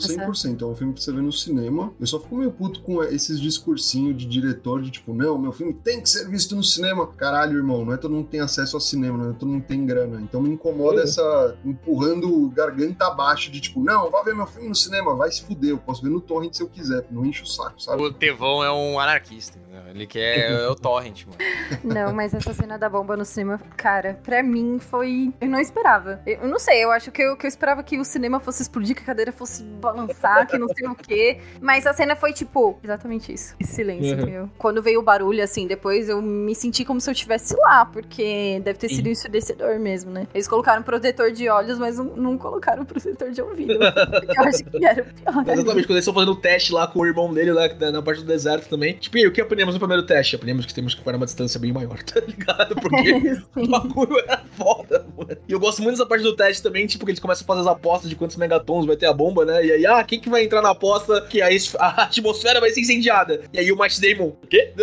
Nossa, 0.54 0.56
100%. 0.58 0.62
É 0.62 0.66
um 0.66 0.76
filme 0.76 0.94
pra 0.94 1.02
você 1.02 1.12
ver 1.12 1.22
no 1.22 1.32
cinema. 1.32 1.94
Eu 2.00 2.08
só 2.08 2.20
fico 2.20 2.36
meio 2.36 2.52
puto 2.52 2.82
com 2.82 3.04
esses 3.04 3.40
discursinhos 3.40 4.18
de 4.18 4.26
diretor 4.26 4.82
de 4.82 4.92
tipo, 4.92 5.14
não, 5.14 5.38
meu 5.38 5.52
filme 5.52 5.74
tem 5.74 6.02
que 6.02 6.10
ser 6.10 6.28
visto 6.30 6.56
no 6.56 6.64
cinema. 6.64 7.08
Caralho, 7.08 7.58
irmão, 7.58 7.86
não 7.86 7.94
é 7.94 7.98
todo 7.98 8.12
mundo 8.14 8.26
que 8.26 8.32
tem 8.32 8.40
acesso 8.42 8.76
ao 8.76 8.80
cinema, 8.82 9.18
não 9.18 9.30
é 9.32 9.34
todo 9.34 9.48
mundo 9.50 9.62
que 9.62 9.68
tem 9.68 9.86
grana. 9.86 10.20
Então 10.22 10.42
me 10.42 10.50
incomoda 10.50 11.02
É. 11.02 11.04
essa 11.04 11.58
empurrando 11.66 12.50
garganta 12.50 13.08
abaixo 13.08 13.52
de 13.52 13.60
tipo, 13.62 13.82
não, 13.84 14.10
vai 14.10 14.24
ver 14.24 14.36
meu 14.36 14.46
filme 14.48 14.70
no 14.70 14.76
cinema, 14.76 15.16
vai 15.16 15.32
se 15.32 15.44
fuder, 15.44 15.72
eu 15.72 15.78
posso 15.78 16.02
ver 16.02 16.10
no 16.10 16.22
torrent 16.22 16.54
se 16.54 16.62
eu 16.64 16.68
quiser, 16.68 17.06
não 17.12 17.26
enche 17.26 17.44
o 17.44 17.46
saco, 17.48 17.82
sabe? 17.82 18.02
o 18.02 18.12
Tevão 18.14 18.64
é 18.64 18.72
um 18.72 19.00
anarquista. 19.00 19.60
Entendeu? 19.80 19.96
Ele 19.96 20.08
quer 20.08 20.52
é 20.52 20.68
o 20.68 20.76
torrent, 20.76 21.26
mano. 21.26 21.38
Não, 21.84 22.14
mas 22.14 22.34
essa 22.34 22.54
cena 22.54 22.78
da 22.78 22.90
bomba 22.90 23.16
no 23.18 23.26
cinema, 23.26 23.60
cara, 23.78 24.20
pra 24.24 24.42
mim 24.44 24.80
foi. 24.80 25.32
Eu 25.40 25.48
não 25.48 25.60
esperava. 25.60 26.20
Eu 26.26 26.48
não 26.48 26.60
sei, 26.60 26.84
eu 26.84 26.92
acho 26.92 27.12
que 27.12 27.22
eu, 27.22 27.38
que 27.38 27.46
eu 27.46 27.48
esperava 27.48 27.84
que 27.84 27.98
o 27.98 28.04
cinema 28.06 28.40
fosse 28.40 28.62
explodir, 28.62 28.96
que 28.96 29.02
a 29.04 29.06
cadeira 29.06 29.32
fosse 29.32 29.64
balançar, 29.64 30.48
que 30.48 30.58
não 30.58 30.68
sei 30.70 30.88
o 30.88 30.96
quê. 30.96 31.40
Mas 31.62 31.86
a 31.86 31.94
cena 31.94 32.16
foi 32.16 32.34
tipo, 32.34 32.78
exatamente 32.84 33.34
isso. 33.34 33.56
Esse 33.60 33.76
silêncio, 33.76 34.16
Uhum. 34.16 34.22
entendeu? 34.22 34.50
Quando 34.58 34.82
veio 34.82 35.00
o 35.00 35.04
barulho, 35.04 35.44
assim, 35.44 35.68
depois 35.68 36.10
eu 36.10 36.22
me 36.22 36.54
senti 36.56 36.84
como 36.86 37.00
se 37.00 37.10
eu 37.10 37.14
estivesse 37.14 37.56
lá, 37.58 37.86
porque 37.86 38.62
deve 38.64 38.80
ter 38.80 38.90
sido 38.90 39.06
Sim. 39.06 39.12
ensurdecedor 39.12 39.80
mesmo, 39.80 40.12
né? 40.12 40.28
Eles 40.34 40.48
colocaram 40.48 40.82
protetor 40.84 41.32
de 41.32 41.48
olhos, 41.50 41.78
mas 41.78 41.98
não, 41.98 42.06
não 42.06 42.38
colocaram 42.38 42.84
protetor 42.86 43.32
de 43.32 43.42
ouvido. 43.42 43.74
eu 43.74 44.44
acho 44.44 44.64
que 44.64 44.86
era 44.86 45.02
o 45.02 45.06
pior. 45.06 45.44
Exatamente, 45.54 45.64
quando 45.88 45.92
eles 45.92 45.98
estão 46.00 46.14
fazendo 46.14 46.32
o 46.32 46.36
teste 46.36 46.74
lá 46.74 46.88
com 46.88 47.00
o 47.00 47.06
irmão 47.06 47.34
dele, 47.34 47.52
lá 47.52 47.68
na- 47.80 47.92
na 47.92 48.02
parte 48.02 48.22
do 48.22 48.28
deserto 48.28 48.68
também. 48.70 48.94
Tipo, 48.96 49.18
e 49.18 49.22
aí, 49.22 49.28
o 49.28 49.32
que 49.32 49.42
aprendemos 49.70 49.74
no 49.76 49.80
primeiro 49.80 50.04
teste? 50.04 50.36
Aprendemos 50.36 50.66
que 50.66 50.74
temos 50.74 50.96
que 50.96 51.02
parar 51.02 51.18
uma 51.18 51.26
distância 51.26 51.60
bem 51.60 51.72
maior, 51.72 52.02
tá 52.04 52.20
ligado? 52.20 52.76
Porque 52.82 53.42
o 53.56 53.68
bagulho 53.68 54.20
era 54.20 54.42
foda, 54.58 55.06
mano. 55.18 55.38
E 55.48 55.52
eu 55.52 55.60
gosto 55.60 55.82
muito 55.82 55.98
dessa 55.98 56.08
parte 56.08 56.24
do 56.24 56.36
teste 56.36 56.64
também, 56.64 56.88
tipo, 56.88 57.06
que 57.06 57.12
eles 57.12 57.20
começam 57.20 57.44
a 57.44 57.48
fazer 57.48 57.62
as 57.62 57.68
apostas 57.68 58.10
de 58.10 58.16
quantos 58.16 58.36
megatons 58.36 58.86
vai 58.86 58.96
ter 58.96 59.06
a 59.06 59.14
bomba, 59.14 59.46
né? 59.46 59.66
E 59.66 59.72
aí, 59.72 59.86
ah, 59.86 60.04
quem 60.04 60.20
que 60.20 60.30
vai 60.30 60.44
entrar 60.44 60.62
na 60.62 60.72
aposta 60.72 61.22
que 61.22 61.42
a, 61.42 61.48
a 61.80 62.04
atmosfera 62.04 62.60
vai 62.60 62.72
ser 62.72 62.82
incendiada? 62.82 63.42
E 63.54 63.60
aí 63.60 63.72
o 63.72 63.78
Matt 63.78 64.00
Damon, 64.00 64.30
o 64.30 64.48
quê? 64.48 64.74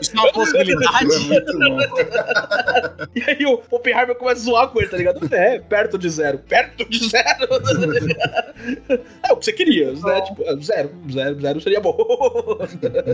Isso 0.00 0.12
é 0.16 0.20
uma 0.20 0.32
possibilidade. 0.32 1.08
É. 1.94 3.08
E 3.14 3.22
aí 3.30 3.46
o 3.46 3.62
Oppenheimer 3.70 4.14
começa 4.16 4.40
a 4.40 4.44
zoar 4.44 4.68
com 4.68 4.80
ele, 4.80 4.88
tá 4.88 4.96
ligado? 4.96 5.34
É, 5.34 5.58
perto 5.58 5.98
de 5.98 6.08
zero. 6.08 6.38
Perto 6.38 6.88
de 6.88 7.08
zero? 7.08 7.48
é 9.22 9.32
o 9.32 9.36
que 9.36 9.44
você 9.44 9.52
queria, 9.52 9.92
né? 9.92 10.20
Tipo, 10.22 10.42
é, 10.42 10.56
zero. 10.56 10.90
Zero, 11.10 11.40
zero 11.40 11.60
seria 11.60 11.80
bom. 11.80 11.94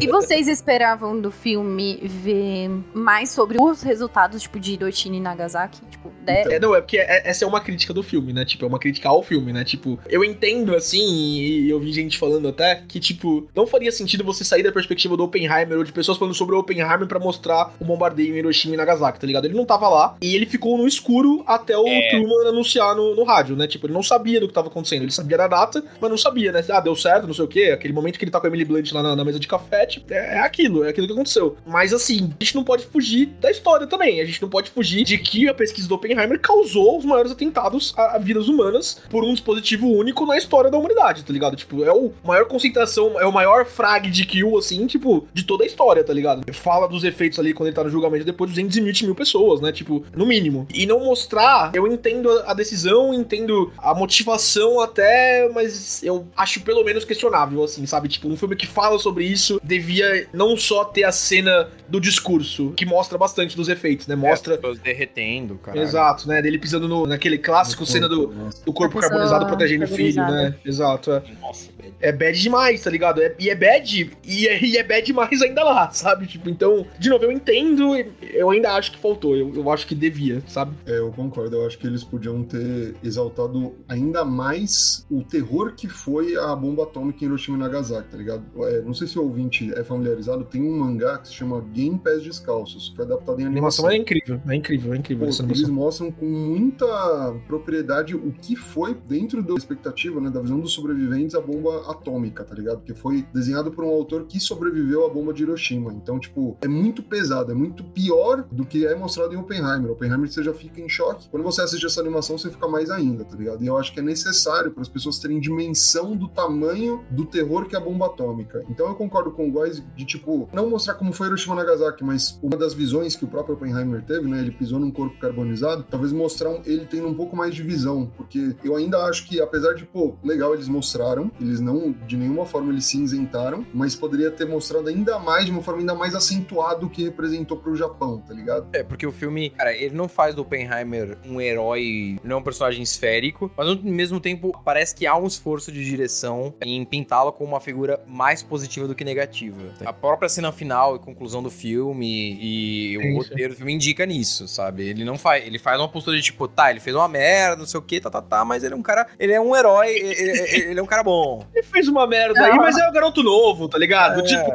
E 0.01 0.07
vocês 0.07 0.49
esperavam 0.49 1.21
do 1.21 1.31
filme 1.31 2.01
ver 2.05 2.71
mais 2.95 3.31
sobre 3.31 3.59
os 3.61 3.83
resultados, 3.83 4.43
tipo, 4.43 4.59
de 4.59 4.73
Hiroshima 4.75 5.17
e 5.17 5.21
Nagasaki? 5.21 5.81
Tipo, 5.91 6.11
de... 6.25 6.33
Então. 6.41 6.53
É, 6.53 6.61
não, 6.61 6.75
é 6.75 6.81
porque 6.81 6.99
é- 6.99 7.29
essa 7.29 7.45
é 7.45 7.49
uma 7.49 7.61
crítica 7.61 7.93
do 7.93 8.03
filme, 8.03 8.33
né? 8.33 8.45
Tipo, 8.45 8.65
é 8.65 8.69
uma 8.69 8.79
crítica 8.79 9.09
ao 9.09 9.23
filme, 9.23 9.53
né? 9.53 9.65
Tipo, 9.65 9.99
eu 10.09 10.25
entendo, 10.25 10.75
assim, 10.75 11.39
e 11.39 11.71
eu 11.71 11.81
vi 11.81 11.93
gente 11.93 12.19
falando 12.19 12.49
até, 12.49 12.83
que, 12.87 13.01
tipo, 13.01 13.49
não 13.55 13.67
faria 13.67 13.91
sentido 13.91 14.23
você 14.25 14.45
sair 14.45 14.63
da 14.63 14.71
perspectiva 14.73 15.17
do 15.17 15.25
Oppenheimer 15.25 15.79
ou 15.79 15.85
de 15.85 15.93
pessoas 15.93 16.19
falando 16.19 16.35
sobre 16.35 16.55
o 16.55 16.59
Oppenheimer 16.59 17.07
pra 17.07 17.19
mostrar 17.19 17.75
o 17.81 17.85
bombardeio 17.85 18.35
em 18.35 18.39
Hiroshima 18.39 18.75
e 18.75 18.77
Nagasaki, 18.77 19.19
tá 19.19 19.27
ligado? 19.27 19.47
Ele 19.47 19.55
não 19.55 19.65
tava 19.65 19.89
lá 19.89 20.17
e 20.21 20.35
ele 20.35 20.47
ficou 20.47 20.77
no 20.79 20.87
escuro 20.87 21.43
até 21.47 21.77
o 21.77 21.87
É. 21.87 22.11
Truman 22.11 22.49
anunciar 22.49 22.95
no, 22.95 23.15
no 23.15 23.25
rádio, 23.25 23.57
né? 23.57 23.67
Tipo, 23.67 23.87
ele 23.87 23.95
não 23.95 24.03
sabia 24.03 24.39
do 24.41 24.47
que 24.47 24.55
tava 24.55 24.69
acontecendo. 24.69 25.03
Ele 25.03 25.11
sabia 25.11 25.37
da 25.39 25.49
data, 25.49 25.83
mas 26.01 26.11
não 26.11 26.19
sabia, 26.19 26.53
né? 26.53 26.63
Ah, 26.71 26.81
deu 26.81 26.95
certo, 26.95 27.27
não 27.27 27.35
sei 27.35 27.45
o 27.45 27.49
quê. 27.49 27.71
Aquele 27.75 27.93
momento 27.93 28.19
que 28.19 28.25
ele 28.25 28.31
tá 28.31 28.39
com 28.41 28.47
a 28.47 28.49
Emily 28.51 28.65
Blunt 28.65 28.93
lá 28.93 29.03
na, 29.03 29.17
na 29.17 29.25
mesa 29.25 29.40
de 29.41 29.49
café, 29.49 29.89
é, 30.11 30.37
é 30.37 30.41
aquilo, 30.41 30.85
é 30.85 30.91
aquilo 30.91 31.07
que 31.07 31.13
aconteceu. 31.13 31.57
Mas 31.67 31.93
assim, 31.93 32.33
a 32.41 32.45
gente 32.45 32.55
não 32.55 32.65
pode 32.65 32.87
fugir 32.87 33.27
da 33.41 33.51
história 33.51 33.87
também. 33.87 34.21
A 34.21 34.25
gente 34.25 34.41
não 34.41 34.49
pode 34.49 34.71
fugir 34.71 35.05
de 35.05 35.19
que 35.19 35.49
a 35.49 35.55
pesquisa 35.55 35.89
do 35.89 35.95
Oppenheimer 35.95 36.39
causou 36.41 36.99
os 36.99 37.05
maiores 37.05 37.33
atentados 37.33 37.93
a, 37.97 38.17
a 38.17 38.19
vidas 38.19 38.49
humanas 38.49 39.01
por 39.09 39.25
um 39.25 39.33
dispositivo 39.33 39.89
único 39.89 40.27
na 40.27 40.37
história 40.37 40.71
da 40.71 40.79
humanidade, 40.79 41.25
tá 41.25 41.33
ligado? 41.33 41.57
Tipo, 41.57 41.85
é 41.85 41.93
o 41.93 42.13
maior 42.25 42.47
concentração, 42.47 43.19
é 43.21 43.27
o 43.27 43.33
maior 43.33 43.67
frag 43.67 44.11
de 44.11 44.25
kill, 44.25 44.59
assim, 44.59 44.87
tipo, 44.87 45.27
de 45.33 45.45
toda 45.45 45.65
a 45.65 45.67
história, 45.67 46.05
tá 46.05 46.13
ligado? 46.13 46.53
Fala 46.53 46.87
dos 46.87 47.05
efeitos 47.05 47.39
ali 47.39 47.53
quando 47.53 47.69
ele 47.69 47.77
tá 47.77 47.85
no 47.85 47.91
julgamento 47.91 48.25
depois 48.25 48.51
de 48.51 48.57
220 48.63 49.07
mil 49.07 49.15
pessoas, 49.15 49.61
né? 49.61 49.73
Tipo, 49.73 50.05
no 50.15 50.27
mínimo. 50.27 50.67
E 50.73 50.87
não 50.87 51.01
mostrar, 51.01 51.71
eu 51.75 51.87
entendo 51.87 52.31
a 52.47 52.55
decisão, 52.55 53.15
entendo 53.15 53.73
a 53.79 53.95
motivação 53.95 54.81
até, 54.81 55.49
mas 55.55 56.03
eu 56.03 56.27
acho 56.37 56.61
pelo 56.61 56.85
menos 56.85 57.05
questionável, 57.05 57.63
assim, 57.65 57.87
sabe? 57.87 58.09
Tipo, 58.09 58.29
um 58.29 58.37
filme 58.37 58.57
que 58.57 58.67
fala 58.67 58.99
sobre 58.99 59.25
isso 59.31 59.61
devia 59.63 60.27
não 60.33 60.57
só 60.57 60.85
ter 60.85 61.05
a 61.05 61.13
cena 61.13 61.69
do 61.89 62.01
discurso, 62.01 62.73
que 62.77 62.87
mostra 62.87 63.19
bastante 63.19 63.57
dos 63.57 63.69
efeitos, 63.69 64.07
né? 64.07 64.15
Mostra. 64.15 64.57
Pessoas 64.57 64.79
derretendo, 64.79 65.57
cara. 65.57 65.79
Exato, 65.79 66.29
né? 66.29 66.41
Dele 66.41 66.59
pisando 66.59 66.87
no, 66.87 67.07
naquele 67.07 67.37
clássico 67.39 67.85
cena 67.85 68.09
do, 68.09 68.29
do 68.65 68.73
corpo 68.73 69.01
carbonizado 69.01 69.47
protegendo 69.47 69.85
o 69.85 69.89
filho, 69.89 70.23
né? 70.23 70.55
Exato. 70.65 71.13
É. 71.13 71.23
Nossa, 71.41 71.71
velho. 71.77 71.95
É 72.01 72.13
bad 72.13 72.41
demais, 72.41 72.83
tá 72.83 72.91
ligado? 72.91 73.21
É- 73.21 73.35
e 73.39 73.51
é 73.51 73.55
bad, 73.55 74.11
e 74.25 74.47
é, 74.49 74.65
e 74.65 74.77
é 74.77 74.83
bad 74.83 75.05
demais 75.05 75.43
ainda 75.43 75.65
lá, 75.65 75.91
sabe? 75.93 76.27
Tipo, 76.27 76.49
então, 76.49 76.87
de 76.99 77.09
novo, 77.11 77.25
eu 77.25 77.33
entendo, 77.33 77.95
eu 78.33 78.51
ainda 78.51 78.73
acho 78.75 78.93
que 78.93 78.99
faltou, 78.99 79.37
eu, 79.37 79.53
eu 79.55 79.71
acho 79.71 79.87
que 79.87 79.95
devia, 79.95 80.43
sabe? 80.47 80.77
É, 80.87 80.99
eu 80.99 81.11
concordo. 81.11 81.57
Eu 81.57 81.67
acho 81.67 81.77
que 81.79 81.87
eles 81.87 82.05
podiam 82.05 82.43
ter 82.45 82.95
exaltado 83.03 83.75
ainda 83.89 84.25
mais 84.25 85.05
o 85.11 85.23
terror 85.25 85.73
que 85.75 85.89
foi 85.89 86.37
a 86.37 86.55
bomba 86.55 86.85
atômica 86.85 87.25
em 87.25 87.27
Hiroshima 87.29 87.57
e 87.57 87.61
Nagasaki, 87.61 88.09
tá 88.11 88.17
ligado? 88.17 88.45
É, 88.65 88.81
não 88.83 88.95
sei 88.95 89.09
se 89.09 89.19
o 89.21 89.25
ouvinte 89.25 89.73
é 89.75 89.85
familiarizado, 89.85 90.45
tem 90.45 90.63
um 90.63 90.79
mangá 90.79 91.19
que 91.19 91.29
se 91.29 91.35
chama 91.35 91.61
Game 91.73 91.99
Pés 91.99 92.23
Descalços, 92.23 92.91
que 92.91 92.97
foi 92.97 93.05
adaptado 93.05 93.41
em 93.41 93.45
A 93.45 93.47
animação. 93.49 93.87
animação 93.87 93.91
é 93.91 93.97
incrível, 93.97 94.41
é 94.49 94.55
incrível, 94.55 94.95
é 94.95 94.97
incrível 94.97 95.21
Pô, 95.27 95.31
eles 95.31 95.41
animação. 95.41 95.75
mostram 95.75 96.13
com 96.13 96.27
muita 96.27 97.35
propriedade 97.47 98.15
o 98.15 98.33
que 98.33 98.57
foi 98.57 98.95
dentro 98.95 99.43
da 99.43 99.55
expectativa, 99.55 100.21
né, 100.21 100.31
da 100.31 100.41
visão 100.41 100.61
dos 100.61 100.73
sobreviventes 100.73 101.35
a 101.35 101.41
bomba 101.41 101.91
atômica, 101.91 102.45
tá 102.45 102.55
ligado? 102.55 102.83
Que 102.83 102.95
foi 102.95 103.25
desenhado 103.33 103.71
por 103.71 103.85
um 103.85 103.89
autor 103.89 104.25
que 104.25 104.41
sobreviveu 104.41 105.07
à 105.07 105.09
bomba 105.09 105.33
de 105.33 105.43
Hiroshima. 105.43 105.93
Então, 105.93 106.19
tipo, 106.19 106.57
é 106.61 106.69
muito 106.69 107.03
pesado, 107.03 107.53
é 107.53 107.55
muito 107.55 107.85
pior 107.85 108.45
do 108.51 108.65
que 108.65 108.87
é 108.87 108.95
mostrado 108.95 109.35
em 109.35 109.37
Oppenheimer. 109.37 109.91
Oppenheimer 109.91 110.29
você 110.31 110.43
já 110.43 110.53
fica 110.55 110.81
em 110.81 110.89
choque. 110.89 111.29
Quando 111.31 111.43
você 111.43 111.63
assiste 111.63 111.87
essa 111.87 112.01
animação, 112.01 112.37
você 112.39 112.51
fica 112.51 112.69
mais 112.69 112.91
ainda, 112.91 113.25
tá 113.25 113.37
ligado? 113.37 113.63
E 113.63 113.67
eu 113.67 113.77
acho 113.77 113.93
que 113.93 114.01
é 114.01 114.03
necessário 114.03 114.71
para 114.71 114.83
as 114.83 114.89
pessoas 114.89 115.19
terem 115.19 115.41
dimensão 115.41 116.17
do 116.17 116.29
tamanho 116.29 117.05
do 117.11 117.25
terror 117.25 117.67
que 117.67 117.75
é 117.75 117.79
a 117.79 117.83
bomba 117.83 118.07
atômica. 118.07 118.65
Então 118.69 118.87
eu 118.87 118.95
concordo 119.11 119.33
com 119.33 119.49
o 119.49 119.51
Góes 119.51 119.83
de, 119.97 120.05
tipo, 120.05 120.49
não 120.53 120.71
mostrar 120.71 120.95
como 120.95 121.13
foi 121.13 121.27
Hiroshima 121.27 121.57
Nagasaki, 121.57 122.05
mas 122.05 122.39
uma 122.43 122.57
das 122.57 122.73
visões 122.73 123.17
que 123.17 123.25
o 123.25 123.29
próprio 123.29 123.57
Oppenheimer 123.57 124.03
teve, 124.03 124.29
né? 124.29 124.39
Ele 124.39 124.53
pisou 124.53 124.79
num 124.79 124.91
corpo 124.91 125.19
carbonizado, 125.19 125.85
talvez 125.91 126.13
mostrar 126.13 126.51
um- 126.51 126.63
ele 126.65 126.87
tendo 126.87 127.09
um 127.09 127.15
pouco 127.15 127.37
mais 127.37 127.55
de 127.55 127.63
visão, 127.63 128.11
porque 128.17 128.55
eu 128.63 128.77
ainda 128.77 128.99
acho 129.05 129.27
que, 129.27 129.41
apesar 129.41 129.75
de, 129.75 129.85
pô, 129.85 130.15
legal, 130.23 130.55
eles 130.55 130.69
mostraram, 130.69 131.31
eles 131.41 131.61
não, 131.61 131.93
de 132.07 132.17
nenhuma 132.17 132.47
forma, 132.47 132.71
eles 132.73 132.85
se 132.85 133.03
isentaram, 133.03 133.67
mas 133.75 133.97
poderia 133.97 134.31
ter 134.31 134.47
mostrado 134.47 134.89
ainda 134.89 135.19
mais, 135.19 135.45
de 135.45 135.51
uma 135.51 135.63
forma 135.63 135.81
ainda 135.81 135.95
mais 135.95 136.15
acentuada 136.15 136.87
o 136.87 136.89
que 136.91 137.03
representou 137.03 137.57
pro 137.57 137.75
Japão, 137.75 138.19
tá 138.27 138.33
ligado? 138.33 138.69
É, 138.73 138.83
porque 138.85 139.07
o 139.07 139.13
filme, 139.13 139.51
cara, 139.51 139.75
ele 139.75 139.95
não 139.95 140.09
faz 140.09 140.35
do 140.35 140.43
Oppenheimer 140.43 141.19
um 141.27 141.41
herói, 141.41 142.19
não 142.23 142.37
é 142.37 142.39
um 142.39 142.43
personagem 142.43 142.83
esférico, 142.83 143.51
mas 143.57 143.69
ao 143.69 143.77
mesmo 143.77 144.21
tempo 144.21 144.53
parece 144.65 144.95
que 144.95 145.07
há 145.07 145.17
um 145.17 145.27
esforço 145.27 145.73
de 145.73 145.85
direção 145.85 146.55
em 146.65 146.85
pintá-lo 146.85 147.33
como 147.33 147.51
uma 147.51 147.61
figura 147.61 148.01
mais 148.07 148.43
positiva 148.43 148.87
do 148.87 148.95
que 148.95 149.00
negativa. 149.05 149.57
A 149.85 149.93
própria 149.93 150.29
cena 150.29 150.51
final 150.53 150.97
e 150.97 150.99
conclusão 150.99 151.43
do 151.43 151.51
filme 151.51 152.39
e 152.41 152.99
o 152.99 153.17
roteiro 153.19 153.53
do 153.53 153.57
filme 153.57 153.73
indica 153.73 154.05
nisso, 154.07 154.47
sabe? 154.49 154.89
Ele 154.89 155.05
não 155.05 155.17
faz, 155.19 155.47
ele 155.47 155.59
faz 155.59 155.79
uma 155.79 155.89
postura 155.89 156.17
de 156.17 156.23
tipo, 156.23 156.47
tá, 156.49 156.71
ele 156.71 156.81
fez 156.81 156.95
uma 156.97 157.09
merda, 157.09 157.57
não 157.57 157.67
sei 157.67 157.79
o 157.79 157.83
que, 157.83 158.01
tá, 158.01 158.11
tá, 158.11 158.21
tá, 158.23 158.45
mas 158.45 158.63
ele 158.65 158.75
é 158.75 158.77
um 158.77 158.83
cara, 158.83 159.07
ele 159.19 159.33
é 159.33 159.41
um 159.41 159.55
herói, 159.57 159.91
ele, 159.91 160.41
ele- 160.71 160.81
é 160.81 160.83
um 160.83 160.87
cara 160.87 161.03
bom. 161.03 161.45
Ele 161.55 161.63
fez 161.67 161.89
uma 161.89 162.07
merda 162.07 162.41
aí, 162.45 162.57
mas 162.57 162.77
é 162.79 162.89
o 162.89 162.93
garoto 162.93 163.23
novo, 163.23 163.69
tá 163.69 163.77
ligado? 163.79 164.21
É. 164.21 164.23
Tipo, 164.23 164.53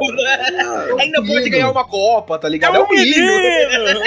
ainda 0.99 1.17
pode 1.21 1.27
menino. 1.33 1.49
ganhar 1.51 1.71
uma 1.71 1.85
Copa, 1.85 2.37
tá 2.39 2.49
ligado? 2.49 2.75
É 2.77 2.79
um 2.81 2.89
menino. 2.89 4.01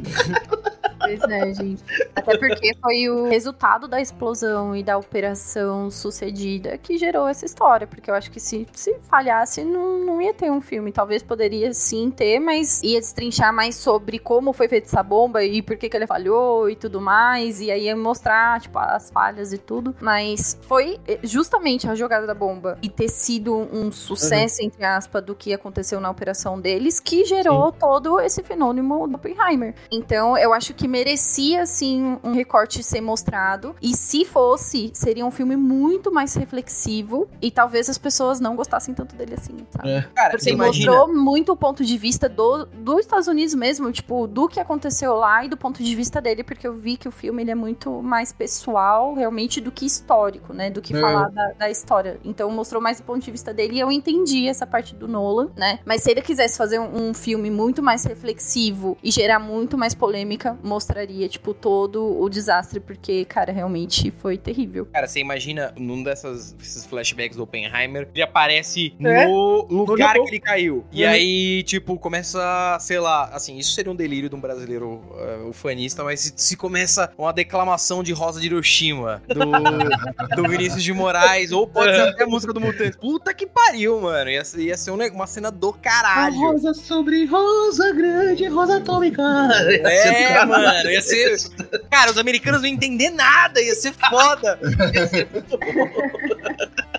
Pois 1.00 1.22
é, 1.22 1.54
gente. 1.54 1.82
Até 2.14 2.36
porque 2.36 2.74
foi 2.80 3.08
o 3.08 3.28
resultado 3.28 3.88
da 3.88 4.00
explosão 4.00 4.76
e 4.76 4.82
da 4.82 4.98
operação 4.98 5.90
sucedida 5.90 6.76
que 6.76 6.98
gerou 6.98 7.26
essa 7.26 7.46
história. 7.46 7.86
Porque 7.86 8.10
eu 8.10 8.14
acho 8.14 8.30
que 8.30 8.38
se, 8.38 8.66
se 8.72 8.94
falhasse, 9.02 9.64
não, 9.64 9.98
não 10.00 10.22
ia 10.22 10.34
ter 10.34 10.50
um 10.50 10.60
filme. 10.60 10.92
Talvez 10.92 11.22
poderia 11.22 11.72
sim 11.72 12.10
ter, 12.10 12.38
mas 12.38 12.82
ia 12.82 13.00
destrinchar 13.00 13.52
mais 13.52 13.76
sobre 13.76 14.18
como 14.18 14.52
foi 14.52 14.68
feita 14.68 14.86
essa 14.86 15.02
bomba 15.02 15.42
e 15.42 15.62
por 15.62 15.76
que, 15.76 15.88
que 15.88 15.96
ele 15.96 16.06
falhou 16.06 16.68
e 16.68 16.76
tudo 16.76 17.00
mais. 17.00 17.60
E 17.60 17.70
aí 17.70 17.84
ia 17.84 17.96
mostrar, 17.96 18.60
tipo, 18.60 18.78
as 18.78 19.10
falhas 19.10 19.52
e 19.52 19.58
tudo. 19.58 19.96
Mas 20.00 20.58
foi 20.62 20.98
eh, 21.08 21.18
justamente 21.22 21.88
a 21.88 21.94
jogada 21.94 22.26
da 22.26 22.34
bomba 22.34 22.78
e 22.82 22.88
ter 22.90 23.08
sido 23.08 23.56
um 23.56 23.90
sucesso, 23.90 24.62
entre 24.62 24.84
aspas, 24.84 25.24
do 25.24 25.34
que 25.34 25.54
aconteceu 25.54 26.00
na 26.00 26.10
operação 26.10 26.60
deles 26.60 27.00
que 27.00 27.24
gerou 27.24 27.72
todo 27.72 28.20
esse 28.20 28.42
fenômeno 28.42 29.08
do 29.08 29.16
Oppenheimer. 29.16 29.74
Então, 29.90 30.36
eu 30.36 30.52
acho 30.52 30.74
que 30.74 30.89
merecia, 30.90 31.64
sim, 31.66 32.18
um 32.22 32.32
recorte 32.32 32.82
ser 32.82 33.00
mostrado. 33.00 33.74
E 33.80 33.96
se 33.96 34.24
fosse, 34.24 34.90
seria 34.92 35.24
um 35.24 35.30
filme 35.30 35.56
muito 35.56 36.12
mais 36.12 36.34
reflexivo. 36.34 37.28
E 37.40 37.50
talvez 37.50 37.88
as 37.88 37.96
pessoas 37.98 38.40
não 38.40 38.56
gostassem 38.56 38.94
tanto 38.94 39.14
dele 39.14 39.34
assim, 39.34 39.56
sabe? 39.70 39.88
É. 39.90 40.02
Cara, 40.14 40.30
Porque 40.30 40.44
você 40.44 40.50
imagina... 40.50 40.92
mostrou 40.92 41.16
muito 41.16 41.52
o 41.52 41.56
ponto 41.56 41.84
de 41.84 41.96
vista 41.96 42.28
do, 42.28 42.66
dos 42.66 43.00
Estados 43.00 43.28
Unidos 43.28 43.54
mesmo, 43.54 43.90
tipo, 43.92 44.26
do 44.26 44.48
que 44.48 44.60
aconteceu 44.60 45.14
lá 45.14 45.44
e 45.44 45.48
do 45.48 45.56
ponto 45.56 45.82
de 45.82 45.94
vista 45.94 46.20
dele, 46.20 46.42
porque 46.42 46.66
eu 46.66 46.74
vi 46.74 46.96
que 46.96 47.08
o 47.08 47.12
filme 47.12 47.42
ele 47.42 47.50
é 47.50 47.54
muito 47.54 48.02
mais 48.02 48.32
pessoal, 48.32 49.14
realmente, 49.14 49.60
do 49.60 49.70
que 49.70 49.86
histórico, 49.86 50.52
né? 50.52 50.70
Do 50.70 50.80
que 50.82 50.94
É. 50.94 51.00
falar 51.00 51.30
da, 51.30 51.52
da 51.52 51.70
história. 51.70 52.18
Então 52.24 52.50
mostrou 52.50 52.82
mais 52.82 52.98
o 53.00 53.02
ponto 53.04 53.24
de 53.24 53.30
vista 53.30 53.54
dele 53.54 53.76
e 53.76 53.80
eu 53.80 53.90
entendi 53.90 54.48
essa 54.48 54.66
parte 54.66 54.94
do 54.94 55.06
Nolan, 55.06 55.50
né? 55.56 55.78
Mas 55.84 56.02
se 56.02 56.10
ele 56.10 56.20
quisesse 56.20 56.58
fazer 56.58 56.78
um, 56.78 57.08
um 57.10 57.14
filme 57.14 57.50
muito 57.50 57.82
mais 57.82 58.04
reflexivo 58.04 58.96
e 59.02 59.10
gerar 59.10 59.38
muito 59.38 59.78
mais 59.78 59.94
polêmica, 59.94 60.58
mostraria, 60.80 61.28
tipo, 61.28 61.52
todo 61.52 62.18
o 62.18 62.28
desastre, 62.30 62.80
porque, 62.80 63.24
cara, 63.26 63.52
realmente 63.52 64.10
foi 64.10 64.38
terrível. 64.38 64.86
Cara, 64.86 65.06
você 65.06 65.20
imagina 65.20 65.74
num 65.76 66.02
dessas, 66.02 66.52
desses 66.52 66.86
flashbacks 66.86 67.36
do 67.36 67.42
Oppenheimer, 67.42 68.08
ele 68.14 68.22
aparece 68.22 68.94
É, 68.98 69.26
no 69.26 69.84
lugar 69.84 70.08
Japão. 70.08 70.24
que 70.24 70.30
ele 70.30 70.40
caiu. 70.40 70.84
E 70.90 71.04
Uhum. 71.04 71.10
aí, 71.10 71.62
tipo, 71.64 71.98
começa, 71.98 72.78
sei 72.80 72.98
lá, 72.98 73.24
assim, 73.26 73.58
isso 73.58 73.72
seria 73.72 73.92
um 73.92 73.94
delírio 73.94 74.30
de 74.30 74.34
um 74.34 74.40
brasileiro 74.40 75.02
uh, 75.44 75.48
ufanista, 75.50 76.02
mas 76.02 76.20
se, 76.20 76.32
se 76.34 76.56
começa 76.56 77.12
uma 77.18 77.32
declamação 77.32 78.02
de 78.02 78.12
Rosa 78.14 78.40
de 78.40 78.46
Hiroshima, 78.46 79.22
do, 79.28 79.40
do 80.42 80.48
Vinícius 80.48 80.82
de 80.82 80.92
Moraes, 80.94 81.52
ou 81.52 81.66
pode 81.66 81.94
ser 81.94 82.08
até 82.08 82.24
a 82.24 82.26
música 82.26 82.52
do 82.54 82.60
Mutante. 82.60 82.96
Puta 82.98 83.34
que 83.34 83.46
pariu, 83.46 84.00
mano. 84.00 84.30
Ia, 84.30 84.44
ser- 84.44 84.60
ia 84.62 84.76
ser 84.78 84.90
um 84.92 85.00
uma 85.10 85.26
cena 85.26 85.50
do 85.50 85.72
caralho. 85.72 86.36
Rosa 86.36 86.72
sobre 86.74 87.24
rosa 87.26 87.92
grande, 87.92 88.46
rosa 88.48 88.76
atômica. 88.78 89.22
É, 89.22 90.44
mano, 90.44 90.64
ia 90.90 91.02
ser. 91.02 91.36
Cara, 91.90 92.10
os 92.10 92.18
americanos 92.18 92.60
não 92.60 92.68
iam 92.68 92.74
entender 92.74 93.10
nada, 93.10 93.60
ia 93.60 93.74
ser 93.74 93.92
foda. 93.92 94.58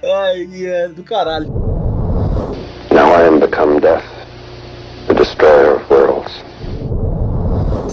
Ai, 0.04 0.66
é 0.66 0.88
do 0.88 1.04
caralho. 1.04 1.48
Now 2.92 3.14
I 3.16 3.28
am 3.28 3.40
become 3.40 3.80
death, 3.80 4.04
the 5.08 5.14
destroyer 5.14 5.76
of. 5.76 5.91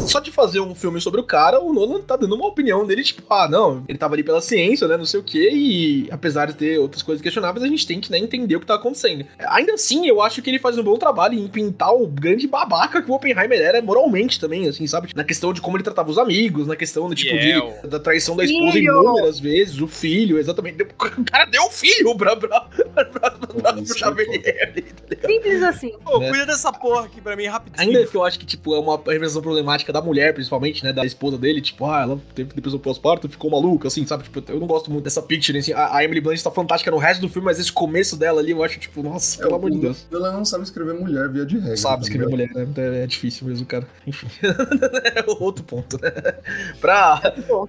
Só 0.09 0.21
de 0.21 0.33
fazer 0.33 0.61
um 0.61 0.75
filme 0.75 1.01
sobre 1.01 1.21
o 1.21 1.25
cara, 1.25 1.61
o 1.61 1.73
Nolan 1.73 2.01
tá 2.01 2.17
dando 2.17 2.35
uma 2.35 2.47
opinião 2.47 2.87
dele, 2.87 3.03
tipo, 3.03 3.23
ah, 3.33 3.47
não, 3.49 3.85
ele 3.89 3.99
tava 3.99 4.15
ali 4.15 4.23
pela 4.23 4.41
ciência, 4.41 4.89
né, 4.89 4.97
não 4.97 5.05
sei 5.05 5.21
o 5.21 5.23
quê, 5.23 5.51
e 5.53 6.09
apesar 6.11 6.47
de 6.47 6.55
ter 6.55 6.79
outras 6.79 7.03
coisas 7.03 7.23
questionáveis, 7.23 7.65
a 7.65 7.69
gente 7.69 7.87
tem 7.87 8.01
que 8.01 8.11
né, 8.11 8.19
entender 8.19 8.57
o 8.57 8.61
que 8.61 8.67
tá 8.67 8.75
acontecendo. 8.75 9.27
Ainda 9.49 9.75
assim, 9.75 10.07
eu 10.09 10.23
acho 10.23 10.41
que 10.43 10.51
ele 10.51 10.59
faz 10.59 10.79
um 10.79 10.83
bom 10.83 10.97
trabalho 10.97 11.39
em 11.39 11.47
pintar 11.49 11.95
o 11.95 12.07
grande 12.07 12.47
babaca 12.47 13.03
que 13.03 13.11
o 13.11 13.15
Oppenheimer 13.15 13.61
era 13.61 13.83
moralmente 13.83 14.41
também, 14.41 14.69
assim, 14.69 14.87
sabe? 14.87 15.11
Na 15.15 15.25
questão 15.25 15.53
de 15.53 15.61
como 15.61 15.77
ele 15.77 15.85
tratava 15.85 16.11
os 16.11 16.19
amigos, 16.19 16.67
na 16.67 16.77
questão 16.77 17.09
do 17.09 17.15
tipo 17.15 17.37
de, 17.39 17.89
da 17.89 17.99
traição 18.01 18.37
da 18.37 18.45
esposa 18.45 18.73
Filho! 18.73 18.93
inúmeras 19.03 19.39
vezes, 19.39 19.81
o 19.81 19.87
filho, 19.87 20.39
exatamente. 20.39 20.83
O 20.83 21.25
cara 21.25 21.45
deu 21.45 21.65
o 21.65 21.71
filho 21.71 22.17
pra, 22.17 22.35
pra, 22.37 22.61
pra, 22.61 23.05
pra, 23.05 23.31
pra, 23.31 23.77
é 23.81 23.85
Xavier 23.99 24.29
ali, 24.69 24.83
tá 24.83 25.03
ligado? 25.11 25.31
Simples 25.31 25.63
assim. 25.63 25.93
Pô, 26.05 26.19
Né? 26.19 26.29
cuida 26.31 26.47
dessa 26.47 26.73
porra 26.73 27.05
aqui 27.07 27.21
pra 27.21 27.37
mim 27.37 27.47
rapidinho. 27.47 27.89
Ainda 27.89 28.07
que 28.07 28.17
eu 28.17 28.25
acho 28.25 28.39
que, 28.39 28.47
tipo, 28.47 28.75
é 28.75 28.79
uma 28.79 28.97
representação 28.97 29.43
problemática 29.43 29.93
da 29.93 29.98
mulher 30.03 30.19
mulher, 30.19 30.35
principalmente, 30.35 30.85
né, 30.85 30.93
da 30.93 31.05
esposa 31.05 31.39
dele, 31.39 31.61
tipo, 31.61 31.85
ah, 31.87 32.03
ela 32.03 32.21
teve 32.35 32.53
depressão 32.53 32.79
pós-parto, 32.79 33.29
ficou 33.29 33.51
maluca, 33.51 33.89
assim, 33.89 34.05
sabe? 34.07 34.25
Tipo, 34.25 34.43
eu 34.51 34.59
não 34.59 34.67
gosto 34.67 34.91
muito 34.91 35.05
dessa 35.05 35.23
picture, 35.23 35.57
assim. 35.59 35.73
A, 35.73 35.97
a 35.97 36.05
Emily 36.05 36.21
Blunt 36.21 36.43
tá 36.43 36.51
fantástica 36.51 36.91
no 36.91 36.99
resto 36.99 37.21
do 37.21 37.29
filme, 37.29 37.47
mas 37.47 37.59
esse 37.59 37.73
começo 37.73 38.17
dela 38.17 38.41
ali, 38.41 38.51
eu 38.51 38.63
acho, 38.63 38.79
tipo, 38.79 39.03
nossa, 39.03 39.39
pelo 39.39 39.53
É, 39.53 39.57
amor 39.57 39.71
de 39.71 39.79
Deus. 39.79 40.07
Ela 40.13 40.33
não 40.33 40.45
sabe 40.45 40.65
escrever 40.65 40.95
mulher 40.95 41.29
via 41.29 41.47
de 41.47 41.59
regra. 41.59 41.77
Sabe 41.77 41.97
tá 41.97 42.03
escrever 42.03 42.29
mulher, 42.29 42.51
né? 42.55 42.67
É 43.03 43.07
difícil 43.07 43.47
mesmo, 43.47 43.65
cara. 43.67 43.87
Enfim. 44.07 44.27
é 44.43 45.25
outro 45.41 45.65
ponto, 45.65 45.99
né? 46.01 46.11
Pra. 46.81 47.21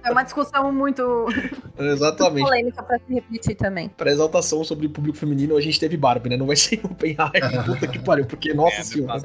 É 0.04 0.10
uma 0.10 0.22
discussão 0.22 0.72
muito 0.72 1.26
Exatamente. 1.78 2.44
polêmica 2.44 2.82
pra 2.82 2.98
se 2.98 3.14
repetir 3.14 3.56
também. 3.56 3.88
Pra 3.96 4.10
exaltação 4.10 4.62
sobre 4.64 4.86
o 4.86 4.90
público 4.90 5.16
feminino, 5.16 5.56
a 5.56 5.60
gente 5.60 5.78
teve 5.78 5.96
Barbie, 5.96 6.30
né? 6.30 6.36
Não 6.36 6.46
vai 6.46 6.56
ser 6.56 6.80
Oppenheimer, 6.84 7.64
puta 7.64 7.86
que 7.86 7.98
pariu, 7.98 8.24
porque, 8.26 8.52
nossa 8.52 8.80
É, 8.80 8.84
senhora. 8.84 9.22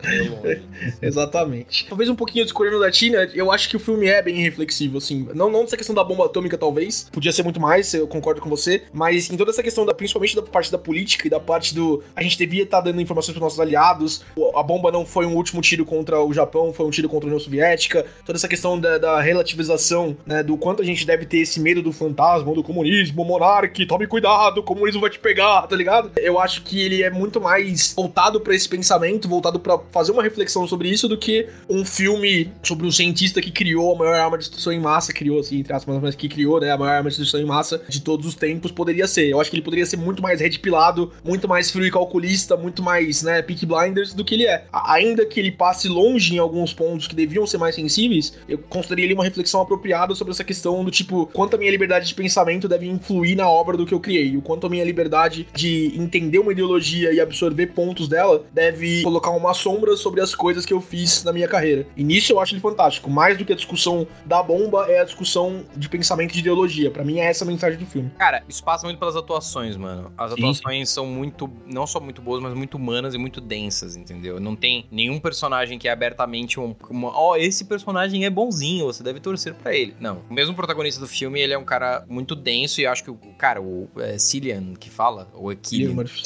Exatamente. 1.01 1.87
Talvez 1.87 2.09
um 2.09 2.15
pouquinho 2.15 2.45
discordando 2.45 2.79
da 2.81 2.91
Eu 3.33 3.51
acho 3.51 3.69
que 3.69 3.75
o 3.75 3.79
filme 3.79 4.07
é 4.07 4.21
bem 4.21 4.35
reflexivo, 4.41 4.97
assim. 4.97 5.27
Não, 5.33 5.49
não 5.49 5.61
nessa 5.61 5.77
questão 5.77 5.95
da 5.95 6.03
bomba 6.03 6.25
atômica, 6.25 6.57
talvez. 6.57 7.09
Podia 7.11 7.31
ser 7.31 7.43
muito 7.43 7.59
mais, 7.59 7.93
eu 7.93 8.07
concordo 8.07 8.41
com 8.41 8.49
você. 8.49 8.83
Mas 8.93 9.29
em 9.29 9.37
toda 9.37 9.51
essa 9.51 9.63
questão, 9.63 9.85
da, 9.85 9.93
principalmente 9.93 10.35
da 10.35 10.41
parte 10.41 10.71
da 10.71 10.77
política 10.77 11.27
e 11.27 11.29
da 11.29 11.39
parte 11.39 11.73
do. 11.73 12.03
A 12.15 12.23
gente 12.23 12.37
devia 12.37 12.63
estar 12.63 12.81
dando 12.81 13.01
informações 13.01 13.33
para 13.33 13.43
nossos 13.43 13.59
aliados. 13.59 14.23
A 14.55 14.63
bomba 14.63 14.91
não 14.91 15.05
foi 15.05 15.25
um 15.25 15.35
último 15.35 15.61
tiro 15.61 15.85
contra 15.85 16.21
o 16.21 16.33
Japão, 16.33 16.73
foi 16.73 16.85
um 16.85 16.89
tiro 16.89 17.09
contra 17.09 17.27
a 17.27 17.29
União 17.29 17.39
Soviética. 17.39 18.05
Toda 18.25 18.37
essa 18.37 18.47
questão 18.47 18.79
da, 18.79 18.97
da 18.97 19.21
relativização, 19.21 20.15
né? 20.25 20.43
Do 20.43 20.57
quanto 20.57 20.81
a 20.81 20.85
gente 20.85 21.05
deve 21.05 21.25
ter 21.25 21.39
esse 21.39 21.59
medo 21.59 21.81
do 21.81 21.91
fantasma, 21.91 22.53
do 22.53 22.63
comunismo, 22.63 23.23
monarque, 23.23 23.85
tome 23.85 24.07
cuidado, 24.07 24.59
o 24.59 24.63
comunismo 24.63 25.01
vai 25.01 25.09
te 25.09 25.19
pegar, 25.19 25.63
tá 25.67 25.75
ligado? 25.75 26.11
Eu 26.17 26.39
acho 26.39 26.61
que 26.63 26.81
ele 26.81 27.03
é 27.03 27.09
muito 27.09 27.39
mais 27.41 27.93
voltado 27.93 28.39
para 28.39 28.55
esse 28.55 28.67
pensamento, 28.67 29.27
voltado 29.27 29.59
para 29.59 29.79
fazer 29.91 30.11
uma 30.11 30.23
reflexão 30.23 30.67
sobre 30.67 30.89
isso 30.89 31.07
do 31.07 31.17
que 31.17 31.47
um 31.69 31.85
filme 31.85 32.51
sobre 32.63 32.74
um 32.83 32.91
cientista 32.91 33.41
que 33.41 33.51
criou 33.51 33.93
a 33.93 33.97
maior 33.97 34.15
arma 34.15 34.37
de 34.37 34.43
destruição 34.43 34.73
em 34.73 34.79
massa, 34.79 35.13
criou 35.13 35.39
assim, 35.39 35.59
entre 35.59 35.73
aspas, 35.73 35.99
mas 36.01 36.15
que 36.15 36.27
criou, 36.27 36.59
né, 36.59 36.71
a 36.71 36.77
maior 36.77 36.91
arma 36.91 37.09
de 37.09 37.17
destruição 37.17 37.39
em 37.39 37.45
massa 37.45 37.81
de 37.87 38.01
todos 38.01 38.25
os 38.25 38.35
tempos, 38.35 38.71
poderia 38.71 39.07
ser. 39.07 39.29
Eu 39.29 39.39
acho 39.39 39.49
que 39.49 39.55
ele 39.55 39.63
poderia 39.63 39.85
ser 39.85 39.97
muito 39.97 40.21
mais 40.21 40.41
redpilado, 40.41 41.11
muito 41.23 41.47
mais 41.47 41.71
frio 41.71 41.85
e 41.85 41.91
calculista, 41.91 42.57
muito 42.57 42.81
mais, 42.83 43.23
né, 43.23 43.41
Peak 43.41 43.65
Blinders 43.65 44.13
do 44.13 44.23
que 44.25 44.35
ele 44.35 44.45
é. 44.45 44.65
Ainda 44.71 45.25
que 45.25 45.39
ele 45.39 45.51
passe 45.51 45.87
longe 45.87 46.35
em 46.35 46.39
alguns 46.39 46.73
pontos 46.73 47.07
que 47.07 47.15
deviam 47.15 47.45
ser 47.45 47.57
mais 47.57 47.75
sensíveis, 47.75 48.33
eu 48.47 48.57
consideraria 48.57 49.05
ele 49.05 49.13
uma 49.13 49.23
reflexão 49.23 49.61
apropriada 49.61 50.15
sobre 50.15 50.31
essa 50.31 50.43
questão 50.43 50.83
do 50.83 50.91
tipo, 50.91 51.27
quanto 51.27 51.55
a 51.55 51.57
minha 51.59 51.71
liberdade 51.71 52.07
de 52.07 52.15
pensamento 52.15 52.67
deve 52.67 52.87
influir 52.87 53.35
na 53.35 53.49
obra 53.49 53.77
do 53.77 53.85
que 53.85 53.93
eu 53.93 53.99
criei, 53.99 54.35
o 54.37 54.41
quanto 54.41 54.67
a 54.67 54.69
minha 54.69 54.83
liberdade 54.83 55.47
de 55.53 55.93
entender 55.95 56.39
uma 56.39 56.51
ideologia 56.51 57.13
e 57.13 57.19
absorver 57.19 57.67
pontos 57.67 58.07
dela 58.07 58.43
deve 58.53 59.03
colocar 59.03 59.31
uma 59.31 59.53
sombra 59.53 59.95
sobre 59.95 60.21
as 60.21 60.33
coisas 60.33 60.65
que 60.65 60.73
eu 60.73 60.81
fiz 60.81 61.23
na 61.23 61.33
minha 61.33 61.47
carreira. 61.47 61.85
E 61.95 62.03
nisso 62.03 62.31
eu 62.31 62.39
acho 62.39 62.53
ele 62.53 62.61
fantástico. 62.69 63.09
Mais 63.09 63.37
do 63.37 63.45
que 63.45 63.53
a 63.53 63.55
discussão 63.55 64.07
da 64.25 64.41
bomba, 64.41 64.85
é 64.89 64.99
a 64.99 65.03
discussão 65.03 65.63
de 65.75 65.87
pensamento 65.89 66.33
de 66.33 66.39
ideologia. 66.39 66.89
Pra 66.89 67.03
mim 67.03 67.19
é 67.19 67.25
essa 67.25 67.43
a 67.43 67.47
mensagem 67.47 67.77
do 67.77 67.85
filme. 67.85 68.11
Cara, 68.17 68.43
isso 68.47 68.63
passa 68.63 68.85
muito 68.85 68.97
pelas 68.97 69.15
atuações, 69.15 69.77
mano. 69.77 70.11
As 70.17 70.31
Sim. 70.33 70.37
atuações 70.39 70.89
são 70.89 71.05
muito, 71.05 71.49
não 71.65 71.85
só 71.85 71.99
muito 71.99 72.21
boas, 72.21 72.41
mas 72.41 72.53
muito 72.53 72.75
humanas 72.77 73.13
e 73.13 73.17
muito 73.17 73.39
densas, 73.39 73.95
entendeu? 73.95 74.39
Não 74.39 74.55
tem 74.55 74.85
nenhum 74.91 75.19
personagem 75.19 75.77
que 75.77 75.87
é 75.87 75.91
abertamente 75.91 76.59
um, 76.59 76.75
ó, 77.03 77.35
esse 77.35 77.65
personagem 77.65 78.25
é 78.25 78.29
bonzinho, 78.29 78.85
você 78.85 79.03
deve 79.03 79.19
torcer 79.19 79.53
pra 79.53 79.75
ele. 79.75 79.95
Não. 79.99 80.21
O 80.29 80.33
mesmo 80.33 80.55
protagonista 80.55 80.99
do 80.99 81.07
filme, 81.07 81.39
ele 81.39 81.53
é 81.53 81.57
um 81.57 81.63
cara 81.65 82.03
muito 82.07 82.35
denso 82.35 82.81
e 82.81 82.87
acho 82.87 83.03
que 83.03 83.11
o 83.11 83.17
cara, 83.37 83.61
o 83.61 83.87
é, 83.97 84.17
Cillian 84.17 84.73
que 84.79 84.89
fala, 84.89 85.27
ou 85.33 85.51
é 85.51 85.57
Cillian 85.61 85.93
Murphy. 85.93 86.23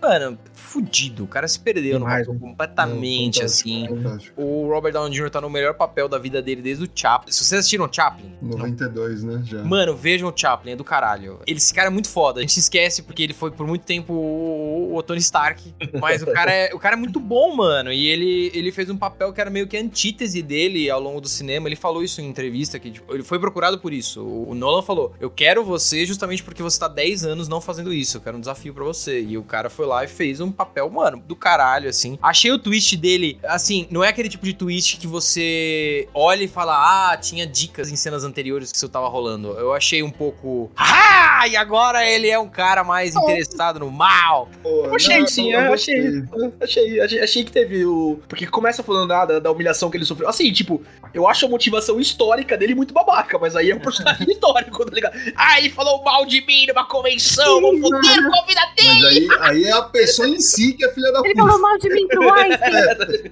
mano, 0.00 0.38
fudido. 0.52 1.24
O 1.24 1.26
cara 1.26 1.46
se 1.48 1.58
perdeu 1.58 1.98
no 1.98 2.06
Demais, 2.06 2.26
completamente, 2.26 3.38
Não, 3.38 3.46
assim. 3.46 3.86
fantástico, 3.86 4.02
fantástico. 4.02 4.42
O 4.42 4.68
Robert 4.68 4.92
Downey 4.92 5.12
Jr. 5.12 5.30
tá 5.30 5.40
no 5.40 5.50
melhor 5.62 5.74
papel 5.74 6.08
da 6.08 6.18
vida 6.18 6.42
dele 6.42 6.60
desde 6.60 6.84
o 6.84 6.90
Chaplin. 6.92 7.32
Se 7.32 7.44
vocês 7.44 7.60
assistiram 7.60 7.88
Chaplin, 7.90 8.32
92, 8.42 9.22
né? 9.22 9.42
Já. 9.44 9.62
Mano, 9.62 9.96
vejam 9.96 10.28
o 10.28 10.32
Chaplin, 10.34 10.72
é 10.72 10.76
do 10.76 10.84
caralho. 10.84 11.40
Ele, 11.46 11.58
esse 11.58 11.72
cara 11.72 11.86
é 11.86 11.90
muito 11.90 12.08
foda. 12.08 12.40
A 12.40 12.42
gente 12.42 12.52
se 12.52 12.60
esquece 12.60 13.02
porque 13.02 13.22
ele 13.22 13.32
foi 13.32 13.50
por 13.50 13.66
muito 13.66 13.84
tempo 13.84 14.12
o, 14.12 14.96
o 14.96 15.02
Tony 15.02 15.20
Stark. 15.20 15.72
Mas 16.00 16.22
o 16.22 16.26
cara, 16.26 16.52
é, 16.52 16.74
o 16.74 16.78
cara 16.78 16.96
é 16.96 16.98
muito 16.98 17.20
bom, 17.20 17.54
mano. 17.54 17.92
E 17.92 18.08
ele, 18.08 18.50
ele 18.54 18.72
fez 18.72 18.90
um 18.90 18.96
papel 18.96 19.32
que 19.32 19.40
era 19.40 19.50
meio 19.50 19.66
que 19.66 19.76
a 19.76 19.80
antítese 19.80 20.42
dele 20.42 20.90
ao 20.90 21.00
longo 21.00 21.20
do 21.20 21.28
cinema. 21.28 21.68
Ele 21.68 21.76
falou 21.76 22.02
isso 22.02 22.20
em 22.20 22.28
entrevista, 22.28 22.78
que 22.78 22.90
tipo, 22.90 23.14
ele 23.14 23.22
foi 23.22 23.38
procurado 23.38 23.78
por 23.78 23.92
isso. 23.92 24.22
O, 24.22 24.50
o 24.50 24.54
Nolan 24.54 24.82
falou: 24.82 25.14
Eu 25.20 25.30
quero 25.30 25.64
você 25.64 26.04
justamente 26.04 26.42
porque 26.42 26.62
você 26.62 26.78
tá 26.78 26.88
10 26.88 27.24
anos 27.24 27.48
não 27.48 27.60
fazendo 27.60 27.92
isso. 27.92 28.16
Eu 28.16 28.20
quero 28.20 28.36
um 28.36 28.40
desafio 28.40 28.74
pra 28.74 28.84
você. 28.84 29.20
E 29.20 29.38
o 29.38 29.42
cara 29.42 29.70
foi 29.70 29.86
lá 29.86 30.04
e 30.04 30.08
fez 30.08 30.40
um 30.40 30.50
papel, 30.50 30.90
mano, 30.90 31.22
do 31.26 31.36
caralho, 31.36 31.88
assim. 31.88 32.18
Achei 32.22 32.50
o 32.50 32.58
twist 32.58 32.96
dele, 32.96 33.38
assim, 33.44 33.86
não 33.90 34.02
é 34.02 34.08
aquele 34.08 34.28
tipo 34.28 34.44
de 34.44 34.54
twist 34.54 34.96
que 34.98 35.06
você 35.06 35.51
olha 36.14 36.44
e 36.44 36.48
fala, 36.48 37.12
ah, 37.12 37.16
tinha 37.16 37.46
dicas 37.46 37.90
em 37.90 37.96
cenas 37.96 38.24
anteriores 38.24 38.70
que 38.70 38.76
isso 38.76 38.88
tava 38.88 39.08
rolando. 39.08 39.48
Eu 39.58 39.72
achei 39.72 40.02
um 40.02 40.10
pouco. 40.10 40.70
Ah! 40.76 41.46
E 41.48 41.56
agora 41.56 42.06
ele 42.08 42.28
é 42.28 42.38
um 42.38 42.48
cara 42.48 42.84
mais 42.84 43.16
interessado 43.16 43.80
no 43.80 43.90
mal. 43.90 44.48
Pô, 44.62 44.86
Eu 44.86 44.94
achei 44.94 45.18
não, 45.20 45.26
sim, 45.26 45.52
eu 45.52 45.60
eu 45.60 45.72
achei, 45.72 46.22
achei, 46.60 47.00
achei. 47.00 47.20
Achei 47.22 47.44
que 47.44 47.50
teve 47.52 47.84
o. 47.84 48.20
Porque 48.28 48.46
começa 48.46 48.82
falando 48.82 49.10
ah, 49.12 49.24
da, 49.24 49.38
da 49.38 49.50
humilhação 49.50 49.90
que 49.90 49.96
ele 49.96 50.04
sofreu. 50.04 50.28
Assim, 50.28 50.52
tipo, 50.52 50.82
eu 51.12 51.26
acho 51.28 51.46
a 51.46 51.48
motivação 51.48 51.98
histórica 52.00 52.56
dele 52.56 52.74
muito 52.74 52.94
babaca, 52.94 53.38
mas 53.38 53.56
aí 53.56 53.70
é 53.70 53.74
um 53.74 53.80
personagem 53.80 54.26
histórico, 54.30 54.84
tá 54.84 54.94
ligado? 54.94 55.16
Ah, 55.36 55.58
ele 55.58 55.70
falou 55.70 56.02
mal 56.04 56.24
de 56.26 56.44
mim 56.46 56.66
numa 56.66 56.86
convenção, 56.86 57.60
vou 57.60 57.78
foder 57.80 58.22
com 58.30 58.40
a 58.40 58.46
vida 58.46 58.60
dele. 58.76 59.26
Mas 59.26 59.40
aí, 59.40 59.56
aí 59.56 59.64
é 59.64 59.72
a 59.72 59.82
pessoa 59.82 60.28
em 60.28 60.40
si 60.40 60.74
que 60.74 60.84
é 60.84 60.92
filha 60.92 61.10
da 61.12 61.20
Ele 61.20 61.34
puta. 61.34 61.46
falou 61.46 61.60
mal 61.60 61.78
de 61.78 61.88
mim 61.90 62.06
pro 62.08 62.30
Einstein. 62.34 63.30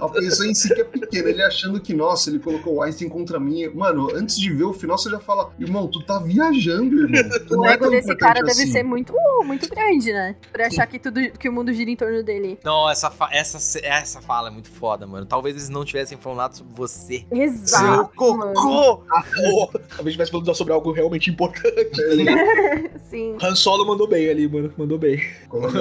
A 0.00 0.08
pessoa 0.08 0.48
em 0.48 0.54
si 0.54 0.74
que 0.74 0.80
é 0.80 0.84
pequena, 0.84 1.28
ele 1.30 1.42
achando 1.60 1.80
que, 1.80 1.92
nossa, 1.92 2.30
ele 2.30 2.38
colocou 2.38 2.76
o 2.76 2.82
Einstein 2.82 3.08
contra 3.08 3.38
mim. 3.38 3.68
Mano, 3.74 4.08
antes 4.14 4.36
de 4.38 4.50
ver 4.52 4.64
o 4.64 4.72
final, 4.72 4.96
você 4.96 5.10
já 5.10 5.20
fala, 5.20 5.52
irmão, 5.58 5.86
tu 5.86 6.00
tá 6.02 6.18
viajando, 6.18 7.02
irmão. 7.02 7.20
Tu 7.50 7.58
O 7.58 7.66
é 7.66 7.72
ego 7.72 7.84
tão 7.84 7.90
desse 7.90 8.16
cara 8.16 8.40
deve 8.42 8.62
assim. 8.62 8.72
ser 8.72 8.82
muito, 8.82 9.12
uh, 9.12 9.44
muito 9.44 9.68
grande, 9.68 10.12
né? 10.12 10.36
Pra 10.52 10.66
achar 10.66 10.86
que, 10.86 10.98
tudo, 10.98 11.20
que 11.32 11.48
o 11.48 11.52
mundo 11.52 11.72
gira 11.72 11.90
em 11.90 11.96
torno 11.96 12.22
dele. 12.22 12.58
Não, 12.64 12.88
essa, 12.88 13.10
fa- 13.10 13.28
essa, 13.32 13.58
essa 13.84 14.20
fala 14.20 14.48
é 14.48 14.50
muito 14.50 14.70
foda, 14.70 15.06
mano. 15.06 15.26
Talvez 15.26 15.56
eles 15.56 15.68
não 15.68 15.84
tivessem 15.84 16.16
falado 16.18 16.56
sobre 16.56 16.72
você. 16.74 17.24
Seu 17.28 17.38
Exato. 17.42 18.36
mano. 18.36 18.54
cocô! 18.54 19.02
Talvez 19.96 20.12
tivesse 20.14 20.30
falando 20.30 20.54
sobre 20.54 20.72
algo 20.72 20.92
realmente 20.92 21.30
importante. 21.30 21.70
É, 22.30 22.90
Sim. 23.10 23.36
Han 23.42 23.54
Solo 23.56 23.84
mandou 23.84 24.06
bem 24.06 24.28
ali, 24.30 24.48
mano. 24.48 24.72
Mandou 24.76 24.96
bem. 24.98 25.20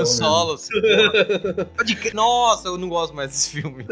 Solo. 0.06 0.54
assim, 0.54 0.70
porra. 0.82 1.66
Pode 1.78 1.96
crer. 1.96 2.14
Nossa, 2.16 2.68
eu 2.70 2.78
não 2.78 2.90
gosto 2.90 3.16
mais 3.16 3.30
desse 3.30 3.50
filme. 3.62 3.86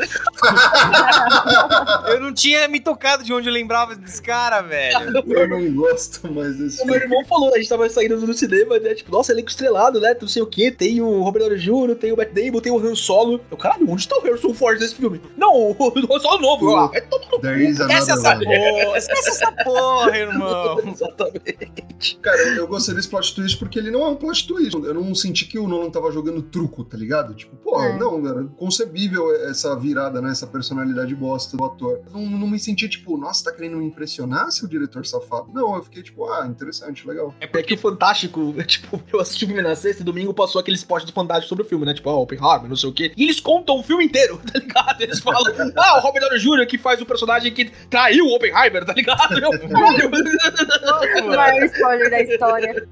Eu 2.08 2.20
não 2.20 2.34
tinha 2.34 2.68
me 2.68 2.80
tocado 2.80 3.24
de 3.24 3.34
onde 3.34 3.48
eu 3.48 3.54
lembrava 3.54 3.96
desse 3.96 4.22
cara, 4.22 4.62
velho. 4.62 5.24
Eu 5.28 5.48
não 5.48 5.74
gosto 5.76 6.32
mais 6.32 6.56
desse 6.58 6.82
O 6.82 6.86
meu 6.86 6.96
filme. 6.96 7.06
irmão 7.16 7.26
falou, 7.28 7.54
a 7.54 7.58
gente 7.58 7.70
tava 7.70 7.90
saindo 7.90 8.18
do 8.20 8.34
cinema, 8.34 8.80
né? 8.80 8.94
Tipo, 8.96 9.12
nossa, 9.12 9.32
elenco 9.32 9.50
estrelado, 9.50 10.00
né? 10.00 10.16
Não 10.20 10.28
sei 10.28 10.42
o 10.42 10.48
quê. 10.48 10.72
Tem 10.72 11.02
o 11.02 11.22
Robert 11.22 11.44
Downey 11.44 11.60
Jr., 11.60 11.96
tem 11.96 12.12
o 12.12 12.18
Matt 12.18 12.32
Damon, 12.34 12.60
tem 12.62 12.72
o 12.72 12.80
Han 12.80 12.96
Solo. 12.96 13.40
Eu, 13.50 13.58
caralho, 13.58 13.90
onde 13.90 14.08
tá 14.08 14.18
o 14.18 14.22
Harrison 14.22 14.54
Ford 14.54 14.80
nesse 14.80 14.96
filme? 14.96 15.22
Não, 15.38 15.54
o 15.78 15.94
Han 16.16 16.20
Solo 16.20 16.42
novo. 16.42 16.76
Ah, 16.76 16.92
no 17.32 17.40
There 17.40 17.64
is 17.64 17.80
Esquece 17.80 18.12
essa 18.12 18.30
one. 18.36 18.46
porra, 18.46 18.98
esquece 18.98 19.30
essa 19.30 19.52
porra, 19.64 20.18
irmão. 20.18 20.80
Exatamente. 20.88 22.18
Cara, 22.22 22.38
eu, 22.42 22.56
eu 22.58 22.68
gostei 22.68 22.96
desse 22.96 23.10
plot 23.10 23.36
twist 23.36 23.58
porque 23.60 23.80
ele 23.80 23.92
não 23.92 24.02
é 24.02 24.10
um 24.10 24.16
plot 24.16 24.48
twist. 24.48 24.74
Eu 24.76 24.94
não 24.94 25.14
senti 25.16 25.46
que 25.46 25.58
o 25.60 25.68
Nolan 25.68 25.90
tava 25.90 26.12
jogando 26.12 26.42
truco, 26.42 26.84
tá 26.84 26.98
ligado? 26.98 27.34
Tipo, 27.34 27.56
pô, 27.58 27.82
É. 27.82 27.98
não, 27.98 28.26
era 28.28 28.44
concebível 28.58 29.34
essa 29.50 29.76
virada, 29.76 30.22
né? 30.22 30.32
Essa 30.32 30.48
personalidade 30.48 31.14
bosta 31.16 31.56
do 31.58 31.64
ator. 31.68 32.02
Não, 32.12 32.22
não 32.22 32.48
me 32.48 32.60
senti, 32.60 32.88
tipo, 32.90 33.18
nossa, 33.18 33.46
tá 33.46 33.52
querendo 33.52 33.78
me 33.78 33.86
impressionar, 33.86 34.52
seu 34.52 34.68
diretor 34.68 35.06
safado. 35.06 35.52
Não, 35.54 35.76
eu 35.76 35.84
fiquei, 35.84 36.04
tipo, 36.04 36.26
ah, 36.30 36.46
interessante, 36.48 37.08
legal. 37.08 37.34
É 37.40 37.48
porque 37.48 37.74
o 37.74 37.78
Fantástico, 37.78 38.54
tipo, 38.66 39.02
eu 39.12 39.20
assisti 39.20 39.46
o 39.46 39.48
filme 39.48 39.62
na 39.62 39.76
sexta 39.76 40.02
e 40.02 40.06
domingo 40.06 40.34
passou 40.34 40.60
aquele 40.60 40.78
spot 40.78 41.04
do 41.04 41.12
Fantástico 41.12 41.50
sobre 41.50 41.64
o 41.64 41.68
filme, 41.68 41.86
né? 41.86 41.94
Tipo, 41.94 42.10
ó, 42.10 42.22
Open 42.22 42.40
Harbor, 42.40 42.70
não 42.70 42.76
sei 42.76 42.90
o 42.90 42.94
quê. 42.94 43.12
E 43.16 43.24
eles 43.24 43.40
contam 43.40 43.80
o 43.80 43.84
filme 43.84 44.06
inteiro, 44.06 44.40
tá 44.52 44.60
ligado? 44.60 45.02
Eles 45.02 45.20
falam, 45.20 45.44
ah, 45.76 45.98
o 45.98 46.02
Robert 46.02 46.22
Downey 46.22 46.40
Jr. 46.40 46.68
que 46.68 46.78
faz 46.78 47.02
o 47.02 47.06
personagem 47.06 47.54
que 47.54 47.66
traiu 47.90 48.26
o 48.26 48.36
Oppenheimer, 48.36 48.86
tá 48.86 48.94
ligado? 48.94 49.38
Eu, 49.40 49.52
O 51.24 51.28
maior 51.28 51.64
spoiler 51.66 52.10
da 52.10 52.22
história. 52.22 52.88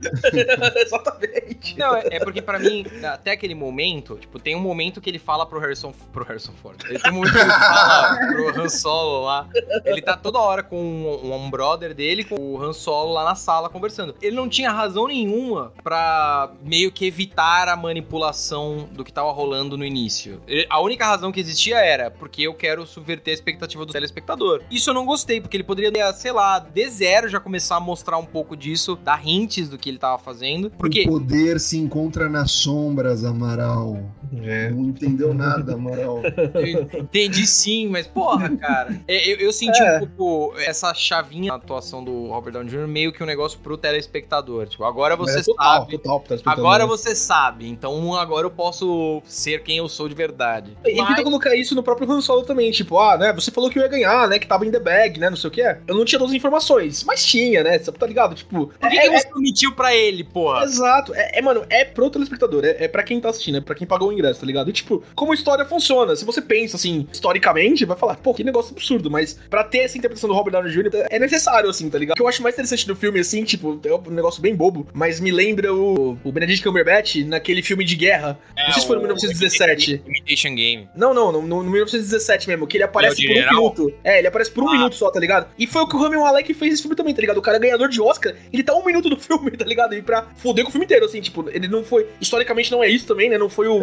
Exatamente. 0.76 1.78
Não, 1.78 1.96
é, 1.96 2.04
é 2.12 2.20
porque 2.20 2.42
pra 2.42 2.60
mim, 2.60 2.86
até 3.04 3.32
aquele 3.32 3.56
momento, 3.56 4.18
tipo, 4.18 4.40
tem 4.40 4.56
um 4.56 4.60
momento 4.60 5.02
que 5.02 5.10
ele 5.10 5.20
fala 5.20 5.46
pro 5.46 5.60
Harrison, 5.60 5.94
pro 6.12 6.24
Harrison 6.24 6.54
Ford. 6.62 6.78
Tem 6.78 7.12
um 7.12 7.16
momento 7.16 7.34
que 7.34 7.40
ele 7.40 7.50
fala 7.50 8.18
pro 8.28 8.64
Han 8.66 8.70
Solo 8.70 9.26
lá. 9.26 9.48
Ele 9.86 10.02
tá 10.02 10.16
toda 10.18 10.40
hora 10.40 10.64
com 10.64 10.78
um, 10.78 11.34
um 11.34 11.50
brother 11.50 11.94
dele, 11.94 12.24
com 12.24 12.36
o 12.36 12.62
Han 12.62 12.74
Solo 12.74 13.14
lá 13.14 13.24
na 13.24 13.36
sala 13.36 13.70
conversando. 13.70 14.16
Ele 14.22 14.36
não 14.36 14.48
tinha 14.50 14.72
razão 14.72 15.08
nenhuma 15.08 15.72
pra 15.84 16.52
meio 16.64 16.92
que 16.92 17.06
evitar 17.06 17.68
a 17.68 17.76
manipulação 17.76 18.88
do 18.92 19.04
que 19.04 19.12
tava 19.14 19.32
rolando 19.32 19.78
no 19.78 19.86
início. 19.86 20.42
Ele- 20.48 20.66
a 20.70 20.80
única 20.82 21.06
razão 21.06 21.32
que 21.32 21.40
existia 21.40 21.78
era 21.78 22.10
porque 22.10 22.44
eu 22.44 22.54
quero 22.54 22.86
subverter 22.86 23.32
a 23.32 23.36
expectativa 23.36 23.86
do 23.86 23.92
telespectador. 23.94 24.62
Isso 24.72 24.90
eu 24.90 24.94
não 24.94 25.06
gostei, 25.06 25.40
porque 25.42 25.58
ele 25.58 25.64
poderia, 25.64 26.12
sei 26.14 26.32
lá, 26.32 26.60
de 26.60 26.90
zero 26.90 27.28
já 27.30 27.40
começar 27.40 27.76
a 27.78 27.80
mostrar 27.80 28.18
um 28.18 28.26
pouco 28.26 28.56
disso, 28.56 28.96
dar 29.04 29.26
hints 29.26 29.70
do 29.70 29.78
que 29.78 29.90
ele 29.90 29.98
tava 29.98 30.18
fazendo. 30.18 30.70
Porque 30.72 31.04
O 31.04 31.08
poder 31.14 31.60
se 31.60 31.78
encontra 31.78 32.28
nas 32.30 32.52
sombras, 32.52 33.24
Amaral. 33.24 34.00
É. 34.44 34.70
Não 34.70 34.86
entendeu 34.86 35.34
nada, 35.34 35.74
Amaral. 35.74 36.22
Eu 36.56 37.00
entendi 37.02 37.46
sim, 37.46 37.88
mas 37.88 38.08
porra, 38.08 38.52
cara. 38.58 38.96
É, 39.08 39.32
Eu, 39.32 39.38
eu 39.38 39.54
senti 39.54 39.82
É. 39.82 39.98
um 40.00 40.08
pouco 40.08 40.58
essa 40.60 40.94
chavinha 40.94 41.50
na 41.50 41.56
atuação 41.56 42.04
do 42.04 42.28
Robert 42.28 42.54
Downey 42.54 42.70
Jr. 42.70 42.88
meio 42.88 43.12
que 43.14 43.22
um 43.22 43.26
negócio 43.26 43.60
pro 43.60 43.78
telespectador. 43.78 44.68
Tipo, 44.68 44.84
agora 44.84 45.16
você 45.16 45.40
É 45.40 45.44
total, 45.44 45.80
sabe. 45.82 45.98
total, 45.98 46.20
pro 46.20 46.28
telespectador. 46.30 46.66
Agora 46.66 46.86
você 46.88 47.16
sabe. 47.16 47.68
Então 47.70 48.16
agora 48.16 48.46
eu 48.46 48.52
posso 48.52 49.22
ser 49.26 49.64
quem 49.64 49.78
eu 49.78 49.88
sou 49.90 50.08
de 50.10 50.16
verdade. 50.16 50.78
Ele 50.84 50.98
Mas- 51.00 51.10
tenta 51.10 51.24
colocar 51.24 51.56
isso 51.56 51.76
no 51.76 51.84
próprio 51.84 52.10
Han 52.12 52.22
Solo 52.22 52.44
também, 52.44 52.72
tipo, 52.72 52.98
ah, 53.00 53.18
né, 53.18 53.34
você 53.34 53.52
falou 53.52 53.70
que 53.70 53.78
eu 53.80 53.84
ia 53.84 53.90
ganhar, 53.90 54.28
né, 54.28 54.40
que 54.40 54.48
tava 54.48 54.66
em 54.66 54.72
the 54.72 54.80
bag, 54.80 55.20
né, 55.20 55.30
não 55.30 55.38
sei 55.38 55.48
o 55.50 55.52
que. 55.52 55.62
Eu 55.62 55.96
não 55.96 56.06
tinha 56.06 56.20
todas 56.20 56.32
as 56.32 56.38
informações, 56.38 57.04
mas 57.04 57.26
tinha, 57.26 57.64
né, 57.64 57.78
você 57.80 57.92
tá 57.92 58.06
ligado? 58.08 58.36
Tipo, 58.36 58.68
Por 58.68 58.90
que, 58.90 58.98
é, 58.98 59.10
que 59.10 59.20
você 59.20 59.30
não 59.30 59.42
mentiu 59.42 59.74
pra 59.76 59.96
ele, 59.96 60.24
porra? 60.24 60.64
Exato. 60.64 61.14
É, 61.16 61.40
é, 61.40 61.42
mano, 61.42 61.66
é 61.70 61.84
pro 61.86 62.10
telespectador, 62.10 62.64
é, 62.66 62.84
é 62.86 62.88
pra 62.88 63.04
quem 63.04 63.20
tá 63.20 63.30
assistindo, 63.30 63.58
é 63.58 63.62
pra 63.62 63.76
quem 63.76 63.88
pagou 63.88 64.10
o 64.10 64.14
ingresso, 64.14 64.40
tá 64.40 64.46
ligado? 64.46 64.70
E, 64.70 64.74
tipo, 64.74 65.04
como 65.16 65.32
a 65.32 65.36
história 65.36 65.66
funciona. 65.66 66.16
Se 66.16 66.26
você 66.26 66.42
pensa, 66.42 66.76
assim, 66.76 67.08
historicamente, 67.12 67.86
vai 67.86 67.98
falar, 67.98 68.16
pô, 68.18 68.34
que 68.36 68.44
negócio 68.44 68.74
absurdo, 68.74 69.10
mas 69.10 69.38
pra 69.50 69.64
ter 69.64 69.80
essa 69.80 69.98
interpretação 69.98 70.28
do 70.30 70.36
Robert 70.36 70.52
Downey 70.52 70.72
Jr. 70.72 71.06
é 71.10 71.18
necessário, 71.20 71.70
assim, 71.70 71.90
tá 71.90 71.98
ligado? 71.98 72.14
O 72.14 72.18
que 72.18 72.22
eu 72.22 72.28
acho 72.28 72.42
mais 72.44 72.54
interessante 72.56 72.86
do 72.88 72.96
filme, 72.96 73.20
assim, 73.20 73.44
tipo, 73.44 73.80
é 73.86 73.94
um 73.94 74.12
negócio 74.12 74.42
bem 74.42 74.56
bobo, 74.56 74.88
mas 74.94 75.20
me 75.20 75.32
lembra 75.32 75.74
o, 75.74 76.18
o 76.24 76.32
Benedict 76.32 76.64
Cumberbatch 76.64 77.18
naquele 77.26 77.62
filme 77.62 77.84
de 77.84 77.96
guerra. 77.96 78.38
não 78.58 78.72
sei 78.74 78.82
se 78.82 78.88
foi 78.88 78.96
no 78.98 79.02
1917. 79.04 80.02
Imitation 80.08 80.56
Game. 80.56 80.88
Não, 80.96 81.14
não, 81.14 81.32
no, 81.32 81.42
no 81.42 81.64
1917 81.64 82.48
mesmo, 82.48 82.68
que 82.68 82.78
ele 82.78 82.84
aparece 82.84 83.26
É 83.26 83.28
por 83.28 83.38
um 83.38 83.50
minuto. 83.56 83.94
É, 84.04 84.20
ele 84.20 84.28
aparece 84.28 84.52
por 84.52 84.64
um 84.64 84.70
Ah. 84.70 84.72
minuto 84.74 84.96
só, 84.96 85.10
tá 85.12 85.20
ligado? 85.20 85.48
E 85.58 85.66
foi 85.68 85.82
o 85.84 85.88
que 85.88 85.96
o 85.96 86.00
Rami 86.00 86.18
Malek 86.18 86.54
fez 86.54 86.74
esse 86.74 86.82
filme 86.82 86.96
também, 86.96 87.14
tá 87.14 87.22
ligado? 87.22 87.38
O 87.38 87.42
cara 87.42 87.58
é 87.58 87.60
ganhador 87.60 87.88
de 87.90 88.02
Oscar, 88.02 88.34
ele 88.52 88.64
tá 88.64 88.76
um 88.76 88.84
minuto 88.86 89.10
do 89.10 89.18
filme, 89.20 89.52
tá 89.52 89.66
ligado? 89.66 89.94
E 89.96 90.02
pra 90.02 90.28
foder 90.38 90.64
com 90.64 90.70
o 90.70 90.72
filme 90.72 90.86
inteiro, 90.86 91.06
assim, 91.06 91.22
tipo, 91.22 91.48
ele 91.50 91.68
não 91.68 91.84
foi. 91.84 92.08
Historicamente 92.20 92.72
não 92.72 92.84
é 92.84 92.90
isso 92.90 93.06
também, 93.06 93.30
né? 93.30 93.38
Não 93.38 93.50
foi 93.50 93.68
o. 93.68 93.80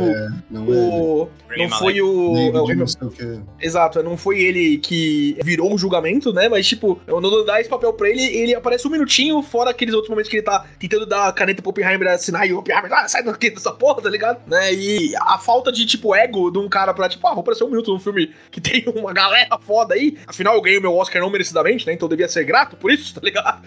Não 0.51 0.73
é 0.73 1.57
não 1.57 1.69
foi 1.71 2.01
o. 2.01 2.37
é, 2.37 2.49
o 2.49 2.53
David, 2.53 2.59
Rami- 2.59 2.75
não 2.77 2.87
sei 2.87 3.07
o 3.07 3.11
quê. 3.11 3.39
Exato, 3.61 4.03
não 4.03 4.17
foi 4.17 4.42
ele 4.43 4.79
que 4.79 5.37
virou 5.43 5.73
o 5.73 5.79
julgamento, 5.79 6.33
né? 6.33 6.49
Mas, 6.49 6.67
tipo, 6.67 7.01
o 7.07 7.21
Nolan 7.21 7.45
dá 7.45 7.61
esse 7.61 7.69
papel 7.71 7.93
pra 7.93 8.09
ele, 8.09 8.23
ele 8.23 8.55
aparece 8.55 8.87
um 8.87 8.91
minutinho, 8.91 9.43
fora 9.43 9.71
aqueles 9.71 9.95
outros 9.95 10.11
momentos 10.11 10.31
que 10.31 10.37
ele 10.37 10.43
tá 10.43 10.67
tentando 10.79 11.07
dar 11.07 11.29
a 11.29 11.33
caneta 11.33 11.63
pro 11.63 11.71
Oppenheimer 11.71 12.09
assinar 12.09 12.47
e 12.47 12.53
o 12.53 12.59
Oppenheimer, 12.59 12.93
ah, 12.93 13.09
sai 13.09 13.23
daqui 13.23 13.51
dessa 13.51 13.73
porra, 13.73 14.03
tá 14.03 14.11
ligado? 14.11 14.41
Né? 14.47 14.73
E 14.75 15.15
a 15.17 15.39
falta 15.39 15.71
de, 15.71 15.87
tipo, 15.87 16.15
ego 16.15 16.51
de 16.51 16.59
um 16.59 16.69
cara 16.69 16.93
pra, 16.93 17.09
tipo, 17.09 17.27
ah, 17.27 17.33
vou 17.33 17.41
aparecer 17.41 17.65
um 17.65 17.69
minuto 17.69 17.93
num 17.93 18.01
filme 18.01 18.33
que 18.51 18.61
tem 18.61 18.85
uma 18.95 19.13
galera 19.13 19.59
foda 19.61 19.95
aí. 19.95 20.19
Afinal, 20.27 20.55
eu 20.55 20.63
ganhei 20.63 20.79
o 20.79 20.83
meu 20.83 20.95
Oscar 20.95 21.23
não 21.23 21.31
merecidamente, 21.31 21.87
né? 21.87 21.93
Então 21.93 22.07
eu 22.07 22.11
devia 22.11 22.29
ser 22.29 22.45
grato 22.45 22.77
por 22.77 22.91
isso, 22.91 23.15
tá 23.19 23.21
ligado? 23.23 23.63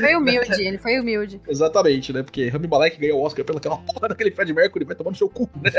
Foi 0.00 0.14
humilde, 0.16 0.62
ele 0.62 0.78
foi 0.78 0.98
humilde. 0.98 1.40
Exatamente, 1.48 2.12
né? 2.12 2.22
Porque 2.22 2.48
Rami 2.48 2.66
Malek 2.66 2.98
ganhou 2.98 3.20
o 3.20 3.22
Oscar 3.22 3.44
pelaquela 3.44 3.76
porra 3.76 4.08
daquele 4.08 4.30
Fred 4.30 4.52
Mercury, 4.52 4.84
vai 4.84 4.96
tomar 4.96 5.10
no 5.10 5.16
seu 5.16 5.28
cu, 5.28 5.48
né? 5.62 5.70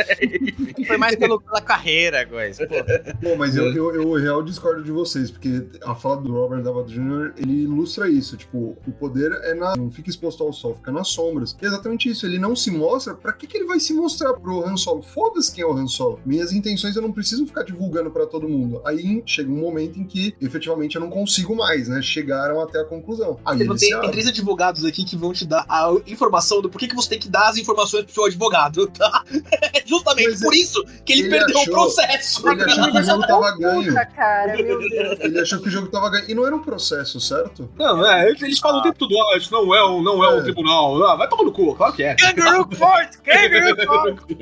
Foi 0.88 0.98
mais 0.98 1.16
pelo, 1.16 1.41
pela 1.41 1.62
carreira, 1.62 2.24
guys. 2.24 2.59
Pô. 2.68 3.30
Bom, 3.30 3.36
mas 3.38 3.56
eu, 3.56 3.73
eu, 3.73 3.95
eu 3.95 4.14
real 4.14 4.44
discordo 4.44 4.84
de 4.84 4.91
vocês, 4.91 5.31
porque 5.31 5.68
a 5.84 5.95
fala 5.95 6.18
do 6.18 6.31
Robert 6.31 6.61
Downey 6.61 6.86
Jr., 6.86 7.34
ele 7.38 7.64
ilustra 7.64 8.10
isso, 8.10 8.36
tipo, 8.38 8.77
o 8.86 8.91
poder 8.91 9.31
é 9.44 9.53
na... 9.53 9.76
não 9.76 9.90
fica 9.90 10.10
exposto 10.10 10.44
ao 10.44 10.52
sol, 10.53 10.76
fica 10.76 10.91
nas 10.91 11.07
sombras. 11.10 11.56
E 11.61 11.65
é 11.65 11.68
exatamente 11.68 12.10
isso, 12.10 12.26
ele 12.26 12.40
não 12.40 12.56
se 12.56 12.72
mostra, 12.72 13.14
pra 13.15 13.34
que, 13.34 13.48
que 13.48 13.57
ele 13.57 13.65
vai 13.65 13.80
se 13.80 13.94
mostrar 13.94 14.34
pro 14.34 14.65
Han 14.65 14.77
Solo? 14.77 15.02
Foda-se 15.02 15.53
quem 15.53 15.64
é 15.64 15.68
o 15.68 15.73
Han 15.73 15.88
Solo. 15.88 16.19
Minhas 16.26 16.52
intenções 16.52 16.95
eu 16.95 17.02
não 17.02 17.11
preciso 17.11 17.45
ficar 17.45 17.64
divulgando 17.64 18.11
pra 18.11 18.26
todo 18.26 18.48
mundo. 18.48 18.81
Aí 18.86 19.22
chega 19.26 19.52
um 19.52 19.57
momento 19.57 19.99
em 19.99 20.03
que, 20.03 20.36
efetivamente, 20.41 20.95
eu 20.95 21.02
não 21.02 21.10
consigo 21.10 21.56
mais, 21.56 21.88
né? 21.88 22.02
Chegaram 22.02 22.61
até 22.61 22.80
a 22.80 22.86
conclusão. 22.86 23.38
Aí 23.45 23.57
Tem, 23.57 23.68
ele 23.68 23.77
tem, 23.77 23.94
abre. 23.94 24.11
três 24.11 24.27
advogados 24.27 24.86
aqui 24.86 25.03
que 25.03 25.15
vão 25.15 25.34
te 25.34 25.45
dar 25.45 25.65
a 25.68 25.94
informação 26.07 26.61
do 26.61 26.69
porquê 26.69 26.88
que 26.88 26.95
você 26.95 27.10
tem 27.10 27.19
que 27.19 27.30
dar 27.30 27.49
as 27.49 27.57
informações 27.57 28.03
pro 28.06 28.14
seu 28.14 28.26
advogado, 28.26 28.88
tá? 28.88 29.23
Justamente 29.86 30.30
Mas 30.31 30.41
por 30.41 30.53
isso 30.53 30.84
que 31.06 31.14
ele, 31.14 31.22
ele 31.23 31.30
perdeu 31.30 31.60
achou- 31.60 31.73
o 31.73 31.77
processo. 31.77 32.41
Ele 32.52 32.64
achou 32.64 32.92
que 32.92 32.98
o 32.98 33.04
jogo 33.04 33.28
tava 33.28 33.58
ganho. 33.58 33.94
Cara, 34.16 34.56
meu 34.56 34.80
Deus. 34.80 35.20
Ele 35.20 35.40
achou 35.40 35.60
que 35.60 35.68
o 35.68 35.72
jogo 35.72 35.88
tava 35.88 36.10
ganho. 36.10 36.26
E 36.30 36.34
não 36.36 36.46
era 36.46 36.56
um 36.56 36.62
processo, 36.62 37.20
certo? 37.20 37.70
Não, 37.78 38.06
é, 38.06 38.30
eles 38.30 38.60
falam 38.60 38.80
o 38.80 38.84
tempo 38.84 38.98
todo, 39.00 39.14
ah, 39.34 39.38
isso 39.38 39.52
não 39.54 39.74
é 39.74 39.86
um, 39.88 40.02
não 40.02 40.24
é 40.24 40.34
um 40.36 40.40
É. 40.40 40.44
tribunal. 40.44 41.04
Ah, 41.06 41.16
vai 41.16 41.28
tomar 41.28 41.44
no 41.44 41.52
cu, 41.52 41.76
claro 41.76 41.94
que 41.94 42.04
é. 42.04 42.16
Kangaroo 42.16 42.66
Court! 42.68 43.16
Kangaroo 43.24 43.86
Court! 43.86 44.20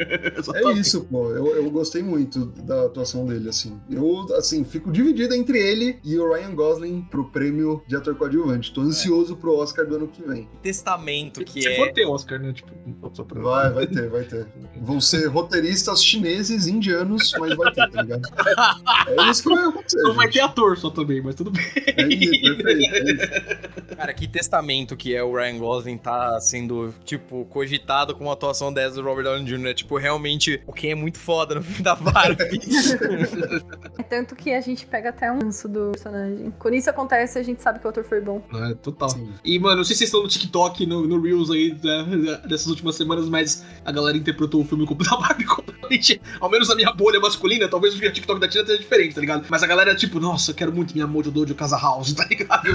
É 0.58 0.72
isso, 0.74 1.04
pô. 1.06 1.32
Eu, 1.32 1.48
eu 1.56 1.70
gostei 1.70 2.02
muito 2.02 2.46
da 2.46 2.86
atuação 2.86 3.26
dele, 3.26 3.50
assim. 3.50 3.80
Eu, 3.90 4.26
assim, 4.38 4.64
fico 4.64 4.92
dividido 4.92 5.34
entre 5.34 5.60
ele 5.60 6.00
e 6.04 6.18
o 6.18 6.34
Ryan 6.34 6.54
Gosling 6.56 7.02
pro 7.10 7.26
prêmio 7.26 7.82
de 7.88 7.96
ator 7.96 8.16
coadjuvante. 8.16 8.74
Tô 8.74 8.82
ansioso 8.82 9.36
pro 9.36 9.56
Oscar 9.58 9.86
do 9.86 9.96
ano 9.96 10.08
que 10.08 10.22
vem. 10.24 10.48
Testamento 10.62 11.44
que 11.44 11.62
Se 11.62 11.68
é. 11.68 11.76
for 11.76 11.92
ter 11.92 12.06
Oscar, 12.06 12.40
né? 12.40 12.54
Tipo, 12.54 12.72
só 13.14 13.24
pra... 13.24 13.42
Vai, 13.42 13.70
vai 13.72 13.88
ter, 13.88 14.10
vai 14.10 14.24
ter. 14.24 14.48
Vão 14.82 15.00
ser 15.02 15.28
roteiristas 15.28 16.04
chineses, 16.04 16.68
indianos, 16.68 17.34
mas 17.40 17.56
vai 17.56 17.72
ter, 17.74 17.90
tá 17.98 18.02
ligado? 18.04 18.22
É 19.18 19.32
isso 19.32 19.44
que 19.44 19.50
vai 19.50 19.64
acontecer. 19.66 20.02
Não 20.02 20.14
vai 20.14 20.26
gente. 20.28 20.34
ter 20.36 20.40
ator 20.42 20.78
só 20.78 20.90
também, 20.90 21.22
mas 21.22 21.34
tudo 21.36 21.50
bem. 21.52 21.66
É 21.76 22.08
isso, 22.08 22.58
perfeito. 22.58 22.96
É 22.96 23.12
isso. 23.12 23.88
Cara, 23.98 24.14
que 24.14 24.28
testamento 24.28 24.96
que 24.96 25.16
é 25.16 25.24
o 25.24 25.34
Ryan 25.36 25.58
Gosling 25.58 25.98
tá 25.98 26.40
sendo, 26.42 26.94
tipo, 27.04 27.46
cogitado 27.46 28.14
com 28.16 28.26
uma 28.26 28.34
atuação 28.34 28.72
dessa 28.72 28.96
do 28.96 29.02
Robert 29.04 29.24
Downey 29.24 29.46
Jr. 29.46 29.68
É, 29.68 29.74
tipo, 29.74 29.98
realmente 29.98 30.62
o 30.68 30.74
Ken 30.74 30.92
é 30.92 30.96
muito 30.96 31.18
foda 31.18 31.56
no 31.56 31.62
filme 31.64 31.82
da 31.84 31.96
Barbie. 31.96 32.60
É 33.98 34.04
tanto 34.04 34.36
que 34.36 34.54
a 34.54 34.62
gente 34.62 34.86
pega 34.86 35.10
até 35.10 35.32
um 35.32 35.40
ranço 35.40 35.68
do 35.68 35.92
personagem. 35.92 36.54
Quando 36.60 36.76
isso 36.76 36.90
acontece, 36.90 37.40
a 37.40 37.44
gente 37.44 37.62
sabe 37.62 37.80
que 37.80 37.86
o 37.86 37.90
autor 37.90 38.04
foi 38.04 38.22
bom. 38.22 38.42
É, 38.54 38.74
total. 38.76 39.10
Sim. 39.10 39.30
E, 39.44 39.58
mano, 39.60 39.78
não 39.78 39.84
sei 39.84 39.96
se 39.96 40.00
vocês 40.00 40.08
estão 40.10 40.22
no 40.22 40.28
TikTok, 40.30 40.86
no, 40.86 41.08
no 41.08 41.20
Reels 41.22 41.50
aí 41.50 41.76
né, 41.84 42.38
dessas 42.48 42.68
últimas 42.68 42.96
semanas, 42.96 43.28
mas 43.28 43.66
a 43.84 43.92
galera 43.92 44.18
interpretou 44.18 44.62
o 44.62 44.66
filme 44.66 44.86
como- 44.86 45.04
da 45.04 45.18
Barbie 45.18 45.46
completamente. 45.46 46.22
Ao 46.40 46.50
menos 46.50 46.70
a 46.70 46.76
minha 46.76 46.92
bolha 46.94 47.20
masculina, 47.20 47.68
talvez 47.68 47.87
o 47.96 48.12
TikTok 48.12 48.40
da 48.40 48.48
Tina 48.48 48.66
seja 48.66 48.80
diferente, 48.80 49.16
tá 49.16 49.22
ligado? 49.22 49.46
Mas 49.50 49.64
a 49.64 49.68
galera, 49.68 49.96
tipo, 49.96 50.20
nossa, 50.20 50.52
eu 50.52 50.56
quero 50.56 50.74
muito 50.74 50.94
minha 50.94 51.08
Mojo 51.08 51.32
Dojo 51.32 51.56
Casa 51.56 51.78
House, 51.78 52.14
tá 52.16 52.26
ligado? 52.26 52.64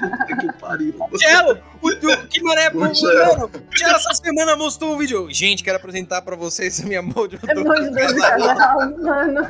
Puta 0.00 0.36
que 0.36 0.52
pariu. 0.60 0.94
Cello! 1.16 1.58
O, 1.82 1.88
o, 1.88 2.26
que 2.28 2.42
mané, 2.42 2.70
O 2.70 2.80
mano! 2.80 2.94
Cello 2.94 3.50
essa 3.80 4.14
semana 4.14 4.56
mostrou 4.56 4.94
um 4.94 4.98
vídeo. 4.98 5.28
Gente, 5.30 5.62
quero 5.62 5.76
apresentar 5.76 6.22
pra 6.22 6.36
vocês 6.36 6.80
a 6.80 6.86
minha 6.86 7.02
Mojo 7.02 7.38
É 7.46 7.54
bom 7.54 7.74
de 7.74 8.20
casal, 8.20 8.98
mano. 8.98 9.40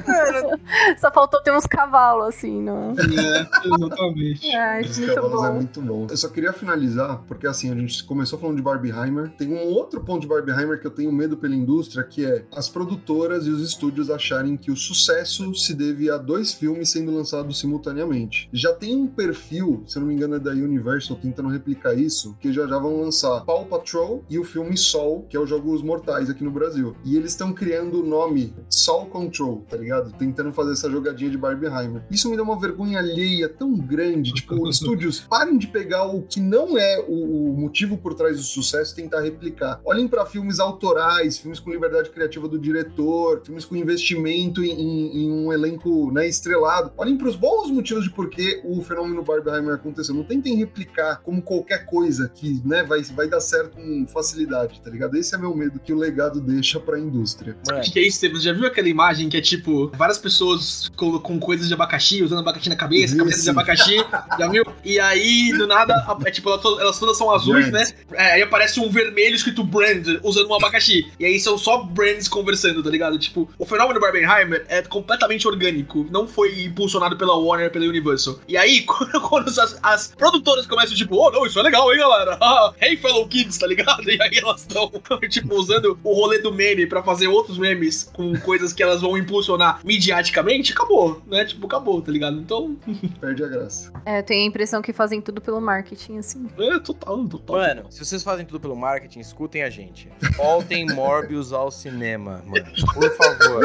Só 0.98 1.10
faltou 1.12 1.40
ter 1.42 1.52
uns 1.52 1.66
cavalos, 1.66 2.28
assim, 2.28 2.62
não. 2.62 2.90
É, 2.92 3.66
exatamente. 3.66 4.54
Ai, 4.54 4.82
Os 4.82 4.98
muito 4.98 5.14
cavalos 5.14 5.44
é 5.44 5.48
bom. 5.48 5.54
muito 5.54 5.82
bom. 5.82 6.06
Eu 6.10 6.16
só 6.16 6.28
queria 6.28 6.52
finalizar, 6.52 7.18
porque 7.26 7.46
assim, 7.46 7.70
a 7.70 7.74
gente 7.74 8.04
começou 8.04 8.38
falando 8.38 8.56
de 8.56 8.62
Barbieheimer. 8.62 9.30
Tem 9.36 9.52
um 9.52 9.66
outro 9.66 10.00
ponto 10.02 10.22
de 10.22 10.28
Barbieheimer 10.28 10.80
que 10.80 10.86
eu 10.86 10.90
tenho 10.90 11.12
medo 11.12 11.36
pela 11.36 11.54
indústria, 11.54 12.02
que 12.04 12.24
é 12.24 12.44
as 12.54 12.68
produtoras 12.68 13.46
e 13.46 13.50
os 13.50 13.62
estúdios 13.62 14.10
acharem 14.10 14.56
que 14.56 14.70
o 14.70 14.76
sucesso 14.76 15.54
se 15.54 15.74
deve 15.74 16.10
a 16.10 16.16
dois 16.16 16.52
filmes 16.52 16.90
sendo 16.90 17.14
lançados 17.14 17.58
simultaneamente. 17.58 18.48
Já 18.52 18.72
tem 18.72 18.96
um 18.96 19.06
perfil, 19.06 19.82
se 19.86 19.96
eu 19.96 20.00
não 20.00 20.08
me 20.08 20.14
engano 20.14 20.36
é 20.36 20.38
da 20.38 20.50
Universal, 20.50 21.16
tentando 21.16 21.48
replicar 21.48 21.94
isso, 21.94 22.17
que 22.40 22.52
já 22.52 22.66
já 22.66 22.78
vão 22.78 23.00
lançar 23.00 23.40
Paw 23.44 23.64
Patrol 23.66 24.22
e 24.28 24.38
o 24.38 24.44
filme 24.44 24.76
Sol, 24.76 25.24
que 25.28 25.36
é 25.36 25.40
o 25.40 25.46
Jogos 25.46 25.82
Mortais 25.82 26.28
aqui 26.30 26.42
no 26.44 26.50
Brasil. 26.50 26.94
E 27.04 27.16
eles 27.16 27.32
estão 27.32 27.52
criando 27.52 28.02
o 28.02 28.06
nome 28.06 28.54
Sol 28.68 29.06
Control, 29.06 29.64
tá 29.68 29.76
ligado? 29.76 30.12
Tentando 30.18 30.52
fazer 30.52 30.72
essa 30.72 30.90
jogadinha 30.90 31.30
de 31.30 31.38
Barbieheimer. 31.38 32.02
Isso 32.10 32.28
me 32.30 32.36
dá 32.36 32.42
uma 32.42 32.58
vergonha 32.58 32.98
alheia 32.98 33.48
tão 33.48 33.74
grande. 33.74 34.32
Tipo, 34.32 34.68
estúdios, 34.68 35.20
parem 35.28 35.56
de 35.58 35.66
pegar 35.66 36.06
o 36.06 36.22
que 36.22 36.40
não 36.40 36.76
é 36.78 37.04
o, 37.08 37.50
o 37.52 37.56
motivo 37.56 37.96
por 37.98 38.14
trás 38.14 38.36
do 38.36 38.42
sucesso 38.42 38.92
e 38.92 38.96
tentar 38.96 39.20
replicar. 39.20 39.80
Olhem 39.84 40.08
pra 40.08 40.26
filmes 40.26 40.58
autorais, 40.60 41.38
filmes 41.38 41.60
com 41.60 41.70
liberdade 41.70 42.10
criativa 42.10 42.48
do 42.48 42.58
diretor, 42.58 43.42
filmes 43.44 43.64
com 43.64 43.76
investimento 43.76 44.62
em, 44.62 44.70
em- 44.70 45.24
em 45.24 45.30
um 45.32 45.52
elenco 45.52 46.10
né, 46.12 46.26
estrelado. 46.28 46.92
Olhem 46.96 47.16
pros 47.16 47.36
bons 47.36 47.70
motivos 47.70 48.04
de 48.04 48.10
por 48.10 48.28
que 48.30 48.60
o 48.64 48.80
fenômeno 48.82 49.22
Barbieheimer 49.22 49.74
aconteceu. 49.74 50.14
Não 50.14 50.24
tentem 50.24 50.54
replicar 50.56 51.20
como 51.22 51.42
qualquer 51.42 51.84
coisa 51.86 52.07
que 52.34 52.60
né, 52.64 52.82
vai, 52.82 53.02
vai 53.02 53.28
dar 53.28 53.40
certo 53.40 53.76
com 53.76 54.06
facilidade, 54.06 54.80
tá 54.80 54.90
ligado? 54.90 55.16
Esse 55.16 55.34
é 55.34 55.38
meu 55.38 55.54
medo 55.54 55.78
que 55.78 55.92
o 55.92 55.98
legado 55.98 56.40
deixa 56.40 56.80
pra 56.80 56.98
indústria. 56.98 57.56
Sabe 57.62 57.80
o 57.80 57.92
que 57.92 57.98
é 57.98 58.06
isso? 58.06 58.18
Você 58.20 58.40
já 58.40 58.52
viu 58.52 58.66
aquela 58.66 58.88
imagem 58.88 59.28
que 59.28 59.36
é 59.36 59.40
tipo 59.40 59.90
várias 59.96 60.18
pessoas 60.18 60.90
com, 60.96 61.18
com 61.18 61.38
coisas 61.38 61.68
de 61.68 61.74
abacaxi, 61.74 62.22
usando 62.22 62.40
abacaxi 62.40 62.68
na 62.68 62.76
cabeça, 62.76 63.16
camiseta 63.16 63.42
de 63.42 63.50
abacaxi, 63.50 63.96
já 64.38 64.48
viu? 64.48 64.64
E 64.84 64.98
aí, 64.98 65.52
do 65.56 65.66
nada, 65.66 65.94
é 66.24 66.30
tipo, 66.30 66.48
elas, 66.48 66.64
elas 66.64 66.98
todas 66.98 67.16
são 67.16 67.30
azuis, 67.30 67.70
Brand. 67.70 67.86
né? 67.86 67.92
É, 68.12 68.32
aí 68.32 68.42
aparece 68.42 68.80
um 68.80 68.90
vermelho 68.90 69.34
escrito 69.34 69.62
brand, 69.62 70.06
usando 70.22 70.48
um 70.48 70.54
abacaxi. 70.54 71.10
E 71.18 71.24
aí 71.24 71.38
são 71.38 71.58
só 71.58 71.82
brands 71.82 72.28
conversando, 72.28 72.82
tá 72.82 72.90
ligado? 72.90 73.18
Tipo, 73.18 73.48
o 73.58 73.66
fenômeno 73.66 74.00
Barbenheimer 74.00 74.64
é 74.68 74.82
completamente 74.82 75.46
orgânico. 75.46 76.06
Não 76.10 76.26
foi 76.26 76.64
impulsionado 76.64 77.16
pela 77.16 77.36
Warner, 77.36 77.70
pela 77.70 77.84
Universal. 77.86 78.38
E 78.48 78.56
aí, 78.56 78.82
quando, 78.82 79.20
quando 79.28 79.48
as, 79.48 79.78
as 79.82 80.14
produtoras 80.16 80.66
começam, 80.66 80.96
tipo, 80.96 81.16
oh, 81.16 81.30
não, 81.30 81.46
isso 81.46 81.58
é 81.58 81.62
legal, 81.62 81.92
hein? 81.92 81.97
Galera? 81.98 82.38
Ah, 82.48 82.72
hey, 82.80 82.96
fellow 82.96 83.26
kids, 83.28 83.58
tá 83.58 83.66
ligado? 83.66 84.02
E 84.08 84.20
aí 84.22 84.38
elas 84.38 84.62
estão, 84.62 84.90
tipo, 85.28 85.54
usando 85.54 85.98
o 86.02 86.14
rolê 86.14 86.38
do 86.38 86.52
meme 86.52 86.86
pra 86.86 87.02
fazer 87.02 87.26
outros 87.28 87.58
memes 87.58 88.10
com 88.12 88.38
coisas 88.40 88.72
que 88.72 88.82
elas 88.82 89.02
vão 89.02 89.18
impulsionar 89.18 89.80
midiaticamente, 89.84 90.72
acabou, 90.72 91.20
né? 91.26 91.44
Tipo, 91.44 91.66
acabou, 91.66 92.00
tá 92.00 92.10
ligado? 92.10 92.38
Então, 92.38 92.76
Perde 93.20 93.44
a 93.44 93.48
graça. 93.48 93.92
É, 94.06 94.20
eu 94.20 94.22
tenho 94.22 94.44
a 94.44 94.46
impressão 94.46 94.80
que 94.80 94.92
fazem 94.92 95.20
tudo 95.20 95.40
pelo 95.40 95.60
marketing, 95.60 96.18
assim. 96.18 96.48
é 96.58 96.78
total, 96.78 97.26
total. 97.28 97.56
Mano, 97.56 97.86
se 97.90 98.04
vocês 98.04 98.22
fazem 98.22 98.46
tudo 98.46 98.60
pelo 98.60 98.76
marketing, 98.76 99.20
escutem 99.20 99.62
a 99.62 99.70
gente. 99.70 100.08
Voltem 100.36 100.86
Morbius 100.86 101.52
ao 101.52 101.70
cinema, 101.70 102.42
mano. 102.46 102.66
Por 102.94 103.16
favor. 103.16 103.64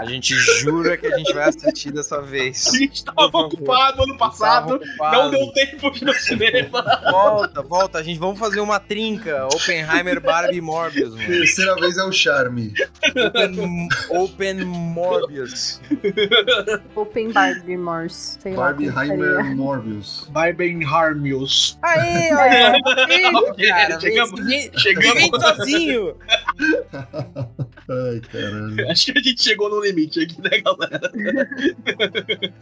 A 0.00 0.04
gente 0.06 0.34
jura 0.34 0.96
que 0.96 1.06
a 1.06 1.16
gente 1.16 1.32
vai 1.32 1.48
assistir 1.48 1.92
dessa 1.92 2.20
vez. 2.20 2.68
a 2.68 2.76
gente 2.78 3.04
tava 3.04 3.38
ocupado 3.38 4.02
ano 4.02 4.16
passado, 4.16 4.80
não 4.98 5.30
deu 5.30 5.52
tempo 5.52 5.90
de 5.90 6.02
ir 6.02 6.06
no 6.06 6.14
cinema. 6.14 6.82
Volta, 7.10 7.51
volta. 7.60 7.98
A 7.98 8.02
gente 8.02 8.18
vamos 8.18 8.38
fazer 8.38 8.60
uma 8.60 8.80
trinca. 8.80 9.46
Oppenheimer, 9.46 10.20
Barbie 10.20 10.56
e 10.56 10.60
Morbius, 10.60 11.10
mano. 11.14 11.26
Terceira 11.26 11.74
vez 11.74 11.98
é 11.98 12.04
o 12.04 12.12
charme. 12.12 12.72
Open, 13.14 13.88
Open 14.10 14.64
Morbius. 14.64 15.80
Open 16.94 17.32
Barbie 17.32 17.76
Morse. 17.76 18.38
Barbieheimer. 18.54 19.56
Morbius. 19.56 20.28
Barbie 20.30 20.84
Harmius. 20.84 21.78
Aê, 21.82 22.32
olha. 22.34 22.76
Ih, 23.58 23.68
cara, 23.68 24.00
Chegamos- 24.00 24.40
ninguém 24.40 25.30
sozinho. 25.40 26.16
Ai, 27.88 28.20
caralho. 28.30 28.88
Acho 28.90 29.12
que 29.12 29.18
a 29.18 29.22
gente 29.22 29.42
chegou 29.42 29.68
no 29.68 29.80
limite 29.82 30.20
aqui, 30.20 30.40
né, 30.40 30.60
galera? 30.60 31.10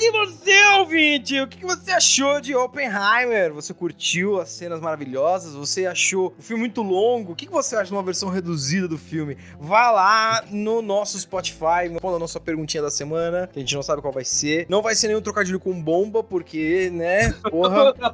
E 0.01 0.11
você, 0.11 0.65
ouvinte, 0.79 1.41
o 1.41 1.47
que 1.47 1.59
que 1.59 1.67
você 1.67 1.91
achou 1.93 2.41
de 2.41 2.55
Oppenheimer? 2.55 3.53
Você 3.53 3.75
curtiu 3.75 4.41
as 4.41 4.49
cenas 4.51 4.80
maravilhosas? 4.81 5.55
Você 5.55 5.86
achou 5.86 6.35
o 6.39 6.43
filme 6.43 6.62
muito 6.62 6.82
longo? 6.82 7.32
O 7.32 7.36
que 7.36 7.48
você 7.48 7.77
acha 7.77 7.86
de 7.86 7.93
uma 7.93 8.02
versão 8.02 8.28
reduzida 8.28 8.89
do 8.89 8.98
filme? 8.98 9.36
Vá 9.59 9.90
lá 9.90 10.44
no 10.51 10.82
nosso 10.82 11.19
Spotify, 11.19 11.89
responda 11.90 12.16
a 12.16 12.19
nossa 12.20 12.40
perguntinha 12.40 12.82
da 12.82 12.90
semana, 12.90 13.48
que 13.52 13.59
a 13.59 13.62
gente 13.62 13.74
não 13.74 13.82
sabe 13.82 14.02
qual 14.02 14.12
vai 14.12 14.24
ser. 14.24 14.66
Não 14.69 14.82
vai 14.82 14.94
ser 14.94 15.09
nenhum 15.09 15.20
trocadilho 15.20 15.61
com 15.61 15.81
bomba, 15.81 16.23
porque, 16.23 16.90
né, 16.93 17.32
porra... 17.51 17.94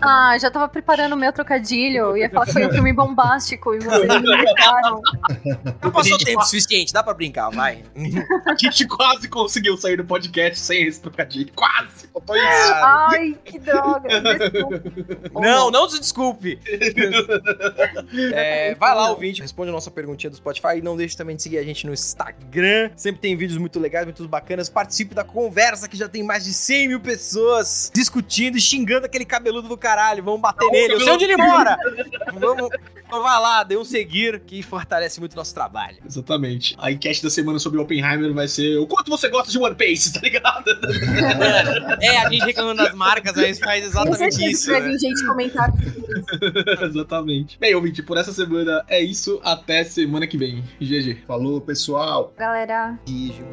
Ah, 0.00 0.36
já 0.38 0.50
tava 0.50 0.68
preparando 0.68 1.12
o 1.12 1.16
meu 1.16 1.32
trocadilho. 1.32 2.16
Ia 2.16 2.28
falar 2.30 2.46
que 2.46 2.52
foi 2.52 2.66
um 2.66 2.72
filme 2.72 2.92
bombástico 2.92 3.74
e 3.74 3.78
vocês 3.80 4.08
me 5.82 5.90
passou 5.92 6.18
tempo 6.18 6.42
suficiente, 6.42 6.92
dá 6.92 7.02
pra 7.02 7.14
brincar, 7.14 7.50
vai. 7.50 7.82
A 8.46 8.56
gente 8.56 8.86
quase 8.86 9.28
conseguiu 9.28 9.76
sair 9.76 9.96
do 9.96 10.04
podcast 10.04 10.58
sem 10.58 10.86
esse 10.86 11.00
trocadilho. 11.00 11.52
Quase! 11.54 12.08
Faltou 12.12 12.36
isso. 12.36 12.68
Cara, 12.68 13.08
Ai, 13.10 13.38
que 13.44 13.58
droga. 13.58 14.20
Desculpa. 14.20 14.82
Não, 15.40 15.70
não 15.72 15.88
se 15.88 15.98
desculpe. 15.98 16.58
É, 18.34 18.74
vai 18.74 18.94
lá, 18.94 19.10
ouvinte, 19.10 19.40
responde 19.40 19.70
a 19.70 19.72
nossa 19.72 19.90
perguntinha 19.90 20.30
do 20.30 20.36
Spotify 20.36 20.78
e 20.78 20.82
não 20.82 20.96
deixe 20.96 21.16
também 21.16 21.36
de 21.36 21.42
seguir 21.42 21.58
a 21.58 21.62
gente 21.62 21.86
no 21.86 21.92
Instagram. 21.92 22.90
Sempre 22.96 23.20
tem 23.20 23.36
vídeos 23.36 23.58
muito 23.58 23.78
legais, 23.78 24.04
muito 24.04 24.26
bacanas. 24.28 24.68
Participe 24.68 25.14
da 25.14 25.24
conversa 25.24 25.88
que 25.88 25.96
já 25.96 26.08
tem 26.08 26.22
mais 26.22 26.44
de 26.44 26.52
100 26.52 26.88
mil 26.88 27.00
pessoas 27.00 27.90
discutindo 27.94 28.56
e 28.56 28.60
xingando 28.60 29.06
aquele 29.06 29.24
cabeludo 29.24 29.68
do 29.68 29.76
caralho. 29.76 30.22
Vamos 30.22 30.40
bater 30.40 30.68
nele. 30.70 30.94
Eu 30.94 31.00
sei 31.00 31.12
onde 31.12 31.24
ele 31.24 31.36
mora. 31.36 31.76
Vamos, 32.34 32.68
então 33.12 33.22
vai 33.22 33.38
lá, 33.38 33.62
dê 33.62 33.76
um 33.76 33.84
seguir 33.84 34.40
que 34.40 34.62
fortalece 34.62 35.20
muito 35.20 35.34
o 35.34 35.36
nosso 35.36 35.52
trabalho. 35.52 35.98
Exatamente. 36.02 36.74
A 36.78 36.90
enquete 36.90 37.22
da 37.22 37.28
semana 37.28 37.58
sobre 37.58 37.78
Oppenheimer 37.78 38.32
vai 38.32 38.48
ser 38.48 38.78
o 38.78 38.86
quanto 38.86 39.10
você 39.10 39.28
gosta 39.28 39.52
de 39.52 39.58
One 39.58 39.74
Piece, 39.74 40.14
tá 40.14 40.20
ligado? 40.20 40.64
É, 42.00 42.18
a 42.18 42.30
gente 42.30 42.44
reclamando 42.44 42.82
das 42.82 42.94
marcas, 42.94 43.34
mas 43.36 43.58
faz 43.58 43.84
exatamente 43.84 44.50
isso. 44.50 44.72
que 44.72 44.80
né? 44.80 44.98
gente 44.98 45.26
comentar. 45.26 45.61
Exatamente. 46.82 47.58
Bem, 47.58 47.74
ouvinte, 47.74 48.02
por 48.02 48.16
essa 48.16 48.32
semana 48.32 48.84
é 48.88 49.00
isso. 49.00 49.40
Até 49.44 49.84
semana 49.84 50.26
que 50.26 50.38
vem. 50.38 50.62
GG. 50.80 51.22
Falou, 51.26 51.60
pessoal. 51.60 52.32
Galera, 52.36 52.98
Beijo. 53.06 53.44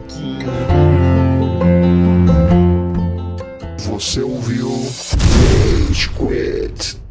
Você 3.77 4.21
ouviu 4.21 4.69
Square. 5.93 7.08